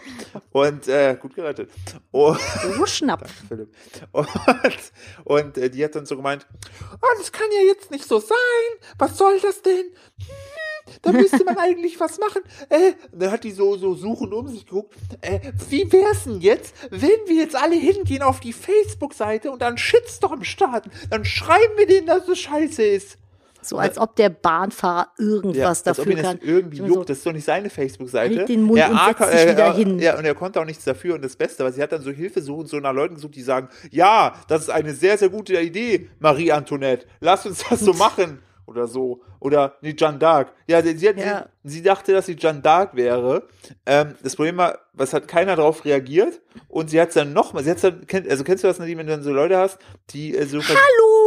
Und 0.51 0.88
äh, 0.89 1.16
gut 1.20 1.36
gerettet. 1.36 1.70
Und, 2.12 2.38
Oh, 2.80 2.86
Schnapp. 2.86 3.30
Philipp. 3.47 3.74
Und, 4.12 4.28
und 5.24 5.58
äh, 5.58 5.70
die 5.70 5.84
hat 5.86 5.95
dann 5.95 6.06
so 6.06 6.18
gemeint, 6.18 6.45
oh, 7.01 7.18
das 7.18 7.32
kann 7.32 7.47
ja 7.53 7.66
jetzt 7.66 7.91
nicht 7.91 8.06
so 8.06 8.20
sein. 8.20 8.36
Was 8.97 9.18
soll 9.18 9.39
das 9.39 9.62
denn? 9.62 9.86
Hm, 10.18 10.93
da 11.01 11.12
müsste 11.14 11.43
man 11.45 11.58
eigentlich 11.58 11.97
was 11.99 12.20
machen. 12.20 12.41
Äh, 12.70 12.91
dann 13.14 13.32
hat 13.32 13.45
die 13.45 13.51
so, 13.51 13.78
so 13.78 13.95
suchend 13.95 14.34
um 14.34 14.47
sich 14.49 14.66
geguckt. 14.66 14.95
Äh, 15.22 15.39
wie 15.70 15.89
wär's 15.93 16.26
denn 16.26 16.41
jetzt, 16.41 16.76
wenn 16.91 17.10
wir 17.26 17.36
jetzt 17.36 17.56
alle 17.56 17.76
hingehen 17.76 18.22
auf 18.22 18.41
die 18.41 18.53
Facebook-Seite 18.53 19.49
und 19.49 19.62
dann 19.62 19.78
Shitstorm 19.78 20.43
starten? 20.43 20.91
Dann 21.10 21.24
schreiben 21.24 21.78
wir 21.78 21.88
denen, 21.88 22.08
dass 22.08 22.28
es 22.28 22.39
scheiße 22.39 22.84
ist. 22.84 23.18
So 23.70 23.78
als 23.78 23.97
ob 23.97 24.16
der 24.16 24.30
Bahnfahrer 24.30 25.07
irgendwas 25.18 25.80
ob 25.80 25.95
dafür 25.95 26.16
kann. 26.16 26.39
irgendwie 26.41 26.80
bin 26.80 26.88
so, 26.88 26.95
juckt. 26.95 27.09
Das 27.09 27.18
ist 27.18 27.26
doch 27.26 27.34
nicht 27.34 27.45
seine 27.45 27.70
Facebook-Seite. 27.70 28.36
Hält 28.38 28.49
den 28.49 28.61
Mund 28.61 28.82
und 28.82 28.97
er, 28.97 29.16
setzt 29.18 29.32
sich 29.32 29.51
wieder 29.51 29.66
er, 29.66 29.74
hin. 29.74 29.99
Ja, 29.99 30.18
und 30.18 30.26
er 30.26 30.36
konnte 30.36 30.59
auch 30.61 30.66
nichts 30.66 30.84
dafür. 30.84 31.16
Und 31.16 31.24
das 31.24 31.36
Beste, 31.36 31.63
weil 31.63 31.74
sie 31.74 31.82
hat 31.82 31.91
dann 31.91 32.01
so 32.01 32.11
Hilfe 32.11 32.41
suchen, 32.41 32.68
so 32.68 32.80
nach 32.80 32.93
Leuten 32.93 33.16
gesucht, 33.16 33.36
die 33.36 33.41
sagen, 33.41 33.70
ja, 33.91 34.34
das 34.47 34.63
ist 34.63 34.70
eine 34.70 34.93
sehr, 34.93 35.18
sehr 35.18 35.30
gute 35.30 35.59
Idee, 35.59 36.09
Marie 36.20 36.51
Antoinette. 36.51 37.05
Lass 37.20 37.45
uns 37.45 37.63
das 37.70 37.80
so 37.80 37.93
machen. 37.95 38.39
Oder 38.68 38.88
so. 38.88 39.22
Oder 39.39 39.76
nee, 39.82 39.93
Jeanne 39.93 40.18
d'Arc. 40.18 40.47
Ja, 40.68 40.82
sie, 40.82 40.97
sie, 40.97 41.05
Ja. 41.05 41.47
sie, 41.63 41.84
dachte, 41.84 42.13
dass 42.13 42.26
sie 42.26 42.36
Jeanne 42.36 42.61
d'Arc 42.61 42.95
wäre. 42.95 43.47
Ähm, 43.86 44.16
das 44.24 44.36
Problem 44.36 44.57
war, 44.57 44.80
was 44.93 45.13
hat 45.13 45.28
keiner 45.28 45.55
darauf 45.55 45.86
reagiert? 45.86 46.41
Und 46.68 46.89
sie 46.89 46.99
hat 46.99 47.16
dann 47.16 47.34
nochmal, 47.34 47.63
sie 47.63 47.70
hat 47.70 47.84
dann, 47.84 48.05
also 48.28 48.43
kennst 48.43 48.63
du 48.63 48.68
das, 48.68 48.80
wenn 48.80 48.97
du 48.97 49.05
dann 49.05 49.22
so 49.22 49.32
Leute 49.32 49.57
hast, 49.57 49.78
die 50.09 50.36
äh, 50.36 50.47
so 50.47 50.59
Hallo! 50.61 51.24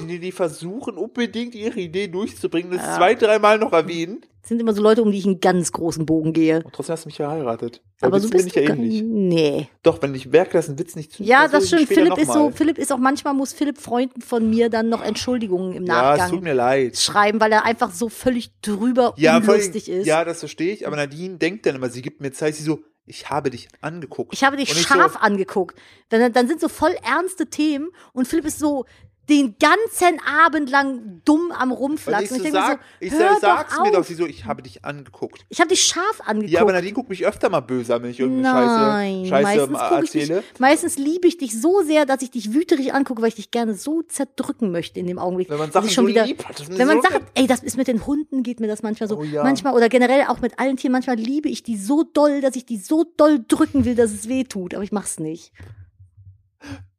Die, 0.00 0.06
die, 0.06 0.18
die 0.20 0.32
versuchen 0.32 0.96
unbedingt 0.96 1.54
ihre 1.54 1.80
Idee 1.80 2.08
durchzubringen, 2.08 2.72
das 2.72 2.82
Ja. 2.86 2.96
zwei, 2.96 3.14
dreimal 3.14 3.58
noch 3.58 3.72
erwähnen. 3.72 4.20
Das 4.42 4.48
sind 4.48 4.60
immer 4.60 4.72
so 4.72 4.80
Leute, 4.82 5.02
um 5.02 5.12
die 5.12 5.18
ich 5.18 5.26
einen 5.26 5.40
ganz 5.40 5.70
großen 5.70 6.06
Bogen 6.06 6.32
gehe. 6.32 6.62
Und 6.64 6.72
trotzdem 6.72 6.94
hast 6.94 7.04
du 7.04 7.08
mich 7.08 7.16
verheiratet. 7.16 7.82
Aber 8.00 8.18
so 8.20 8.30
bin 8.30 8.46
ich 8.46 8.54
ja 8.54 8.62
ähnlich. 8.62 9.02
Nee. 9.02 9.68
Doch, 9.82 10.00
wenn 10.00 10.14
ich 10.14 10.28
merke, 10.28 10.52
dass 10.52 10.68
ein 10.68 10.78
Witz 10.78 10.96
nicht 10.96 11.12
zu 11.12 11.22
Ja, 11.22 11.40
versuche 11.48 11.58
das 11.58 11.66
stimmt. 11.68 11.88
Philipp 11.88 12.16
ist 12.18 12.32
so. 12.32 12.50
Philipp 12.50 12.78
ist 12.78 12.90
auch 12.90 12.98
manchmal 12.98 13.34
muss 13.34 13.52
Philipp 13.52 13.76
Freunden 13.78 14.22
von 14.22 14.48
mir 14.48 14.70
dann 14.70 14.88
noch 14.88 15.02
Entschuldigungen 15.02 15.74
im 15.74 15.84
Ja, 15.84 16.14
es 16.14 16.20
tut 16.20 16.28
Nachgang 16.30 16.42
mir 16.44 16.54
leid. 16.54 16.96
schreiben, 16.98 17.38
weil 17.38 17.52
er 17.52 17.66
einfach 17.66 17.92
so 17.92 18.08
völlig 18.08 18.50
drüber 18.62 19.12
Ja, 19.18 19.36
unlustig 19.36 19.90
ist. 19.90 20.06
ja, 20.06 20.24
das 20.24 20.38
verstehe 20.38 20.72
ich, 20.72 20.86
aber 20.86 20.96
Nadine 20.96 21.36
denkt 21.36 21.66
dann 21.66 21.76
immer, 21.76 21.90
sie 21.90 22.00
gibt 22.00 22.22
mir 22.22 22.32
Zeit, 22.32 22.54
sie 22.54 22.62
so, 22.62 22.80
ich 23.04 23.28
habe 23.28 23.50
dich 23.50 23.68
angeguckt. 23.82 24.32
Ich 24.32 24.42
habe 24.42 24.56
dich 24.56 24.70
Und 24.70 24.78
scharf 24.78 25.12
so, 25.14 25.18
angeguckt. 25.18 25.76
Dann, 26.08 26.32
dann 26.32 26.48
sind 26.48 26.60
so 26.62 26.68
voll 26.68 26.94
ernste 27.06 27.46
Themen 27.48 27.88
und 28.14 28.26
Philipp 28.26 28.46
ist 28.46 28.58
so, 28.58 28.86
den 29.30 29.56
ganzen 29.58 30.20
Abend 30.26 30.70
lang 30.70 31.22
dumm 31.24 31.52
am 31.52 31.72
Und 31.72 31.94
ich, 31.94 32.04
so 32.04 32.12
Ich, 32.20 32.28
denke 32.28 32.42
mir 32.42 32.52
sag, 32.52 32.80
so, 32.80 33.06
ich 33.06 33.12
hör 33.12 33.38
sag's 33.40 33.78
mir 33.80 33.92
doch, 33.92 34.04
sie 34.04 34.14
so, 34.14 34.26
ich 34.26 34.44
habe 34.44 34.62
dich 34.62 34.84
angeguckt. 34.84 35.44
Ich 35.48 35.60
habe 35.60 35.68
dich 35.68 35.82
scharf 35.82 36.20
angeguckt. 36.24 36.52
Ja, 36.52 36.60
aber 36.60 36.72
Nadine 36.72 36.92
guckt 36.92 37.08
mich 37.08 37.24
öfter 37.24 37.48
mal 37.48 37.60
böse 37.60 37.94
an, 37.94 38.02
wenn 38.02 38.10
ich 38.10 38.20
irgendeine 38.20 38.66
Nein, 38.66 39.26
Scheiße, 39.26 39.44
Scheiße 39.44 39.70
meistens, 39.70 40.04
ich 40.04 40.10
dich, 40.10 40.22
erzähle. 40.22 40.44
meistens 40.58 40.98
liebe 40.98 41.28
ich 41.28 41.38
dich 41.38 41.60
so 41.60 41.82
sehr, 41.82 42.06
dass 42.06 42.22
ich 42.22 42.30
dich 42.30 42.52
wüterig 42.52 42.92
angucke, 42.92 43.22
weil 43.22 43.28
ich 43.28 43.36
dich 43.36 43.50
gerne 43.50 43.74
so 43.74 44.02
zerdrücken 44.02 44.72
möchte 44.72 45.00
in 45.00 45.06
dem 45.06 45.18
Augenblick. 45.18 45.48
Wenn 45.48 45.58
man 45.58 45.70
Sachen 45.70 45.90
schon 45.90 46.04
so 46.04 46.10
wieder, 46.10 46.26
lieb 46.26 46.44
hat, 46.44 46.68
wenn 46.68 46.86
man 46.86 47.00
so 47.00 47.08
sagt, 47.08 47.22
ey, 47.34 47.46
das 47.46 47.62
ist 47.62 47.76
mit 47.76 47.88
den 47.88 48.06
Hunden, 48.06 48.42
geht 48.42 48.60
mir 48.60 48.66
das 48.66 48.82
manchmal 48.82 49.08
so. 49.08 49.18
Oh 49.18 49.22
ja. 49.22 49.42
Manchmal 49.42 49.74
oder 49.74 49.88
generell 49.88 50.24
auch 50.28 50.40
mit 50.40 50.58
allen 50.58 50.76
Tieren, 50.76 50.92
manchmal 50.92 51.16
liebe 51.16 51.48
ich 51.48 51.62
die 51.62 51.76
so 51.76 52.02
doll, 52.02 52.40
dass 52.40 52.56
ich 52.56 52.66
die 52.66 52.78
so 52.78 53.04
doll 53.16 53.44
drücken 53.46 53.84
will, 53.84 53.94
dass 53.94 54.12
es 54.12 54.28
weh 54.28 54.44
tut. 54.44 54.74
Aber 54.74 54.82
ich 54.82 54.92
mach's 54.92 55.18
nicht. 55.18 55.52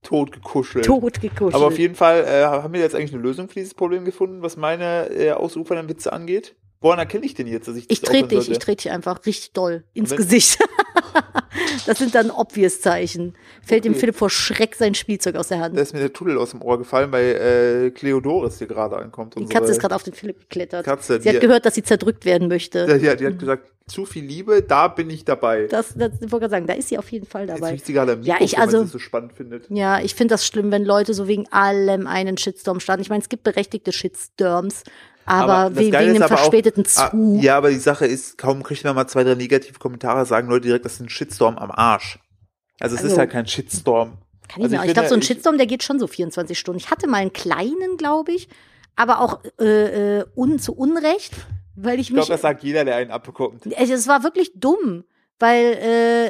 Tot 0.02 0.32
gekuschelt. 0.32 0.86
Tot 0.86 1.22
gekuschelt. 1.22 1.56
Aber 1.56 1.68
auf 1.68 1.78
jeden 1.78 1.96
Fall 1.96 2.24
äh, 2.26 2.44
haben 2.44 2.74
wir 2.74 2.82
jetzt 2.82 2.96
eigentlich 2.96 3.14
eine 3.14 3.22
Lösung 3.22 3.48
für 3.48 3.56
dieses 3.56 3.74
Problem 3.74 4.06
gefunden, 4.06 4.42
was 4.42 4.58
meine 4.58 5.10
äh, 5.10 5.32
ausufernden 5.32 5.90
Witze 5.90 6.12
angeht. 6.12 6.56
Woran 6.82 6.98
erkenne 7.00 7.26
ich 7.26 7.36
denn 7.36 7.46
jetzt, 7.48 7.68
dass 7.68 7.76
ich 7.76 7.86
ich 7.90 8.02
trete 8.02 8.30
dich, 8.30 8.50
ich 8.50 8.58
trete 8.60 8.84
dich 8.84 8.92
einfach 8.92 9.24
richtig 9.26 9.54
doll 9.54 9.84
ins 9.94 10.16
Gesicht. 10.16 10.58
das 11.86 12.00
sind 12.00 12.16
dann 12.16 12.32
obvious 12.32 12.82
Zeichen. 12.82 13.36
Fällt 13.64 13.86
dem 13.86 13.92
Okay. 13.94 14.00
Philipp 14.00 14.16
vor 14.16 14.30
Schreck 14.30 14.76
sein 14.76 14.96
Spielzeug 14.96 15.36
aus 15.36 15.50
der 15.50 15.60
Hand. 15.60 15.78
Da 15.78 15.82
ist 15.82 15.94
mir 15.94 16.00
der 16.00 16.12
Tunnel 16.14 16.38
aus 16.38 16.52
dem 16.52 16.62
Ohr 16.62 16.78
gefallen, 16.78 17.12
weil 17.12 17.86
äh, 17.88 17.92
Cleodoris 17.92 18.58
hier 18.58 18.68
gerade 18.68 18.98
ankommt. 18.98 19.36
Die 19.38 19.46
Katze 19.46 19.72
ist 19.72 19.80
gerade 19.80 19.96
auf 19.96 20.04
den 20.04 20.14
Philipp 20.14 20.40
geklettert. 20.40 20.86
Katze, 20.86 21.22
Sie 21.22 21.30
hat 21.30 21.40
gehört, 21.40 21.66
dass 21.66 21.76
sie 21.76 21.84
zerdrückt 21.84 22.26
werden 22.26 22.48
möchte. 22.48 22.80
Ja, 22.88 22.98
die, 22.98 23.10
hat- 23.10 23.20
die 23.20 23.28
hat 23.28 23.40
gesagt, 23.40 23.68
zu 23.88 24.06
viel 24.06 24.24
Liebe, 24.24 24.62
da 24.62 24.88
bin 24.88 25.10
ich 25.10 25.26
dabei. 25.26 25.68
Das, 25.68 25.94
das 25.96 26.14
ich 26.16 26.32
wollte 26.32 26.40
gerade 26.46 26.50
sagen, 26.52 26.68
da 26.68 26.74
ist 26.74 26.88
sie 26.90 26.98
auf 26.98 27.12
jeden 27.12 27.26
Fall 27.26 27.48
Jetzt 27.48 27.58
dabei. 27.60 27.72
riecht 27.72 27.86
sie 27.86 27.94
gerade 27.94 28.14
am 28.14 28.22
Ja, 28.24 28.38
ich 28.40 28.58
also- 28.58 28.86
so 28.86 29.00
spannend 29.00 29.34
findet. 29.34 29.66
Ja, 29.70 30.00
ich 30.00 30.16
finde 30.16 30.34
das 30.34 30.46
schlimm, 30.48 30.72
wenn 30.72 30.86
Leute 30.86 31.14
so 31.14 31.28
wegen 31.28 31.46
allem 31.52 32.08
einen 32.08 32.38
Shitstorm 32.38 32.80
starten. 32.80 33.02
Ich 33.02 33.10
meine, 33.10 33.22
es 33.22 33.28
gibt 33.30 33.44
berechtigte 33.44 33.92
Shitstorms, 33.92 34.84
aber, 35.26 35.70
Geile 35.70 35.76
wegen 35.76 35.92
dem 36.16 36.24
aber 36.24 36.34
auch- 36.36 36.38
verspäteten 36.40 36.84
Ah, 36.98 37.10
Zu. 37.12 37.40
ja, 37.42 37.58
aber 37.58 37.70
die 37.70 37.78
Sache 37.78 38.06
ist, 38.06 38.38
kaum 38.38 38.64
kriegt 38.64 38.84
man 38.84 38.96
mal 38.96 39.08
zwei, 39.08 39.24
drei 39.24 39.36
negative 39.36 39.80
Kommentare, 39.80 40.26
sagen 40.26 40.50
Leute 40.50 40.68
direkt, 40.68 40.86
das 40.86 40.94
ist 40.94 41.02
ein 41.02 41.10
Shitstorm 41.10 41.58
am 41.58 41.72
Arsch. 41.72 42.20
Also 42.80 42.96
es 42.96 43.02
Also- 43.02 43.14
ist 43.14 43.20
halt 43.20 43.30
kein 43.32 43.48
Shitstorm. 43.48 44.18
Kann 44.48 44.60
ich 44.60 44.64
Also 44.64 44.70
mir 44.76 44.80
auch. 44.80 44.84
ich 44.84 44.90
Ich 44.90 44.94
glaube, 44.96 45.10
so 45.10 45.16
ein 45.16 45.22
ich- 45.22 45.28
Shitstorm, 45.28 45.58
der 45.58 45.68
geht 45.68 45.84
schon 45.84 46.00
so 46.00 46.08
24 46.08 46.58
Stunden. 46.60 46.80
Ich 46.80 46.92
hatte 46.92 47.08
mal 47.08 47.18
einen 47.18 47.32
kleinen, 47.34 47.98
glaube 47.98 48.32
ich, 48.34 48.50
aber 48.96 49.22
auch 49.22 49.40
äh, 49.60 50.20
äh, 50.20 50.26
un, 50.36 50.60
zu 50.60 50.74
Unrecht, 50.76 51.32
weil 51.76 51.96
ich 51.96 52.02
Ich 52.02 52.08
glaube, 52.10 52.22
mich. 52.22 52.28
das 52.30 52.42
sagt 52.42 52.64
jeder, 52.64 52.84
der 52.84 52.96
einen 52.98 53.12
abbekommt. 53.12 53.66
Es 53.68 54.08
war 54.08 54.24
wirklich 54.24 54.52
dumm, 54.56 55.06
weil 55.40 55.78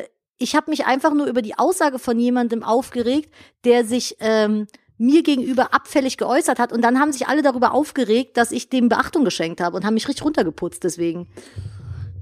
äh, 0.03 0.07
ich 0.37 0.55
habe 0.55 0.69
mich 0.69 0.85
einfach 0.85 1.13
nur 1.13 1.25
über 1.27 1.41
die 1.41 1.57
Aussage 1.57 1.97
von 1.99 2.19
jemandem 2.19 2.63
aufgeregt, 2.63 3.33
der 3.63 3.85
sich 3.85 4.17
ähm, 4.19 4.67
mir 5.01 5.23
gegenüber 5.23 5.73
abfällig 5.73 6.17
geäußert 6.17 6.59
hat 6.59 6.71
und 6.71 6.81
dann 6.83 6.99
haben 6.99 7.11
sich 7.11 7.27
alle 7.27 7.41
darüber 7.41 7.73
aufgeregt, 7.73 8.37
dass 8.37 8.51
ich 8.51 8.69
dem 8.69 8.87
Beachtung 8.87 9.25
geschenkt 9.25 9.59
habe 9.59 9.75
und 9.75 9.83
haben 9.83 9.95
mich 9.95 10.07
richtig 10.07 10.23
runtergeputzt 10.23 10.83
deswegen. 10.83 11.27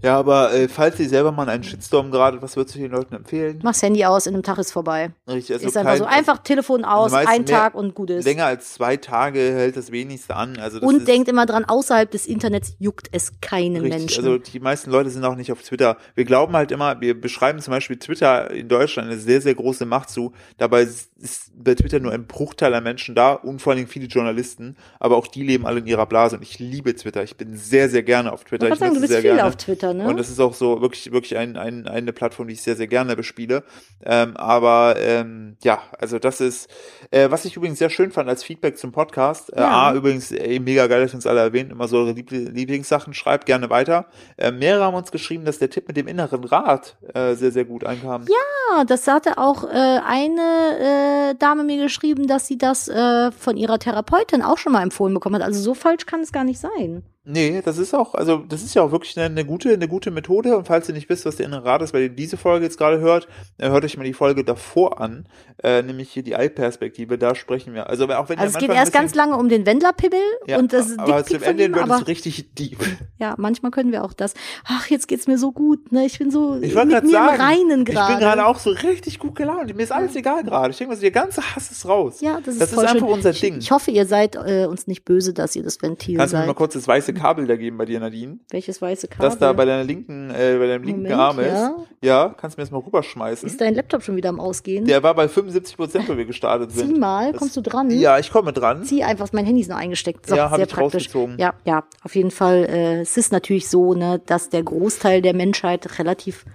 Ja, 0.02 0.18
aber 0.18 0.54
äh, 0.54 0.68
falls 0.68 1.00
ihr 1.00 1.10
selber 1.10 1.32
mal 1.32 1.50
einen 1.50 1.64
Shitstorm 1.64 2.10
gerade, 2.12 2.42
was 2.42 2.56
würdest 2.56 2.76
du 2.76 2.80
den 2.80 2.92
Leuten 2.92 3.16
empfehlen? 3.16 3.60
Mach's 3.64 3.82
Handy 3.82 4.06
aus, 4.06 4.28
in 4.28 4.34
einem 4.34 4.44
Tag 4.44 4.58
ist 4.58 4.72
vorbei. 4.72 5.12
Richtig, 5.28 5.54
also 5.56 5.68
ist 5.68 5.76
einfach 5.78 5.92
kein- 5.92 6.00
so. 6.00 6.06
Einfach 6.06 6.38
Telefon 6.40 6.86
aus, 6.86 7.12
meisten 7.12 7.30
ein 7.32 7.46
Tag 7.46 7.76
und 7.76 7.96
gut 7.96 8.10
ist. 8.10 8.26
Länger 8.26 8.46
als 8.46 8.74
zwei 8.74 8.98
Tage 8.98 9.40
hält 9.40 9.76
das 9.78 9.92
wenigste 9.92 10.36
an. 10.36 10.58
Also 10.58 10.80
das 10.80 10.88
Und 10.88 11.08
denkt 11.08 11.28
immer 11.28 11.46
dran, 11.46 11.66
außerhalb 11.66 12.10
des 12.10 12.26
Internets 12.28 12.74
juckt 12.80 13.08
es 13.12 13.34
keinen 13.42 13.78
richtig. 13.82 14.00
Menschen. 14.00 14.26
Also 14.26 14.38
die 14.38 14.60
meisten 14.60 14.90
Leute 14.92 15.10
sind 15.10 15.26
auch 15.26 15.36
nicht 15.36 15.52
auf 15.52 15.62
Twitter. 15.62 15.98
Wir 16.16 16.26
glauben 16.26 16.54
halt 16.54 16.72
immer, 16.72 17.02
wir 17.02 17.20
beschreiben 17.20 17.60
zum 17.60 17.72
Beispiel 17.72 17.98
Twitter 17.98 18.52
in 18.52 18.68
Deutschland 18.70 19.10
eine 19.10 19.20
sehr, 19.20 19.42
sehr 19.42 19.56
große 19.56 19.86
Macht 19.86 20.10
zu. 20.10 20.32
Dabei 20.58 20.84
ist 20.84 21.52
bei 21.62 21.76
Twitter 21.76 22.00
nur 22.00 22.14
ein 22.14 22.26
Bruchteil 22.26 22.74
an 22.74 22.84
Menschen 22.84 23.16
da 23.16 23.34
und 23.34 23.62
vor 23.62 23.72
allen 23.72 23.78
Dingen 23.80 23.90
viele 23.90 24.06
Journalisten. 24.06 24.78
Aber 25.00 25.18
auch 25.18 25.28
die 25.28 25.44
leben 25.44 25.66
alle 25.66 25.80
in 25.80 25.88
ihrer 25.88 26.06
Blase. 26.06 26.38
Und 26.38 26.44
ich 26.44 26.58
liebe 26.60 26.96
Twitter. 26.96 27.24
Ich 27.24 27.36
bin 27.36 27.58
sehr, 27.58 27.90
sehr 27.90 28.04
gerne 28.04 28.32
auf 28.32 28.46
Twitter. 28.46 28.68
ich 28.68 28.74
Ich 28.74 28.80
sagen, 28.80 28.94
du 28.94 29.02
bist 29.02 29.12
sehr 29.12 29.22
viel 29.22 29.32
gerne. 29.34 29.46
auf 29.46 29.58
Twitter, 29.58 29.89
ne? 29.94 30.08
Und 30.08 30.18
das 30.18 30.30
ist 30.30 30.40
auch 30.40 30.54
so 30.54 30.82
wirklich, 30.82 31.12
wirklich 31.12 31.38
ein, 31.38 31.58
ein, 31.58 31.88
eine 31.88 32.14
Plattform, 32.14 32.48
die 32.48 32.54
ich 32.54 32.62
sehr, 32.62 32.76
sehr 32.76 32.88
gerne 32.88 33.16
bespiele. 33.16 33.64
Ähm, 34.04 34.38
aber 34.38 34.96
ähm, 35.00 35.58
ja, 35.64 35.80
also 36.00 36.20
das 36.20 36.42
ist, 36.42 36.70
äh, 37.12 37.30
was 37.32 37.46
ich 37.46 37.56
übrigens 37.56 37.80
sehr 37.80 37.90
schön 37.90 38.12
fand 38.12 38.30
als 38.30 38.44
Feedback 38.44 38.78
zum 38.78 38.92
Podcast. 38.92 39.52
Äh, 39.54 39.62
Ja. 39.62 39.90
A, 39.90 39.94
übrigens, 39.94 40.32
ey, 40.32 40.60
mega 40.60 40.88
geil, 40.88 41.02
dass 41.02 41.12
ihr 41.14 41.16
uns 41.16 41.28
alle 41.28 41.42
erwähnt, 41.42 41.72
immer 41.72 41.88
so 41.88 41.98
eure 41.98 42.12
Liebl 42.12 42.50
Lieblingssachen, 42.50 43.14
schreibt 43.14 43.46
gerne 43.46 43.70
weiter. 43.70 44.06
Äh, 44.38 44.52
mehrere 44.52 44.84
haben 44.84 44.96
uns 44.96 45.12
geschrieben, 45.12 45.46
dass 45.46 45.60
der 45.60 45.70
Tipp 45.70 45.88
mit 45.88 45.98
dem 45.98 46.08
inneren 46.08 46.44
Rad 46.44 46.98
äh, 47.14 47.36
sehr, 47.36 47.52
sehr 47.52 47.66
gut 47.66 47.84
einkam. 47.84 48.26
Ja, 48.28 48.84
das 48.86 49.08
hatte 49.08 49.38
auch 49.38 49.64
äh, 49.64 50.00
eine 50.06 51.32
äh, 51.32 51.36
Dame 51.38 51.64
mir 51.64 51.82
geschrieben, 51.82 52.28
dass 52.28 52.48
sie 52.48 52.58
das 52.58 52.88
äh, 52.88 53.32
von 53.32 53.58
ihrer 53.58 53.80
Therapeutin 53.80 54.42
auch 54.42 54.58
schon 54.58 54.74
mal 54.74 54.84
empfohlen 54.84 55.14
bekommen 55.14 55.36
hat. 55.36 55.44
Also 55.44 55.62
so 55.62 55.74
falsch 55.74 56.06
kann 56.06 56.22
es 56.22 56.32
gar 56.32 56.44
nicht 56.44 56.60
sein. 56.60 57.04
Nee, 57.32 57.62
das 57.64 57.78
ist 57.78 57.94
auch, 57.94 58.16
also 58.16 58.38
das 58.48 58.64
ist 58.64 58.74
ja 58.74 58.82
auch 58.82 58.92
wirklich 58.92 59.16
eine, 59.18 59.28
eine 59.28 59.46
gute, 59.46 59.72
eine 59.72 59.88
gute 59.88 60.10
Methode. 60.12 60.58
Und 60.58 60.66
falls 60.66 60.88
ihr 60.90 60.96
nicht 60.96 61.10
wisst, 61.10 61.26
was 61.26 61.36
der 61.36 61.46
innere 61.46 61.64
Rat 61.66 61.82
ist, 61.82 61.94
weil 61.94 62.02
ihr 62.04 62.10
diese 62.10 62.38
Folge 62.38 62.66
jetzt 62.66 62.78
gerade 62.78 63.00
hört, 63.00 63.28
äh, 63.58 63.70
hört 63.70 63.86
euch 63.86 63.98
mal 63.98 64.04
die 64.04 64.14
Folge 64.14 64.44
davor 64.44 65.00
an, 65.00 65.28
äh, 65.64 65.82
nämlich 65.84 66.10
hier 66.12 66.24
die 66.24 66.36
Ei-Perspektive. 66.36 67.18
Da 67.18 67.36
sprechen 67.36 67.74
wir. 67.74 67.88
Also 67.90 68.06
auch 68.06 68.30
wenn 68.30 68.38
ihr 68.40 68.42
Also 68.42 68.58
es 68.58 68.60
geht 68.60 68.72
erst 68.72 68.94
ganz 68.94 69.14
lange 69.16 69.38
um 69.38 69.48
den 69.50 69.66
Wendlerpibbel 69.66 70.20
Ja, 70.48 70.58
und 70.58 70.74
das 70.74 70.98
aber 70.98 71.18
Dickpick 71.24 71.40
zum 71.42 71.44
Ende 71.50 71.66
ihm, 71.66 71.74
wird 71.76 71.84
aber 71.84 71.98
es 71.98 72.08
richtig 72.08 72.54
deep. 72.56 72.80
ja, 73.20 73.36
manchmal 73.38 73.72
können 73.72 73.92
wir 73.92 74.04
auch 74.04 74.14
das. 74.14 74.34
Ach, 74.66 74.88
jetzt 74.88 75.08
geht's 75.08 75.28
mir 75.28 75.38
so 75.38 75.52
gut, 75.52 75.92
ne? 75.92 76.06
Ich 76.06 76.18
bin 76.18 76.32
so 76.32 76.56
Ich 76.62 76.74
mit 76.74 76.90
gerade 76.90 77.06
mir 77.06 77.12
sagen, 77.12 77.36
im 77.36 77.42
Reinen 77.42 77.80
ich 77.82 77.94
gerade. 77.94 78.14
bin 78.14 78.20
gerade 78.22 78.46
auch 78.46 78.58
so 78.58 78.72
richtig 78.72 79.20
gut 79.20 79.36
gelaunt. 79.36 79.76
Mir 79.76 79.84
ist 79.84 79.92
alles 79.92 80.16
egal 80.16 80.44
gerade. 80.44 80.72
Ich 80.72 80.78
denke 80.78 80.90
mal, 80.94 80.96
so, 80.96 81.02
der 81.02 81.12
ganze 81.12 81.42
Hass 81.56 81.70
ist 81.70 81.86
raus. 81.88 82.22
ja, 82.22 82.40
das 82.44 82.56
ist 82.56 82.62
das 82.62 82.72
ist 82.72 82.78
einfach 82.80 82.94
schön. 82.96 83.04
unser 83.04 83.30
Ich, 83.32 83.40
Ding. 83.42 83.58
ich 83.60 83.72
hoffe, 83.72 83.92
ihr 83.92 84.06
seid 84.08 84.36
äh, 84.36 84.66
uns 84.66 84.88
nicht 84.88 85.06
böse, 85.06 85.34
dass 85.34 85.56
ihr 85.56 85.64
das 85.64 85.82
Ventil 85.82 86.18
Kannst 86.18 86.34
du 86.34 86.38
mir 86.38 86.42
seid. 86.42 86.48
mal 86.48 86.54
kurz 86.56 86.74
das 86.74 86.88
weiße 86.88 87.14
Kabel 87.20 87.48
da 87.48 87.56
geben 87.56 87.78
bei 87.78 87.86
dir, 87.86 88.00
Nadine? 88.00 88.40
Welches 88.50 88.82
weiße 88.82 89.08
Kabel? 89.08 89.30
Das 89.30 89.38
da 89.38 89.52
bei 89.54 89.66
deiner 89.66 89.84
linken, 89.84 90.30
äh, 90.32 90.58
bei 90.60 90.68
deinem 90.68 90.84
linken 90.84 91.04
Moment, 91.04 91.20
Arm 91.20 91.40
ist. 91.40 91.48
ja. 91.48 91.76
Ja, 92.02 92.36
kannst 92.38 92.58
du 92.58 92.62
mir 92.62 92.64
das 92.66 92.72
mal 92.72 92.80
rüberschmeißen. 92.80 93.48
ist 93.48 93.60
dein 93.60 93.76
Laptop 93.76 94.04
schon 94.04 94.16
wieder 94.16 94.30
am 94.30 94.40
Ausgehen? 94.40 94.86
Der 94.86 95.04
war 95.04 95.14
bei 95.14 95.28
75 95.28 95.76
Prozent, 95.76 96.08
wo 96.08 96.16
wir 96.16 96.26
gestartet 96.26 96.72
Zieh 96.72 96.80
sind. 96.80 96.98
mal, 97.00 97.32
Das- 97.32 97.40
kommst 97.40 97.58
du 97.58 97.62
dran? 97.62 97.90
Ja, 97.92 98.18
ich 98.20 98.32
komme 98.32 98.54
dran. 98.54 98.84
Zieh 98.86 99.04
einfach, 99.04 99.28
mein 99.34 99.46
Handy 99.46 99.62
ist 99.62 99.70
noch 99.70 99.78
eingesteckt. 99.78 100.26
So, 100.28 100.36
Ja, 100.36 100.50
hab 100.50 100.56
sehr 100.58 100.66
ich 100.68 100.72
praktisch. 100.74 101.08
rausgezogen. 101.08 101.38
Ja, 101.38 101.54
ja, 101.66 101.84
auf 102.04 102.16
jeden 102.16 102.32
Fall. 102.32 102.66
Äh, 102.70 103.00
es 103.02 103.18
ist 103.18 103.32
natürlich 103.34 103.68
so, 103.70 103.94
ne, 103.94 104.22
dass 104.26 104.50
der 104.50 104.64
Großteil 104.64 105.22
der 105.22 105.34
Menschheit 105.34 106.00
relativ, 106.00 106.46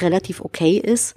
relativ 0.00 0.40
okay 0.40 0.76
ist. 0.78 1.14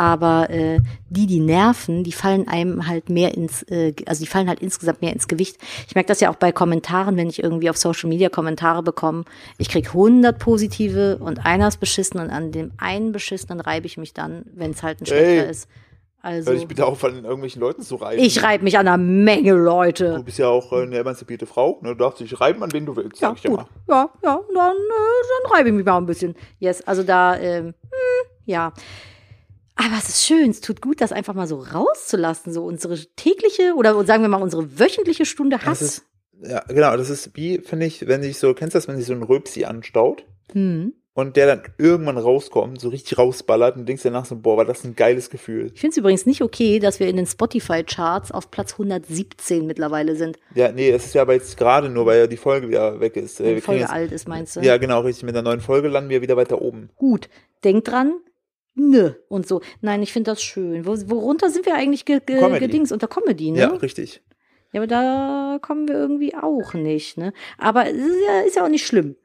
Aber 0.00 0.48
äh, 0.48 0.80
die, 1.10 1.26
die 1.26 1.40
nerven, 1.40 2.04
die 2.04 2.12
fallen 2.12 2.48
einem 2.48 2.86
halt 2.86 3.10
mehr 3.10 3.34
ins, 3.34 3.62
äh, 3.64 3.92
also 4.06 4.24
die 4.24 4.26
fallen 4.30 4.48
halt 4.48 4.60
insgesamt 4.60 5.02
mehr 5.02 5.12
ins 5.12 5.28
Gewicht. 5.28 5.58
Ich 5.86 5.94
merke 5.94 6.08
das 6.08 6.20
ja 6.20 6.30
auch 6.30 6.36
bei 6.36 6.52
Kommentaren, 6.52 7.18
wenn 7.18 7.28
ich 7.28 7.42
irgendwie 7.42 7.68
auf 7.68 7.76
Social 7.76 8.08
Media 8.08 8.30
Kommentare 8.30 8.82
bekomme. 8.82 9.24
Ich 9.58 9.68
krieg 9.68 9.88
100 9.88 10.38
positive 10.38 11.18
und 11.18 11.44
einer 11.44 11.68
ist 11.68 11.80
beschissen 11.80 12.18
und 12.18 12.30
an 12.30 12.50
dem 12.50 12.72
einen 12.78 13.12
beschissenen 13.12 13.60
reibe 13.60 13.84
ich 13.84 13.98
mich 13.98 14.14
dann, 14.14 14.46
wenn 14.54 14.70
es 14.70 14.82
halt 14.82 15.02
ein 15.02 15.06
schlechter 15.06 15.44
Ey, 15.44 15.50
ist. 15.50 15.68
Also 16.22 16.50
Hör 16.50 16.58
dich 16.58 16.66
bitte 16.66 16.86
auf, 16.86 17.04
an 17.04 17.16
irgendwelchen 17.22 17.60
Leuten 17.60 17.82
zu 17.82 17.96
reiben. 17.96 18.22
ich 18.22 18.42
reibe 18.42 18.64
mich 18.64 18.78
an 18.78 18.88
einer 18.88 18.96
Menge 18.96 19.52
Leute. 19.52 20.14
Du 20.16 20.24
bist 20.24 20.38
ja 20.38 20.48
auch 20.48 20.72
eine 20.72 20.96
emanzipierte 20.96 21.44
Frau. 21.44 21.78
Ne? 21.82 21.90
Du 21.90 21.96
darfst 21.96 22.20
dich 22.20 22.40
reiben, 22.40 22.62
an 22.62 22.72
wen 22.72 22.86
du 22.86 22.96
willst, 22.96 23.20
Ja, 23.20 23.28
sag 23.28 23.36
ich 23.36 23.42
gut. 23.44 23.58
mal. 23.58 23.66
Ja, 23.86 24.08
ja, 24.22 24.40
dann, 24.54 24.76
äh, 24.76 25.42
dann 25.44 25.52
reibe 25.52 25.68
ich 25.68 25.74
mich 25.74 25.84
mal 25.84 25.98
ein 25.98 26.06
bisschen. 26.06 26.34
Yes, 26.58 26.80
also 26.86 27.02
da, 27.02 27.36
ähm, 27.38 27.66
hm, 27.66 28.30
ja. 28.46 28.72
Aber 29.82 29.96
es 29.98 30.08
ist 30.10 30.26
schön, 30.26 30.50
es 30.50 30.60
tut 30.60 30.82
gut, 30.82 31.00
das 31.00 31.10
einfach 31.10 31.32
mal 31.34 31.46
so 31.46 31.56
rauszulassen, 31.56 32.52
so 32.52 32.64
unsere 32.64 32.98
tägliche 33.16 33.72
oder 33.76 34.04
sagen 34.04 34.22
wir 34.22 34.28
mal 34.28 34.42
unsere 34.42 34.78
wöchentliche 34.78 35.24
Stunde 35.24 35.62
Hass. 35.64 35.80
ist, 35.80 36.02
ja, 36.42 36.60
genau, 36.68 36.96
das 36.98 37.08
ist 37.08 37.30
wie, 37.34 37.58
finde 37.60 37.86
ich, 37.86 38.06
wenn 38.06 38.22
sich 38.22 38.38
so, 38.38 38.52
kennst 38.52 38.74
du 38.74 38.78
das, 38.78 38.88
wenn 38.88 38.96
sich 38.98 39.06
so 39.06 39.14
ein 39.14 39.22
Röpsi 39.22 39.64
anstaut 39.64 40.24
Hm. 40.52 40.92
und 41.14 41.36
der 41.36 41.46
dann 41.46 41.62
irgendwann 41.78 42.18
rauskommt, 42.18 42.78
so 42.80 42.88
richtig 42.90 43.16
rausballert 43.16 43.76
und 43.76 43.86
denkst 43.88 44.02
danach 44.02 44.26
so, 44.26 44.36
boah, 44.36 44.56
war 44.58 44.64
das 44.66 44.84
ein 44.84 44.96
geiles 44.96 45.30
Gefühl. 45.30 45.70
Ich 45.74 45.80
finde 45.80 45.92
es 45.92 45.96
übrigens 45.96 46.26
nicht 46.26 46.42
okay, 46.42 46.78
dass 46.78 47.00
wir 47.00 47.08
in 47.08 47.16
den 47.16 47.26
Spotify-Charts 47.26 48.32
auf 48.32 48.50
Platz 48.50 48.72
117 48.72 49.66
mittlerweile 49.66 50.14
sind. 50.16 50.38
Ja, 50.54 50.72
nee, 50.72 50.90
das 50.92 51.06
ist 51.06 51.14
ja 51.14 51.22
aber 51.22 51.34
jetzt 51.34 51.56
gerade 51.56 51.88
nur, 51.88 52.04
weil 52.04 52.18
ja 52.20 52.26
die 52.26 52.36
Folge 52.36 52.68
wieder 52.68 53.00
weg 53.00 53.16
ist. 53.16 53.40
Äh, 53.40 53.44
Wenn 53.44 53.48
die 53.54 53.60
kriegen 53.60 53.64
Folge 53.64 53.80
jetzt, 53.82 53.92
alt 53.92 54.12
ist, 54.12 54.28
meinst 54.28 54.56
du? 54.56 54.60
Ja, 54.60 54.76
genau, 54.76 55.00
richtig. 55.00 55.24
Mit 55.24 55.34
der 55.34 55.42
neuen 55.42 55.60
Folge 55.60 55.88
landen 55.88 56.10
wir 56.10 56.20
wieder 56.20 56.36
weiter 56.36 56.60
oben. 56.60 56.90
Gut, 56.96 57.28
denk 57.64 57.84
dran, 57.84 58.14
nö 58.88 59.12
und 59.28 59.46
so. 59.46 59.60
Nein, 59.80 60.02
ich 60.02 60.12
finde 60.12 60.30
das 60.30 60.42
schön. 60.42 60.86
Wo, 60.86 60.92
worunter 61.10 61.50
sind 61.50 61.66
wir 61.66 61.74
eigentlich 61.74 62.04
ge, 62.04 62.20
ge, 62.24 62.38
Comedy. 62.38 62.60
gedings? 62.66 62.92
Unter 62.92 63.08
Comedy, 63.08 63.50
ne? 63.50 63.58
Ja, 63.60 63.68
richtig. 63.68 64.22
Ja, 64.72 64.80
aber 64.80 64.86
da 64.86 65.58
kommen 65.60 65.88
wir 65.88 65.96
irgendwie 65.96 66.34
auch 66.34 66.74
nicht, 66.74 67.18
ne? 67.18 67.32
Aber 67.58 67.86
es 67.88 67.96
ist 67.96 68.16
ja, 68.26 68.40
ist 68.40 68.56
ja 68.56 68.64
auch 68.64 68.68
nicht 68.68 68.86
schlimm. 68.86 69.16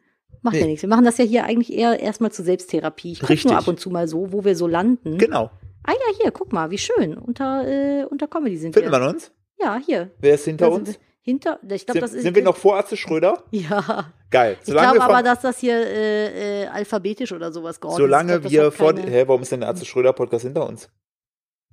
Macht 0.42 0.56
ja 0.56 0.62
Nee. 0.62 0.68
nichts. 0.72 0.82
Wir 0.84 0.90
machen 0.90 1.06
das 1.06 1.18
ja 1.18 1.26
hier 1.26 1.44
eigentlich 1.46 1.72
eher 1.74 2.00
erstmal 2.00 2.32
zur 2.32 2.46
Selbsttherapie. 2.46 3.14
Ich 3.14 3.20
guck 3.20 3.30
Richtig. 3.30 3.50
nur 3.52 3.60
ab 3.60 3.68
und 3.68 3.80
zu 3.80 3.90
mal 3.90 4.08
so, 4.08 4.32
wo 4.32 4.44
wir 4.44 4.56
so 4.56 4.68
landen. 4.68 5.18
Genau. 5.18 5.50
Ah 5.84 5.92
ja, 5.94 6.18
hier, 6.22 6.32
guck 6.32 6.52
mal, 6.54 6.72
wie 6.72 6.78
schön. 6.78 7.18
Unter, 7.18 7.68
äh, 7.68 8.06
unter 8.06 8.28
Comedy 8.28 8.58
sind 8.58 8.74
Finden 8.74 8.92
wir. 8.92 9.00
wir 9.00 9.08
uns? 9.10 9.32
Ja, 9.60 9.80
hier. 9.84 10.12
Wer 10.20 10.36
ist 10.36 10.46
hinter 10.46 10.72
uns? 10.72 10.90
wir- 10.90 10.96
Hinter, 11.26 11.60
ich 11.64 11.88
glaube, 11.88 11.94
Sind, 11.94 12.02
das 12.04 12.14
ist. 12.14 12.22
sind 12.22 12.36
wir 12.36 12.44
noch 12.44 12.56
vor 12.56 12.78
Atze 12.78 12.96
Schröder? 12.96 13.44
Ja. 13.50 14.14
Geil. 14.30 14.58
Ich 14.62 14.68
Solange 14.68 14.92
glaube 14.94 15.10
wir 15.10 15.16
aber, 15.16 15.24
dass 15.24 15.42
das 15.42 15.58
hier 15.58 15.76
äh, 15.76 16.66
äh, 16.66 16.68
alphabetisch 16.68 17.32
oder 17.32 17.52
sowas 17.52 17.82
geordnet 17.82 18.06
Solange 18.06 18.34
ist. 18.34 18.38
Ich 18.38 18.44
das 18.44 18.52
wir 18.52 18.72
vor, 18.72 18.94
keine- 18.94 19.10
hä, 19.10 19.24
warum 19.26 19.42
ist 19.42 19.52
denn 19.52 19.62
der 19.62 19.70
Atze 19.70 19.86
Schröder 19.86 20.14
Podcast 20.14 20.46
hinter 20.46 20.70
uns? 20.70 20.88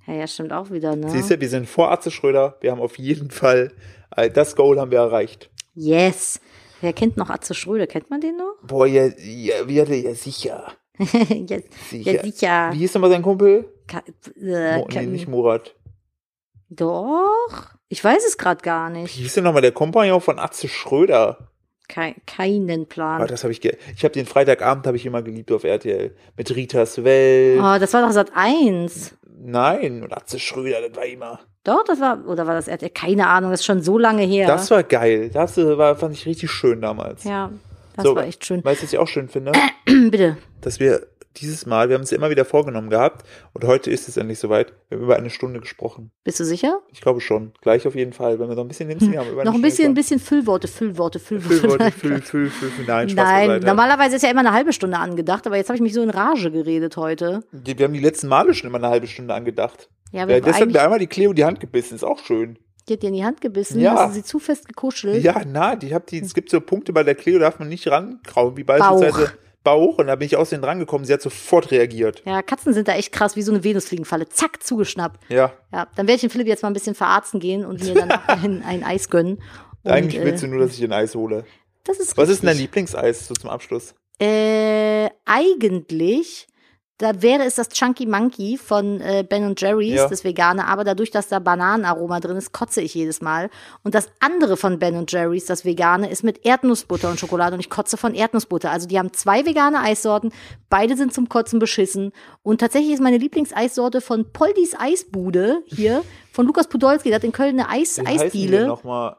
Ja, 0.07 0.15
ja, 0.15 0.27
stimmt 0.27 0.55
auch 0.55 0.71
wieder, 0.71 0.97
ne? 0.97 1.11
Siehst 1.11 1.31
du, 1.31 1.39
wir 1.39 1.49
sind 1.51 1.69
vor 1.69 1.93
Atze 1.93 2.11
Schröder. 2.11 2.57
Wir 2.63 2.71
haben 2.71 2.81
auf 2.81 2.97
jeden 2.99 3.31
Fall, 3.31 3.73
äh, 4.17 4.31
das 4.31 4.57
Goal 4.57 4.81
haben 4.81 4.91
wir 4.91 5.01
erreicht. 5.01 5.51
Yes. 5.75 6.41
Wer 6.81 6.95
kennt 6.95 7.19
noch 7.19 7.29
Atze 7.29 7.53
Schröder? 7.53 7.87
Kennt 7.87 8.09
man 8.09 8.23
den 8.23 8.39
noch? 8.39 8.55
Boah, 8.67 8.87
ja, 8.87 9.05
ja, 9.19 9.69
wir 9.69 9.83
hatten 9.83 10.03
ja 10.03 10.15
sicher. 10.15 10.73
ja, 10.99 11.59
sicher. 11.91 12.11
ja, 12.11 12.23
sicher. 12.23 12.71
Wie 12.73 12.79
hieß 12.79 12.95
nochmal 12.95 13.11
sein 13.11 13.21
Kumpel? 13.23 13.71
Ka 13.87 14.03
äh, 14.41 14.83
nee, 14.83 15.07
nicht 15.09 15.29
Murat. 15.29 15.77
Doch. 16.71 17.75
Ich 17.93 18.03
weiß 18.03 18.25
es 18.27 18.39
gerade 18.39 18.63
gar 18.63 18.91
Wie 18.91 19.01
nicht. 19.03 19.11
hieß 19.13 19.35
denn 19.35 19.45
nochmal 19.45 19.61
der 19.61 19.73
Kompagnon 19.73 20.23
von 20.23 20.39
Atze 20.39 20.67
Schröder? 20.67 21.51
Kei 21.91 22.15
keinen 22.27 22.87
Plan. 22.87 23.27
das 23.27 23.43
habe 23.45 23.53
ich, 23.53 23.61
ge 23.61 23.77
ich 23.95 24.03
habe 24.03 24.15
den 24.15 24.25
Freitagabend 24.25 24.87
habe 24.87 24.97
ich 24.97 25.05
immer 25.05 25.21
geliebt 25.21 25.53
auf 25.53 25.63
RTL 25.63 26.17
mit 26.35 26.57
Ritas 26.57 27.05
Welt. 27.05 27.61
Oh, 27.61 27.79
das 27.79 27.93
war 27.93 28.01
doch 28.01 28.13
Sat 28.13 28.31
1. 28.35 29.15
Nein, 29.45 30.03
und 30.03 30.17
Atze 30.17 30.39
Schröder, 30.39 30.81
das 30.89 30.97
war 30.97 31.05
immer. 31.05 31.41
Doch, 31.65 31.85
das 31.85 32.01
war, 32.01 32.27
oder 32.27 32.47
war 32.47 32.55
das 32.55 32.67
RTL? 32.67 32.89
Keine 32.89 33.27
Ahnung, 33.27 33.51
das 33.51 33.61
ist 33.61 33.67
schon 33.67 33.83
so 33.83 33.99
lange 33.99 34.23
her. 34.23 34.47
Das 34.47 34.71
war 34.71 34.83
geil. 34.85 35.29
Das 35.29 35.59
äh, 35.59 35.77
war, 35.77 35.95
fand 35.95 36.15
ich 36.15 36.25
richtig 36.25 36.51
schön 36.51 36.81
damals. 36.81 37.25
ja, 37.25 37.51
das 37.95 38.07
So, 38.07 38.17
war 38.17 38.25
echt 38.25 38.47
schön. 38.47 38.65
Weißt 38.65 38.81
du, 38.81 38.87
was 38.87 38.93
ich 38.95 38.99
auch 38.99 39.07
schön 39.09 39.29
finde? 39.29 39.53
Bitte. 39.85 40.39
Dass 40.63 40.81
wir 40.81 41.09
dieses 41.37 41.67
Mal, 41.67 41.89
wir 41.89 41.95
haben 41.97 42.03
es 42.03 42.11
ja 42.11 42.17
immer 42.17 42.31
wieder 42.31 42.45
vorgenommen 42.45 42.91
gehabt 42.91 43.27
und 43.53 43.65
heute 43.65 43.91
ist 43.91 44.09
es 44.09 44.17
endlich 44.17 44.39
soweit. 44.39 44.73
Wir 44.89 44.97
haben 44.99 45.05
über 45.05 45.17
eine 45.17 45.31
Stunde 45.31 45.61
gesprochen. 45.61 46.11
Bist 46.25 46.41
du 46.41 46.45
sicher? 46.45 46.81
Ich 46.93 47.01
glaube 47.01 47.21
schon. 47.21 47.53
Gleich 47.63 47.87
auf 47.87 47.95
jeden 47.95 48.13
Fall, 48.13 48.39
wenn 48.39 48.49
wir 48.49 48.55
noch 48.55 48.63
ein 48.65 48.69
bisschen 48.69 48.89
hinziehen 48.89 49.17
haben. 49.19 49.31
Über 49.31 49.41
eine 49.43 49.51
Noch 49.51 49.57
ein 49.57 49.63
bisschen, 49.63 49.87
ein 49.87 49.95
bisschen 49.95 50.21
Füllworte, 50.21 50.69
Füllworte, 50.69 51.19
Füllworte. 51.19 51.55
Füllworte, 51.61 51.91
Füll, 51.93 52.21
Füll, 52.23 52.51
Füll, 52.51 52.71
Füll. 52.71 52.85
Nein, 52.87 53.09
Spaß 53.09 53.25
Nein, 53.25 53.47
beiseite. 53.49 53.67
normalerweise 53.67 54.17
ist 54.17 54.23
ja 54.23 54.31
immer 54.31 54.41
eine 54.41 54.53
halbe 54.53 54.73
Stunde 54.73 54.99
angedacht, 54.99 55.47
aber 55.47 55.57
jetzt 55.57 55.69
habe 55.69 55.77
ich 55.77 55.83
mich 55.83 55.95
so 55.95 56.03
in 56.03 56.11
Rage 56.11 56.51
geredet 56.51 56.97
heute. 56.97 57.41
Wir 57.53 57.75
haben 57.85 57.93
die 57.95 58.01
letzten 58.01 58.29
Male 58.29 58.55
schon 58.55 58.69
immer 58.69 58.79
eine 58.79 58.89
halbe 58.89 59.07
Stunde 59.07 59.33
angedacht. 59.35 59.89
Ja, 60.13 60.21
Ja, 60.21 60.29
wir 60.29 60.41
das 60.41 60.57
hat 60.57 60.63
eigentlich, 60.63 60.75
mir 60.75 60.83
einmal 60.83 60.99
die 60.99 61.07
Cleo 61.07 61.33
die 61.33 61.45
Hand 61.45 61.61
gebissen, 61.61 61.95
ist 61.95 62.05
auch 62.05 62.19
schön. 62.19 62.59
die 62.89 62.95
hat 62.95 63.03
dir 63.03 63.09
in 63.09 63.15
die 63.15 63.25
Hand 63.25 63.41
gebissen, 63.41 63.81
Ja. 63.81 63.95
hast 63.95 64.11
du 64.11 64.15
sie 64.17 64.25
zu 64.25 64.39
fest 64.39 64.69
gekuschelt. 64.69 65.23
Ja, 65.25 65.41
na, 65.47 65.77
die 65.77 65.95
hab 65.95 66.07
die, 66.09 66.19
es 66.21 66.35
gibt 66.35 66.51
so 66.51 66.61
Punkte 66.61 66.93
bei 66.93 67.03
der 67.05 67.15
Cleo, 67.15 67.39
da 67.39 67.47
darf 67.47 67.59
man 67.59 67.69
nicht 67.69 67.87
rankrauen, 67.89 68.57
wie 68.57 68.65
beispielsweise 68.65 69.13
Bauch. 69.27 69.33
Und 69.65 70.09
da 70.09 70.17
bin 70.17 70.27
ich 70.27 70.37
aus 70.37 70.51
denen 70.51 70.65
rangekommen, 70.65 71.07
sie 71.07 71.13
hat 71.13 71.23
sofort 71.23 71.71
reagiert. 71.71 72.23
Ja, 72.27 72.43
Katzen 72.43 72.75
sind 72.75 72.89
da 72.89 72.95
echt 72.95 73.13
krass, 73.13 73.37
wie 73.37 73.43
so 73.43 73.53
eine 73.53 73.63
Venusfliegenfalle. 73.65 74.29
Zack, 74.29 74.63
zugeschnappt. 74.63 75.21
Ja, 75.29 75.53
Ja, 75.73 75.87
dann 75.97 76.07
werde 76.07 76.17
ich 76.17 76.21
den 76.23 76.31
Philipp 76.31 76.49
jetzt 76.49 76.63
mal 76.63 76.71
ein 76.71 76.75
bisschen 76.75 76.95
verarzten 76.95 77.41
gehen 77.41 77.65
und 77.65 77.83
mir 77.83 77.95
danach 77.95 78.27
ein, 78.43 78.63
ein 78.65 78.85
Eis 78.85 79.09
gönnen. 79.09 79.43
Und, 79.85 79.91
eigentlich 79.91 80.21
äh, 80.21 80.25
willst 80.25 80.43
du 80.43 80.49
nur, 80.49 80.61
dass 80.61 80.77
ich 80.77 80.85
ein 80.85 80.93
Eis 80.93 81.15
hole. 81.15 81.45
Das 81.85 81.99
ist 81.99 82.17
Was 82.17 82.29
ist 82.29 82.43
denn 82.43 82.47
dein 82.47 82.57
richtig. 82.57 82.67
Lieblingseis 82.69 83.29
so 83.29 83.35
zum 83.35 83.51
Abschluss? 83.51 83.95
Äh, 84.21 85.09
eigentlich, 85.25 86.47
da 86.99 87.21
wäre 87.21 87.43
es 87.45 87.57
das 87.57 87.69
Chunky 87.71 88.07
Monkey 88.07 88.57
von 88.59 89.01
äh, 89.01 89.25
Ben 89.29 89.55
Jerry's, 89.59 89.95
Ja. 89.97 90.09
das 90.09 90.23
Vegane, 90.23 90.67
aber 90.69 90.85
dadurch, 90.85 91.11
dass 91.11 91.27
da 91.29 91.41
Bananenaroma 91.41 92.21
drin 92.21 92.37
ist, 92.37 92.53
kotze 92.53 92.81
ich 92.81 92.95
jedes 92.95 93.21
Mal. 93.21 93.51
Und 93.83 93.95
das 93.97 94.09
andere 94.21 94.57
von 94.57 94.79
Ben 94.79 95.05
Jerry's, 95.09 95.47
das 95.47 95.65
Vegane, 95.65 96.11
ist 96.11 96.23
mit 96.23 96.45
Erdnussbutter 96.47 97.11
und 97.11 97.19
Schokolade 97.19 97.55
und 97.55 97.61
ich 97.61 97.71
kotze 97.71 97.97
von 97.97 98.15
Erdnussbutter. 98.15 98.71
Also 98.71 98.87
die 98.87 98.99
haben 98.99 99.13
zwei 99.13 99.45
vegane 99.47 99.81
Eissorten, 99.81 100.33
beide 100.69 100.97
sind 100.97 101.13
zum 101.13 101.29
Kotzen 101.29 101.59
beschissen. 101.59 102.13
Und 102.43 102.61
tatsächlich 102.61 102.93
ist 102.93 103.03
meine 103.03 103.19
Lieblingseissorte 103.19 104.01
von 104.01 104.31
Poldis 104.33 104.75
Eisbude 104.79 105.63
hier, 105.67 106.05
von 106.31 106.47
Lukas 106.47 106.69
Podolski, 106.69 107.09
der 107.09 107.17
hat 107.17 107.25
in 107.25 107.33
Köln 107.33 107.59
eine 107.59 107.69
Eis 107.69 107.99
Wie 107.99 108.07
Eisdiele. 108.07 108.67
nochmal? 108.67 109.17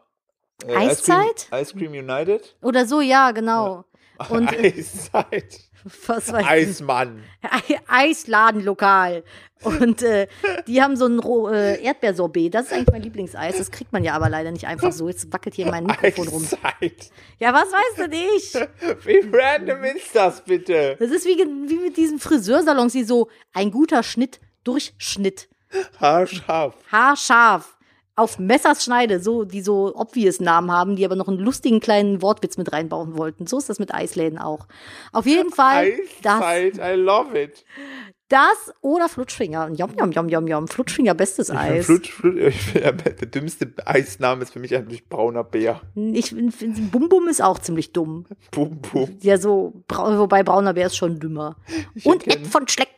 Äh, 0.66 0.76
Eiszeit? 0.76 1.26
Ice 1.28 1.48
Cream, 1.50 1.62
Ice 1.62 1.74
Cream 1.76 1.92
United? 2.10 2.56
Oder 2.62 2.86
so, 2.86 3.02
ja, 3.02 3.32
genau. 3.32 3.84
Und 4.30 4.54
äh, 4.54 4.68
Eiszeit. 4.78 5.60
was 6.08 6.32
weiß. 6.32 6.46
Eismann. 6.46 7.24
Ei- 7.42 7.80
Eisladenlokal. 7.88 9.24
Und 9.64 10.02
äh, 10.04 10.28
die 10.68 10.82
haben 10.82 10.98
so 10.98 11.06
ein 11.06 11.20
Ro- 11.20 11.50
äh, 11.50 11.82
Erdbeersorbet. 11.82 12.54
Das 12.54 12.66
ist 12.66 12.74
eigentlich 12.74 12.92
mein 12.92 13.02
Lieblingseis. 13.04 13.58
Das 13.58 13.72
kriegt 13.72 13.94
man 13.94 14.04
ja 14.04 14.14
aber 14.14 14.28
leider 14.30 14.52
nicht 14.52 14.68
einfach 14.68 14.92
so. 14.92 15.08
Jetzt 15.08 15.32
wackelt 15.32 15.56
hier 15.56 15.68
mein 15.68 15.86
Mikrofon 15.86 16.28
rum. 16.28 16.44
Eiszeit. 16.44 17.12
Ja, 17.40 17.54
was 17.54 17.72
weißt 17.72 17.98
du 18.00 18.08
nicht? 18.10 18.56
Wie 19.06 19.30
random 19.32 19.84
ist 19.86 20.14
das 20.14 20.42
bitte? 20.42 20.98
Das 21.00 21.12
ist 21.12 21.26
wie, 21.26 21.38
wie 21.38 21.80
mit 21.80 21.96
diesen 21.96 22.20
Friseursalons, 22.20 22.92
die 22.92 23.04
so 23.06 23.30
ein 23.54 23.72
guter 23.72 24.04
Schnitt, 24.04 24.42
Durchschnitt, 24.66 25.48
Haarscharf. 26.00 26.76
haarscharf, 26.92 27.78
auf 28.16 28.38
Messers 28.38 28.84
Schneide, 28.84 29.20
so, 29.20 29.44
die 29.44 29.62
so 29.62 29.92
obvious 29.96 30.40
Namen 30.40 30.72
haben, 30.72 30.96
die 30.96 31.06
aber 31.06 31.16
noch 31.16 31.28
einen 31.28 31.40
lustigen 31.40 31.80
kleinen 31.80 32.22
Wortwitz 32.22 32.58
mit 32.58 32.72
reinbauen 32.72 33.18
wollten. 33.18 33.48
So 33.48 33.58
ist 33.58 33.70
das 33.70 33.80
mit 33.80 33.94
Eisläden 33.94 34.38
auch. 34.38 34.68
Auf 35.12 35.26
jeden 35.26 35.52
Fall 35.52 35.94
das, 36.22 36.42
Eiszeit, 36.42 36.96
I 36.96 37.00
love 37.00 37.40
it. 37.42 37.66
das 38.30 38.72
oder 38.82 39.10
Flutschfinger. 39.10 39.70
Jom, 39.74 39.92
jom, 39.98 40.12
jom, 40.12 40.30
jom, 40.30 40.48
jom. 40.48 40.68
Flutschfinger, 40.68 41.16
bestes 41.16 41.50
Eis. 41.50 41.88
Flut, 41.88 42.06
Flut, 42.06 42.38
ich 42.38 42.56
find, 42.62 42.84
der 42.84 43.28
dümmste 43.28 43.74
Eisname 43.86 44.44
ist 44.44 44.54
für 44.54 44.60
mich 44.60 44.76
eigentlich 44.76 45.10
brauner 45.10 45.44
Bär. 45.44 45.82
Ich 45.96 46.30
finde, 46.30 46.82
Bum 46.92 47.10
Bum 47.10 47.28
ist 47.28 47.42
auch 47.42 47.58
ziemlich 47.58 47.94
dumm. 47.94 48.26
Bum, 48.52 48.80
bum. 48.80 49.18
Ja, 49.22 49.40
so, 49.40 49.74
wobei 49.90 50.44
brauner 50.44 50.74
Bär 50.76 50.86
ist 50.86 50.98
schon 50.98 51.20
dümmer. 51.20 51.56
Und 52.04 52.26
erkenn- 52.28 52.42
Ed 52.42 52.48
von 52.48 52.68
Schleck. 52.68 52.90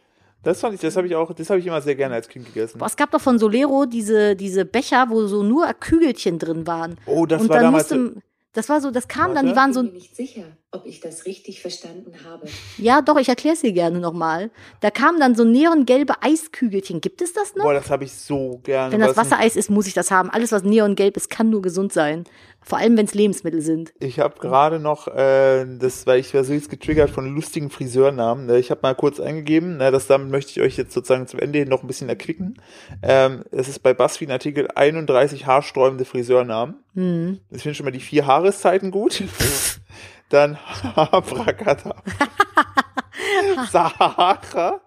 Das 0.46 0.62
fand 0.62 0.76
ich, 0.76 0.80
das 0.82 0.96
habe 0.96 1.08
ich 1.08 1.16
auch, 1.16 1.34
das 1.34 1.50
habe 1.50 1.60
ich 1.60 1.66
immer 1.66 1.82
sehr 1.82 1.96
gerne 1.96 2.16
als 2.16 2.30
Kind 2.30 2.46
gegessen. 2.46 2.78
Boah, 2.78 2.86
es 2.86 2.96
gab 2.96 3.10
doch 3.12 3.20
von 3.20 3.40
Solero 3.40 3.86
diese, 3.86 4.36
diese 4.36 4.64
Becher, 4.64 5.08
wo 5.10 5.26
so 5.26 5.42
nur 5.42 5.66
Kügelchen 5.74 6.38
drin 6.38 6.68
waren. 6.68 6.98
Oh, 7.08 7.26
das 7.26 7.42
Und 7.42 7.50
war 7.50 7.56
dann 7.56 7.66
damals. 7.66 7.90
musste, 7.90 8.22
das 8.54 8.70
war 8.70 8.80
so, 8.80 8.92
das 8.92 9.08
kam 9.08 9.34
dann, 9.34 9.48
die 9.48 9.56
Warte. 9.56 9.60
waren 9.60 9.70
Ich 9.72 9.76
bin 9.76 9.86
so, 9.88 9.92
mir 9.92 9.98
nicht 9.98 10.16
sicher, 10.16 10.44
ob 10.76 10.86
ich 10.86 11.00
das 11.00 11.26
richtig 11.26 11.62
verstanden 11.62 12.14
habe. 12.26 12.48
ja 12.78 13.02
doch, 13.02 13.18
ich 13.18 13.30
erkläre 13.30 13.56
es 13.56 13.62
dir 13.62 13.72
gerne 13.72 14.00
nochmal. 14.00 14.52
Da 14.82 14.92
kamen 14.92 15.20
dann 15.20 15.36
so 15.36 15.44
neongelbe 15.44 16.22
Eiskügelchen. 16.22 17.02
Gibt 17.02 17.22
es 17.22 17.34
das 17.34 17.56
noch? 17.56 17.64
Boah, 17.64 17.74
das 17.74 17.90
habe 17.90 18.04
ich 18.04 18.14
so 18.14 18.60
gerne. 18.64 18.92
Wenn 18.92 19.00
das 19.00 19.18
Wassereis 19.18 19.56
ist, 19.56 19.70
muss 19.70 19.88
ich 19.88 19.94
das 19.94 20.12
haben. 20.12 20.30
Alles, 20.30 20.52
was 20.52 20.64
neongelb 20.64 21.18
ist, 21.18 21.30
kann 21.30 21.50
nur 21.50 21.62
gesund 21.62 21.94
sein. 21.94 22.26
Vor 22.68 22.80
allem, 22.80 22.98
wenn 22.98 23.06
es 23.06 23.14
Lebensmittel 23.14 23.62
sind. 23.62 23.94
Ich 24.00 24.20
habe 24.20 24.40
gerade 24.40 24.80
noch, 24.80 25.08
äh, 25.08 25.66
das, 25.78 26.08
weil 26.08 26.20
ich 26.20 26.34
war 26.34 26.44
so 26.44 26.52
jetzt 26.52 26.72
getriggert 26.72 27.12
von 27.12 27.36
lustigen 27.36 27.70
Friseurnamen. 27.70 28.48
Ne? 28.48 28.58
Ich 28.58 28.72
habe 28.72 28.80
mal 28.82 28.96
kurz 28.96 29.20
eingegeben, 29.20 29.78
ne, 29.78 29.92
das 29.92 30.08
damit 30.08 30.32
möchte 30.32 30.52
ich 30.52 30.62
euch 30.62 30.76
jetzt 30.76 30.92
sozusagen 30.92 31.28
zum 31.28 31.40
Ende 31.40 31.60
hin 31.60 31.68
noch 31.68 31.84
ein 31.84 31.88
bisschen 31.88 32.10
erquicken. 32.10 32.60
Ähm, 33.04 33.44
es 33.52 33.68
ist 33.68 33.84
bei 33.84 33.94
BuzzFeed 33.94 34.30
ein 34.30 34.32
Artikel 34.32 34.68
31 34.74 35.46
haarsträubende 35.46 36.06
Friseurnamen. 36.06 36.78
Hm. 36.96 37.40
Ich 37.52 37.62
finde 37.62 37.76
schon 37.76 37.86
mal 37.86 37.92
die 37.92 38.00
vier 38.00 38.24
Jahreszeiten 38.24 38.90
gut. 38.90 39.22
Dann 40.30 40.58
Abracadabra. 40.96 42.02
Sahara. 43.72 44.82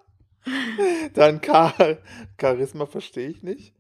Dann 1.15 1.41
Char 1.43 1.75
Charisma 2.41 2.87
verstehe 2.87 3.29
ich 3.29 3.43
nicht. 3.43 3.75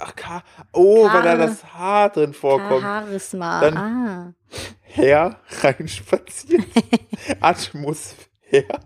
Ach, 0.00 0.14
Ka 0.16 0.42
oh, 0.72 1.04
weil 1.04 1.22
da 1.22 1.36
Char- 1.36 1.36
das 1.38 1.64
Haar 1.74 2.10
drin 2.10 2.32
vorkommt. 2.32 2.82
Charisma. 2.82 3.60
Dann- 3.60 3.76
ah. 3.76 4.34
Herr 4.82 5.40
reinspaziert. 5.62 6.64
Atmosphäre. 7.40 8.80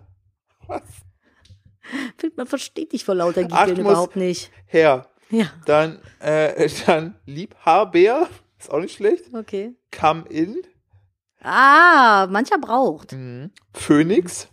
Was? 0.67 0.81
Man 2.35 2.47
versteht 2.47 2.93
dich 2.93 3.03
vor 3.05 3.15
lauter 3.15 3.43
Giegeln 3.43 3.79
überhaupt 3.79 4.15
nicht. 4.15 4.51
Herr. 4.65 5.07
Ja, 5.29 5.45
Dann, 5.65 5.99
äh, 6.19 6.69
dann 6.85 7.15
Liebhaber. 7.25 8.27
Ist 8.59 8.69
auch 8.69 8.79
nicht 8.79 8.95
schlecht. 8.95 9.33
okay. 9.33 9.73
Come 9.97 10.25
in. 10.29 10.61
Ah, 11.41 12.27
mancher 12.29 12.57
braucht. 12.59 13.13
Mhm. 13.13 13.51
Phoenix. 13.73 14.47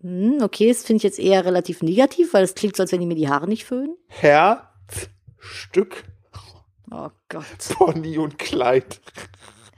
Hm, 0.00 0.38
okay, 0.42 0.68
das 0.68 0.84
finde 0.84 0.98
ich 0.98 1.02
jetzt 1.02 1.18
eher 1.18 1.44
relativ 1.44 1.82
negativ, 1.82 2.32
weil 2.34 2.44
es 2.44 2.54
klingt 2.54 2.76
so, 2.76 2.82
als 2.82 2.92
wenn 2.92 3.00
die 3.00 3.06
mir 3.06 3.14
die 3.14 3.28
Haare 3.28 3.48
nicht 3.48 3.64
föhnen. 3.64 3.96
Herzstück. 4.08 6.04
Oh 6.90 7.10
Gott. 7.28 7.44
Pony 7.74 8.16
und 8.18 8.38
Kleid. 8.38 9.00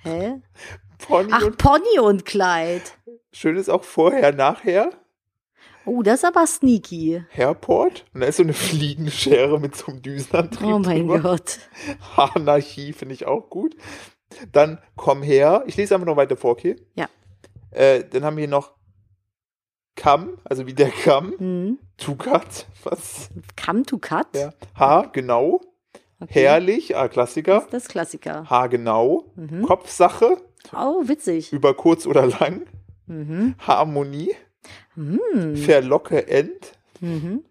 Hä? 0.03 0.41
Pony 0.99 1.29
Ach, 1.33 1.43
und 1.45 1.57
Pony 1.59 1.99
und 2.01 2.25
Kleid. 2.27 2.83
schön 3.33 3.57
ist 3.57 3.71
auch 3.71 3.85
vorher, 3.85 4.33
nachher. 4.33 4.91
Oh, 5.87 6.03
das 6.03 6.17
ist 6.17 6.25
aber 6.27 6.47
sneaky. 6.47 7.25
Hairport. 7.31 8.05
Und 8.13 8.21
da 8.21 8.27
ist 8.27 8.37
so 8.37 8.43
eine 8.43 8.53
Fliegenschere 8.53 9.59
mit 9.59 9.75
so 9.75 9.87
einem 9.87 10.03
Düsenantrieb. 10.03 10.67
Oh 10.67 10.79
mein 10.79 11.09
drüber. 11.09 11.21
Gott. 11.21 11.59
Anarchie 12.17 12.93
finde 12.93 13.15
ich 13.15 13.27
auch 13.27 13.49
gut. 13.49 13.75
Dann 14.53 14.79
komm 14.97 15.23
her. 15.23 15.65
Ich 15.67 15.77
lese 15.77 15.95
einfach 15.95 16.07
noch 16.07 16.17
weiter 16.17 16.37
vor, 16.37 16.53
okay? 16.53 16.77
Ja. 16.95 17.09
Äh, 17.71 18.05
dann 18.05 18.25
haben 18.25 18.37
wir 18.37 18.43
hier 18.43 18.51
noch 18.51 18.73
Kamm, 19.95 20.39
also 20.45 20.67
wie 20.67 20.75
der 20.75 20.91
Kamm. 20.91 21.35
Hm. 21.39 21.79
Tukat, 21.97 22.67
was? 22.85 23.31
Come 23.63 23.83
to 23.83 23.99
cut? 23.99 24.29
Ja. 24.35 24.53
H, 24.79 25.11
genau. 25.13 25.61
Okay. 26.21 26.43
Herrlich, 26.45 26.97
ah, 26.97 27.09
Klassiker. 27.09 27.67
Das 27.71 27.85
ist 27.85 27.89
Klassiker. 27.89 28.49
H, 28.49 28.67
genau. 28.69 29.25
Mhm. 29.35 29.63
Kopfsache, 29.63 30.37
Oh, 30.73 31.03
witzig. 31.09 31.53
über 31.53 31.75
kurz 31.75 32.07
oder 32.07 32.27
lang. 32.27 32.63
Mhm. 33.07 33.55
Harmonie, 33.59 34.35
Hm. 34.95 35.57
Verlocke, 35.57 36.27
End. 36.29 36.73
Mhm. 37.01 37.45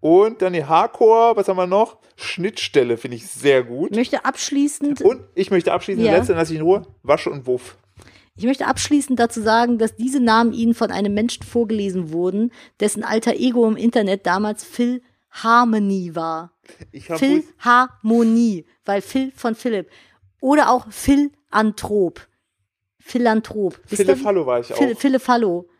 Und 0.00 0.42
dann 0.42 0.52
die 0.52 0.64
Hardcore, 0.64 1.36
was 1.36 1.48
haben 1.48 1.56
wir 1.56 1.66
noch? 1.66 1.98
Schnittstelle 2.16 2.96
finde 2.96 3.16
ich 3.16 3.26
sehr 3.28 3.60
Ich 3.60 3.66
gut. 3.68 3.94
möchte 3.94 4.24
abschließend, 4.24 5.02
Und 5.02 5.22
ich 5.34 5.50
möchte 5.50 5.72
abschließen, 5.72 6.02
Ja. 6.04 6.12
letzte, 6.12 6.34
lasse 6.34 6.52
ich 6.52 6.58
in 6.58 6.64
Ruhe, 6.64 6.82
Wasche 7.02 7.30
und 7.30 7.46
Wuff. 7.46 7.76
ich 8.36 8.44
möchte 8.44 8.66
abschließend 8.66 9.18
dazu 9.18 9.40
sagen, 9.40 9.78
dass 9.78 9.96
diese 9.96 10.20
Namen 10.20 10.52
Ihnen 10.52 10.74
von 10.74 10.90
einem 10.90 11.14
Menschen 11.14 11.42
vorgelesen 11.44 12.12
wurden, 12.12 12.52
dessen 12.80 13.02
alter 13.04 13.34
Ego 13.34 13.66
im 13.68 13.76
Internet 13.76 14.26
damals 14.26 14.64
Phil 14.64 15.02
Harmony 15.30 16.14
war. 16.14 16.52
Ich 16.92 17.10
habe 17.10 17.18
Philharmonie, 17.18 18.64
weil 18.84 19.02
Phil 19.02 19.32
von 19.34 19.54
Philipp. 19.54 19.88
Oder 20.40 20.70
auch 20.70 20.86
Philanthrop. 20.90 22.26
Philanthrop. 23.00 23.78
Wisst 23.88 24.00
ihr 24.00 24.06
Philipp 24.06 24.20
wie? 24.20 24.24
Hallo 24.24 24.46
war 24.46 24.60
ich 24.60 24.66
Phil, 24.66 24.92
auch. 24.94 24.98
Philipp 24.98 25.28
Hallo. 25.28 25.66
Ja, 25.68 25.74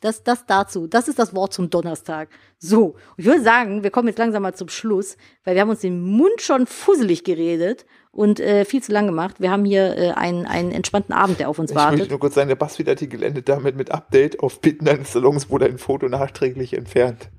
das, 0.00 0.22
das 0.22 0.46
dazu. 0.46 0.86
Das 0.86 1.08
ist 1.08 1.18
das 1.18 1.34
Wort 1.34 1.52
zum 1.52 1.70
Donnerstag. 1.70 2.28
So, 2.58 2.84
und 2.94 2.96
ich 3.16 3.26
würde 3.26 3.42
sagen, 3.42 3.82
wir 3.82 3.90
kommen 3.90 4.08
jetzt 4.08 4.18
langsam 4.18 4.42
mal 4.42 4.54
zum 4.54 4.68
Schluss, 4.68 5.16
weil 5.44 5.54
wir 5.54 5.62
haben 5.62 5.70
uns 5.70 5.80
den 5.80 6.00
Mund 6.00 6.40
schon 6.40 6.66
fusselig 6.66 7.24
geredet 7.24 7.86
und 8.12 8.40
äh, 8.40 8.64
viel 8.64 8.82
zu 8.82 8.92
lang 8.92 9.06
gemacht. 9.06 9.40
Wir 9.40 9.50
haben 9.50 9.64
hier 9.64 9.96
äh, 9.96 10.10
einen, 10.12 10.46
einen 10.46 10.72
entspannten 10.72 11.14
Abend, 11.14 11.38
der 11.38 11.48
auf 11.48 11.58
uns 11.58 11.70
Ich 11.70 11.74
möchte 11.76 11.90
wartet. 11.90 12.10
nur 12.10 12.20
kurz 12.20 12.34
sagen, 12.34 12.48
der 12.48 12.56
Buzzfeed-Artikel 12.56 13.22
endet 13.22 13.48
damit 13.48 13.76
mit 13.76 13.90
Update. 13.90 14.40
Auf 14.40 14.60
Bitten 14.60 14.88
eines 14.88 15.12
Salons 15.12 15.50
wurde 15.50 15.66
ein 15.66 15.78
Foto 15.78 16.08
nachträglich 16.08 16.72
entfernt. 16.74 17.30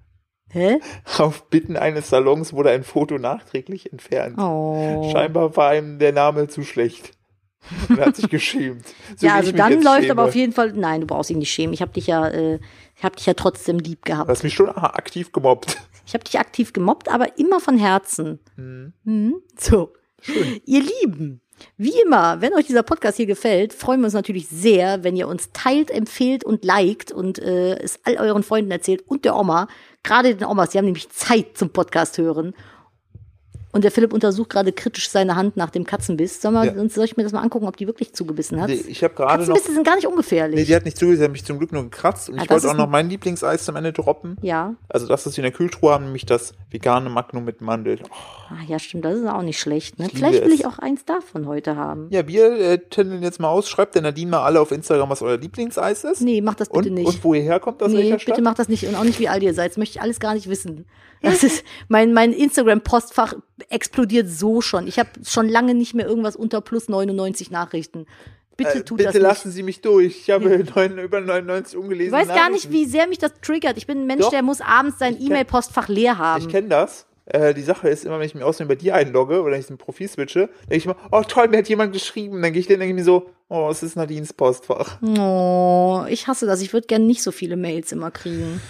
Hä? 0.50 0.80
Auf 1.18 1.50
Bitten 1.50 1.76
eines 1.76 2.10
Salons 2.10 2.54
wurde 2.54 2.70
ein 2.70 2.84
Foto 2.84 3.18
nachträglich 3.18 3.92
entfernt. 3.92 4.38
Oh. 4.40 5.10
Scheinbar 5.12 5.58
war 5.58 5.76
ihm 5.76 6.00
der 6.00 6.14
Name 6.14 6.48
zu 6.48 6.64
schlecht. 6.64 7.16
Und 7.90 7.98
er 8.00 8.06
hat 8.08 8.16
sich 8.16 8.30
geschämt. 8.30 8.86
So 9.18 9.26
ja, 9.28 9.36
also 9.36 9.52
dann 9.52 9.82
läuft 9.82 10.02
schäme. 10.02 10.12
aber 10.12 10.24
auf 10.26 10.36
jeden 10.36 10.54
Fall. 10.54 10.72
Nein, 10.74 11.02
du 11.02 11.08
brauchst 11.08 11.30
dich 11.30 11.38
nicht 11.38 11.52
schämen. 11.52 11.74
Ich 11.74 11.82
habe 11.82 11.92
dich 11.92 12.08
ja, 12.08 12.28
äh, 12.28 12.60
ich 12.96 13.04
habe 13.04 13.16
dich 13.16 13.26
ja 13.26 13.34
trotzdem 13.34 13.80
lieb 13.80 14.06
Du 14.06 14.12
gehabt. 14.14 14.30
hast 14.30 14.44
mich 14.44 14.54
schon 14.54 14.70
aktiv 14.70 15.32
gemobbt. 15.32 15.78
Ich 16.08 16.14
habe 16.14 16.24
dich 16.24 16.40
aktiv 16.40 16.72
gemobbt, 16.72 17.10
aber 17.12 17.38
immer 17.38 17.60
von 17.60 17.78
Herzen. 17.78 18.40
Mhm. 18.56 19.42
So, 19.60 19.92
ihr 20.66 20.82
Lieben. 20.82 21.42
Wie 21.76 22.00
immer, 22.06 22.40
wenn 22.40 22.54
euch 22.54 22.66
dieser 22.66 22.84
Podcast 22.84 23.18
hier 23.18 23.26
gefällt, 23.26 23.74
freuen 23.74 24.00
wir 24.00 24.06
uns 24.06 24.14
natürlich 24.14 24.48
sehr, 24.48 25.04
wenn 25.04 25.18
ihr 25.18 25.28
uns 25.28 25.52
teilt, 25.52 25.92
empfehlt 25.92 26.46
und 26.46 26.64
liked 26.64 27.12
und 27.12 27.40
äh, 27.40 27.78
es 27.80 28.00
all 28.06 28.16
euren 28.16 28.44
Freunden 28.44 28.72
erzählt 28.72 29.02
und 29.06 29.26
der 29.26 29.36
Oma. 29.36 29.68
Gerade 30.04 30.34
den 30.34 30.48
Omas, 30.48 30.70
die 30.70 30.78
haben 30.78 30.86
nämlich 30.86 31.10
Zeit 31.10 31.58
zum 31.58 31.72
Podcast 31.72 32.18
hören. 32.18 32.54
Und 33.73 33.84
der 33.84 33.91
Philipp 33.91 34.14
untersucht 34.14 34.49
gerade 34.49 34.72
kritisch 34.72 35.10
seine 35.10 35.35
Hand 35.35 35.57
nach 35.57 35.69
dem 35.69 35.84
Katzenbiss. 35.85 36.41
Soll, 36.41 36.52
mal, 36.52 36.65
Ja. 36.76 36.89
soll 36.89 37.03
ich 37.06 37.18
mir 37.18 37.23
das 37.23 37.34
mal 37.34 37.41
angucken, 37.41 37.68
ob 37.68 37.76
die 37.77 37.85
wirklich 37.85 38.14
zugebissen 38.14 38.61
hat? 38.61 38.69
Nee, 38.69 38.84
ich 38.88 39.03
habe 39.03 39.14
gerade 39.14 39.44
noch. 39.44 39.49
Katzenbisse 39.49 39.73
sind 39.73 39.85
gar 39.85 39.95
nicht 39.95 40.07
ungefährlich. 40.07 40.56
Nee, 40.60 40.65
die 40.65 40.76
hat 40.76 40.85
nicht 40.85 40.98
sie 40.98 41.22
hat 41.23 41.31
mich 41.31 41.44
zum 41.45 41.57
Glück 41.60 41.73
nur 41.73 41.84
gekratzt. 41.84 42.30
Und 42.30 42.39
Ah, 42.39 42.44
ich 42.44 42.48
das 42.48 42.64
wollte 42.64 42.73
auch 42.73 42.77
noch 42.77 42.85
ein- 42.85 42.91
mein 42.91 43.10
Lieblingseis 43.10 43.65
zum 43.65 43.76
Ende 43.76 43.91
droppen. 43.94 44.38
ja. 44.41 44.73
Also 44.89 45.06
das, 45.07 45.26
was 45.26 45.35
wir 45.35 45.44
in 45.44 45.52
der 45.52 45.57
Kühltruhe 45.57 45.91
haben, 45.91 46.06
nämlich 46.06 46.26
das 46.26 46.53
vegane 46.72 47.10
Magnum 47.10 47.44
mit 47.44 47.61
Mandel. 47.61 47.99
Oh, 48.03 48.07
Ah, 48.49 48.64
ja, 48.65 48.80
stimmt, 48.80 49.03
das 49.03 49.18
ist 49.19 49.27
auch 49.27 49.41
nicht 49.41 49.60
schlecht. 49.60 49.99
Ne? 49.99 50.07
Vielleicht 50.14 50.44
will 50.45 50.53
ich 50.53 50.65
auch 50.65 50.80
eins 50.80 51.03
davon 51.03 51.48
heute 51.48 51.76
haben. 51.76 52.07
Ja, 52.11 52.26
wir 52.27 52.53
äh, 52.53 52.77
tendeln 52.80 53.22
jetzt 53.22 53.41
mal 53.41 53.49
aus. 53.49 53.68
Schreibt 53.68 53.94
der 53.95 54.02
Nadine 54.02 54.31
mal 54.31 54.44
alle 54.44 54.61
auf 54.61 54.72
Instagram, 54.72 55.10
was 55.10 55.22
euer 55.22 55.38
Lieblingseis 55.38 56.06
ist. 56.06 56.22
Nee, 56.22 56.39
mach 56.39 56.56
das 56.56 56.69
bitte 56.69 56.88
und, 56.88 56.95
nicht. 56.95 57.06
und 57.07 57.23
wo 57.26 57.34
ihr 57.34 57.41
herkommt, 57.41 57.84
aus 57.84 57.91
nee, 57.91 58.03
bitte 58.11 58.19
Stadt. 58.22 58.39
mach 58.41 58.53
das 58.53 58.69
nicht 58.69 58.88
und 58.88 58.95
auch 58.95 59.03
nicht 59.03 59.19
wie 59.19 59.27
alt 59.27 59.44
ihr 59.44 59.53
seid. 59.53 59.72
Das 59.72 59.77
möchte 59.77 59.98
ich 59.98 60.02
alles 60.02 60.22
gar 60.22 60.34
nicht 60.34 60.48
wissen. 60.49 60.85
Das 61.22 61.44
ist 61.44 61.64
mein 61.88 62.14
mein 62.14 62.31
Instagram 62.34 62.81
Postfach 62.81 63.34
explodiert 63.69 64.30
so 64.30 64.61
schon. 64.61 64.88
Ich 64.88 64.99
habe 64.99 65.10
schon 65.26 65.49
lange 65.49 65.73
nicht 65.73 65.94
mehr 65.94 66.07
irgendwas 66.07 66.35
unter 66.35 66.61
plus 66.61 66.89
99 66.89 67.52
Nachrichten. 67.52 68.06
Bitte 68.56 68.80
Äh, 68.80 68.84
tut 68.84 68.98
bitte 68.98 69.14
das 69.14 69.22
lassen 69.22 69.52
Sie 69.52 69.61
mich 69.64 69.81
durch. 69.81 70.18
Ich 70.22 70.30
habe 70.31 70.64
neun, 70.76 70.98
über 70.98 71.22
99 71.22 71.73
nicht. 71.76 71.84
ungelesen. 71.84 72.14
Ich 72.19 72.27
weiß 72.27 72.35
gar 72.35 72.49
nicht, 72.49 72.72
wie 72.72 72.85
sehr 72.85 73.07
mich 73.07 73.19
das 73.19 73.31
triggert. 73.41 73.77
Ich 73.77 73.85
bin 73.88 73.99
ein 74.02 74.07
Mensch, 74.07 74.22
Doch. 74.23 74.31
der 74.31 74.41
muss 74.41 74.61
abends 74.61 74.98
sein 74.99 75.15
Ich 75.19 75.26
E-Mail-Postfach 75.27 75.88
leer 75.88 76.14
Ich 76.14 76.18
haben. 76.19 76.48
kenne 76.48 76.68
das. 76.69 77.06
Äh, 77.26 77.53
die 77.53 77.61
Sache 77.61 77.89
ist 77.89 78.06
immer, 78.06 78.19
wenn 78.19 78.26
ich 78.26 78.35
mich 78.35 78.44
außerdem 78.44 78.68
bei 78.69 78.76
dir 78.76 78.95
einlogge 78.95 79.41
oder 79.41 79.57
ich 79.57 79.69
ein 79.69 79.77
Profil 79.77 80.07
switche, 80.07 80.49
denke 80.64 80.76
ich 80.77 80.85
mir, 80.85 80.95
oh 81.11 81.22
toll, 81.27 81.49
mir 81.49 81.57
hat 81.57 81.68
jemand 81.69 81.94
geschrieben. 81.94 82.41
Dann 82.41 82.53
gehe 82.53 82.61
ich 82.61 82.68
dann 82.68 82.80
denke 82.80 82.94
ich 82.94 82.95
mir 82.95 83.03
so, 83.03 83.30
oh, 83.49 83.69
es 83.72 83.84
ist 83.84 83.95
Nadines 83.95 84.34
Postfach. 84.34 85.02
Oh, 85.02 86.03
ich 86.10 86.28
hasse 86.28 86.45
das. 86.45 86.61
Ich 86.61 86.74
würde 86.74 86.88
gerne 86.88 87.06
nicht 87.06 87.24
so 87.24 87.32
viele 87.32 87.56
Mails 87.57 87.91
immer 87.91 88.11
kriegen. 88.11 88.61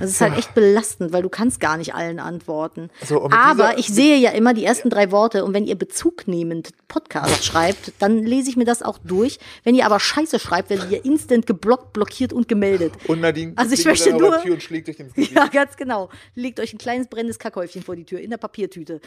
Das 0.00 0.10
ist 0.10 0.20
halt 0.20 0.36
echt 0.36 0.54
belastend, 0.54 1.12
weil 1.12 1.22
du 1.22 1.28
kannst 1.28 1.60
gar 1.60 1.76
nicht 1.76 1.94
allen 1.94 2.18
antworten. 2.18 2.90
So, 3.06 3.30
Aber 3.30 3.78
ich 3.78 3.86
sehe 3.86 4.16
ja 4.16 4.30
immer 4.30 4.52
die 4.52 4.64
ersten 4.64 4.90
drei 4.90 5.12
Worte 5.12 5.44
und 5.44 5.54
wenn 5.54 5.66
ihr 5.66 5.76
bezugnehmend 5.76 6.70
Podcast 6.88 7.44
schreibt, 7.44 7.92
dann 8.00 8.24
lese 8.24 8.50
ich 8.50 8.56
mir 8.56 8.64
das 8.64 8.82
auch 8.82 8.98
durch. 8.98 9.38
Wenn 9.62 9.76
ihr 9.76 9.86
aber 9.86 10.00
Scheiße 10.00 10.40
schreibt, 10.40 10.70
werdet 10.70 10.90
ihr 10.90 11.04
instant 11.04 11.46
geblockt, 11.46 11.92
blockiert 11.92 12.32
und 12.32 12.48
gemeldet. 12.48 12.92
Und 13.06 13.20
Nadine 13.20 13.52
Also 13.54 13.74
ich 13.74 13.84
möchte 13.84 14.12
nur- 14.12 14.42
Tür 14.42 14.54
und 14.54 14.62
schlägt 14.64 14.88
euch 14.88 14.98
ins 14.98 15.14
Gesicht. 15.14 15.32
Ja, 15.36 15.46
ganz 15.46 15.76
genau. 15.76 16.08
Legt 16.34 16.58
euch 16.58 16.72
ein 16.74 16.78
kleines 16.78 17.06
brennendes 17.06 17.38
Kackhäufchen 17.38 17.84
vor 17.84 17.94
die 17.94 18.04
Tür 18.04 18.18
in 18.18 18.30
der 18.30 18.38
Papiertüte. 18.38 19.00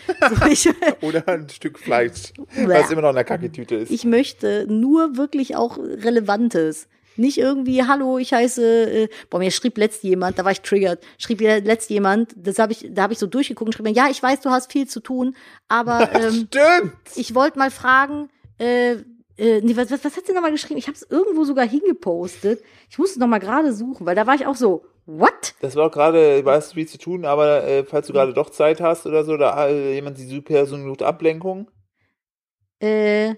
So, 0.55 0.69
Oder 1.05 1.27
ein 1.27 1.49
Stück 1.49 1.79
Fleisch, 1.79 2.31
was 2.65 2.91
immer 2.91 3.01
noch 3.01 3.09
in 3.09 3.15
der 3.15 3.25
Kacketüte 3.25 3.75
ist. 3.75 3.91
ich 3.91 4.05
möchte 4.05 4.65
nur 4.69 5.16
wirklich 5.17 5.55
auch 5.55 5.77
Relevantes. 5.77 6.87
Nicht 7.15 7.39
irgendwie, 7.39 7.83
hallo, 7.83 8.19
ich 8.19 8.31
heiße, 8.31 8.63
äh, 8.63 9.09
boah, 9.29 9.39
mir 9.39 9.49
schrieb 9.49 9.77
letzt 9.77 10.03
jemand, 10.03 10.37
da 10.37 10.45
war 10.45 10.51
ich 10.51 10.61
triggert, 10.61 11.03
schrieb 11.17 11.41
letzt 11.41 11.89
jemand, 11.89 12.35
das 12.37 12.59
habe 12.59 12.73
ich, 12.73 12.87
da 12.91 13.03
habe 13.03 13.13
ich 13.13 13.19
so 13.19 13.25
durchgeguckt 13.25 13.67
und 13.67 13.73
schrieb 13.73 13.85
mir, 13.85 13.91
ja, 13.91 14.07
ich 14.09 14.21
weiß, 14.21 14.41
du 14.41 14.51
hast 14.51 14.71
viel 14.71 14.87
zu 14.87 14.99
tun, 14.99 15.35
aber 15.67 16.11
ähm, 16.13 16.47
Stimmt! 16.47 16.93
ich 17.15 17.33
wollte 17.33 17.57
mal 17.57 17.71
fragen, 17.71 18.29
äh, 18.59 18.97
äh, 19.37 19.61
nee, 19.61 19.75
was, 19.75 19.91
was, 19.91 20.03
was 20.03 20.17
hat 20.17 20.25
sie 20.25 20.33
nochmal 20.33 20.51
geschrieben? 20.51 20.79
Ich 20.79 20.87
habe 20.87 20.95
es 20.95 21.07
irgendwo 21.09 21.43
sogar 21.43 21.67
hingepostet. 21.67 22.63
Ich 22.89 22.97
musste 22.97 23.19
noch 23.19 23.27
mal 23.27 23.39
gerade 23.39 23.73
suchen, 23.73 24.05
weil 24.05 24.15
da 24.15 24.25
war 24.25 24.35
ich 24.35 24.47
auch 24.47 24.55
so, 24.55 24.85
what? 25.05 25.55
Das 25.61 25.75
war 25.75 25.87
auch 25.87 25.91
gerade, 25.91 26.43
weißt 26.43 26.71
du, 26.71 26.75
viel 26.75 26.87
zu 26.87 26.97
tun, 26.97 27.25
aber 27.25 27.63
äh, 27.63 27.83
falls 27.83 28.07
du 28.07 28.13
gerade 28.13 28.33
doch 28.33 28.49
Zeit 28.49 28.81
hast 28.81 29.05
oder 29.05 29.23
so, 29.23 29.37
da 29.37 29.67
äh, 29.67 29.93
jemand 29.93 30.17
die 30.17 30.25
super 30.25 30.65
so 30.65 30.77
sucht 30.77 31.03
Ablenkung. 31.03 31.69
Äh, 32.79 33.35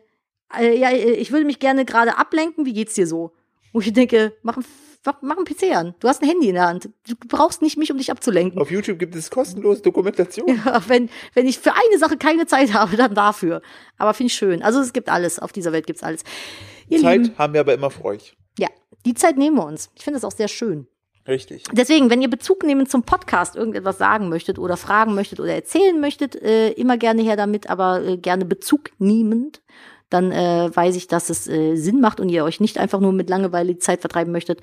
äh, 0.57 0.77
ja, 0.77 0.89
äh, 0.89 1.11
ich 1.13 1.31
würde 1.31 1.45
mich 1.45 1.59
gerne 1.59 1.85
gerade 1.85 2.17
ablenken, 2.17 2.65
wie 2.65 2.73
geht's 2.73 2.93
dir 2.93 3.07
so? 3.07 3.31
Wo 3.73 3.81
ich 3.81 3.93
denke, 3.93 4.33
mach 4.41 4.57
ein, 4.57 4.65
mach, 5.05 5.21
mach 5.21 5.37
ein 5.37 5.45
PC 5.45 5.75
an. 5.75 5.95
Du 5.99 6.07
hast 6.07 6.21
ein 6.21 6.27
Handy 6.27 6.49
in 6.49 6.55
der 6.55 6.67
Hand. 6.67 6.89
Du 7.07 7.15
brauchst 7.27 7.61
nicht 7.61 7.77
mich, 7.77 7.91
um 7.91 7.97
dich 7.97 8.11
abzulenken. 8.11 8.59
Auf 8.59 8.71
YouTube 8.71 8.97
gibt 8.97 9.15
es 9.15 9.29
kostenlose 9.29 9.81
Dokumentation. 9.81 10.47
Ja, 10.65 10.81
wenn, 10.87 11.09
wenn 11.33 11.47
ich 11.47 11.59
für 11.59 11.73
eine 11.73 11.99
Sache 11.99 12.17
keine 12.17 12.47
Zeit 12.47 12.73
habe, 12.73 12.97
dann 12.97 13.13
dafür. 13.13 13.61
Aber 13.97 14.13
finde 14.13 14.27
ich 14.27 14.35
schön. 14.35 14.63
Also 14.63 14.79
es 14.79 14.93
gibt 14.93 15.09
alles. 15.09 15.39
Auf 15.39 15.51
dieser 15.51 15.71
Welt 15.71 15.85
gibt's 15.85 16.03
alles. 16.03 16.23
Ihr 16.87 16.99
Zeit 16.99 17.21
Lieben, 17.21 17.37
haben 17.37 17.53
wir 17.53 17.61
aber 17.61 17.73
immer 17.73 17.91
für 17.91 18.05
euch. 18.05 18.35
ja, 18.57 18.67
die 19.05 19.13
Zeit 19.13 19.37
nehmen 19.37 19.57
wir 19.57 19.65
uns. 19.65 19.91
Ich 19.95 20.03
finde 20.03 20.19
das 20.19 20.25
auch 20.25 20.35
sehr 20.35 20.47
schön. 20.47 20.87
Richtig. 21.27 21.65
Deswegen, 21.71 22.09
wenn 22.09 22.23
ihr 22.23 22.29
Bezug 22.29 22.63
nehmen 22.63 22.87
zum 22.87 23.03
Podcast 23.03 23.55
irgendetwas 23.55 23.99
sagen 23.99 24.29
möchtet 24.29 24.57
oder 24.57 24.77
fragen 24.77 25.13
möchtet 25.13 25.39
oder 25.39 25.53
erzählen 25.53 25.99
möchtet, 26.01 26.35
äh, 26.41 26.71
immer 26.71 26.97
gerne 26.97 27.21
her 27.21 27.35
damit, 27.35 27.69
aber 27.69 28.01
äh, 28.03 28.17
gerne 28.17 28.45
Bezug 28.45 28.89
nehmend, 28.97 29.61
dann 30.09 30.31
äh, 30.31 30.69
weiß 30.73 30.95
ich, 30.95 31.07
dass 31.07 31.29
es 31.29 31.47
äh, 31.47 31.75
Sinn 31.75 32.01
macht 32.01 32.19
und 32.19 32.29
ihr 32.29 32.43
euch 32.43 32.59
nicht 32.59 32.77
einfach 32.77 32.99
nur 32.99 33.13
mit 33.13 33.29
Langeweile 33.29 33.73
die 33.73 33.79
Zeit 33.79 34.01
vertreiben 34.01 34.31
möchtet. 34.31 34.61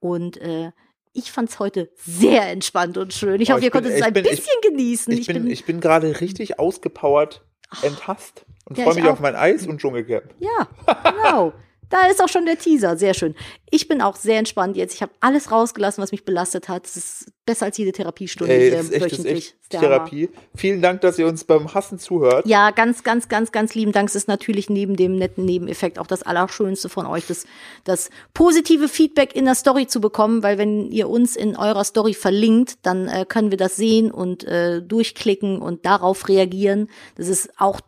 Und 0.00 0.36
äh, 0.38 0.70
ich 1.14 1.30
fand's 1.32 1.58
heute 1.58 1.90
sehr 1.96 2.48
entspannt 2.50 2.96
und 2.98 3.12
schön. 3.12 3.40
Ich 3.40 3.50
Oh, 3.50 3.54
hoffe, 3.54 3.60
ich 3.60 3.64
ihr 3.66 3.70
bin- 3.70 3.80
konntet 3.82 3.92
es 3.92 3.98
ich 4.00 4.04
ein 4.04 4.12
bin- 4.12 4.24
ich- 4.24 4.30
bisschen 4.30 4.60
genießen. 4.62 5.12
Ich 5.12 5.26
bin, 5.26 5.46
ich 5.50 5.64
bin 5.64 5.80
gerade 5.80 6.20
richtig 6.20 6.58
ausgepowert, 6.58 7.42
enthasst 7.82 8.44
und 8.66 8.78
Ja, 8.78 8.84
freue 8.84 8.94
ich 8.94 9.00
mich 9.02 9.10
auf 9.10 9.20
mein 9.20 9.34
Eis 9.36 9.66
und 9.66 9.78
Dschungelcamp. 9.80 10.34
Ja, 10.38 10.68
genau. 11.10 11.52
Da 11.90 12.06
ist 12.06 12.22
auch 12.22 12.28
schon 12.28 12.46
der 12.46 12.58
Teaser. 12.58 12.96
Sehr 12.96 13.12
schön. 13.14 13.34
Ich 13.74 13.88
bin 13.88 14.02
auch 14.02 14.16
sehr 14.16 14.38
entspannt 14.38 14.76
jetzt. 14.76 14.92
Ich 14.92 15.00
habe 15.00 15.12
alles 15.20 15.50
rausgelassen, 15.50 16.02
was 16.02 16.12
mich 16.12 16.26
belastet 16.26 16.68
hat. 16.68 16.84
Es 16.86 16.98
ist 16.98 17.32
besser 17.46 17.64
als 17.64 17.78
jede 17.78 17.92
Therapiestunde 17.92 18.52
Ey, 18.52 18.68
hier 18.68 18.78
ist 18.78 18.92
echt, 18.92 19.06
ist 19.06 19.12
wöchentlich. 19.12 19.32
echt 19.32 19.54
Ist 19.62 19.72
Hammer. 19.72 19.88
Therapie. 19.88 20.28
Vielen 20.54 20.82
Dank, 20.82 21.00
dass 21.00 21.18
ihr 21.18 21.26
uns 21.26 21.44
beim 21.44 21.72
Hassen 21.72 21.98
zuhört. 21.98 22.44
Ja, 22.46 22.70
ganz, 22.70 23.02
ganz, 23.02 23.30
ganz, 23.30 23.50
ganz 23.50 23.74
lieben 23.74 23.92
Dank. 23.92 24.10
Es 24.10 24.14
ist 24.14 24.28
natürlich 24.28 24.68
neben 24.68 24.94
dem 24.96 25.16
netten 25.16 25.46
Nebeneffekt 25.46 25.98
auch 25.98 26.06
das 26.06 26.22
Allerschönste 26.22 26.90
von 26.90 27.06
euch, 27.06 27.26
das, 27.26 27.46
das 27.84 28.10
positive 28.34 28.88
Feedback 28.88 29.34
in 29.34 29.46
der 29.46 29.54
Story 29.54 29.86
zu 29.86 30.02
bekommen, 30.02 30.42
weil 30.42 30.58
wenn 30.58 30.90
ihr 30.92 31.08
uns 31.08 31.34
in 31.34 31.56
eurer 31.56 31.84
Story 31.84 32.12
verlinkt, 32.12 32.74
dann 32.82 33.08
äh, 33.08 33.24
können 33.26 33.50
wir 33.50 33.58
das 33.58 33.76
sehen 33.76 34.10
und 34.10 34.44
äh, 34.44 34.82
durchklicken 34.82 35.62
und 35.62 35.86
darauf 35.86 36.28
reagieren. 36.28 36.90
Das 37.16 37.28
ist 37.28 37.48
auch 37.56 37.80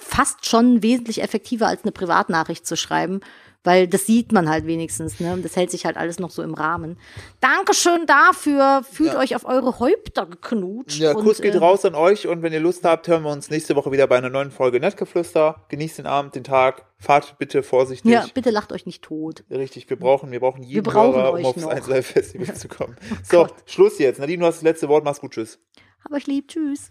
fast 0.00 0.46
schon 0.46 0.82
wesentlich 0.82 1.22
effektiver 1.22 1.66
als 1.66 1.82
eine 1.82 1.92
Privatnachricht 1.92 2.66
zu 2.66 2.74
schreiben. 2.74 3.20
Weil 3.64 3.88
das 3.88 4.04
sieht 4.04 4.30
man 4.30 4.48
halt 4.50 4.66
wenigstens, 4.66 5.20
ne? 5.20 5.38
Das 5.42 5.56
hält 5.56 5.70
sich 5.70 5.86
halt 5.86 5.96
alles 5.96 6.18
noch 6.20 6.30
so 6.30 6.42
im 6.42 6.52
Rahmen. 6.52 6.98
Dankeschön 7.40 8.04
dafür. 8.06 8.82
Fühlt 8.88 9.14
Ja. 9.14 9.18
euch 9.18 9.34
auf 9.34 9.46
eure 9.46 9.78
Häupter 9.80 10.26
geknutscht. 10.26 10.98
Ja, 11.00 11.12
und, 11.14 11.24
Kuss 11.24 11.40
geht 11.40 11.54
äh, 11.54 11.58
raus 11.58 11.84
an 11.86 11.94
euch 11.94 12.26
und 12.28 12.42
wenn 12.42 12.52
ihr 12.52 12.60
Lust 12.60 12.84
habt, 12.84 13.08
hören 13.08 13.22
wir 13.22 13.30
uns 13.32 13.48
nächste 13.50 13.74
Woche 13.74 13.90
wieder 13.90 14.06
bei 14.06 14.18
einer 14.18 14.28
neuen 14.28 14.50
Folge 14.50 14.80
Nettgeflüster. 14.80 15.64
Genießt 15.70 15.96
den 15.98 16.06
Abend, 16.06 16.34
den 16.34 16.44
Tag, 16.44 16.84
fahrt 16.98 17.38
bitte 17.38 17.62
vorsichtig. 17.62 18.10
Ja, 18.12 18.26
bitte 18.34 18.50
lacht 18.50 18.70
euch 18.70 18.84
nicht 18.84 19.02
tot. 19.02 19.44
Richtig, 19.50 19.88
wir 19.88 19.98
brauchen, 19.98 20.30
wir 20.30 20.40
brauchen 20.40 20.62
jeden 20.62 20.82
brauchen 20.84 21.14
Hörer, 21.22 21.32
um 21.38 21.44
aufs 21.46 21.62
noch. 21.62 21.70
1 21.70 21.86
Live 21.86 22.06
Festival 22.06 22.54
zu 22.54 22.68
kommen. 22.68 22.96
So, 23.22 23.48
Schluss 23.64 23.98
jetzt. 23.98 24.20
Nadine, 24.20 24.40
du 24.40 24.46
hast 24.46 24.56
das 24.56 24.62
letzte 24.62 24.88
Wort. 24.90 25.04
Mach's 25.04 25.20
gut. 25.20 25.32
Tschüss. 25.32 25.58
Hab 26.04 26.12
euch 26.12 26.26
lieb. 26.26 26.48
Tschüss. 26.48 26.90